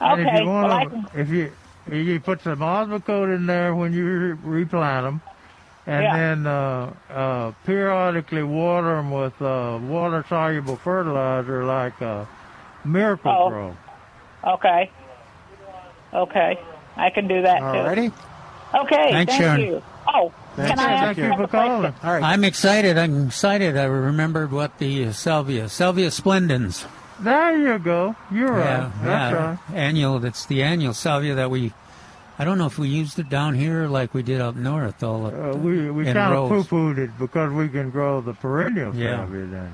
And 0.00 0.20
if 0.20 0.40
you 0.40 0.46
want 0.48 0.90
can. 0.90 1.04
to, 1.04 1.20
if 1.20 1.28
you 1.30 1.52
you 1.90 2.20
put 2.20 2.42
some 2.42 2.58
osmocote 2.58 3.34
in 3.34 3.46
there 3.46 3.74
when 3.74 3.92
you 3.92 4.38
replant 4.42 5.04
them, 5.06 5.20
and 5.86 6.02
Yeah. 6.02 6.16
then 6.16 6.46
uh, 6.46 6.92
uh, 7.10 7.52
periodically 7.64 8.42
water 8.42 8.96
them 8.96 9.10
with 9.10 9.40
uh, 9.40 9.78
water-soluble 9.82 10.76
fertilizer 10.76 11.64
like 11.64 12.00
uh, 12.02 12.24
Miracle 12.84 13.30
Oh. 13.32 13.48
Grow. 13.48 13.76
Okay. 14.54 14.90
Okay. 16.14 16.58
I 16.96 17.10
can 17.10 17.28
do 17.28 17.42
that 17.42 17.58
too. 17.58 17.64
Alrighty. 17.64 18.12
Okay. 18.74 19.10
Thanks, 19.12 19.32
thank 19.32 19.42
Sharon. 19.42 19.60
you. 19.60 19.82
Oh, 20.08 20.32
can 20.56 20.78
I 20.78 20.92
ask 20.92 21.18
you 21.18 21.32
a 21.32 21.48
question? 21.48 21.94
All 22.02 22.12
right. 22.12 22.22
I'm 22.22 22.44
excited. 22.44 22.96
I'm 22.96 23.26
excited. 23.26 23.76
I 23.76 23.84
remembered 23.84 24.52
what 24.52 24.78
the 24.78 25.06
uh, 25.06 25.12
salvia, 25.12 25.68
salvia 25.68 26.10
splendens. 26.10 26.86
There 27.20 27.56
you 27.58 27.78
go. 27.78 28.14
You're 28.30 28.52
right. 28.52 28.64
Yeah, 28.64 28.92
That's 29.02 29.32
yeah. 29.32 29.46
right. 29.50 29.58
Annual. 29.74 30.18
That's 30.20 30.46
the 30.46 30.62
annual 30.62 30.94
salvia 30.94 31.34
that 31.36 31.50
we. 31.50 31.72
I 32.38 32.44
don't 32.44 32.58
know 32.58 32.66
if 32.66 32.78
we 32.78 32.88
used 32.88 33.18
it 33.18 33.28
down 33.30 33.54
here 33.54 33.86
like 33.86 34.12
we 34.12 34.22
did 34.22 34.40
up 34.42 34.56
north. 34.56 35.02
All 35.02 35.26
Uh, 35.26 35.56
we 35.56 35.90
we 35.90 36.06
in 36.06 36.14
kind 36.14 36.34
of 36.34 36.48
poo-pooed 36.50 36.98
it 36.98 37.10
because 37.18 37.50
we 37.52 37.68
can 37.68 37.90
grow 37.90 38.20
the 38.20 38.34
perennial 38.34 38.94
Yeah. 38.94 39.16
down 39.16 39.30
here. 39.32 39.70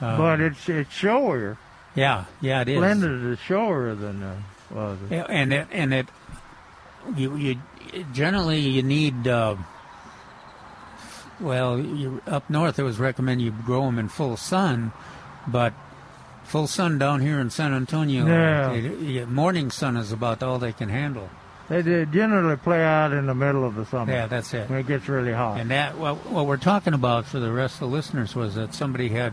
Uh, 0.00 0.16
but 0.18 0.40
it's 0.40 0.68
it's 0.68 0.90
showier. 0.92 1.56
Yeah, 1.96 2.24
yeah, 2.40 2.60
it 2.62 2.68
is. 2.68 2.76
Splendid 2.76 3.24
is 3.24 3.38
showier 3.40 3.98
than 3.98 4.22
uh, 4.22 4.34
was 4.70 4.98
it? 5.02 5.14
Yeah, 5.14 5.26
and 5.28 5.52
it 5.52 5.66
and 5.72 5.92
it 5.94 6.06
you 7.16 7.36
you 7.36 7.56
generally 8.12 8.60
you 8.60 8.82
need 8.82 9.26
uh, 9.26 9.56
well 11.40 11.78
you 11.78 12.22
up 12.26 12.48
north 12.48 12.78
it 12.78 12.82
was 12.84 12.98
recommended 12.98 13.42
you 13.44 13.50
grow 13.50 13.86
them 13.86 13.98
in 13.98 14.08
full 14.08 14.36
sun, 14.36 14.92
but 15.46 15.72
full 16.44 16.66
sun 16.66 16.98
down 16.98 17.20
here 17.20 17.40
in 17.40 17.50
San 17.50 17.72
Antonio, 17.72 18.26
Yeah. 18.26 18.70
it- 18.72 19.00
yeah, 19.00 19.24
morning 19.24 19.70
sun 19.70 19.96
is 19.96 20.12
about 20.12 20.42
all 20.42 20.58
they 20.58 20.72
can 20.72 20.88
handle. 20.88 21.28
They, 21.82 22.04
generally 22.06 22.56
play 22.56 22.82
out 22.82 23.12
in 23.12 23.26
the 23.26 23.34
middle 23.34 23.64
of 23.64 23.74
the 23.74 23.86
summer. 23.86 24.12
Yeah, 24.12 24.26
that's 24.26 24.52
it. 24.54 24.68
When 24.68 24.78
it 24.78 24.86
gets 24.86 25.08
really 25.08 25.32
hot. 25.32 25.60
And 25.60 25.70
that 25.70 25.98
what, 25.98 26.26
what 26.26 26.46
we're 26.46 26.56
talking 26.56 26.94
about 26.94 27.26
for 27.26 27.40
the 27.40 27.52
rest 27.52 27.74
of 27.76 27.80
the 27.80 27.86
listeners 27.96 28.34
was 28.34 28.54
that 28.54 28.74
somebody 28.74 29.08
had 29.08 29.32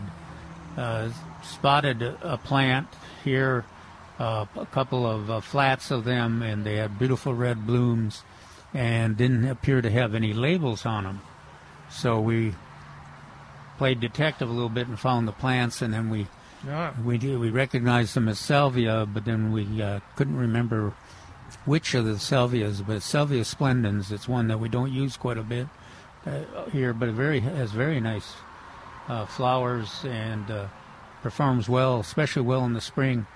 uh, 0.76 1.10
spotted 1.42 2.02
a, 2.02 2.38
plant 2.38 2.88
here, 3.24 3.64
uh, 4.18 4.46
a 4.56 4.66
couple 4.66 5.06
of 5.06 5.30
uh, 5.30 5.40
flats 5.40 5.90
of 5.90 6.04
them, 6.04 6.42
and 6.42 6.64
they 6.64 6.76
had 6.76 6.98
beautiful 6.98 7.34
red 7.34 7.66
blooms, 7.66 8.22
and 8.74 9.16
didn't 9.16 9.44
appear 9.46 9.82
to 9.82 9.90
have 9.90 10.14
any 10.14 10.32
labels 10.32 10.86
on 10.86 11.04
them. 11.04 11.20
So 11.90 12.20
we 12.20 12.54
played 13.78 14.00
detective 14.00 14.48
a 14.48 14.52
little 14.52 14.68
bit 14.68 14.88
and 14.88 14.98
found 14.98 15.28
the 15.28 15.32
plants, 15.32 15.82
and 15.82 15.92
then 15.92 16.08
we 16.08 16.26
Yeah. 16.66 16.92
we 17.04 17.18
we 17.18 17.50
recognized 17.50 18.14
them 18.14 18.28
as 18.28 18.38
salvia, 18.38 19.06
but 19.06 19.24
then 19.24 19.52
we 19.52 19.82
uh, 19.82 20.00
couldn't 20.16 20.36
remember 20.36 20.92
which 21.64 21.94
of 21.94 22.04
the 22.04 22.18
salvias. 22.18 22.86
But 22.86 23.02
salvia 23.02 23.44
splendens, 23.44 24.12
it's 24.12 24.28
one 24.28 24.48
that 24.48 24.58
we 24.60 24.68
don't 24.68 24.92
use 24.92 25.16
quite 25.16 25.38
a 25.38 25.42
bit 25.42 25.68
uh, 26.26 26.64
here, 26.70 26.92
but 26.92 27.08
it 27.08 27.12
very 27.12 27.40
has 27.40 27.72
very 27.72 28.00
nice 28.00 28.34
uh, 29.08 29.26
flowers 29.26 30.04
and 30.04 30.50
uh, 30.50 30.66
performs 31.22 31.68
well, 31.68 32.00
especially 32.00 32.42
well 32.42 32.64
in 32.64 32.72
the 32.72 32.80
spring 32.80 33.26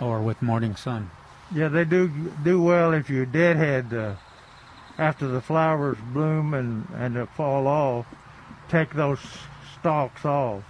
or 0.00 0.20
with 0.20 0.42
morning 0.42 0.76
sun. 0.76 1.10
Yeah, 1.54 1.68
they 1.68 1.84
do 1.84 2.08
do 2.42 2.60
well 2.60 2.92
if 2.92 3.08
you 3.08 3.24
deadhead 3.24 3.94
uh, 3.94 4.14
after 4.98 5.28
the 5.28 5.40
flowers 5.40 5.98
bloom 6.12 6.54
and 6.54 6.86
and 6.96 7.16
it 7.16 7.28
fall 7.36 7.66
off. 7.66 8.06
Take 8.68 8.94
those 8.94 9.20
stalks 9.78 10.24
off 10.24 10.64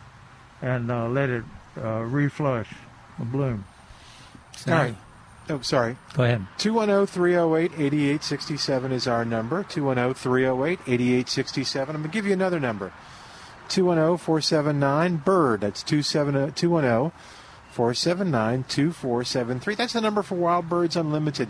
and 0.60 0.90
uh, 0.90 1.08
let 1.08 1.30
it 1.30 1.44
uh, 1.78 2.04
reflush 2.04 2.66
the 3.18 3.24
bloom. 3.24 3.64
All 4.66 4.74
right. 4.74 4.96
Oh, 5.48 5.60
sorry. 5.60 5.96
Go 6.14 6.24
ahead. 6.24 6.46
210 6.58 7.06
308 7.06 7.72
8867 7.72 8.92
is 8.92 9.06
our 9.06 9.24
number. 9.24 9.62
210 9.62 10.14
308 10.14 10.80
8867. 10.86 11.94
I'm 11.94 12.02
going 12.02 12.10
to 12.10 12.14
give 12.14 12.26
you 12.26 12.32
another 12.32 12.58
number 12.58 12.92
210 13.68 14.18
479 14.18 15.16
BIRD. 15.18 15.60
That's 15.60 15.82
210 15.82 17.12
479 17.70 18.64
2473. 18.64 19.74
That's 19.74 19.92
the 19.92 20.00
number 20.00 20.22
for 20.22 20.34
Wild 20.34 20.68
Birds 20.68 20.96
Unlimited. 20.96 21.48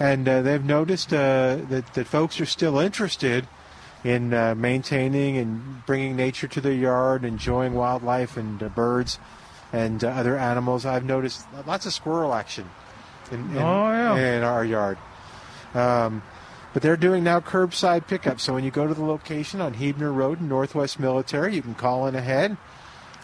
And 0.00 0.28
uh, 0.28 0.42
they've 0.42 0.64
noticed 0.64 1.12
uh, 1.12 1.58
that, 1.68 1.92
that 1.94 2.06
folks 2.06 2.40
are 2.40 2.46
still 2.46 2.78
interested 2.78 3.48
in 4.04 4.32
uh, 4.32 4.54
maintaining 4.54 5.36
and 5.36 5.84
bringing 5.84 6.14
nature 6.14 6.46
to 6.46 6.60
their 6.60 6.72
yard, 6.72 7.24
enjoying 7.24 7.74
wildlife 7.74 8.36
and 8.36 8.62
uh, 8.62 8.68
birds 8.68 9.18
and 9.72 10.02
uh, 10.02 10.08
other 10.08 10.36
animals. 10.36 10.86
I've 10.86 11.04
noticed 11.04 11.46
lots 11.66 11.86
of 11.86 11.92
squirrel 11.92 12.34
action 12.34 12.68
in, 13.30 13.40
in, 13.50 13.58
Oh, 13.58 13.90
yeah. 13.90 14.16
in 14.16 14.42
our 14.42 14.64
yard. 14.64 14.98
Um, 15.74 16.22
but 16.72 16.82
they're 16.82 16.96
doing 16.96 17.24
now 17.24 17.40
curbside 17.40 18.06
pickup. 18.06 18.40
So 18.40 18.54
when 18.54 18.64
you 18.64 18.70
go 18.70 18.86
to 18.86 18.94
the 18.94 19.04
location 19.04 19.60
on 19.60 19.74
Huebner 19.74 20.12
Road 20.12 20.40
in 20.40 20.48
Northwest 20.48 20.98
Military, 20.98 21.54
you 21.54 21.62
can 21.62 21.74
call 21.74 22.06
in 22.06 22.14
ahead, 22.14 22.56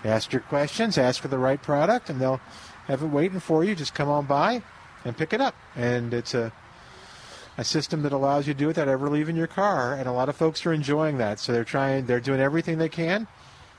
ask 0.04 0.32
your 0.32 0.42
questions, 0.42 0.98
ask 0.98 1.20
for 1.20 1.28
the 1.28 1.38
right 1.38 1.62
product, 1.62 2.10
and 2.10 2.20
they'll 2.20 2.40
have 2.86 3.02
it 3.02 3.06
waiting 3.06 3.40
for 3.40 3.64
you. 3.64 3.74
Just 3.74 3.94
come 3.94 4.08
on 4.08 4.26
by 4.26 4.62
and 5.04 5.16
pick 5.16 5.32
it 5.32 5.40
up. 5.40 5.54
And 5.76 6.12
it's 6.14 6.34
a 6.34 6.52
a 7.56 7.62
system 7.62 8.02
that 8.02 8.12
allows 8.12 8.48
you 8.48 8.52
to 8.52 8.58
do 8.58 8.64
it 8.64 8.68
without 8.68 8.88
ever 8.88 9.08
leaving 9.08 9.36
your 9.36 9.46
car, 9.46 9.94
and 9.94 10.08
a 10.08 10.12
lot 10.12 10.28
of 10.28 10.34
folks 10.34 10.66
are 10.66 10.72
enjoying 10.72 11.18
that. 11.18 11.38
So 11.38 11.52
they're 11.52 11.62
trying, 11.62 12.06
they're 12.06 12.18
doing 12.18 12.40
everything 12.40 12.78
they 12.78 12.88
can 12.88 13.28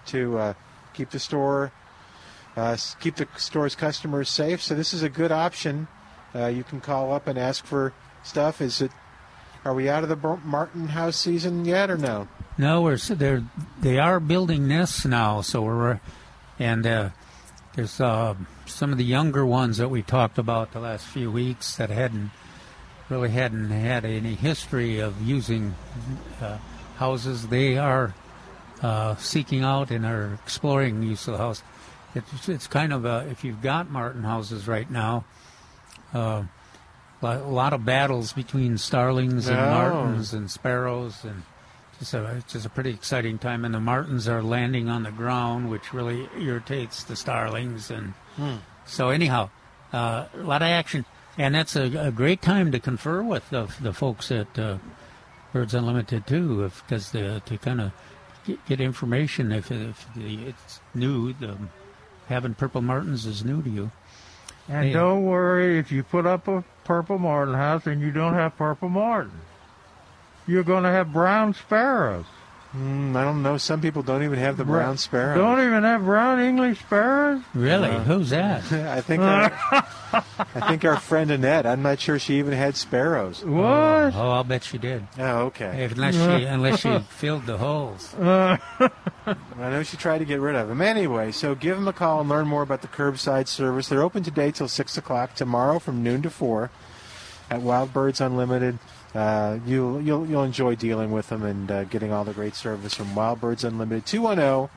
to 0.05 0.37
uh, 0.37 0.53
keep 0.93 1.09
the 1.09 1.19
store, 1.19 1.73
uh, 2.55 2.77
keep 2.99 3.15
the 3.15 3.27
store's 3.37 3.75
customers 3.75 4.29
safe. 4.29 4.61
So 4.61 4.75
this 4.75 4.93
is 4.93 5.03
a 5.03 5.09
good 5.09 5.31
option. 5.31 5.87
Uh, 6.33 6.47
you 6.47 6.63
can 6.63 6.81
call 6.81 7.13
up 7.13 7.27
and 7.27 7.37
ask 7.37 7.65
for 7.65 7.93
stuff. 8.23 8.61
Is 8.61 8.81
it? 8.81 8.91
Are 9.63 9.73
we 9.73 9.89
out 9.89 10.03
of 10.03 10.09
the 10.09 10.37
Martin 10.43 10.89
House 10.89 11.17
season 11.17 11.65
yet, 11.65 11.89
or 11.89 11.97
no? 11.97 12.27
No, 12.57 12.81
we're 12.81 12.97
they're 12.97 13.43
they 13.81 13.97
are 13.97 14.19
building 14.19 14.67
nests 14.67 15.05
now, 15.05 15.41
so 15.41 15.63
we're 15.63 15.99
and 16.59 16.85
uh, 16.85 17.09
there's 17.75 17.99
uh, 17.99 18.35
some 18.65 18.91
of 18.91 18.97
the 18.97 19.03
younger 19.03 19.45
ones 19.45 19.77
that 19.77 19.89
we 19.89 20.01
talked 20.01 20.37
about 20.37 20.71
the 20.71 20.79
last 20.79 21.05
few 21.05 21.31
weeks 21.31 21.75
that 21.77 21.89
hadn't 21.89 22.31
really 23.09 23.29
hadn't 23.29 23.69
had 23.69 24.05
any 24.05 24.35
history 24.35 24.99
of 24.99 25.21
using 25.21 25.75
uh, 26.41 26.57
houses. 26.97 27.47
They 27.47 27.77
are 27.77 28.15
uh, 28.81 29.15
seeking 29.17 29.63
out 29.63 29.91
and 29.91 30.05
are 30.05 30.33
exploring 30.43 31.03
use 31.03 31.27
of 31.27 31.33
the 31.33 31.37
house. 31.37 31.63
It's, 32.15 32.47
it's 32.49 32.67
kind 32.67 32.93
of 32.93 33.05
a, 33.05 33.27
if 33.29 33.43
you've 33.43 33.61
got 33.61 33.89
Martin 33.89 34.23
houses 34.23 34.67
right 34.67 34.89
now, 34.89 35.25
uh, 36.13 36.43
a 37.21 37.37
lot 37.39 37.73
of 37.73 37.83
battles 37.85 38.33
between 38.33 38.77
starlings 38.77 39.47
and 39.47 39.57
Oh. 39.59 39.69
martins 39.69 40.33
and 40.33 40.49
sparrows 40.49 41.23
and 41.23 41.43
just 41.99 42.13
a, 42.13 42.35
it's 42.37 42.53
just 42.53 42.65
a 42.65 42.69
pretty 42.69 42.91
exciting 42.91 43.37
time. 43.39 43.65
And 43.65 43.73
the 43.73 43.79
martins 43.79 44.27
are 44.27 44.43
landing 44.43 44.89
on 44.89 45.03
the 45.03 45.11
ground, 45.11 45.69
which 45.69 45.93
really 45.93 46.29
irritates 46.39 47.03
the 47.03 47.15
starlings. 47.15 47.89
And 47.89 48.13
Hmm. 48.35 48.57
so, 48.85 49.09
anyhow, 49.09 49.49
uh, 49.91 50.25
a 50.35 50.43
lot 50.43 50.61
of 50.61 50.67
action, 50.67 51.05
and 51.37 51.55
that's 51.55 51.75
a, 51.75 51.83
a 52.07 52.11
great 52.11 52.41
time 52.41 52.71
to 52.71 52.79
confer 52.79 53.23
with 53.23 53.49
the, 53.49 53.67
the 53.81 53.91
folks 53.93 54.31
at 54.31 54.57
uh, 54.59 54.77
Birds 55.51 55.73
Unlimited 55.73 56.27
too, 56.27 56.69
because 56.87 57.11
to 57.11 57.41
kind 57.61 57.81
of 57.81 57.91
get, 58.45 58.65
get 58.67 58.81
information 58.81 59.51
if, 59.51 59.71
if 59.71 60.05
the, 60.15 60.45
it's 60.47 60.79
new. 60.93 61.33
The, 61.33 61.57
having 62.27 62.53
purple 62.53 62.81
martins 62.81 63.25
is 63.25 63.43
new 63.45 63.61
to 63.61 63.69
you. 63.69 63.91
And 64.67 64.85
Hey. 64.85 64.93
don't 64.93 65.23
worry 65.25 65.77
if 65.77 65.91
you 65.91 66.03
put 66.03 66.25
up 66.25 66.47
a 66.47 66.63
purple 66.83 67.19
martin 67.19 67.53
house 67.53 67.85
and 67.85 68.01
you 68.01 68.11
don't 68.11 68.33
have 68.33 68.57
purple 68.57 68.89
martin. 68.89 69.31
You're 70.47 70.63
going 70.63 70.83
to 70.83 70.91
have 70.91 71.11
brown 71.13 71.53
sparrows. 71.53 72.25
Mm, 72.75 73.15
I 73.15 73.23
don't 73.23 73.41
know. 73.41 73.57
Some 73.57 73.79
people 73.79 74.03
don't 74.03 74.21
even 74.23 74.37
have 74.37 74.57
the 74.57 74.65
brown 74.65 74.97
sparrow. 74.97 75.35
Don't 75.37 75.61
even 75.65 75.83
have 75.83 76.03
brown 76.03 76.41
English 76.41 76.79
sparrows? 76.79 77.41
Really? 77.53 77.87
Uh, 77.89 78.03
Who's 78.03 78.31
that? 78.31 78.69
I 78.71 78.99
think 79.01 79.21
our, 79.21 79.53
I 80.55 80.67
think 80.67 80.83
our 80.83 80.97
friend 80.97 81.31
Annette. 81.31 81.65
I'm 81.65 81.81
not 81.81 81.99
sure 82.01 82.19
she 82.19 82.37
even 82.39 82.51
had 82.53 82.75
sparrows. 82.75 83.45
What? 83.45 83.63
Oh, 83.63 84.31
I'll 84.31 84.43
bet 84.43 84.65
she 84.65 84.77
did. 84.77 85.07
Oh, 85.17 85.43
okay. 85.45 85.85
Unless 85.89 86.15
she 86.15 86.43
unless 86.45 86.79
she 86.81 86.99
filled 87.11 87.45
the 87.45 87.57
holes. 87.57 88.13
I 89.59 89.69
know 89.69 89.83
she 89.83 89.97
tried 89.97 90.19
to 90.19 90.25
get 90.25 90.39
rid 90.39 90.55
of 90.55 90.69
him. 90.69 90.81
Anyway, 90.81 91.31
so 91.31 91.55
give 91.55 91.77
them 91.77 91.87
a 91.87 91.93
call 91.93 92.21
and 92.21 92.29
learn 92.29 92.47
more 92.47 92.61
about 92.61 92.81
the 92.81 92.87
curbside 92.87 93.47
service. 93.47 93.89
They're 93.89 94.03
open 94.03 94.23
today 94.23 94.51
till 94.51 94.67
6 94.67 94.97
o'clock, 94.97 95.35
tomorrow 95.35 95.79
from 95.79 96.03
noon 96.03 96.21
to 96.21 96.29
4 96.29 96.69
at 97.49 97.61
Wild 97.61 97.93
Birds 97.93 98.21
Unlimited. 98.21 98.77
Uh, 99.13 99.59
you'll, 99.65 100.01
you'll, 100.01 100.27
you'll 100.27 100.43
enjoy 100.43 100.75
dealing 100.75 101.11
with 101.11 101.29
them 101.29 101.43
and 101.43 101.71
uh, 101.71 101.83
getting 101.85 102.11
all 102.11 102.23
the 102.23 102.33
great 102.33 102.53
service 102.53 102.93
from 102.93 103.15
Wild 103.15 103.41
Birds 103.41 103.63
Unlimited. 103.63 104.05
210 104.05 104.69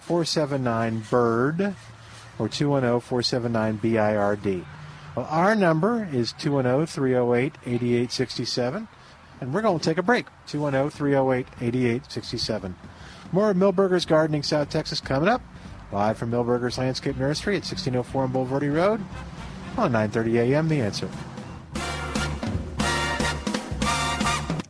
479 0.00 1.04
BIRD 1.10 1.74
or 2.38 2.48
210 2.48 3.00
479 3.00 3.76
BIRD. 3.78 4.64
Well, 5.16 5.26
our 5.28 5.54
number 5.54 6.08
is 6.12 6.32
210 6.32 6.86
308 6.86 7.54
8867. 7.66 8.88
And 9.40 9.52
we're 9.52 9.62
going 9.62 9.78
to 9.78 9.84
take 9.84 9.98
a 9.98 10.02
break. 10.02 10.26
210 10.46 10.90
308 10.90 11.46
8867. 11.60 12.76
More 13.34 13.50
of 13.50 13.56
Milberger's 13.56 14.06
Gardening 14.06 14.44
South 14.44 14.70
Texas 14.70 15.00
coming 15.00 15.28
up. 15.28 15.42
Live 15.90 16.16
from 16.16 16.30
Milberger's 16.30 16.78
Landscape 16.78 17.16
Nursery 17.16 17.56
at 17.56 17.64
1604 17.64 18.22
on 18.22 18.32
Bulverde 18.32 18.72
Road 18.72 19.04
on 19.76 19.90
9:30 19.90 20.52
a.m. 20.52 20.68
The 20.68 20.80
Answer. 20.80 21.08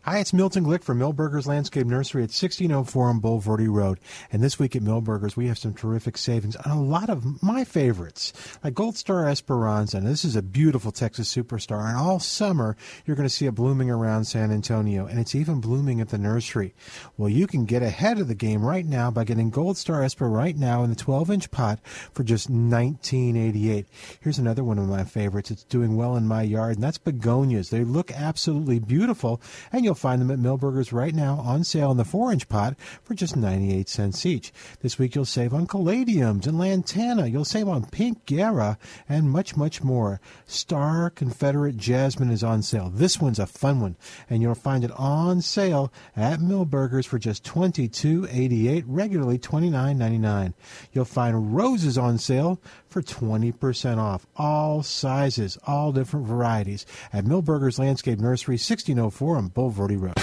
Hi 0.06 0.18
it's 0.18 0.35
Milton 0.35 0.66
Glick 0.66 0.85
from 0.85 0.98
Milberger's 0.98 1.47
Landscape 1.47 1.86
Nursery 1.86 2.20
at 2.20 2.28
1604 2.28 3.09
on 3.09 3.22
Bulverde 3.22 3.70
Road. 3.70 3.98
And 4.31 4.43
this 4.43 4.59
week 4.59 4.76
at 4.76 4.82
Milberger's, 4.82 5.35
we 5.35 5.47
have 5.47 5.56
some 5.56 5.72
terrific 5.72 6.18
savings 6.18 6.56
on 6.56 6.72
a 6.72 6.82
lot 6.82 7.09
of 7.09 7.43
my 7.43 7.64
favorites, 7.64 8.35
like 8.62 8.74
Gold 8.74 8.98
Star 8.98 9.26
Esperanza. 9.26 9.97
And 9.97 10.06
this 10.06 10.22
is 10.22 10.36
a 10.36 10.43
beautiful 10.43 10.93
Texas 10.93 11.35
superstar. 11.35 11.89
And 11.89 11.97
all 11.97 12.20
summer, 12.20 12.76
you're 13.06 13.16
going 13.16 13.26
to 13.26 13.35
see 13.35 13.47
it 13.47 13.55
blooming 13.55 13.89
around 13.89 14.26
San 14.26 14.52
Antonio, 14.52 15.06
and 15.06 15.18
it's 15.18 15.35
even 15.35 15.62
blooming 15.62 16.02
at 16.02 16.10
the 16.10 16.18
nursery. 16.18 16.74
Well, 17.16 17.31
you 17.31 17.47
can 17.47 17.64
get 17.64 17.82
ahead 17.82 18.18
of 18.18 18.28
the 18.28 18.35
game 18.35 18.62
right 18.62 18.85
now 18.85 19.10
by 19.10 19.24
getting 19.24 19.48
Gold 19.48 19.78
Star 19.78 20.02
Esper 20.02 20.28
right 20.28 20.55
now 20.55 20.85
in 20.85 20.90
the 20.90 20.97
12 20.97 21.31
inch 21.31 21.51
pot 21.51 21.81
for 22.12 22.24
just 22.24 22.51
1988. 22.51 23.86
Here's 24.20 24.39
another 24.39 24.64
one 24.64 24.78
of 24.78 24.86
my 24.86 25.05
favorites. 25.05 25.51
It's 25.51 25.64
doing 25.64 25.97
well 25.97 26.14
in 26.14 26.28
my 26.28 26.43
yard, 26.43 26.74
and 26.74 26.85
that's 26.85 26.98
begonias. 26.98 27.70
They 27.70 27.85
look 27.85 28.12
absolutely 28.12 28.81
beautiful, 28.81 29.40
and 29.72 29.82
you'll 29.82 29.94
find 29.95 30.21
them 30.21 30.31
at 30.31 30.39
Milberger's 30.39 30.93
right 30.93 31.15
now 31.15 31.37
on 31.37 31.65
sale 31.65 31.91
in 31.91 31.97
the 31.97 32.05
4 32.05 32.33
inch 32.33 32.49
pot 32.49 32.77
for 33.03 33.15
just 33.15 33.37
98 33.37 33.89
cents 33.89 34.27
each. 34.27 34.53
This 34.81 34.99
week 34.99 35.15
you'll 35.15 35.25
save 35.25 35.55
on 35.55 35.66
caladiums 35.66 36.47
and 36.47 36.59
lantana. 36.59 37.27
You'll 37.27 37.45
save 37.45 37.69
on 37.69 37.87
pink 37.87 38.27
gaura 38.27 38.77
and 39.09 39.31
much, 39.31 39.57
much 39.57 39.83
more. 39.83 40.21
Star 40.47 41.11
Confederate 41.11 41.77
Jasmine 41.77 42.31
is 42.31 42.45
on 42.45 42.62
sale. 42.62 42.91
This 42.93 43.21
one's 43.21 43.39
a 43.39 43.47
fun 43.47 43.81
one, 43.81 43.97
and 44.29 44.43
you'll 44.43 44.55
find 44.55 44.85
it 44.85 44.93
on 44.93 45.41
sale 45.41 45.93
at 46.16 46.41
Milberger's 46.41 47.07
for 47.07 47.19
just 47.19 47.45
$22.88, 47.45 48.85
regularly 48.87 49.39
$29.99. 49.39 50.55
You'll 50.93 51.05
find 51.05 51.55
roses 51.55 51.99
on 51.99 52.19
sale 52.19 52.61
for 52.89 53.03
20% 53.03 53.99
off. 53.99 54.27
All 54.37 54.83
sizes, 54.83 55.59
all 55.66 55.93
different 55.93 56.27
varieties 56.27 56.87
at 57.12 57.25
Milberger's 57.25 57.79
Landscape 57.79 58.19
Nursery, 58.21 58.55
1604 58.55 59.37
on 59.37 59.49
Bulverde 59.85 60.01
Road. 60.01 60.15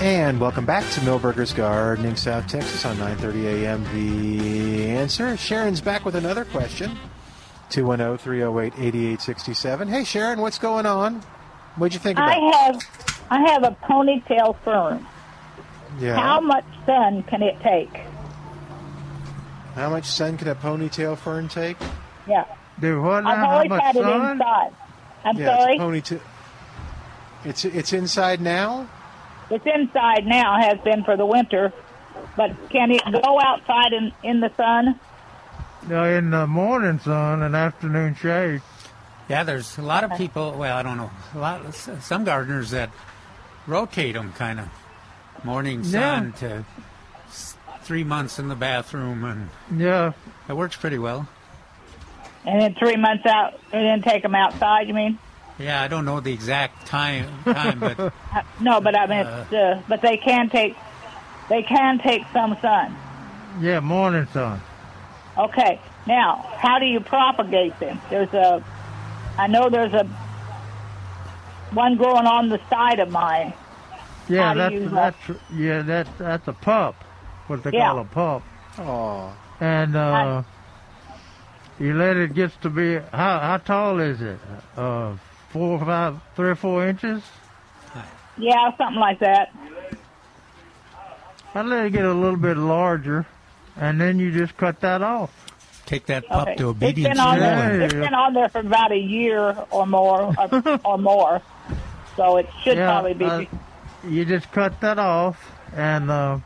And 0.00 0.40
welcome 0.40 0.64
back 0.66 0.88
to 0.92 1.00
Milberger's 1.00 1.52
Gardening, 1.54 2.14
South 2.16 2.46
Texas 2.46 2.84
on 2.84 2.96
9:30 2.96 3.64
a.m. 3.64 3.82
The 3.92 4.86
answer. 4.90 5.36
Sharon's 5.36 5.80
back 5.80 6.04
with 6.04 6.14
another 6.14 6.44
question. 6.44 6.92
oh, 6.96 7.00
210-308-8867. 7.70 9.88
Hey 9.88 10.04
Sharon, 10.04 10.40
what's 10.40 10.58
going 10.58 10.86
on? 10.86 11.22
What'd 11.76 11.94
you 11.94 12.00
think 12.00 12.18
about? 12.18 12.28
I 12.28 12.38
have 12.62 12.76
I 13.30 13.40
have 13.50 13.64
a 13.64 13.74
ponytail 13.84 14.56
fern. 14.62 15.04
yeah. 15.98 16.14
How 16.14 16.40
much 16.40 16.64
sun 16.84 17.22
can 17.24 17.42
it 17.42 17.58
take? 17.62 18.00
How 19.76 19.90
much 19.90 20.06
sun 20.06 20.36
can 20.38 20.48
a 20.48 20.54
ponytail 20.54 21.16
fern 21.18 21.48
take? 21.48 21.76
Yeah. 22.26 22.44
Do 22.80 23.00
what 23.02 23.24
now? 23.24 23.30
I've 23.30 23.36
How 23.38 23.50
always 23.50 23.68
much 23.68 23.82
had 23.82 23.96
it 23.96 24.02
sun? 24.02 24.30
inside. 24.32 24.72
I'm 25.24 25.36
yeah, 25.36 25.58
sorry. 25.58 25.72
It's, 25.74 26.10
a 26.10 26.14
ponytail. 26.16 26.20
it's 27.44 27.64
it's 27.66 27.92
inside 27.92 28.40
now. 28.40 28.88
It's 29.50 29.66
inside 29.66 30.26
now, 30.26 30.58
has 30.60 30.78
been 30.80 31.04
for 31.04 31.16
the 31.16 31.26
winter. 31.26 31.72
But 32.36 32.56
can 32.70 32.90
it 32.90 33.02
go 33.04 33.38
outside 33.40 33.92
in, 33.92 34.12
in 34.22 34.40
the 34.40 34.50
sun? 34.56 34.98
No, 35.88 36.04
in 36.04 36.30
the 36.30 36.46
morning 36.46 36.98
sun 36.98 37.42
and 37.42 37.54
afternoon 37.54 38.14
shade. 38.16 38.62
Yeah, 39.28 39.44
there's 39.44 39.76
a 39.78 39.82
lot 39.82 40.04
of 40.04 40.16
people. 40.16 40.52
Well, 40.52 40.76
I 40.76 40.82
don't 40.82 40.96
know. 40.96 41.10
A 41.34 41.38
lot, 41.38 41.74
some 41.74 42.24
gardeners 42.24 42.70
that 42.70 42.90
rotate 43.66 44.14
them, 44.14 44.32
kind 44.32 44.58
of 44.60 44.68
morning 45.44 45.84
sun 45.84 46.32
to 46.34 46.46
s- 46.50 46.64
three 47.86 48.02
months 48.04 48.38
in 48.40 48.48
the 48.48 48.56
bathroom, 48.56 49.24
and 49.24 49.48
Yeah. 49.80 50.12
it 50.48 50.54
works 50.56 50.74
pretty 50.76 50.98
well. 50.98 51.28
And 52.44 52.60
then 52.60 52.74
three 52.74 52.96
months 52.96 53.24
out, 53.26 53.54
and 53.72 53.86
then 53.86 54.02
take 54.02 54.22
them 54.22 54.34
outside, 54.34 54.88
you 54.88 54.94
mean? 54.94 55.18
Yeah, 55.58 55.80
I 55.80 55.88
don't 55.88 56.04
know 56.04 56.18
the 56.20 56.32
exact 56.32 56.86
time, 56.86 57.26
time, 57.44 57.78
but 57.80 57.98
Uh, 58.34 58.42
No, 58.60 58.80
but 58.80 58.98
I 58.98 59.06
mean, 59.06 59.20
it's, 59.20 59.52
uh, 59.52 59.82
but 59.88 60.02
they 60.02 60.16
can 60.16 60.50
take, 60.50 60.76
they 61.48 61.62
can 61.62 61.98
take 61.98 62.22
some 62.32 62.56
sun. 62.60 62.94
Yeah, 63.60 63.80
morning 63.80 64.26
sun. 64.32 64.60
Okay. 65.38 65.80
Now, 66.06 66.44
how 66.58 66.78
do 66.78 66.86
you 66.86 67.00
propagate 67.00 67.78
them? 67.78 68.00
There's 68.10 68.32
a, 68.34 68.62
I 69.38 69.46
know 69.46 69.70
there's 69.70 69.94
a 69.94 70.04
one 71.72 71.96
growing 71.96 72.26
on 72.26 72.48
the 72.48 72.60
side 72.68 72.98
of 73.00 73.10
mine. 73.10 73.52
Yeah, 74.28 74.48
How 74.48 74.52
do 74.54 74.58
that's 74.58 74.74
you, 74.74 74.86
uh, 74.86 74.90
that's 74.90 75.40
yeah, 75.54 75.82
that 75.82 76.18
that's 76.18 76.48
a 76.48 76.52
pup. 76.52 76.96
What 77.46 77.62
they 77.62 77.70
Yeah. 77.72 77.88
call 77.90 77.98
a 78.00 78.04
pup. 78.04 78.42
Oh. 78.78 79.36
And 79.60 79.96
uh 79.96 80.42
you 81.78 81.94
let 81.94 82.16
it 82.16 82.34
gets 82.34 82.56
to 82.58 82.70
be 82.70 82.96
how 83.12 83.38
how 83.38 83.58
tall 83.58 84.00
is 84.00 84.20
it? 84.20 84.38
Uh 84.76 85.14
four 85.50 85.78
or 85.80 85.84
five 85.84 86.20
three 86.34 86.50
or 86.50 86.54
four 86.56 86.86
inches? 86.86 87.22
Yeah, 88.38 88.76
something 88.76 89.00
like 89.00 89.20
that. 89.20 89.48
I 91.54 91.62
let 91.62 91.86
it 91.86 91.92
get 91.92 92.04
a 92.04 92.12
little 92.12 92.36
bit 92.38 92.56
larger 92.56 93.26
and 93.76 94.00
then 94.00 94.18
you 94.18 94.30
just 94.32 94.56
cut 94.56 94.80
that 94.80 95.02
off. 95.02 95.30
take 95.86 96.06
that 96.06 96.26
pup 96.28 96.48
Okay. 96.48 96.64
It's 96.88 96.98
been 97.00 97.18
on 97.20 97.38
there. 97.38 97.80
It's 97.82 97.94
been 97.94 98.14
on 98.14 98.34
there 98.34 98.48
for 98.48 98.58
about 98.60 98.92
a 98.92 98.96
year 98.98 99.56
or 99.70 99.86
more, 99.86 100.34
or, 100.36 100.80
or 100.84 100.98
more. 100.98 101.42
So 102.16 102.36
it 102.38 102.48
should 102.62 102.76
Yeah, 102.76 102.90
probably 102.90 103.14
be. 103.14 103.24
uh, 103.24 103.44
you 104.08 104.24
just 104.24 104.50
cut 104.52 104.80
that 104.80 104.98
off, 104.98 105.38
and 105.74 106.10
uh, 106.10 106.38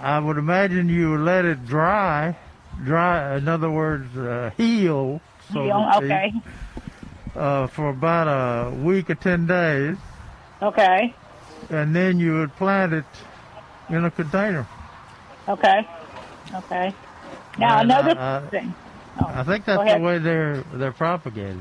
I 0.00 0.18
would 0.18 0.38
imagine 0.38 0.88
you 0.88 1.10
would 1.10 1.20
let 1.20 1.44
it 1.44 1.66
dry, 1.66 2.36
dry. 2.84 3.36
In 3.36 3.48
other 3.48 3.70
words, 3.70 4.16
uh, 4.16 4.50
heal. 4.56 5.20
So 5.52 5.62
Heal, 5.64 5.90
okay. 5.96 6.32
Uh, 7.36 7.66
for 7.66 7.90
about 7.90 8.26
a 8.26 8.74
week 8.74 9.10
or 9.10 9.14
ten 9.14 9.46
days, 9.46 9.96
okay. 10.62 11.14
and 11.68 11.94
then 11.94 12.18
you 12.18 12.34
would 12.34 12.54
plant 12.56 12.92
it 12.92 13.04
in 13.88 14.04
a 14.04 14.10
container. 14.10 14.66
Okay. 15.48 15.86
Okay. 16.54 16.94
Now 17.58 17.80
And, 17.80 17.90
another 17.90 18.18
uh, 18.18 18.48
thing. 18.48 18.74
I 19.18 19.42
think 19.44 19.64
that's 19.64 19.92
the 19.92 20.00
way 20.00 20.18
they're 20.18 20.62
they're 20.72 20.92
propagated. 20.92 21.60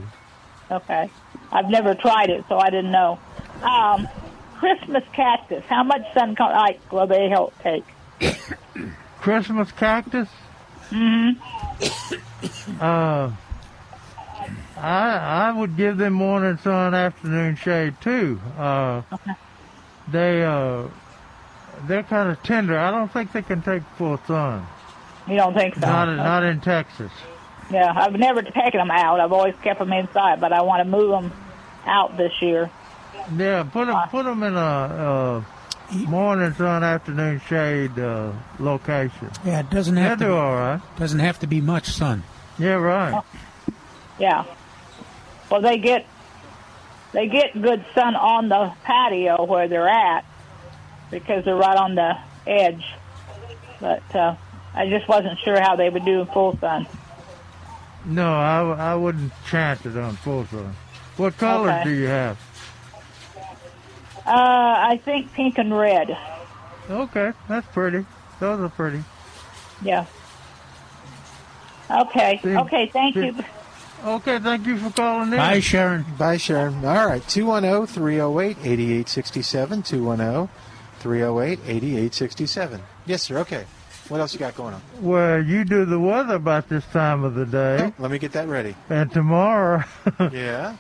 Okay. 0.72 1.10
I've 1.52 1.70
never 1.70 1.94
tried 1.96 2.30
it, 2.30 2.46
so 2.48 2.58
I 2.58 2.70
didn't 2.70 2.92
know. 2.92 3.20
Um, 3.64 4.08
Christmas 4.56 5.04
cactus. 5.14 5.64
How 5.66 5.84
much 5.84 6.02
sun 6.14 6.36
light 6.40 6.80
will 6.92 7.08
they 7.08 7.30
help 7.30 7.58
take? 7.62 7.84
Christmas 9.22 9.72
cactus. 9.72 10.28
Mm-hmm. 10.90 12.82
Uh, 12.82 13.32
I 14.78 15.48
I 15.48 15.52
would 15.52 15.76
give 15.78 15.98
them 15.98 16.14
morning 16.14 16.58
sun, 16.58 16.94
afternoon 16.96 17.56
shade 17.56 17.96
too. 18.02 18.40
Uh, 18.58 19.02
They 20.12 20.44
uh, 20.44 20.88
they're 21.88 22.04
kind 22.04 22.30
of 22.30 22.42
tender. 22.44 22.78
I 22.80 22.90
don't 22.92 23.12
think 23.12 23.32
they 23.32 23.42
can 23.44 23.62
take 23.62 23.84
full 23.98 24.18
sun. 24.26 24.66
You 25.28 25.36
don't 25.36 25.54
think 25.54 25.76
so? 25.76 25.82
Not 25.82 26.06
not 26.16 26.44
in 26.44 26.62
Texas. 26.62 27.12
Yeah, 27.70 27.94
I've 27.96 28.14
never 28.14 28.42
taken 28.42 28.80
them 28.80 28.90
out. 28.90 29.20
I've 29.20 29.32
always 29.32 29.54
kept 29.62 29.78
them 29.80 29.94
inside, 29.94 30.42
but 30.42 30.52
I 30.52 30.64
want 30.64 30.84
to 30.84 30.90
move 30.90 31.12
them 31.12 31.32
out 31.86 32.18
this 32.18 32.32
year. 32.42 32.72
Yeah, 33.38 33.64
put 33.64 33.86
them 33.86 33.96
put 34.10 34.26
'em 34.26 34.42
in 34.42 34.56
a, 34.56 34.60
a 34.60 35.46
morning 35.92 36.54
sun, 36.54 36.84
afternoon 36.84 37.42
shade 37.48 37.98
uh, 38.00 38.32
location. 38.60 39.30
Yeah, 39.46 39.60
it 39.62 39.70
doesn't 39.70 39.96
have 39.98 40.20
They'll 40.20 40.30
to. 40.30 40.34
do 40.34 40.38
all 40.38 40.56
right. 40.56 40.82
Doesn't 40.98 41.20
have 41.20 41.40
to 41.40 41.48
be 41.48 41.62
much 41.62 41.86
sun. 41.88 42.24
Yeah, 42.58 42.74
right. 42.76 43.24
Yeah. 44.20 44.46
Well, 45.50 45.62
they 45.62 45.78
get 45.78 46.06
they 47.14 47.28
get 47.28 47.60
good 47.60 47.86
sun 47.96 48.16
on 48.16 48.50
the 48.50 48.72
patio 48.84 49.44
where 49.46 49.68
they're 49.68 49.88
at 49.88 50.26
because 51.10 51.44
they're 51.46 51.56
right 51.56 51.78
on 51.78 51.96
the 51.96 52.18
edge. 52.46 52.86
But 53.80 54.04
uh, 54.16 54.36
I 54.76 54.90
just 54.90 55.08
wasn't 55.08 55.40
sure 55.40 55.60
how 55.60 55.76
they 55.76 55.90
would 55.90 56.06
do 56.06 56.22
in 56.22 56.28
full 56.28 56.58
sun. 56.60 56.86
No, 58.06 58.32
I, 58.34 58.92
I 58.92 58.96
wouldn't 58.96 59.32
chance 59.50 59.86
it 59.86 59.98
on 59.98 60.16
full 60.18 60.46
sun. 60.46 60.76
What 61.18 61.38
colors 61.38 61.72
Okay. 61.72 61.84
do 61.86 61.90
you 61.92 62.08
have? 62.08 62.38
Uh, 64.30 64.90
I 64.92 65.02
think 65.04 65.34
pink 65.34 65.58
and 65.58 65.76
red. 65.76 66.16
Okay, 66.90 67.34
that's 67.48 67.68
pretty. 67.68 68.06
Those 68.40 68.60
are 68.62 68.70
pretty. 68.70 69.04
Yeah. 69.82 70.06
Okay. 71.90 72.40
See- 72.44 72.56
Okay. 72.56 72.88
Thank 72.94 73.16
see- 73.16 73.26
you. 73.28 73.36
Okay, 74.06 74.40
thank 74.40 74.66
you 74.66 74.78
for 74.78 74.92
calling 74.92 75.34
in. 75.34 75.38
Bye, 75.38 75.60
Sharon. 75.60 76.06
Bye, 76.18 76.38
Sharon. 76.38 76.86
All 76.86 77.08
right, 77.08 77.22
oh, 77.26 77.30
210 77.30 77.86
308 77.88 78.58
8867. 78.64 79.82
210 79.84 80.50
308 81.00 81.60
8867. 81.68 82.82
Yes, 83.06 83.24
sir. 83.24 83.40
Okay. 83.40 83.66
What 84.08 84.22
else 84.22 84.34
you 84.34 84.40
got 84.40 84.56
going 84.56 84.74
on? 84.74 84.82
Well, 85.02 85.44
you 85.44 85.66
do 85.66 85.86
the 85.86 86.00
weather 86.00 86.36
about 86.36 86.70
this 86.70 86.86
time 86.94 87.24
of 87.24 87.36
the 87.36 87.46
day. 87.46 87.92
Let 88.00 88.10
me 88.10 88.18
get 88.20 88.32
that 88.32 88.48
ready. 88.48 88.76
And 88.90 89.12
tomorrow, 89.12 89.84
Yeah. 90.32 90.78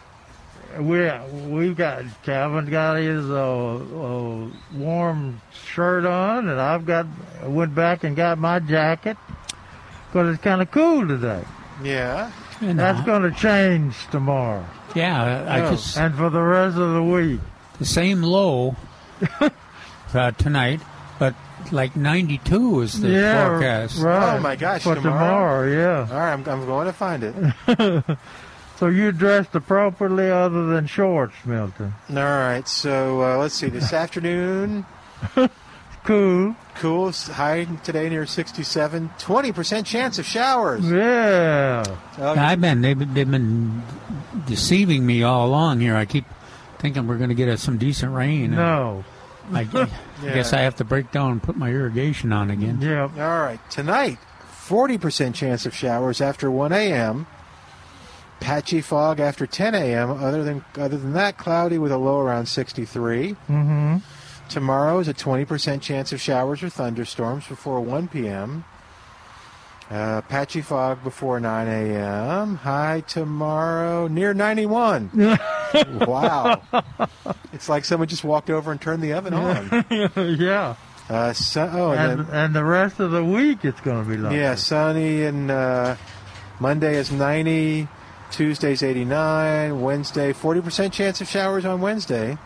We 0.79 1.09
we've 1.49 1.75
got 1.75 2.03
Calvin 2.23 2.69
got 2.69 2.97
his 2.97 3.29
uh, 3.29 3.75
uh, 3.75 4.47
warm 4.73 5.41
shirt 5.73 6.05
on, 6.05 6.47
and 6.49 6.59
I've 6.59 6.85
got 6.85 7.05
I 7.41 7.47
went 7.47 7.73
back 7.75 8.03
and 8.03 8.15
got 8.15 8.37
my 8.37 8.59
jacket, 8.59 9.17
because 10.11 10.33
it's 10.35 10.43
kind 10.43 10.61
of 10.61 10.69
cool 10.71 11.07
today. 11.07 11.43
Yeah. 11.83 12.31
That's 12.61 13.05
going 13.05 13.21
to 13.21 13.31
change 13.31 13.95
tomorrow. 14.11 14.65
Yeah, 14.93 15.45
I 15.47 15.61
Oh. 15.61 15.71
just 15.71 15.97
and 15.97 16.13
for 16.15 16.29
the 16.29 16.41
rest 16.41 16.77
of 16.77 16.93
the 16.93 17.03
week. 17.03 17.39
the 17.79 17.85
same 17.85 18.21
low 18.21 18.75
uh, 20.13 20.31
tonight, 20.31 20.81
but 21.19 21.35
like 21.71 21.95
92 21.95 22.81
is 22.81 22.99
the 22.99 23.09
yeah, 23.09 23.47
forecast. 23.47 23.99
right. 24.01 24.35
Oh 24.37 24.39
my 24.41 24.55
gosh! 24.57 24.83
For 24.83 24.95
tomorrow, 24.95 25.71
yeah. 25.71 26.07
All 26.11 26.19
right, 26.19 26.33
I'm, 26.33 26.45
I'm 26.49 26.65
going 26.65 26.87
to 26.87 26.93
find 26.93 27.23
it. 27.23 27.33
So 28.79 28.87
you 28.87 29.11
dressed 29.11 29.53
appropriately, 29.55 30.31
other 30.31 30.67
than 30.67 30.87
shorts, 30.87 31.35
Milton. 31.43 31.93
All 32.09 32.15
right. 32.15 32.65
So 32.65 33.21
uh, 33.21 33.37
let's 33.37 33.53
see. 33.55 33.67
This 33.67 33.91
afternoon, 34.03 34.85
cool. 36.05 36.55
Cool. 36.75 37.11
High 37.11 37.65
today 37.83 38.07
near 38.07 38.25
67. 38.25 39.09
20 39.19 39.51
percent 39.51 39.85
chance 39.85 40.17
of 40.17 40.25
showers. 40.25 40.89
Yeah. 40.89 41.83
Oh, 42.19 42.35
I've 42.37 42.61
been 42.61 42.79
they've, 42.79 42.97
been- 42.97 43.13
they've 43.13 43.29
been 43.29 43.83
deceiving 44.47 45.05
me 45.05 45.23
all 45.23 45.45
along 45.45 45.81
here. 45.81 45.97
I 45.97 46.05
keep 46.05 46.23
thinking 46.77 47.05
we're 47.05 47.17
going 47.17 47.31
to 47.31 47.35
get 47.35 47.49
us 47.49 47.61
some 47.61 47.77
decent 47.77 48.13
rain. 48.13 48.51
No. 48.51 49.03
I, 49.51 49.61
I 49.73 49.89
guess 50.21 50.53
I 50.53 50.59
have 50.61 50.77
to 50.77 50.85
break 50.85 51.11
down 51.11 51.33
and 51.33 51.43
put 51.43 51.57
my 51.57 51.69
irrigation 51.69 52.31
on 52.31 52.49
again. 52.49 52.79
Yeah. 52.81 53.01
All 53.01 53.41
right. 53.41 53.59
Tonight, 53.69 54.19
40% 54.67 55.33
chance 55.35 55.65
of 55.65 55.75
showers 55.75 56.21
after 56.21 56.49
1 56.49 56.71
a.m. 56.71 57.27
Patchy 58.39 58.81
fog 58.81 59.19
after 59.19 59.45
10 59.45 59.75
a.m. 59.75 60.11
Other 60.11 60.43
than 60.43 60.63
other 60.77 60.97
than 60.97 61.13
that, 61.13 61.37
cloudy 61.37 61.77
with 61.77 61.91
a 61.91 61.97
low 61.97 62.19
around 62.19 62.45
63. 62.47 63.31
Mm-hmm. 63.31 63.97
Tomorrow 64.49 64.99
is 64.99 65.07
a 65.07 65.13
20% 65.13 65.81
chance 65.81 66.11
of 66.11 66.19
showers 66.19 66.63
or 66.63 66.69
thunderstorms 66.69 67.47
before 67.47 67.79
1 67.81 68.07
p.m. 68.07 68.65
Uh, 69.89 70.21
patchy 70.21 70.61
fog 70.61 71.03
before 71.03 71.39
9 71.39 71.67
a.m. 71.67 72.55
High 72.55 73.01
tomorrow 73.01 74.07
near 74.07 74.33
91. 74.33 75.11
wow. 76.01 76.61
It's 77.53 77.69
like 77.69 77.85
someone 77.85 78.07
just 78.07 78.23
walked 78.23 78.49
over 78.49 78.71
and 78.71 78.79
turned 78.79 79.03
the 79.03 79.13
oven 79.13 79.33
on. 79.33 79.85
yeah. 80.39 80.75
Uh, 81.09 81.33
sun, 81.33 81.71
oh, 81.73 81.91
and, 81.91 82.11
and, 82.11 82.27
then, 82.27 82.35
and 82.35 82.55
the 82.55 82.63
rest 82.63 82.99
of 82.99 83.09
the 83.09 83.23
week 83.23 83.65
it's 83.65 83.81
going 83.81 84.03
to 84.03 84.09
be 84.09 84.15
like 84.15 84.31
yeah, 84.31 84.53
sunny 84.53 85.23
and 85.23 85.49
uh, 85.49 85.95
Monday 86.59 86.95
is 86.95 87.11
90. 87.11 87.87
Tuesday's 88.31 88.83
89. 88.83 89.81
Wednesday, 89.81 90.33
40% 90.33 90.91
chance 90.91 91.21
of 91.21 91.27
showers 91.27 91.65
on 91.65 91.81
Wednesday. 91.81 92.37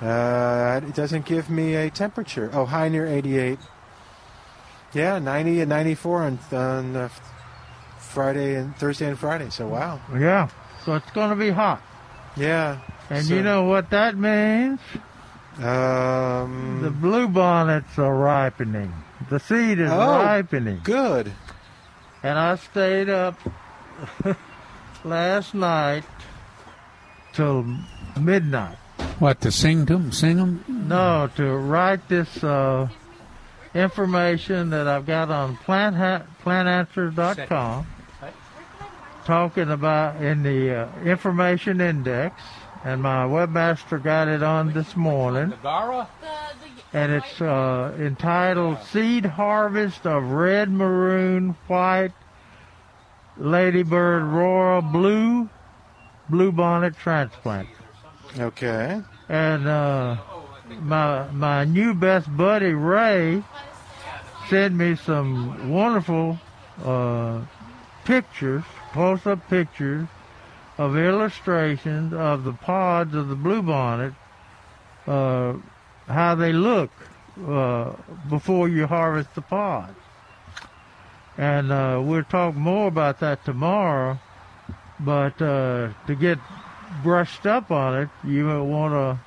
Uh, 0.00 0.80
it 0.86 0.94
doesn't 0.94 1.24
give 1.24 1.48
me 1.48 1.74
a 1.74 1.90
temperature. 1.90 2.50
Oh, 2.52 2.64
high 2.66 2.88
near 2.88 3.06
88. 3.06 3.58
Yeah, 4.92 5.18
90 5.18 5.60
and 5.62 5.68
94 5.68 6.22
on, 6.22 6.38
on 6.52 6.96
uh, 6.96 7.08
Friday 7.98 8.54
and 8.56 8.74
Thursday 8.76 9.06
and 9.08 9.18
Friday. 9.18 9.50
So, 9.50 9.66
wow. 9.68 10.00
Yeah. 10.18 10.48
So 10.84 10.94
it's 10.94 11.10
going 11.12 11.30
to 11.30 11.36
be 11.36 11.50
hot. 11.50 11.82
Yeah. 12.36 12.80
And 13.10 13.24
So- 13.24 13.34
you 13.34 13.42
know 13.42 13.64
what 13.64 13.90
that 13.90 14.16
means? 14.16 14.80
Um, 15.58 16.80
the 16.82 16.90
blue 16.90 17.28
bonnets 17.28 17.98
are 17.98 18.14
ripening. 18.14 18.92
The 19.30 19.40
seed 19.40 19.78
is 19.80 19.90
Oh, 19.90 19.96
ripening. 19.96 20.80
Good. 20.84 21.32
And 22.22 22.38
I 22.38 22.56
stayed 22.56 23.08
up 23.08 23.38
last 25.06 25.54
night 25.54 26.04
till 27.32 27.64
midnight. 28.20 28.76
What 29.18 29.40
to 29.42 29.52
sing 29.52 29.86
to 29.86 29.94
them? 29.94 30.12
Sing 30.12 30.36
them? 30.36 30.64
No, 30.68 31.30
to 31.36 31.56
write 31.56 32.08
this 32.08 32.42
uh, 32.44 32.88
information 33.74 34.70
that 34.70 34.86
I've 34.86 35.06
got 35.06 35.30
on 35.30 35.56
plant 35.58 35.96
ha- 35.96 36.22
plantanswers.com, 36.44 37.86
talking 39.24 39.70
about 39.70 40.22
in 40.22 40.42
the 40.42 40.82
uh, 40.82 40.88
information 41.04 41.80
index, 41.80 42.42
and 42.84 43.02
my 43.02 43.24
webmaster 43.24 44.02
got 44.02 44.28
it 44.28 44.42
on 44.42 44.72
this 44.72 44.96
morning, 44.96 45.52
and 46.92 47.12
it's 47.12 47.40
uh, 47.40 47.94
entitled 47.98 48.78
"Seed 48.82 49.24
Harvest 49.24 50.06
of 50.06 50.24
Red, 50.30 50.70
Maroon, 50.70 51.56
White, 51.68 52.12
Ladybird, 53.38 54.24
Royal, 54.24 54.82
Blue, 54.82 55.48
Bluebonnet 56.30 56.96
Transplant." 56.96 57.68
Okay. 58.38 59.00
And 59.28 59.66
uh, 59.66 60.16
my 60.80 61.28
my 61.30 61.64
new 61.64 61.94
best 61.94 62.34
buddy 62.36 62.72
Ray 62.72 63.42
sent 64.48 64.74
me 64.74 64.96
some 64.96 65.70
wonderful 65.70 66.38
uh, 66.84 67.40
pictures, 68.04 68.62
close-up 68.92 69.48
pictures 69.48 70.06
of 70.78 70.96
illustrations 70.96 72.12
of 72.12 72.44
the 72.44 72.52
pods 72.52 73.14
of 73.14 73.28
the 73.28 73.34
bluebonnet, 73.34 74.14
uh, 75.06 75.54
how 76.06 76.34
they 76.34 76.52
look 76.52 76.90
uh, 77.46 77.92
before 78.28 78.68
you 78.68 78.86
harvest 78.86 79.34
the 79.34 79.40
pods. 79.42 79.98
And 81.38 81.70
uh, 81.70 82.00
we'll 82.02 82.24
talk 82.24 82.54
more 82.54 82.88
about 82.88 83.20
that 83.20 83.44
tomorrow. 83.44 84.18
But 84.98 85.40
uh, 85.42 85.90
to 86.06 86.14
get 86.14 86.38
brushed 87.02 87.46
up 87.46 87.70
on 87.70 88.02
it, 88.02 88.08
you 88.24 88.46
want 88.64 88.94
to 88.94 89.20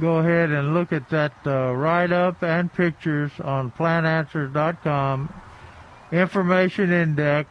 go 0.00 0.16
ahead 0.16 0.50
and 0.50 0.74
look 0.74 0.92
at 0.92 1.08
that 1.10 1.32
uh, 1.46 1.72
write-up 1.72 2.42
and 2.42 2.72
pictures 2.72 3.30
on 3.40 3.70
plantanswers.com. 3.70 5.32
Information 6.10 6.92
index, 6.92 7.48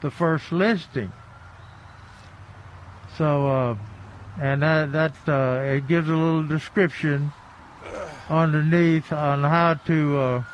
the 0.00 0.10
first 0.10 0.52
listing. 0.52 1.12
So, 3.16 3.48
uh, 3.48 3.76
and 4.40 4.62
that 4.62 4.92
that 4.92 5.14
uh, 5.26 5.62
it 5.62 5.88
gives 5.88 6.08
a 6.08 6.12
little 6.12 6.46
description 6.46 7.32
underneath 8.28 9.12
on 9.12 9.42
how 9.42 9.74
to 9.86 10.18
uh, 10.18 10.44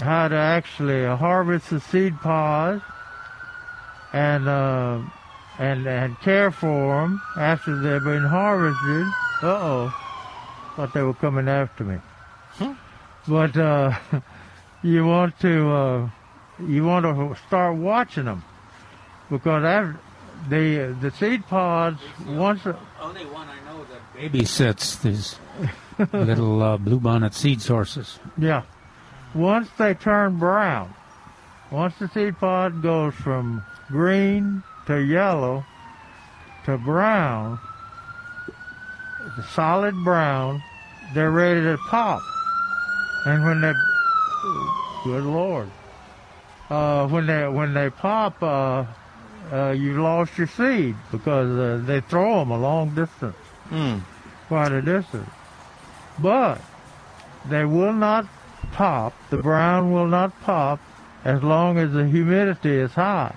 how 0.00 0.28
to 0.28 0.36
actually 0.36 1.04
harvest 1.04 1.70
the 1.70 1.80
seed 1.80 2.18
pods 2.20 2.82
and 4.12 4.48
uh, 4.48 5.00
and 5.58 5.86
and 5.86 6.18
care 6.20 6.50
for 6.50 7.02
them 7.02 7.20
after 7.36 7.80
they've 7.80 8.04
been 8.04 8.24
harvested. 8.24 9.06
Uh 9.42 9.46
oh, 9.46 9.94
thought 10.76 10.92
they 10.94 11.02
were 11.02 11.14
coming 11.14 11.48
after 11.48 11.84
me. 11.84 11.98
But 13.26 13.56
uh, 13.56 13.96
you 14.82 15.06
want 15.06 15.38
to 15.40 15.70
uh, 15.70 16.10
you 16.66 16.84
want 16.84 17.04
to 17.04 17.36
start 17.46 17.76
watching 17.76 18.24
them 18.26 18.44
because 19.30 19.64
after 19.64 19.98
the 20.48 20.96
the 21.00 21.10
seed 21.12 21.46
pods 21.46 22.00
once. 22.26 22.66
Only 23.00 23.24
one 23.26 23.48
I 23.48 23.64
know 23.64 23.84
that 23.84 24.32
babysits 24.32 25.00
these 25.02 25.38
little 26.12 26.62
uh, 26.62 26.78
bluebonnet 26.78 27.34
seed 27.34 27.62
sources. 27.62 28.18
Yeah. 28.36 28.62
Once 29.34 29.68
they 29.78 29.94
turn 29.94 30.38
brown, 30.38 30.94
once 31.70 31.94
the 31.98 32.08
seed 32.08 32.38
pod 32.38 32.82
goes 32.82 33.14
from 33.14 33.64
green 33.88 34.62
to 34.86 35.02
yellow 35.02 35.64
to 36.64 36.78
brown, 36.78 37.58
the 39.36 39.42
solid 39.42 39.94
brown, 40.04 40.62
they're 41.14 41.30
ready 41.30 41.60
to 41.62 41.76
pop. 41.88 42.22
And 43.26 43.44
when 43.44 43.60
they, 43.60 43.72
good 45.04 45.24
lord, 45.24 45.68
uh, 46.70 47.06
when 47.08 47.26
they 47.26 47.48
when 47.48 47.74
they 47.74 47.90
pop, 47.90 48.40
uh, 48.42 48.84
uh, 49.52 49.70
you 49.72 50.00
lost 50.02 50.38
your 50.38 50.46
seed 50.46 50.94
because 51.10 51.58
uh, 51.58 51.84
they 51.84 52.00
throw 52.00 52.38
them 52.38 52.50
a 52.50 52.58
long 52.58 52.94
distance, 52.94 53.36
Hmm. 53.68 53.98
quite 54.48 54.72
a 54.72 54.80
distance. 54.80 55.28
But 56.18 56.60
they 57.48 57.64
will 57.64 57.92
not 57.92 58.26
pop. 58.74 59.14
The 59.30 59.38
brown 59.38 59.92
will 59.92 60.06
not 60.06 60.38
pop 60.42 60.80
as 61.24 61.42
long 61.42 61.78
as 61.78 61.92
the 61.92 62.06
humidity 62.06 62.74
is 62.76 62.92
high. 62.92 63.34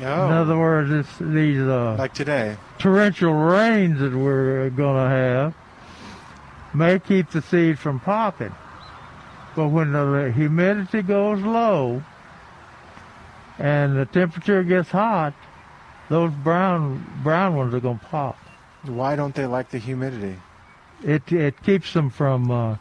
Oh. 0.00 0.26
In 0.26 0.32
other 0.32 0.58
words, 0.58 0.90
it's 0.90 1.18
these 1.18 1.60
uh, 1.60 1.96
Like 1.98 2.14
today. 2.14 2.56
torrential 2.78 3.34
rains 3.34 4.00
that 4.00 4.12
we're 4.14 4.70
going 4.70 4.96
to 5.04 5.08
have 5.08 5.54
may 6.74 6.98
keep 6.98 7.30
the 7.30 7.42
seed 7.42 7.78
from 7.78 8.00
popping. 8.00 8.54
But 9.54 9.68
when 9.68 9.92
the 9.92 10.32
humidity 10.34 11.02
goes 11.02 11.42
low 11.42 12.02
and 13.58 13.96
the 13.96 14.06
temperature 14.06 14.62
gets 14.62 14.90
hot, 14.90 15.34
those 16.08 16.32
brown 16.32 17.06
brown 17.22 17.54
ones 17.54 17.74
are 17.74 17.80
going 17.80 17.98
to 17.98 18.04
pop. 18.06 18.38
Why 18.84 19.14
don't 19.14 19.34
they 19.34 19.46
like 19.46 19.70
the 19.70 19.78
humidity? 19.78 20.36
It 21.04 21.30
it 21.30 21.62
keeps 21.62 21.92
them 21.92 22.08
from. 22.10 22.50
Uh, 22.50 22.76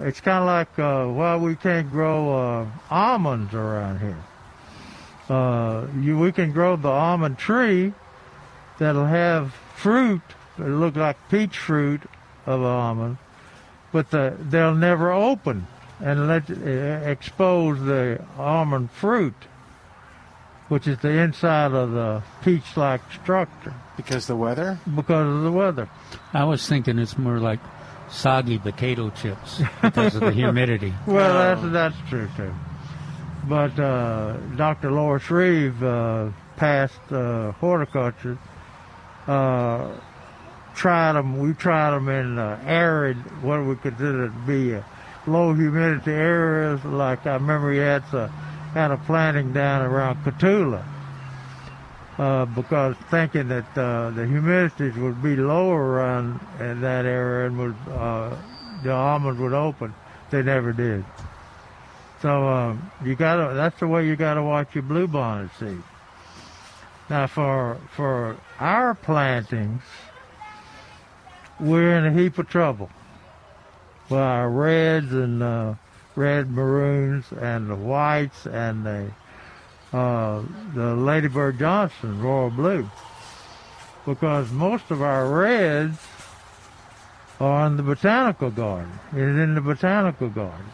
it's 0.00 0.20
kind 0.20 0.38
of 0.38 0.46
like 0.46 0.78
uh, 0.78 1.10
well, 1.12 1.38
we 1.40 1.56
can't 1.56 1.90
grow 1.90 2.32
uh, 2.38 2.66
almonds 2.90 3.54
around 3.54 3.98
here. 4.00 4.18
Uh, 5.28 5.86
you 6.00 6.18
we 6.18 6.32
can 6.32 6.52
grow 6.52 6.76
the 6.76 6.88
almond 6.88 7.38
tree 7.38 7.92
that'll 8.78 9.06
have 9.06 9.52
fruit 9.74 10.22
that 10.56 10.68
look 10.68 10.96
like 10.96 11.16
peach 11.28 11.58
fruit 11.58 12.02
of 12.46 12.60
an 12.60 12.66
almond, 12.66 13.18
but 13.92 14.10
the, 14.10 14.36
they'll 14.40 14.74
never 14.74 15.12
open 15.12 15.66
and 16.00 16.28
let 16.28 16.50
uh, 16.50 17.08
expose 17.08 17.80
the 17.82 18.24
almond 18.38 18.90
fruit, 18.90 19.34
which 20.68 20.86
is 20.86 20.98
the 20.98 21.10
inside 21.10 21.72
of 21.72 21.90
the 21.90 22.22
peach-like 22.42 23.00
structure. 23.12 23.74
Because 23.96 24.26
the 24.26 24.36
weather? 24.36 24.78
Because 24.94 25.26
of 25.26 25.42
the 25.42 25.52
weather. 25.52 25.88
I 26.32 26.44
was 26.44 26.66
thinking 26.68 26.98
it's 26.98 27.18
more 27.18 27.38
like 27.38 27.60
soggy 28.10 28.58
potato 28.58 29.10
chips 29.10 29.60
because 29.82 30.14
of 30.14 30.22
the 30.22 30.32
humidity. 30.32 30.92
Well, 31.06 31.56
that's 31.56 31.72
that's 31.72 32.08
true 32.08 32.28
too. 32.36 32.52
But 33.48 33.78
uh, 33.78 34.36
Dr. 34.56 34.90
Laura 34.90 35.18
Shreve, 35.18 35.82
uh, 35.82 36.28
past 36.56 37.00
uh, 37.10 37.52
horticulture, 37.52 38.36
uh, 39.26 39.90
tried 40.74 41.12
them. 41.12 41.38
We 41.38 41.54
tried 41.54 41.92
them 41.92 42.08
in 42.08 42.38
uh, 42.38 42.60
arid, 42.64 43.16
what 43.42 43.64
we 43.64 43.76
consider 43.76 44.28
to 44.28 44.34
be 44.46 44.74
uh, 44.74 44.82
low 45.26 45.54
humidity 45.54 46.12
areas. 46.12 46.84
Like 46.84 47.26
I 47.26 47.34
remember 47.34 47.72
he 47.72 47.78
had 47.78 48.02
a, 48.12 48.28
had 48.74 48.90
a 48.90 48.96
planting 48.98 49.52
down 49.52 49.82
around 49.82 50.24
Cotulla. 50.24 50.84
Uh, 52.18 52.44
because 52.46 52.96
thinking 53.10 53.46
that 53.46 53.78
uh, 53.78 54.10
the 54.10 54.26
humidity 54.26 54.90
would 54.98 55.22
be 55.22 55.36
lower 55.36 55.80
around 55.80 56.40
in 56.58 56.80
that 56.80 57.06
area 57.06 57.46
and 57.46 57.56
would 57.56 57.76
uh, 57.92 58.34
the 58.82 58.90
almonds 58.90 59.40
would 59.40 59.52
open, 59.52 59.94
they 60.30 60.42
never 60.42 60.72
did. 60.72 61.04
So 62.20 62.48
um, 62.48 62.90
you 63.04 63.14
gotta. 63.14 63.54
That's 63.54 63.78
the 63.78 63.86
way 63.86 64.04
you 64.04 64.16
gotta 64.16 64.42
watch 64.42 64.74
your 64.74 64.82
bluebonnet 64.82 65.50
seed. 65.60 65.80
Now 67.08 67.28
for 67.28 67.78
for 67.94 68.36
our 68.58 68.94
plantings, 68.96 69.82
we're 71.60 71.96
in 71.98 72.04
a 72.04 72.12
heap 72.12 72.38
of 72.38 72.48
trouble. 72.48 72.90
Well, 74.10 74.20
our 74.20 74.50
reds 74.50 75.12
and 75.12 75.40
uh, 75.40 75.74
red 76.16 76.50
maroons 76.50 77.26
and 77.30 77.70
the 77.70 77.76
whites 77.76 78.46
and 78.46 78.84
the 78.84 79.12
uh, 79.92 80.42
the 80.74 80.94
Ladybird 80.94 81.58
Johnson 81.58 82.20
Royal 82.20 82.50
Blue, 82.50 82.90
because 84.04 84.50
most 84.50 84.90
of 84.90 85.02
our 85.02 85.28
reds 85.28 85.98
are 87.40 87.66
in 87.66 87.76
the 87.76 87.82
botanical 87.82 88.50
garden. 88.50 88.92
Is 89.12 89.18
in 89.38 89.54
the 89.54 89.60
botanical 89.60 90.28
garden, 90.28 90.66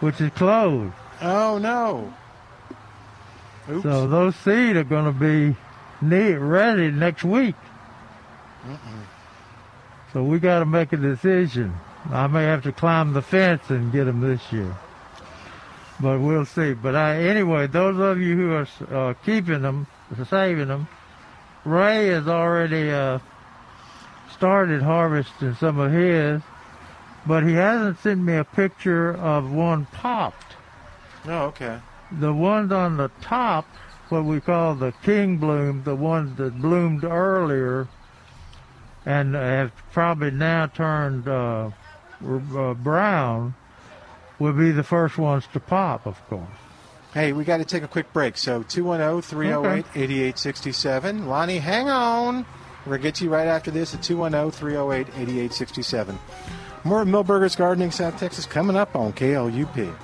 which 0.00 0.20
is 0.20 0.30
closed. 0.32 0.94
Oh 1.20 1.58
no! 1.58 2.12
Oops. 3.68 3.82
So 3.82 4.06
those 4.06 4.34
seed 4.36 4.76
are 4.76 4.84
going 4.84 5.04
to 5.04 5.12
be 5.12 5.56
neat, 6.00 6.36
ready 6.36 6.90
next 6.90 7.24
week. 7.24 7.56
Mm-mm. 8.66 9.02
So 10.12 10.24
we 10.24 10.38
got 10.38 10.60
to 10.60 10.66
make 10.66 10.92
a 10.92 10.96
decision. 10.96 11.74
I 12.10 12.26
may 12.28 12.44
have 12.44 12.62
to 12.62 12.72
climb 12.72 13.12
the 13.12 13.20
fence 13.20 13.68
and 13.68 13.92
get 13.92 14.04
them 14.04 14.20
this 14.20 14.40
year, 14.50 14.74
but 16.00 16.20
we'll 16.20 16.44
see. 16.44 16.74
But 16.74 16.94
I, 16.94 17.22
anyway, 17.24 17.66
those 17.66 17.98
of 17.98 18.20
you 18.20 18.36
who 18.36 18.52
are 18.52 18.68
uh, 18.92 19.14
keeping 19.24 19.62
them, 19.62 19.86
saving 20.28 20.68
them, 20.68 20.88
Ray 21.64 22.08
has 22.08 22.28
already 22.28 22.90
uh, 22.90 23.18
started 24.32 24.82
harvesting 24.82 25.54
some 25.54 25.78
of 25.78 25.92
his, 25.92 26.42
but 27.26 27.44
he 27.44 27.54
hasn't 27.54 27.98
sent 28.00 28.20
me 28.20 28.36
a 28.36 28.44
picture 28.44 29.14
of 29.16 29.52
one 29.52 29.86
popped. 29.86 30.56
Oh, 31.26 31.46
okay. 31.46 31.80
The 32.12 32.32
ones 32.32 32.72
on 32.72 32.96
the 32.96 33.10
top, 33.20 33.66
what 34.08 34.24
we 34.24 34.40
call 34.40 34.74
the 34.74 34.92
king 35.02 35.36
bloom, 35.36 35.82
the 35.84 35.96
ones 35.96 36.36
that 36.38 36.60
bloomed 36.60 37.04
earlier 37.04 37.88
and 39.04 39.34
have 39.34 39.72
probably 39.92 40.30
now 40.30 40.66
turned 40.66 41.26
uh, 41.26 41.70
uh, 42.22 42.74
brown, 42.74 43.54
will 44.38 44.52
be 44.52 44.70
the 44.70 44.82
first 44.82 45.18
ones 45.18 45.46
to 45.52 45.60
pop, 45.60 46.06
of 46.06 46.20
course. 46.28 46.46
Hey, 47.14 47.32
we 47.32 47.44
got 47.44 47.56
to 47.56 47.64
take 47.64 47.82
a 47.82 47.88
quick 47.88 48.12
break. 48.12 48.36
So 48.36 48.62
210 48.62 49.22
308 49.22 49.86
8867. 49.94 51.26
Lonnie, 51.26 51.58
hang 51.58 51.88
on. 51.88 52.44
We're 52.84 52.92
going 52.92 53.00
to 53.00 53.02
get 53.02 53.20
you 53.20 53.30
right 53.30 53.46
after 53.46 53.70
this 53.70 53.94
at 53.94 54.02
210 54.02 54.50
308 54.52 55.08
8867. 55.08 56.18
More 56.84 57.02
of 57.02 57.08
Milberger's 57.08 57.56
Gardening 57.56 57.90
South 57.90 58.18
Texas 58.18 58.46
coming 58.46 58.76
up 58.76 58.94
on 58.94 59.12
KLUP. 59.12 59.94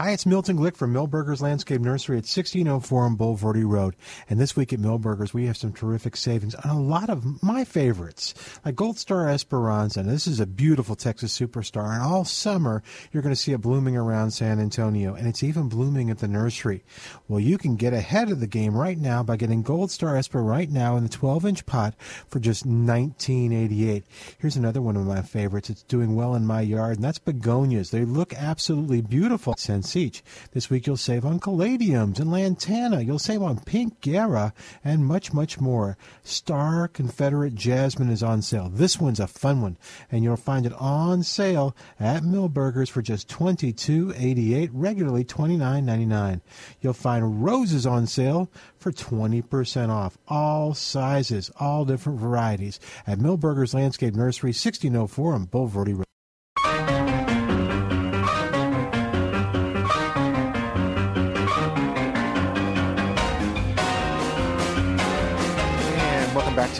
Hi, 0.00 0.12
it's 0.12 0.26
Milton 0.26 0.56
Glick 0.56 0.76
from 0.76 0.94
Milberger's 0.94 1.42
Landscape 1.42 1.80
Nursery 1.80 2.18
at 2.18 2.22
1604 2.22 3.04
on 3.04 3.16
Bulverde 3.16 3.68
Road. 3.68 3.96
And 4.30 4.38
this 4.38 4.54
week 4.54 4.72
at 4.72 4.78
Milberger's, 4.78 5.34
we 5.34 5.46
have 5.46 5.56
some 5.56 5.72
terrific 5.72 6.16
savings 6.16 6.54
on 6.54 6.70
a 6.70 6.80
lot 6.80 7.10
of 7.10 7.42
my 7.42 7.64
favorites, 7.64 8.32
like 8.64 8.76
Gold 8.76 8.96
Star 8.96 9.28
Esperanza. 9.28 10.04
This 10.04 10.28
is 10.28 10.38
a 10.38 10.46
beautiful 10.46 10.94
Texas 10.94 11.36
superstar. 11.36 11.92
And 11.92 12.00
all 12.00 12.24
summer, 12.24 12.84
you're 13.10 13.24
going 13.24 13.34
to 13.34 13.40
see 13.40 13.50
it 13.50 13.60
blooming 13.60 13.96
around 13.96 14.30
San 14.30 14.60
Antonio, 14.60 15.14
and 15.14 15.26
it's 15.26 15.42
even 15.42 15.68
blooming 15.68 16.10
at 16.10 16.18
the 16.18 16.28
nursery. 16.28 16.84
Well, 17.26 17.40
you 17.40 17.58
can 17.58 17.74
get 17.74 17.92
ahead 17.92 18.30
of 18.30 18.38
the 18.38 18.46
game 18.46 18.76
right 18.76 18.98
now 18.98 19.24
by 19.24 19.36
getting 19.36 19.62
Gold 19.62 19.90
Star 19.90 20.16
Esper 20.16 20.44
right 20.44 20.70
now 20.70 20.96
in 20.96 21.02
the 21.02 21.08
12 21.08 21.44
inch 21.44 21.66
pot 21.66 21.96
for 22.28 22.38
just 22.38 22.64
1988. 22.64 24.04
Here's 24.38 24.54
another 24.54 24.80
one 24.80 24.94
of 24.94 25.04
my 25.04 25.22
favorites. 25.22 25.70
It's 25.70 25.82
doing 25.82 26.14
well 26.14 26.36
in 26.36 26.46
my 26.46 26.60
yard, 26.60 26.98
and 26.98 27.04
that's 27.04 27.18
begonias. 27.18 27.90
They 27.90 28.04
look 28.04 28.32
absolutely 28.32 29.00
beautiful. 29.00 29.54
Cents 29.88 29.96
each. 29.96 30.22
This 30.52 30.68
week 30.68 30.86
you'll 30.86 30.96
save 30.96 31.24
on 31.24 31.40
caladiums 31.40 32.20
and 32.20 32.30
lantana. 32.30 33.00
You'll 33.00 33.18
save 33.18 33.42
on 33.42 33.60
pink 33.60 34.00
Gaura 34.02 34.52
and 34.84 35.06
much, 35.06 35.32
much 35.32 35.60
more. 35.60 35.96
Star 36.22 36.88
Confederate 36.88 37.54
Jasmine 37.54 38.10
is 38.10 38.22
on 38.22 38.42
sale. 38.42 38.68
This 38.68 39.00
one's 39.00 39.20
a 39.20 39.26
fun 39.26 39.62
one, 39.62 39.78
and 40.12 40.22
you'll 40.22 40.36
find 40.36 40.66
it 40.66 40.74
on 40.74 41.22
sale 41.22 41.74
at 41.98 42.22
Milberger's 42.22 42.90
for 42.90 43.00
just 43.00 43.28
$22.88, 43.28 44.70
regularly 44.72 45.24
$29.99. 45.24 46.40
You'll 46.80 46.92
find 46.92 47.42
roses 47.42 47.86
on 47.86 48.06
sale 48.06 48.50
for 48.76 48.92
20% 48.92 49.88
off. 49.88 50.18
All 50.28 50.74
sizes, 50.74 51.50
all 51.58 51.84
different 51.84 52.20
varieties 52.20 52.78
at 53.06 53.18
Milberger's 53.18 53.74
Landscape 53.74 54.14
Nursery, 54.14 54.48
1604 54.48 55.34
on 55.34 55.46
Bulverde 55.46 55.96
Road. 55.96 56.07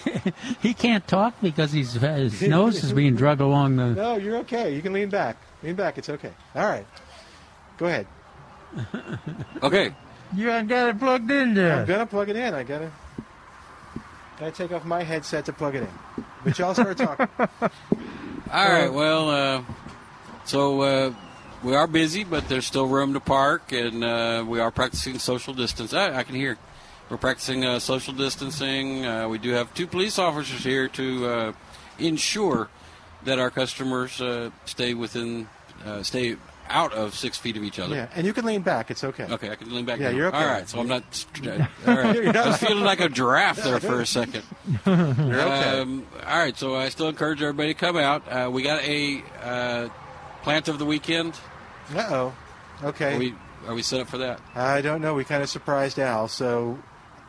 he 0.62 0.74
can't 0.74 1.06
talk 1.06 1.34
because 1.42 1.72
he's, 1.72 1.94
his 1.94 2.42
nose 2.48 2.82
is 2.82 2.92
being 2.92 3.16
drug 3.16 3.40
along 3.40 3.76
the. 3.76 3.86
No, 3.90 4.16
you're 4.16 4.36
okay. 4.38 4.74
You 4.74 4.82
can 4.82 4.92
lean 4.92 5.08
back. 5.08 5.36
Lean 5.62 5.74
back. 5.74 5.98
It's 5.98 6.08
okay. 6.08 6.32
All 6.54 6.66
right. 6.66 6.86
Go 7.78 7.86
ahead. 7.86 8.06
Okay. 9.62 9.94
You 10.34 10.50
ain't 10.50 10.68
got 10.68 10.90
it 10.90 10.98
plugged 10.98 11.30
in 11.30 11.56
yet. 11.56 11.78
I'm 11.78 11.86
gonna 11.86 12.06
plug 12.06 12.28
it 12.28 12.36
in. 12.36 12.52
I 12.52 12.62
gotta. 12.62 12.90
Gotta 14.38 14.50
take 14.52 14.72
off 14.72 14.84
my 14.84 15.02
headset 15.02 15.46
to 15.46 15.52
plug 15.52 15.76
it 15.76 15.82
in. 15.82 16.24
But 16.44 16.58
y'all 16.58 16.74
start 16.74 16.98
talking. 16.98 17.28
All 17.40 18.68
right. 18.68 18.92
Well, 18.92 19.30
uh, 19.30 19.62
so 20.44 20.80
uh, 20.82 21.14
we 21.62 21.74
are 21.74 21.86
busy, 21.86 22.22
but 22.24 22.48
there's 22.48 22.66
still 22.66 22.86
room 22.86 23.14
to 23.14 23.20
park, 23.20 23.72
and 23.72 24.04
uh, 24.04 24.44
we 24.46 24.60
are 24.60 24.70
practicing 24.70 25.18
social 25.18 25.54
distance. 25.54 25.94
I, 25.94 26.18
I 26.18 26.22
can 26.22 26.34
hear. 26.34 26.58
We're 27.08 27.16
practicing 27.18 27.64
uh, 27.64 27.78
social 27.78 28.14
distancing. 28.14 29.06
Uh, 29.06 29.28
we 29.28 29.38
do 29.38 29.50
have 29.50 29.72
two 29.74 29.86
police 29.86 30.18
officers 30.18 30.64
here 30.64 30.88
to 30.88 31.26
uh, 31.26 31.52
ensure 31.98 32.68
that 33.24 33.38
our 33.38 33.50
customers 33.50 34.20
uh, 34.20 34.50
stay 34.64 34.94
within, 34.94 35.48
uh, 35.84 36.02
stay 36.02 36.36
out 36.68 36.92
of 36.92 37.14
six 37.14 37.38
feet 37.38 37.56
of 37.56 37.62
each 37.62 37.78
other. 37.78 37.94
Yeah, 37.94 38.08
and 38.14 38.26
you 38.26 38.32
can 38.32 38.44
lean 38.44 38.62
back. 38.62 38.90
It's 38.90 39.04
okay. 39.04 39.24
Okay, 39.24 39.50
I 39.50 39.54
can 39.54 39.72
lean 39.72 39.84
back. 39.84 40.00
Yeah, 40.00 40.10
now. 40.10 40.16
you're 40.16 40.26
okay. 40.28 40.36
All 40.36 40.46
right, 40.46 40.68
so 40.68 40.80
I'm 40.80 40.88
not. 40.88 41.26
All 41.86 41.94
right, 41.94 42.14
You're 42.14 42.24
not- 42.32 42.36
I 42.36 42.48
was 42.48 42.56
feeling 42.56 42.82
like 42.84 43.00
a 43.00 43.08
giraffe 43.08 43.62
there 43.62 43.78
for 43.78 44.00
a 44.00 44.06
second. 44.06 44.42
You're 44.86 44.94
okay. 44.94 45.80
Um, 45.80 46.06
all 46.26 46.38
right, 46.38 46.56
so 46.58 46.74
I 46.74 46.88
still 46.88 47.08
encourage 47.08 47.40
everybody 47.40 47.72
to 47.72 47.78
come 47.78 47.96
out. 47.96 48.26
Uh, 48.28 48.50
we 48.50 48.62
got 48.62 48.82
a 48.82 49.22
uh, 49.42 49.88
plant 50.42 50.66
of 50.68 50.80
the 50.80 50.84
weekend. 50.86 51.34
Uh 51.94 52.06
oh. 52.10 52.36
Okay. 52.82 53.14
Are 53.14 53.18
we 53.18 53.34
are 53.68 53.74
we 53.74 53.82
set 53.82 54.00
up 54.00 54.08
for 54.08 54.18
that? 54.18 54.40
I 54.54 54.80
don't 54.80 55.00
know. 55.00 55.14
We 55.14 55.24
kind 55.24 55.42
of 55.42 55.48
surprised 55.48 55.98
Al, 55.98 56.28
so 56.28 56.78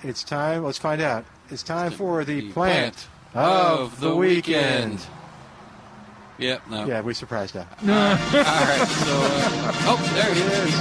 it's 0.04 0.24
time. 0.24 0.64
Let's 0.64 0.78
find 0.78 1.02
out. 1.02 1.26
It's 1.50 1.64
time 1.64 1.92
for 1.92 2.24
the, 2.26 2.52
plant, 2.52 3.08
of 3.34 4.00
the 4.00 4.16
weekend. 4.16 5.00
Yep. 6.38 6.70
No. 6.70 6.86
Yeah, 6.86 7.02
we 7.02 7.14
surprised 7.14 7.56
her. 7.56 7.68
All 7.82 7.88
right. 7.88 8.88
So, 8.88 9.12
uh, 9.12 9.72
oh, 9.88 9.98
there 10.14 10.34
he 10.34 10.42
is. 10.42 10.74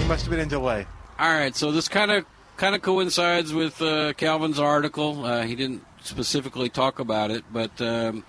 He 0.00 0.08
must 0.08 0.22
have 0.22 0.30
been 0.30 0.40
in 0.40 0.48
delay. 0.48 0.86
All 1.18 1.30
right, 1.30 1.54
so 1.54 1.70
this 1.70 1.86
kind 1.88 2.10
of 2.10 2.24
kind 2.56 2.74
of 2.74 2.80
coincides 2.80 3.52
with 3.52 3.82
uh, 3.82 4.14
Calvin's 4.14 4.58
article. 4.58 5.26
Uh, 5.26 5.42
he 5.42 5.54
didn't 5.54 5.84
specifically 6.02 6.70
talk 6.70 6.98
about 6.98 7.30
it, 7.30 7.44
but 7.52 7.78
um, 7.82 8.24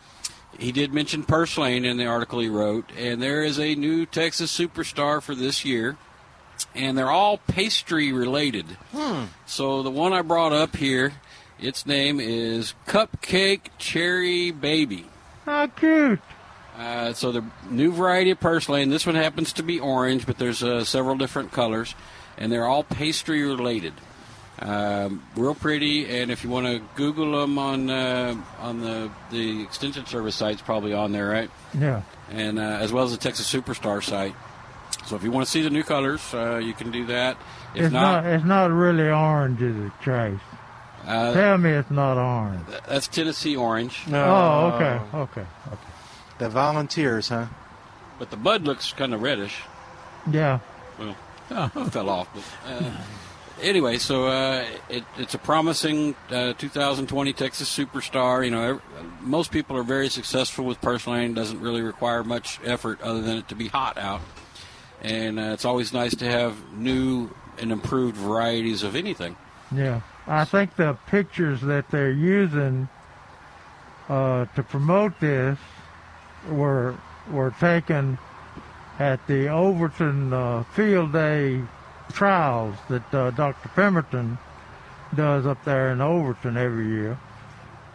he 0.57 0.72
did 0.72 0.93
mention 0.93 1.23
Purslane 1.23 1.85
in 1.85 1.97
the 1.97 2.05
article 2.05 2.39
he 2.39 2.49
wrote. 2.49 2.91
And 2.97 3.22
there 3.22 3.43
is 3.43 3.59
a 3.59 3.76
new 3.76 4.05
Texas 4.05 4.57
superstar 4.57 5.22
for 5.22 5.35
this 5.35 5.63
year, 5.63 5.97
and 6.76 6.98
they're 6.98 7.12
all 7.12 7.38
pastry 7.38 8.12
related. 8.12 8.66
Hmm. 8.92 9.26
So 9.46 9.84
the 9.84 9.92
one 9.92 10.14
I 10.14 10.22
brought 10.22 10.54
up 10.54 10.76
here, 10.76 11.14
its 11.60 11.86
name 11.86 12.20
is 12.20 12.74
Cupcake 12.88 13.62
Cherry 13.78 14.52
Baby. 14.52 15.06
How 15.46 15.68
cute. 15.68 16.20
Uh, 16.78 17.14
so 17.14 17.32
the 17.32 17.44
new 17.70 17.92
variety 17.92 18.32
of 18.32 18.40
purslane. 18.40 18.90
This 18.90 19.06
one 19.06 19.16
happens 19.16 19.54
to 19.54 19.64
be 19.64 19.80
orange, 19.80 20.26
but 20.26 20.38
there's 20.38 20.64
uh, 20.64 20.84
several 20.84 21.16
different 21.16 21.52
colors, 21.52 21.94
and 22.38 22.52
they're 22.52 22.66
all 22.66 22.84
pastry 22.84 23.44
related. 23.44 23.94
Um, 24.60 25.24
real 25.36 25.56
pretty, 25.56 26.08
and 26.22 26.30
if 26.30 26.44
you 26.44 26.50
want 26.50 26.68
to 26.68 26.82
Google 26.96 27.40
them 27.42 27.58
on 27.58 27.90
uh, 27.90 28.36
on 28.60 28.82
the 28.82 29.10
the 29.32 29.64
extension 29.64 30.06
service 30.06 30.36
site's 30.36 30.62
probably 30.62 30.94
on 30.94 31.12
there, 31.12 31.28
right? 31.28 31.50
Yeah. 31.78 32.04
And 32.30 32.60
uh, 32.60 32.62
as 32.62 32.94
well 32.94 33.04
as 33.04 33.12
the 33.12 33.18
Texas 33.18 33.52
Superstar 33.52 34.04
site. 34.04 34.36
So 35.12 35.18
if 35.18 35.24
you 35.26 35.32
want 35.32 35.46
to 35.46 35.52
see 35.52 35.62
the 35.62 35.70
new 35.70 35.84
colors, 35.84 36.22
uh, 36.34 36.56
you 36.64 36.72
can 36.74 36.90
do 36.90 37.06
that. 37.08 37.36
If 37.76 37.84
it's 37.84 37.92
not, 37.94 38.26
It's 38.26 38.46
not 38.46 38.72
really 38.72 39.10
orange, 39.10 39.62
is 39.62 39.76
it, 39.76 39.92
Trace? 40.02 40.40
uh, 41.06 41.34
Tell 41.34 41.58
me 41.58 41.72
it's 41.72 41.92
not 41.92 42.18
orange. 42.18 42.66
that's 42.88 43.10
Tennessee 43.10 43.58
orange. 43.58 44.04
Oh, 44.10 44.68
okay, 44.74 45.02
okay, 45.14 45.46
okay. 45.68 45.92
The 46.38 46.48
volunteers, 46.48 47.28
huh? 47.28 47.48
But 48.20 48.30
the 48.30 48.38
bud 48.38 48.64
looks 48.64 48.94
kind 48.94 49.14
of 49.14 49.22
reddish. 49.22 49.58
Yeah. 50.32 50.60
Well, 50.98 51.18
it 51.76 51.90
fell 51.92 52.10
off. 52.10 52.30
But, 52.34 52.72
uh, 52.72 52.92
anyway, 53.62 53.98
so 53.98 54.28
uh, 54.28 54.64
it, 54.88 55.04
it's 55.18 55.34
a 55.34 55.40
promising 55.40 56.16
uh, 56.30 56.54
2020 56.54 57.34
Texas 57.34 57.68
superstar. 57.78 58.46
You 58.46 58.52
know, 58.52 58.62
ev- 58.64 58.82
most 59.20 59.52
people 59.52 59.76
are 59.76 59.84
very 59.84 60.08
successful 60.08 60.64
with 60.64 60.80
purslane. 60.80 61.34
Doesn't 61.34 61.60
really 61.60 61.82
require 61.82 62.24
much 62.24 62.62
effort 62.64 63.02
other 63.02 63.22
than 63.22 63.36
it 63.36 63.50
to 63.50 63.56
be 63.56 63.68
hot 63.68 63.98
out. 63.98 64.22
And 65.02 65.40
uh, 65.40 65.53
it's 65.53 65.65
always 65.65 65.94
nice 65.94 66.15
to 66.15 66.26
have 66.26 66.56
new 66.73 67.30
and 67.57 67.72
improved 67.72 68.18
varieties 68.18 68.84
of 68.84 68.95
anything. 68.95 69.36
Yeah, 69.73 70.02
I 70.28 70.45
think 70.45 70.76
the 70.76 70.98
pictures 71.07 71.61
that 71.61 71.90
they're 71.90 72.11
using 72.11 72.88
uh, 74.10 74.45
to 74.56 74.64
promote 74.64 75.19
this 75.19 75.57
were 76.49 76.95
were 77.32 77.52
taken 77.60 78.18
at 78.99 79.26
the 79.28 79.48
Overton 79.48 80.34
uh, 80.34 80.64
Field 80.64 81.14
Day 81.14 81.61
trials 82.11 82.76
that 82.90 83.14
uh, 83.14 83.32
Dr. 83.32 83.69
Pemberton 83.69 84.38
does 85.15 85.45
up 85.45 85.64
there 85.64 85.91
in 85.91 86.02
Overton 86.02 86.57
every 86.57 86.88
year, 86.88 87.18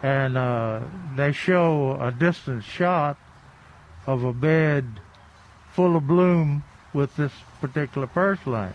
and 0.01 0.37
uh, 0.37 0.81
they 1.15 1.31
show 1.31 1.97
a 2.01 2.11
distant 2.11 2.63
shot 2.63 3.17
of 4.05 4.23
a 4.23 4.33
bed 4.33 4.85
full 5.73 5.95
of 5.95 6.07
bloom 6.07 6.63
with 6.97 7.15
this 7.15 7.31
particular 7.61 8.07
purslane 8.07 8.73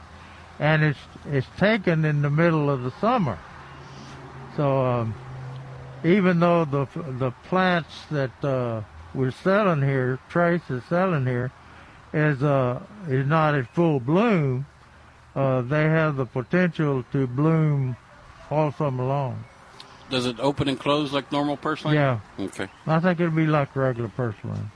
and 0.58 0.84
it's 0.84 0.98
it's 1.26 1.46
taken 1.58 2.04
in 2.04 2.22
the 2.22 2.30
middle 2.30 2.70
of 2.70 2.82
the 2.82 2.92
summer. 3.00 3.38
So 4.56 4.84
um, 4.84 5.14
even 6.04 6.40
though 6.40 6.64
the 6.64 6.86
the 7.18 7.32
plants 7.48 7.92
that 8.10 8.44
uh, 8.44 8.82
we're 9.12 9.32
selling 9.32 9.82
here, 9.82 10.20
Trace 10.28 10.62
is 10.70 10.82
selling 10.88 11.26
here, 11.26 11.50
is 12.12 12.42
uh 12.42 12.80
is 13.08 13.26
not 13.26 13.54
at 13.56 13.74
full 13.74 13.98
bloom, 13.98 14.66
uh, 15.34 15.62
they 15.62 15.84
have 15.84 16.16
the 16.16 16.26
potential 16.26 17.04
to 17.12 17.26
bloom 17.26 17.96
all 18.50 18.72
summer 18.72 19.04
long. 19.04 19.44
Does 20.10 20.26
it 20.26 20.38
open 20.38 20.68
and 20.68 20.78
close 20.78 21.12
like 21.12 21.32
normal 21.32 21.56
purslane? 21.56 21.94
Yeah. 21.94 22.20
Okay. 22.38 22.68
I 22.86 23.00
think 23.00 23.18
it'll 23.18 23.32
be 23.32 23.46
like 23.46 23.74
regular 23.74 24.10
purslane. 24.10 24.70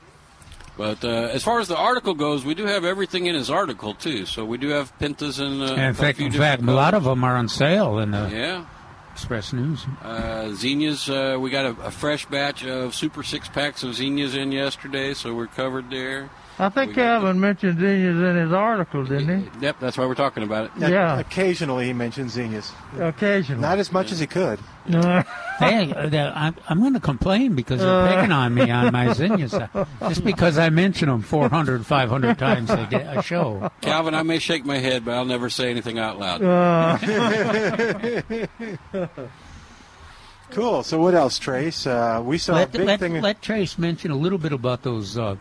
But 0.77 1.03
uh, 1.03 1.07
as 1.33 1.43
far 1.43 1.59
as 1.59 1.67
the 1.67 1.75
article 1.75 2.13
goes, 2.13 2.45
we 2.45 2.53
do 2.53 2.65
have 2.65 2.85
everything 2.85 3.25
in 3.25 3.33
his 3.33 3.49
article 3.49 3.95
too. 3.95 4.25
So 4.27 4.45
we 4.45 4.57
do 4.59 4.69
have 4.69 4.97
pentas 4.99 5.39
and 5.39 5.61
uh, 5.61 5.73
And 5.73 5.81
in 5.81 5.89
a 5.89 5.93
fact, 5.95 6.19
in 6.19 6.31
fact, 6.31 6.61
a 6.61 6.71
lot 6.71 6.93
of 6.93 7.03
them 7.03 7.23
are 7.23 7.35
on 7.35 7.47
sale 7.49 7.97
in 7.97 8.11
the 8.11 8.29
Yeah. 8.31 8.65
Express 9.13 9.51
News. 9.51 9.83
Uh, 10.03 10.53
zinnias, 10.53 11.09
uh, 11.09 11.37
we 11.39 11.49
got 11.49 11.65
a, 11.65 11.69
a 11.81 11.89
fresh 11.89 12.27
batch 12.27 12.63
of 12.63 12.93
super 12.93 13.23
six 13.23 13.49
packs 13.49 13.81
of 13.81 13.95
zinnias 13.95 14.35
in 14.35 14.51
yesterday, 14.51 15.15
so 15.15 15.33
we're 15.33 15.47
covered 15.47 15.89
there. 15.89 16.29
I 16.59 16.69
think 16.69 16.95
Calvin 16.95 17.39
mentioned 17.39 17.79
zinnias 17.79 18.17
in 18.17 18.35
his 18.35 18.51
article, 18.51 19.05
didn't 19.05 19.43
he? 19.43 19.49
Yep, 19.65 19.79
that's 19.79 19.95
why 19.95 20.07
we're 20.07 20.15
talking 20.15 20.41
about 20.41 20.65
it. 20.65 20.71
Yeah. 20.89 21.19
Occasionally 21.19 21.85
he 21.85 21.93
mentions 21.93 22.31
zinnias. 22.33 22.71
Occasionally. 22.99 23.61
Not 23.61 23.77
as 23.77 23.91
much 23.91 24.11
as 24.11 24.19
he 24.19 24.25
could. 24.25 24.57
hey, 24.87 25.93
uh, 25.93 26.09
the- 26.09 26.33
I'm, 26.35 26.55
I'm 26.67 26.79
going 26.79 26.95
to 26.95 26.99
complain 26.99 27.53
because 27.53 27.79
they're 27.79 28.11
picking 28.15 28.31
on 28.31 28.55
me 28.55 28.71
on 28.71 28.91
my 28.91 29.13
zinnias. 29.19 29.53
uh, 29.53 29.85
Just 30.09 30.23
because 30.23 30.57
I 30.57 30.71
mention 30.71 31.09
them 31.09 31.21
400, 31.21 31.85
500 31.85 32.39
times 32.39 32.71
a, 32.71 32.87
day, 32.87 33.03
a 33.03 33.21
show. 33.21 33.71
Calvin, 33.81 34.15
I 34.15 34.23
may 34.23 34.39
shake 34.39 34.65
my 34.65 34.79
head, 34.79 35.05
but 35.05 35.13
I'll 35.13 35.25
never 35.25 35.51
say 35.51 35.69
anything 35.69 35.99
out 35.99 36.17
loud. 36.17 36.41
cool. 40.51 40.81
So 40.81 40.99
what 40.99 41.13
else, 41.13 41.37
Trace? 41.37 41.85
Uh, 41.85 42.19
we 42.25 42.39
saw 42.39 42.55
let, 42.55 42.69
a 42.69 42.71
big 42.79 42.87
let, 42.87 42.99
thing. 42.99 43.21
let 43.21 43.43
Trace 43.43 43.77
mention 43.77 44.09
a 44.09 44.15
little 44.17 44.39
bit 44.39 44.53
about 44.53 44.81
those 44.83 45.17
uh, 45.19 45.35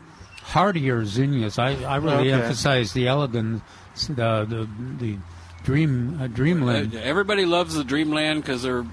hardier 0.47 1.05
zinnias. 1.05 1.59
I, 1.59 1.75
I 1.83 1.97
really 1.97 2.33
Okay. 2.33 2.43
emphasize 2.43 2.93
the 2.93 3.09
elegance, 3.09 3.63
the 4.09 4.47
the, 4.49 4.69
the 4.99 5.19
dream 5.65 6.19
uh, 6.21 6.27
dreamland. 6.29 6.95
Uh, 6.95 6.99
Everybody 7.01 7.45
loves 7.45 7.75
the 7.75 7.85
Dreamland 7.85 8.43
because 8.43 8.63
they're 8.63 8.85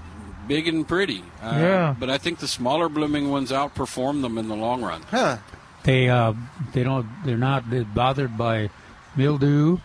big 0.48 0.66
and 0.68 0.86
pretty. 0.86 1.22
Uh, 1.42 1.54
Yeah. 1.56 1.94
But 1.98 2.10
I 2.10 2.18
think 2.18 2.38
the 2.40 2.48
smaller 2.48 2.88
blooming 2.88 3.30
ones 3.30 3.52
outperform 3.52 4.22
them 4.22 4.36
in 4.38 4.48
the 4.48 4.56
long 4.56 4.82
run. 4.82 5.02
Huh. 5.10 5.38
They 5.84 6.08
uh, 6.08 6.32
they 6.72 6.82
don't 6.82 7.06
they're 7.24 7.36
not 7.36 7.64
bothered 7.94 8.36
by 8.38 8.70
mildew, 9.16 9.78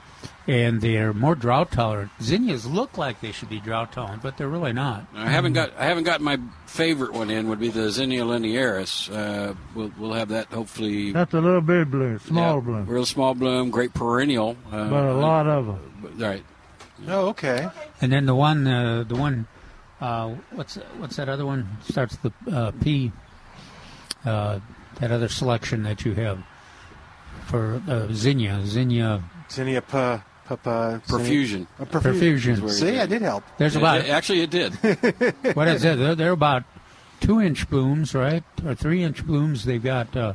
and 0.48 0.82
they're 0.82 1.14
more 1.14 1.36
drought 1.36 1.72
tolerant. 1.72 2.12
Zinnias 2.22 2.66
look 2.66 2.98
like 2.98 3.22
they 3.22 3.32
should 3.32 3.50
be 3.50 3.60
drought 3.60 3.92
tolerant, 3.92 4.24
but 4.24 4.38
they're 4.38 4.50
really 4.50 4.74
not. 4.74 5.06
I 5.14 5.30
haven't 5.30 5.54
got 5.54 5.74
I 5.78 5.86
haven't 5.86 6.06
got 6.06 6.22
my 6.22 6.40
favorite 6.66 7.14
one 7.14 7.30
in. 7.30 7.48
Would 7.50 7.60
be 7.60 7.70
the 7.70 7.92
Zinnia 7.92 8.24
linearis. 8.24 9.14
Uh, 9.14 9.54
we'll 9.76 9.92
we'll 9.98 10.14
have 10.14 10.30
that 10.30 10.48
hopefully. 10.48 11.12
That's 11.12 11.34
a 11.34 11.42
little 11.42 11.62
bit 11.62 11.92
bloom, 11.92 12.20
small 12.20 12.56
Yeah, 12.56 12.62
bloom, 12.62 12.86
Real 12.88 13.06
small 13.06 13.36
bloom, 13.36 13.70
great 13.70 13.94
perennial. 13.94 14.58
Uh, 14.72 14.90
but 14.90 15.06
a 15.06 15.14
lot 15.14 15.48
of 15.48 15.68
them. 15.68 16.14
Right. 16.18 16.44
Oh, 17.08 17.28
okay. 17.30 17.70
And 18.02 18.12
then 18.12 18.26
the 18.26 18.36
one 18.36 18.66
uh, 18.68 19.04
the 19.08 19.16
one 19.16 19.48
uh, 20.02 20.30
what's 20.52 20.76
what's 20.98 21.18
that 21.18 21.30
other 21.30 21.46
one 21.46 21.78
starts 21.84 22.18
the 22.18 22.32
uh, 22.52 22.72
P. 22.82 23.12
Uh, 24.26 24.60
that 25.00 25.12
other 25.12 25.30
selection 25.30 25.84
that 25.84 26.04
you 26.04 26.14
have 26.14 26.44
for 27.46 27.82
uh, 27.88 28.08
zinnia 28.12 28.62
zinnia 29.52 29.82
Zinnia 29.82 29.82
pa, 29.82 30.24
pa, 30.46 30.56
pa, 30.56 31.00
Profusion. 31.08 31.68
Uh, 31.80 31.86
Profusion. 31.86 32.56
profusion. 32.56 32.70
See, 32.70 33.00
I 33.00 33.06
did 33.06 33.22
help. 33.22 33.44
There's 33.58 33.76
about 33.76 34.06
actually 34.06 34.42
it 34.42 34.50
did. 34.50 34.74
what 35.54 35.68
is 35.68 35.84
it? 35.84 35.98
They're, 35.98 36.16
they're 36.16 36.32
about 36.32 36.64
two 37.20 37.42
inch 37.42 37.70
blooms, 37.70 38.16
right, 38.16 38.44
or 38.66 38.76
three 38.76 39.04
inch 39.04 39.26
blooms. 39.26 39.66
They've 39.66 39.84
got 39.84 40.16
uh, 40.16 40.34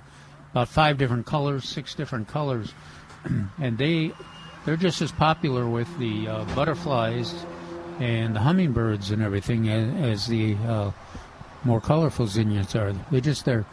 about 0.52 0.68
five 0.68 0.98
different 0.98 1.26
colors, 1.26 1.68
six 1.68 1.94
different 1.94 2.28
colors, 2.28 2.72
and 3.60 3.78
they 3.78 4.12
they're 4.64 4.76
just 4.76 5.02
as 5.02 5.12
popular 5.12 5.68
with 5.68 5.88
the 5.98 6.28
uh, 6.28 6.44
butterflies 6.54 7.34
and 8.00 8.34
the 8.34 8.40
hummingbirds 8.40 9.10
and 9.10 9.22
everything 9.22 9.68
as, 9.68 10.22
as 10.22 10.26
the 10.26 10.56
uh, 10.66 10.90
more 11.64 11.80
colorful 11.80 12.26
zinnias 12.26 12.74
are. 12.74 12.92
They 13.10 13.20
just 13.20 13.44
they're 13.44 13.66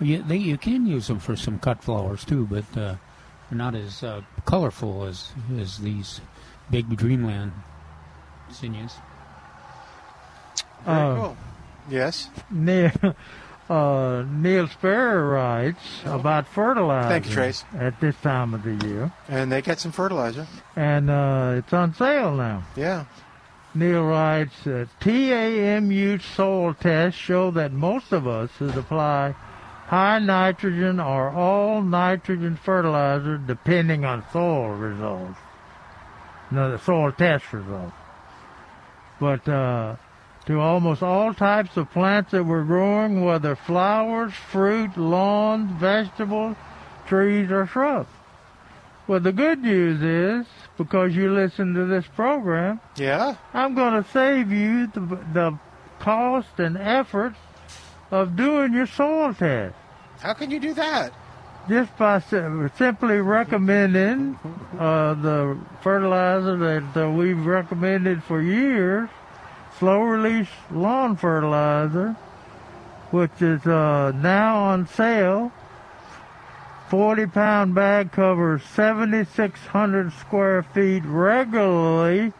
you, 0.00 0.22
they, 0.22 0.36
you 0.36 0.56
can 0.58 0.86
use 0.86 1.08
them 1.08 1.18
for 1.18 1.36
some 1.36 1.58
cut 1.58 1.82
flowers 1.82 2.24
too, 2.24 2.46
but 2.46 2.78
uh, 2.78 2.94
they're 3.48 3.58
not 3.58 3.74
as 3.74 4.02
uh, 4.02 4.22
colorful 4.44 5.04
as 5.04 5.30
as 5.58 5.78
these 5.78 6.20
big 6.70 6.96
dreamland 6.96 7.52
zinnias. 8.52 8.94
Very 10.84 10.98
Uh, 10.98 11.14
cool. 11.16 11.36
Yes. 11.90 12.28
Neil, 12.50 12.90
uh, 13.70 14.24
Neil 14.28 14.68
Sparrow 14.68 15.30
writes 15.32 15.80
about 16.04 16.46
fertilizer. 16.46 17.08
Thank 17.08 17.26
you, 17.28 17.32
Trace. 17.32 17.64
At 17.78 17.98
this 18.00 18.16
time 18.20 18.54
of 18.54 18.62
the 18.62 18.74
year, 18.86 19.10
And 19.28 19.50
they 19.50 19.62
get 19.62 19.80
some 19.80 19.92
fertilizer. 19.92 20.46
and 20.76 21.08
uh, 21.10 21.54
it's 21.56 21.72
on 21.72 21.94
sale 21.94 22.34
now. 22.34 22.64
Yeah. 22.76 23.04
Neil 23.74 24.04
writes, 24.04 24.66
uh, 24.66 24.86
TAMU 25.00 26.18
soil 26.20 26.74
tests 26.74 27.18
show 27.20 27.50
that 27.52 27.72
most 27.72 28.12
of 28.12 28.26
us 28.26 28.50
should 28.58 28.76
apply 28.76 29.34
high 29.88 30.18
nitrogen 30.18 31.00
or 31.00 31.30
all 31.30 31.82
nitrogen 31.82 32.56
fertilizer 32.56 33.38
depending 33.38 34.04
on 34.04 34.22
soil 34.32 34.68
results. 34.68 35.38
No, 36.50 36.70
the 36.70 36.78
soil 36.78 37.10
test 37.12 37.52
results. 37.52 37.94
But 39.18 39.48
uh, 39.48 39.96
to 40.46 40.60
almost 40.60 41.02
all 41.02 41.34
types 41.34 41.76
of 41.76 41.90
plants 41.90 42.30
that 42.30 42.44
we're 42.44 42.64
growing, 42.64 43.24
whether 43.24 43.56
flowers, 43.56 44.32
fruit, 44.34 44.96
lawns, 44.96 45.70
vegetables, 45.80 46.56
trees, 47.06 47.50
or 47.50 47.66
shrubs. 47.66 48.10
Well, 49.06 49.20
the 49.20 49.32
good 49.32 49.62
news 49.62 50.02
is, 50.02 50.46
because 50.76 51.16
you 51.16 51.32
listen 51.32 51.72
to 51.74 51.86
this 51.86 52.06
program, 52.14 52.80
Yeah? 52.96 53.36
I'm 53.54 53.74
going 53.74 54.02
to 54.02 54.10
save 54.10 54.52
you 54.52 54.86
the, 54.88 55.00
the 55.32 55.58
cost 55.98 56.58
and 56.58 56.76
effort 56.76 57.34
of 58.10 58.36
doing 58.36 58.72
your 58.72 58.86
soil 58.86 59.34
test. 59.34 59.74
How 60.20 60.32
can 60.34 60.50
you 60.50 60.60
do 60.60 60.74
that? 60.74 61.12
Just 61.68 61.96
by 61.98 62.18
simply 62.20 63.18
recommending 63.18 64.38
uh, 64.78 65.14
the 65.14 65.58
fertilizer 65.82 66.56
that 66.56 67.04
uh, 67.04 67.10
we've 67.10 67.44
recommended 67.44 68.22
for 68.22 68.40
years, 68.40 69.10
slow 69.78 70.00
release 70.00 70.48
lawn 70.70 71.16
fertilizer, 71.16 72.16
which 73.10 73.42
is 73.42 73.66
uh, 73.66 74.12
now 74.16 74.56
on 74.56 74.86
sale. 74.86 75.52
40 76.88 77.26
pound 77.26 77.74
bag 77.74 78.12
covers 78.12 78.62
7,600 78.64 80.10
square 80.14 80.62
feet 80.62 81.02
regularly, 81.04 82.32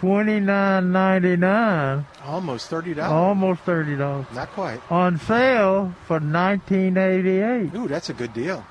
$29.99. 0.00 2.04
Almost 2.24 2.70
$30. 2.70 3.02
Almost 3.08 3.64
$30. 3.64 4.32
Not 4.34 4.50
quite. 4.52 4.80
On 4.90 5.18
sale 5.18 5.94
for 6.06 6.20
1988 6.20 7.74
Ooh, 7.74 7.88
that's 7.88 8.10
a 8.10 8.14
good 8.14 8.32
deal. 8.32 8.64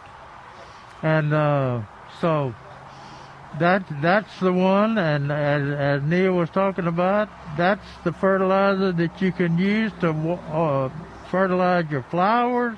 and 1.01 1.33
uh, 1.33 1.81
so 2.21 2.53
that 3.59 3.83
that's 4.01 4.39
the 4.39 4.53
one. 4.53 4.97
And 4.97 5.31
as, 5.31 6.01
as 6.01 6.03
Neil 6.03 6.33
was 6.33 6.49
talking 6.49 6.87
about, 6.87 7.29
that's 7.57 7.85
the 8.03 8.11
fertilizer 8.13 8.91
that 8.93 9.21
you 9.21 9.31
can 9.31 9.57
use 9.57 9.91
to 10.01 10.09
uh, 10.11 10.89
fertilize 11.31 11.89
your 11.89 12.03
flowers, 12.03 12.77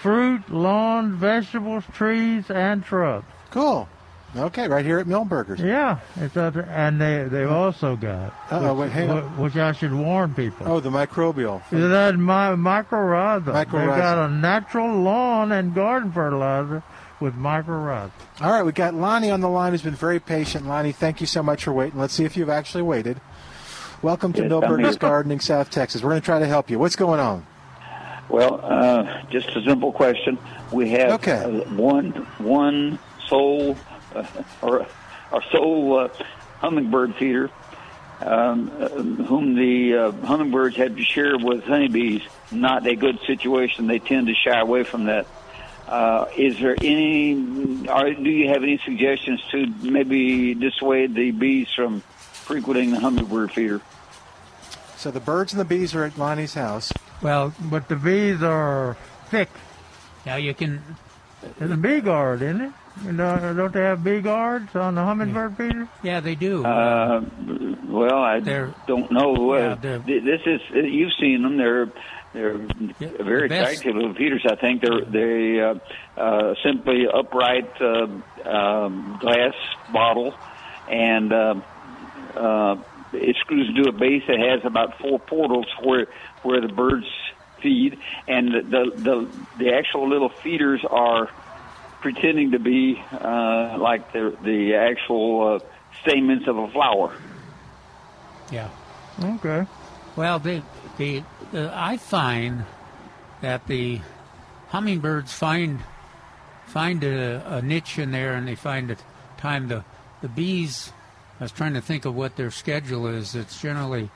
fruit, 0.00 0.48
lawn, 0.50 1.14
vegetables, 1.16 1.84
trees, 1.92 2.50
and 2.50 2.84
shrubs. 2.84 3.26
Cool. 3.50 3.88
Okay, 4.36 4.68
right 4.68 4.84
here 4.84 4.98
at 4.98 5.06
Milberger's. 5.06 5.60
Yeah, 5.60 6.00
it's 6.16 6.36
up 6.36 6.54
and 6.56 7.00
they 7.00 7.24
they've 7.24 7.50
also 7.50 7.96
got 7.96 8.34
Uh-oh, 8.50 8.74
which, 8.74 8.88
wait, 8.88 8.92
hang 8.92 9.10
on. 9.10 9.22
which 9.38 9.56
I 9.56 9.72
should 9.72 9.92
warn 9.94 10.34
people. 10.34 10.66
Oh, 10.70 10.80
the 10.80 10.90
microbial. 10.90 11.62
That 11.70 12.14
my 12.16 12.48
mycorrhiza. 12.50 13.44
Mycorrhiza. 13.44 13.70
They've 13.72 13.86
got 13.88 14.18
a 14.18 14.28
natural 14.30 15.00
lawn 15.00 15.50
and 15.52 15.74
garden 15.74 16.12
fertilizer 16.12 16.82
with 17.20 17.34
mycorrhiza. 17.36 18.10
All 18.42 18.52
right, 18.52 18.62
we 18.62 18.72
got 18.72 18.92
Lonnie 18.94 19.30
on 19.30 19.40
the 19.40 19.48
line 19.48 19.72
who's 19.72 19.82
been 19.82 19.94
very 19.94 20.20
patient. 20.20 20.66
Lonnie, 20.68 20.92
thank 20.92 21.22
you 21.22 21.26
so 21.26 21.42
much 21.42 21.64
for 21.64 21.72
waiting. 21.72 21.98
Let's 21.98 22.12
see 22.12 22.24
if 22.26 22.36
you've 22.36 22.50
actually 22.50 22.82
waited. 22.82 23.20
Welcome 24.02 24.34
to 24.34 24.42
Yes, 24.42 24.52
I'm 24.52 24.60
Milberger's. 24.60 24.98
Gardening, 24.98 25.40
South 25.40 25.70
Texas. 25.70 26.02
We're 26.02 26.10
going 26.10 26.20
to 26.20 26.24
try 26.24 26.38
to 26.38 26.46
help 26.46 26.68
you. 26.70 26.78
What's 26.78 26.96
going 26.96 27.18
on? 27.18 27.46
Well, 28.28 28.60
uh, 28.62 29.22
just 29.30 29.48
a 29.56 29.62
simple 29.64 29.90
question. 29.90 30.38
We 30.70 30.90
have 30.90 31.12
Okay. 31.12 31.42
uh, 31.42 31.64
one 31.74 32.10
one 32.38 32.98
sole 33.26 33.74
uh, 34.18 34.42
or 34.62 34.86
our 35.32 35.42
sole 35.50 35.98
uh, 35.98 36.08
hummingbird 36.58 37.14
feeder, 37.16 37.50
um, 38.20 38.70
uh, 38.80 38.88
whom 38.88 39.54
the 39.54 39.94
uh, 39.94 40.12
hummingbirds 40.26 40.76
had 40.76 40.96
to 40.96 41.04
share 41.04 41.36
with 41.38 41.64
honeybees. 41.64 42.22
Not 42.50 42.86
a 42.86 42.96
good 42.96 43.20
situation. 43.26 43.86
They 43.86 43.98
tend 43.98 44.26
to 44.28 44.34
shy 44.34 44.58
away 44.58 44.84
from 44.84 45.04
that. 45.04 45.26
Uh, 45.86 46.26
is 46.36 46.58
there 46.58 46.76
any? 46.82 47.88
Are, 47.88 48.12
do 48.12 48.28
you 48.28 48.48
have 48.48 48.62
any 48.62 48.78
suggestions 48.84 49.42
to 49.50 49.66
maybe 49.82 50.54
dissuade 50.54 51.14
the 51.14 51.30
bees 51.30 51.68
from 51.74 52.00
frequenting 52.48 52.90
the 52.90 53.00
hummingbird 53.00 53.52
feeder? 53.52 53.80
So 54.96 55.10
the 55.10 55.20
birds 55.20 55.52
and 55.52 55.60
the 55.60 55.64
bees 55.64 55.94
are 55.94 56.04
at 56.04 56.18
Lonnie's 56.18 56.54
house. 56.54 56.92
Well, 57.22 57.54
but 57.58 57.88
the 57.88 57.96
bees 57.96 58.42
are 58.42 58.96
thick. 59.26 59.48
Now 60.26 60.36
you 60.36 60.52
can. 60.54 60.82
There's 61.58 61.70
a 61.70 61.76
bee 61.76 62.00
guard, 62.00 62.42
isn't 62.42 62.60
it? 62.60 62.72
You 63.04 63.12
know, 63.12 63.54
don't 63.54 63.72
they 63.72 63.80
have 63.82 64.02
bee 64.02 64.20
guards 64.20 64.74
on 64.74 64.94
the 64.94 65.02
hummingbird 65.04 65.56
feeder? 65.56 65.88
Yeah, 66.02 66.20
they 66.20 66.34
do. 66.34 66.64
Uh, 66.64 67.20
well, 67.86 68.18
I 68.22 68.40
don't 68.40 69.10
know. 69.12 69.54
yeah, 69.56 69.60
Uh, 69.72 69.74
they're- 69.76 69.98
this 70.20 70.40
is 70.46 70.60
you've 70.72 71.12
seen 71.20 71.42
them. 71.42 71.56
They're 71.56 71.88
they're 72.34 72.58
very 73.20 73.48
best- 73.48 73.70
attractive 73.80 73.94
little 73.96 74.14
feeders. 74.14 74.44
I 74.50 74.56
think 74.56 74.82
they're 74.82 75.00
they 75.04 75.60
uh, 75.60 75.74
uh, 76.20 76.54
simply 76.64 77.06
upright 77.12 77.70
uh, 77.80 78.06
um, 78.48 79.18
glass 79.20 79.54
bottle, 79.92 80.34
and 80.90 81.32
uh, 81.32 81.54
uh, 82.36 82.76
it 83.12 83.36
screws 83.40 83.68
into 83.74 83.88
a 83.88 83.92
base 83.92 84.22
that 84.28 84.38
has 84.38 84.64
about 84.64 84.98
four 84.98 85.18
portals 85.18 85.66
where 85.82 86.06
where 86.42 86.60
the 86.60 86.68
birds 86.68 87.06
feed, 87.62 87.98
and 88.28 88.48
the 88.52 88.60
the 88.62 88.90
the, 89.02 89.28
the 89.64 89.72
actual 89.74 90.08
little 90.08 90.28
feeders 90.28 90.84
are 90.88 91.28
pretending 92.00 92.52
to 92.52 92.58
be 92.58 93.02
uh, 93.12 93.76
like 93.78 94.12
the 94.12 94.36
the 94.42 94.74
actual 94.74 95.56
uh, 95.56 95.58
stamens 96.02 96.46
of 96.48 96.56
a 96.56 96.68
flower. 96.70 97.14
Yeah. 98.52 98.68
Okay. 99.22 99.66
Well, 100.16 100.38
they, 100.38 100.62
they, 100.96 101.24
uh, 101.52 101.70
I 101.72 101.96
find 101.96 102.64
that 103.40 103.66
the 103.66 104.00
hummingbirds 104.68 105.32
find 105.32 105.80
find 106.66 107.02
a, 107.04 107.56
a 107.56 107.62
niche 107.62 107.98
in 107.98 108.10
there, 108.10 108.34
and 108.34 108.46
they 108.48 108.54
find 108.54 108.90
a 108.90 108.96
time. 109.36 109.68
The 109.68 109.84
the 110.22 110.28
bees. 110.28 110.92
I 111.40 111.44
was 111.44 111.52
trying 111.52 111.74
to 111.74 111.80
think 111.80 112.04
of 112.04 112.16
what 112.16 112.34
their 112.36 112.50
schedule 112.50 113.06
is. 113.06 113.34
It's 113.36 113.60
generally. 113.60 114.10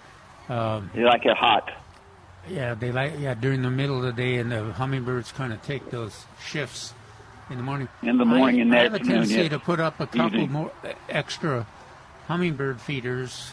Um, 0.48 0.90
They 0.92 1.04
like 1.04 1.24
it 1.24 1.36
hot. 1.36 1.70
yeah, 2.48 2.74
they 2.74 2.90
like 2.90 3.12
yeah 3.20 3.34
during 3.34 3.62
the 3.62 3.70
middle 3.70 3.96
of 3.96 4.02
the 4.02 4.12
day, 4.12 4.36
and 4.38 4.50
the 4.50 4.72
hummingbirds 4.72 5.30
kind 5.32 5.52
of 5.52 5.62
take 5.62 5.90
those 5.90 6.24
shifts 6.44 6.94
in 7.50 7.56
the 7.56 7.62
morning. 7.62 7.88
In 8.02 8.18
the 8.18 8.24
morning 8.24 8.60
I, 8.60 8.62
and 8.62 8.74
I 8.74 8.82
have 8.84 8.94
a 8.94 8.98
tendency 8.98 9.42
yeah. 9.42 9.48
to 9.48 9.58
put 9.58 9.80
up 9.80 10.00
a 10.00 10.06
couple 10.06 10.26
Evening. 10.26 10.52
more 10.52 10.72
uh, 10.84 10.92
extra 11.08 11.66
hummingbird 12.28 12.80
feeders 12.80 13.52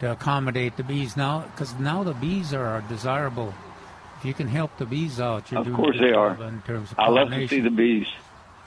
to 0.00 0.12
accommodate 0.12 0.76
the 0.76 0.82
bees 0.82 1.16
now, 1.16 1.40
because 1.52 1.74
now 1.78 2.02
the 2.02 2.12
bees 2.14 2.52
are 2.52 2.82
desirable. 2.88 3.54
If 4.18 4.24
you 4.24 4.34
can 4.34 4.48
help 4.48 4.76
the 4.78 4.86
bees 4.86 5.20
out, 5.20 5.50
you're 5.50 5.60
Of 5.60 5.66
doing 5.66 5.76
course 5.76 5.96
they 5.98 6.12
are. 6.12 6.32
in 6.42 6.62
terms 6.62 6.92
of 6.92 6.98
I 6.98 7.08
love 7.08 7.30
to 7.30 7.48
see 7.48 7.60
the 7.60 7.70
bees. 7.70 8.06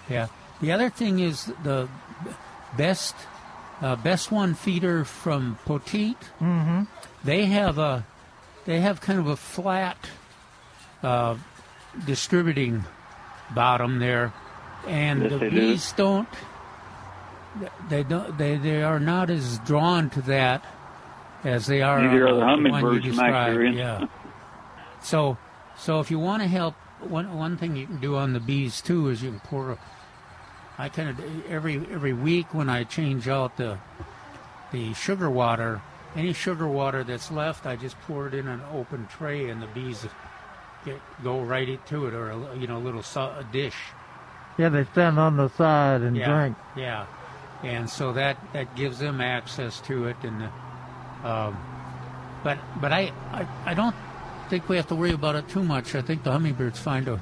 Yeah. 0.09 0.27
The 0.61 0.71
other 0.71 0.89
thing 0.89 1.19
is 1.19 1.51
the 1.63 1.87
best 2.77 3.15
uh, 3.81 3.95
best 3.95 4.31
one 4.31 4.53
feeder 4.55 5.05
from 5.05 5.57
Poteet. 5.65 6.17
Mm-hmm. 6.41 6.83
They 7.23 7.45
have 7.45 7.77
a 7.77 8.05
they 8.65 8.79
have 8.81 9.01
kind 9.01 9.19
of 9.19 9.27
a 9.27 9.35
flat 9.35 9.97
uh, 11.01 11.37
distributing 12.05 12.83
bottom 13.53 13.99
there, 13.99 14.34
and 14.88 15.23
Yes, 15.23 15.31
the 15.31 15.49
bees 15.49 15.93
don't 15.93 16.27
they 17.89 18.03
don't 18.03 18.38
they 18.38 18.57
they 18.57 18.84
are 18.84 18.99
not 18.99 19.30
as 19.30 19.59
drawn 19.59 20.09
to 20.11 20.21
that 20.23 20.63
as 21.43 21.67
they 21.67 21.81
are 21.81 22.01
Neither 22.01 22.27
are 22.27 22.35
the 22.35 22.45
hummingbirds, 22.45 23.07
in 23.07 23.15
my 23.15 23.51
Yeah. 23.71 24.07
So 25.01 25.38
so 25.77 25.99
if 25.99 26.11
you 26.11 26.19
want 26.19 26.41
to 26.41 26.47
help, 26.47 26.76
one 26.99 27.35
one 27.38 27.57
thing 27.57 27.76
you 27.76 27.85
can 27.85 27.99
do 27.99 28.15
on 28.15 28.34
the 28.34 28.39
bees 28.39 28.81
too 28.81 29.09
is 29.09 29.23
you 29.23 29.31
can 29.31 29.39
pour. 29.39 29.77
I 30.77 30.89
kind 30.89 31.09
of 31.09 31.45
every 31.49 31.76
every 31.91 32.13
week 32.13 32.53
when 32.53 32.69
I 32.69 32.84
change 32.84 33.27
out 33.27 33.57
the 33.57 33.80
the 34.71 34.93
sugar 34.93 35.30
water, 35.30 35.81
any 36.15 36.34
sugar 36.34 36.67
water 36.67 37.03
that's 37.03 37.31
left, 37.31 37.65
I 37.65 37.76
just 37.76 37.99
pour 38.01 38.27
it 38.27 38.34
in 38.34 38.47
an 38.47 38.61
open 38.73 39.07
tray, 39.07 39.49
and 39.49 39.61
the 39.61 39.67
bees 39.67 40.05
get, 40.85 40.99
go 41.23 41.41
right 41.41 41.68
into 41.68 42.07
it, 42.07 42.14
or 42.14 42.30
a, 42.31 42.57
you 42.57 42.68
know, 42.68 42.77
a 42.77 42.84
little 42.84 43.03
so, 43.03 43.22
a 43.22 43.45
dish. 43.51 43.76
Yeah, 44.57 44.69
they 44.69 44.84
stand 44.85 45.18
on 45.19 45.38
the 45.38 45.49
side 45.49 46.01
and 46.01 46.18
yeah, 46.18 46.34
drink. 46.34 46.57
Yeah, 46.76 47.06
and 47.64 47.89
so 47.89 48.14
that 48.14 48.38
that 48.53 48.76
gives 48.76 48.99
them 48.99 49.22
access 49.22 49.80
to 49.81 50.07
it, 50.07 50.18
and 50.23 50.49
uh, 51.23 51.27
um, 51.27 51.57
but 52.43 52.57
but 52.81 52.91
I, 52.91 53.11
I 53.31 53.47
I 53.65 53.73
don't 53.73 53.95
think 54.49 54.68
we 54.68 54.76
have 54.76 54.88
to 54.88 54.95
worry 54.95 55.11
about 55.14 55.35
it 55.35 55.47
too 55.47 55.64
much. 55.64 55.95
I 55.95 56.01
think 56.01 56.23
the 56.23 56.31
hummingbirds 56.31 56.80
find 56.80 57.07
a 57.07 57.22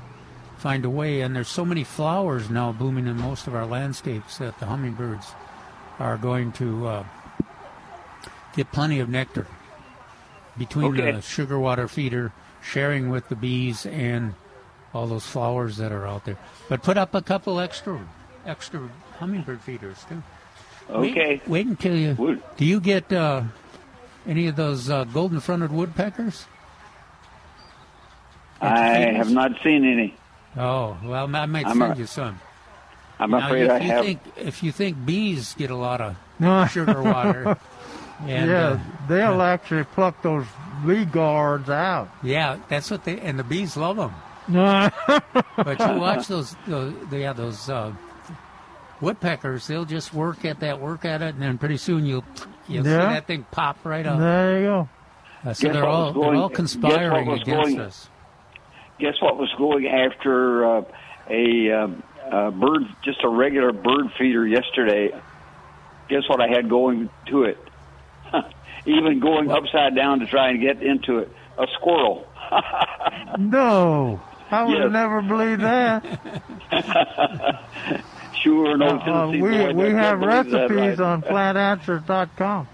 find 0.58 0.84
a 0.86 0.90
way, 0.90 1.22
and 1.22 1.36
there's 1.36 1.48
so 1.48 1.64
many 1.64 1.84
flowers 1.84 2.50
now 2.50 2.72
blooming 2.72 3.06
in 3.06 3.18
most 3.18 3.46
of 3.46 3.54
our 3.54 3.66
landscapes 3.66 4.40
that 4.40 4.58
the 4.60 4.66
hummingbirds 4.66 5.28
are 6.00 6.18
going 6.18 6.52
to 6.54 6.88
uh, 6.88 7.06
get 8.56 8.72
plenty 8.72 9.00
of 9.00 9.10
nectar 9.10 9.46
between 10.58 11.00
Okay. 11.00 11.12
the 11.12 11.22
sugar 11.22 11.60
water 11.60 11.88
feeder, 11.88 12.32
sharing 12.68 13.10
with 13.10 13.30
the 13.30 13.35
bees, 13.35 13.85
and 13.85 14.34
all 14.94 15.07
those 15.07 15.26
flowers 15.26 15.77
that 15.77 15.91
are 15.91 16.06
out 16.07 16.26
there. 16.26 16.38
But 16.69 16.84
put 16.84 16.98
up 16.98 17.15
a 17.15 17.22
couple 17.22 17.60
extra 17.60 17.99
extra 18.45 18.89
hummingbird 19.19 19.61
feeders 19.61 20.06
too. 20.10 20.22
Okay. 20.89 21.41
Wait, 21.48 21.65
until 21.68 21.95
you. 21.95 22.41
Do 22.56 22.65
you 22.65 22.80
get 22.80 23.11
uh, 23.11 23.44
any 24.27 24.48
of 24.48 24.56
those 24.56 24.89
uh, 24.89 25.03
golden 25.06 25.39
fronted 25.39 25.72
woodpeckers? 25.72 26.45
I 28.61 29.11
have 29.15 29.30
not 29.31 29.52
seen 29.64 29.85
any. 29.85 30.15
Oh 30.56 30.98
well, 31.03 31.34
I 31.35 31.45
might 31.45 31.65
I'm 31.68 31.77
send 31.80 31.94
a- 31.94 31.98
you 31.98 32.06
some. 32.07 32.39
I'm 33.19 33.31
Now, 33.31 33.48
afraid 33.48 33.64
if 33.65 33.72
I 33.72 33.77
you 33.80 33.89
have. 33.91 34.06
Think, 34.06 34.19
if 34.38 34.64
you 34.64 34.72
think 34.72 35.06
bees 35.06 35.56
get 35.56 35.72
a 35.72 35.76
lot 35.76 36.02
of 36.02 36.15
sugar 36.72 37.02
water, 37.02 37.57
and, 38.22 38.49
yeah, 38.49 38.68
uh, 38.68 38.80
they'll 39.07 39.41
actually 39.41 39.84
pluck 39.85 40.22
those 40.22 40.45
bee 40.86 41.06
guards 41.06 41.70
out. 41.70 42.10
Yeah, 42.24 42.60
that's 42.70 42.90
what 42.91 43.04
they 43.04 43.20
and 43.20 43.38
the 43.40 43.44
bees 43.44 43.78
love 43.78 43.98
them. 43.98 44.14
but 44.49 44.94
But 45.58 45.80
you 45.80 45.99
watch 45.99 46.28
those, 46.28 46.56
those 46.68 46.94
yeah, 47.12 47.34
those 47.34 47.70
uh, 47.70 47.94
woodpeckers. 49.02 49.68
They'll 49.68 49.86
just 49.86 50.14
work 50.14 50.45
at 50.45 50.60
that, 50.62 50.80
work 50.80 51.06
at 51.06 51.22
it, 51.22 51.34
and 51.36 51.41
then 51.41 51.58
pretty 51.58 51.78
soon 51.78 52.06
you'll 52.06 52.26
you'll 52.68 52.84
see 52.84 52.90
that 52.90 53.28
thing 53.28 53.45
pop 53.52 53.78
right 53.84 54.06
up. 54.06 54.20
There 54.20 54.60
you 54.60 54.66
go. 54.66 54.90
Uh, 55.45 55.54
so 55.54 55.68
Guess 55.68 55.74
they're 55.74 55.86
all 55.86 56.14
going- 56.14 56.32
they're 56.34 56.41
all 56.41 56.49
guess 56.49 56.56
conspiring 56.56 57.28
against 57.30 57.45
going- 57.45 57.80
us. 57.80 58.10
Guess 58.99 59.22
what 59.22 59.38
was 59.38 59.49
going 59.60 59.86
after 59.88 60.66
uh, 60.80 60.82
a 61.30 61.72
uh, 61.72 61.88
uh, 62.32 62.49
bird, 62.52 62.82
just 63.06 63.24
a 63.24 63.30
regular 63.30 63.72
bird 63.72 64.08
feeder 64.18 64.48
yesterday? 64.48 65.10
Guess 66.10 66.24
what 66.28 66.41
I 66.41 66.48
had 66.48 66.68
going 66.68 67.10
to 67.28 67.44
it? 67.44 67.60
Even 68.88 69.20
going 69.20 69.52
upside 69.52 69.96
down 69.96 70.20
to 70.22 70.26
try 70.26 70.50
and 70.50 70.62
get 70.62 70.82
into 70.82 71.20
it, 71.20 71.30
a 71.58 71.68
squirrel. 71.80 72.26
No, 73.38 74.20
I 74.50 74.64
would 74.64 74.72
Yes. 74.74 74.84
have 74.84 74.92
never 74.94 75.22
believed 75.22 75.62
that. 75.62 76.04
Sure, 78.42 78.78
no. 78.78 78.86
Uh, 79.00 79.26
uh, 79.26 79.32
we 79.32 79.40
boy, 79.40 79.74
we 79.74 79.90
have 79.90 80.20
that 80.22 80.48
believes 80.48 80.52
that, 80.52 80.70
recipes 80.70 81.00
right? 81.00 81.08
on 81.08 81.22
plantanswers.com. 81.24 82.68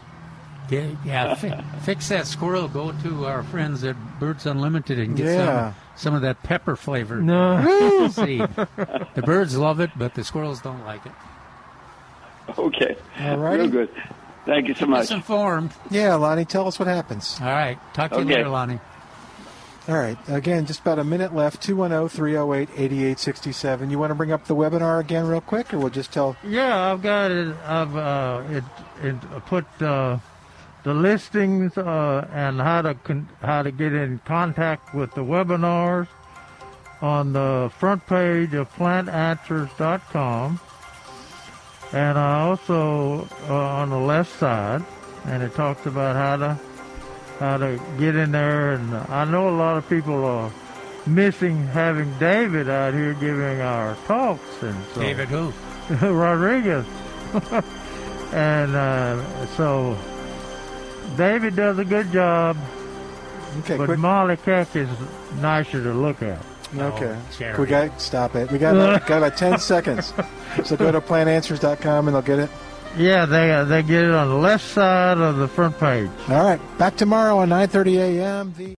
Yeah, 0.69 0.87
yeah 1.05 1.33
fi- 1.35 1.61
fix 1.83 2.09
that 2.09 2.27
squirrel. 2.27 2.67
Go 2.67 2.91
to 2.91 3.25
our 3.25 3.43
friends 3.43 3.83
at 3.85 3.95
Birds 4.19 4.45
Unlimited 4.45 4.99
and 4.99 5.15
get 5.15 5.25
Yeah. 5.27 5.71
some 5.71 5.75
some 5.95 6.13
of 6.15 6.21
that 6.23 6.43
pepper 6.43 6.75
flavored 6.75 7.23
No. 7.23 8.07
seed. 8.09 8.41
The 9.15 9.21
birds 9.23 9.57
love 9.57 9.79
it, 9.79 9.91
but 9.95 10.13
the 10.15 10.23
squirrels 10.25 10.61
don't 10.61 10.83
like 10.85 11.05
it. 11.05 11.11
Okay. 12.57 12.95
All 13.21 13.37
right. 13.37 13.59
Real 13.59 13.69
good. 13.69 13.89
Thank 14.45 14.67
you 14.67 14.75
so 14.75 14.85
much. 14.85 15.03
us 15.03 15.11
informed. 15.11 15.71
Yeah, 15.89 16.15
Lonnie, 16.15 16.45
tell 16.45 16.67
us 16.67 16.77
what 16.77 16.87
happens. 16.87 17.37
All 17.41 17.47
right. 17.47 17.77
Talk 17.93 18.11
to 18.11 18.19
you 18.19 18.25
later, 18.25 18.49
Lonnie. 18.49 18.79
All 19.87 19.95
right. 19.95 20.17
Again, 20.29 20.65
just 20.65 20.79
about 20.81 20.99
a 20.99 21.03
minute 21.03 21.35
left. 21.35 21.57
oh, 21.57 21.67
210 21.67 22.09
308 22.09 22.69
8867. 22.77 23.89
You 23.89 23.99
want 23.99 24.11
to 24.11 24.15
bring 24.15 24.31
up 24.31 24.45
the 24.45 24.55
webinar 24.55 24.99
again, 24.99 25.27
real 25.27 25.41
quick, 25.41 25.73
or 25.73 25.79
we'll 25.79 25.89
just 25.89 26.11
tell. 26.13 26.35
Yeah, 26.43 26.91
I've 26.91 27.01
got 27.01 27.31
it. 27.31 27.55
I've 27.65 27.95
uh, 27.95 28.43
it, 28.49 28.63
it 29.01 29.15
put 29.45 29.65
uh, 29.81 30.19
the 30.83 30.93
listings 30.93 31.77
uh, 31.77 32.27
and 32.31 32.59
how 32.61 32.81
to 32.81 32.93
con- 32.95 33.27
how 33.41 33.61
to 33.63 33.71
get 33.71 33.93
in 33.93 34.19
contact 34.25 34.93
with 34.93 35.13
the 35.15 35.21
webinars 35.23 36.07
on 37.01 37.33
the 37.33 37.69
front 37.77 38.05
page 38.07 38.53
of 38.53 38.73
plantanswers.com, 38.75 40.59
and 41.93 42.17
I 42.17 42.41
also 42.41 43.27
uh, 43.47 43.53
on 43.53 43.89
the 43.91 43.99
left 43.99 44.37
side, 44.39 44.83
and 45.25 45.43
it 45.43 45.53
talks 45.53 45.85
about 45.85 46.15
how 46.15 46.37
to 46.37 46.59
how 47.39 47.57
to 47.57 47.79
get 47.99 48.15
in 48.15 48.31
there. 48.31 48.73
And 48.73 48.93
I 48.95 49.25
know 49.25 49.49
a 49.49 49.55
lot 49.55 49.77
of 49.77 49.87
people 49.87 50.25
are 50.25 50.51
missing 51.05 51.67
having 51.67 52.11
David 52.17 52.69
out 52.69 52.93
here 52.93 53.13
giving 53.13 53.61
our 53.61 53.95
talks, 54.07 54.63
and 54.63 54.75
so 54.93 55.01
David 55.01 55.27
who? 55.29 55.53
Rodriguez. 56.01 56.85
and 58.33 58.75
uh, 58.75 59.45
so 59.55 59.97
David 61.15 61.55
does 61.55 61.77
a 61.77 61.85
good 61.85 62.11
job, 62.11 62.57
Okay, 63.59 63.77
but 63.77 63.85
quick. 63.85 63.99
Molly 63.99 64.37
Keck 64.37 64.75
is 64.75 64.89
nicer 65.41 65.83
to 65.83 65.93
look 65.93 66.21
at. 66.23 66.43
Okay. 66.75 67.17
Jerry. 67.37 67.59
we 67.59 67.65
got 67.67 68.01
stop 68.01 68.35
it. 68.35 68.51
We 68.51 68.57
got 68.57 68.75
about, 68.75 69.05
got 69.07 69.17
about 69.17 69.37
10 69.37 69.59
seconds. 69.59 70.13
So 70.63 70.75
go 70.75 70.91
to 70.91 71.01
plantanswers.com 71.01 72.07
and 72.07 72.15
they'll 72.15 72.21
get 72.21 72.39
it. 72.39 72.49
Yeah, 72.97 73.25
they 73.25 73.51
uh, 73.51 73.63
they 73.63 73.81
get 73.81 74.03
it 74.03 74.11
on 74.11 74.29
the 74.29 74.35
left 74.35 74.63
side 74.65 75.17
of 75.17 75.37
the 75.37 75.47
front 75.47 75.79
page. 75.79 76.09
All 76.29 76.43
right. 76.43 76.59
Back 76.77 76.95
tomorrow 76.95 77.39
on 77.39 77.49
9:30 77.49 77.97
a.m. 77.97 78.53
The 78.55 78.75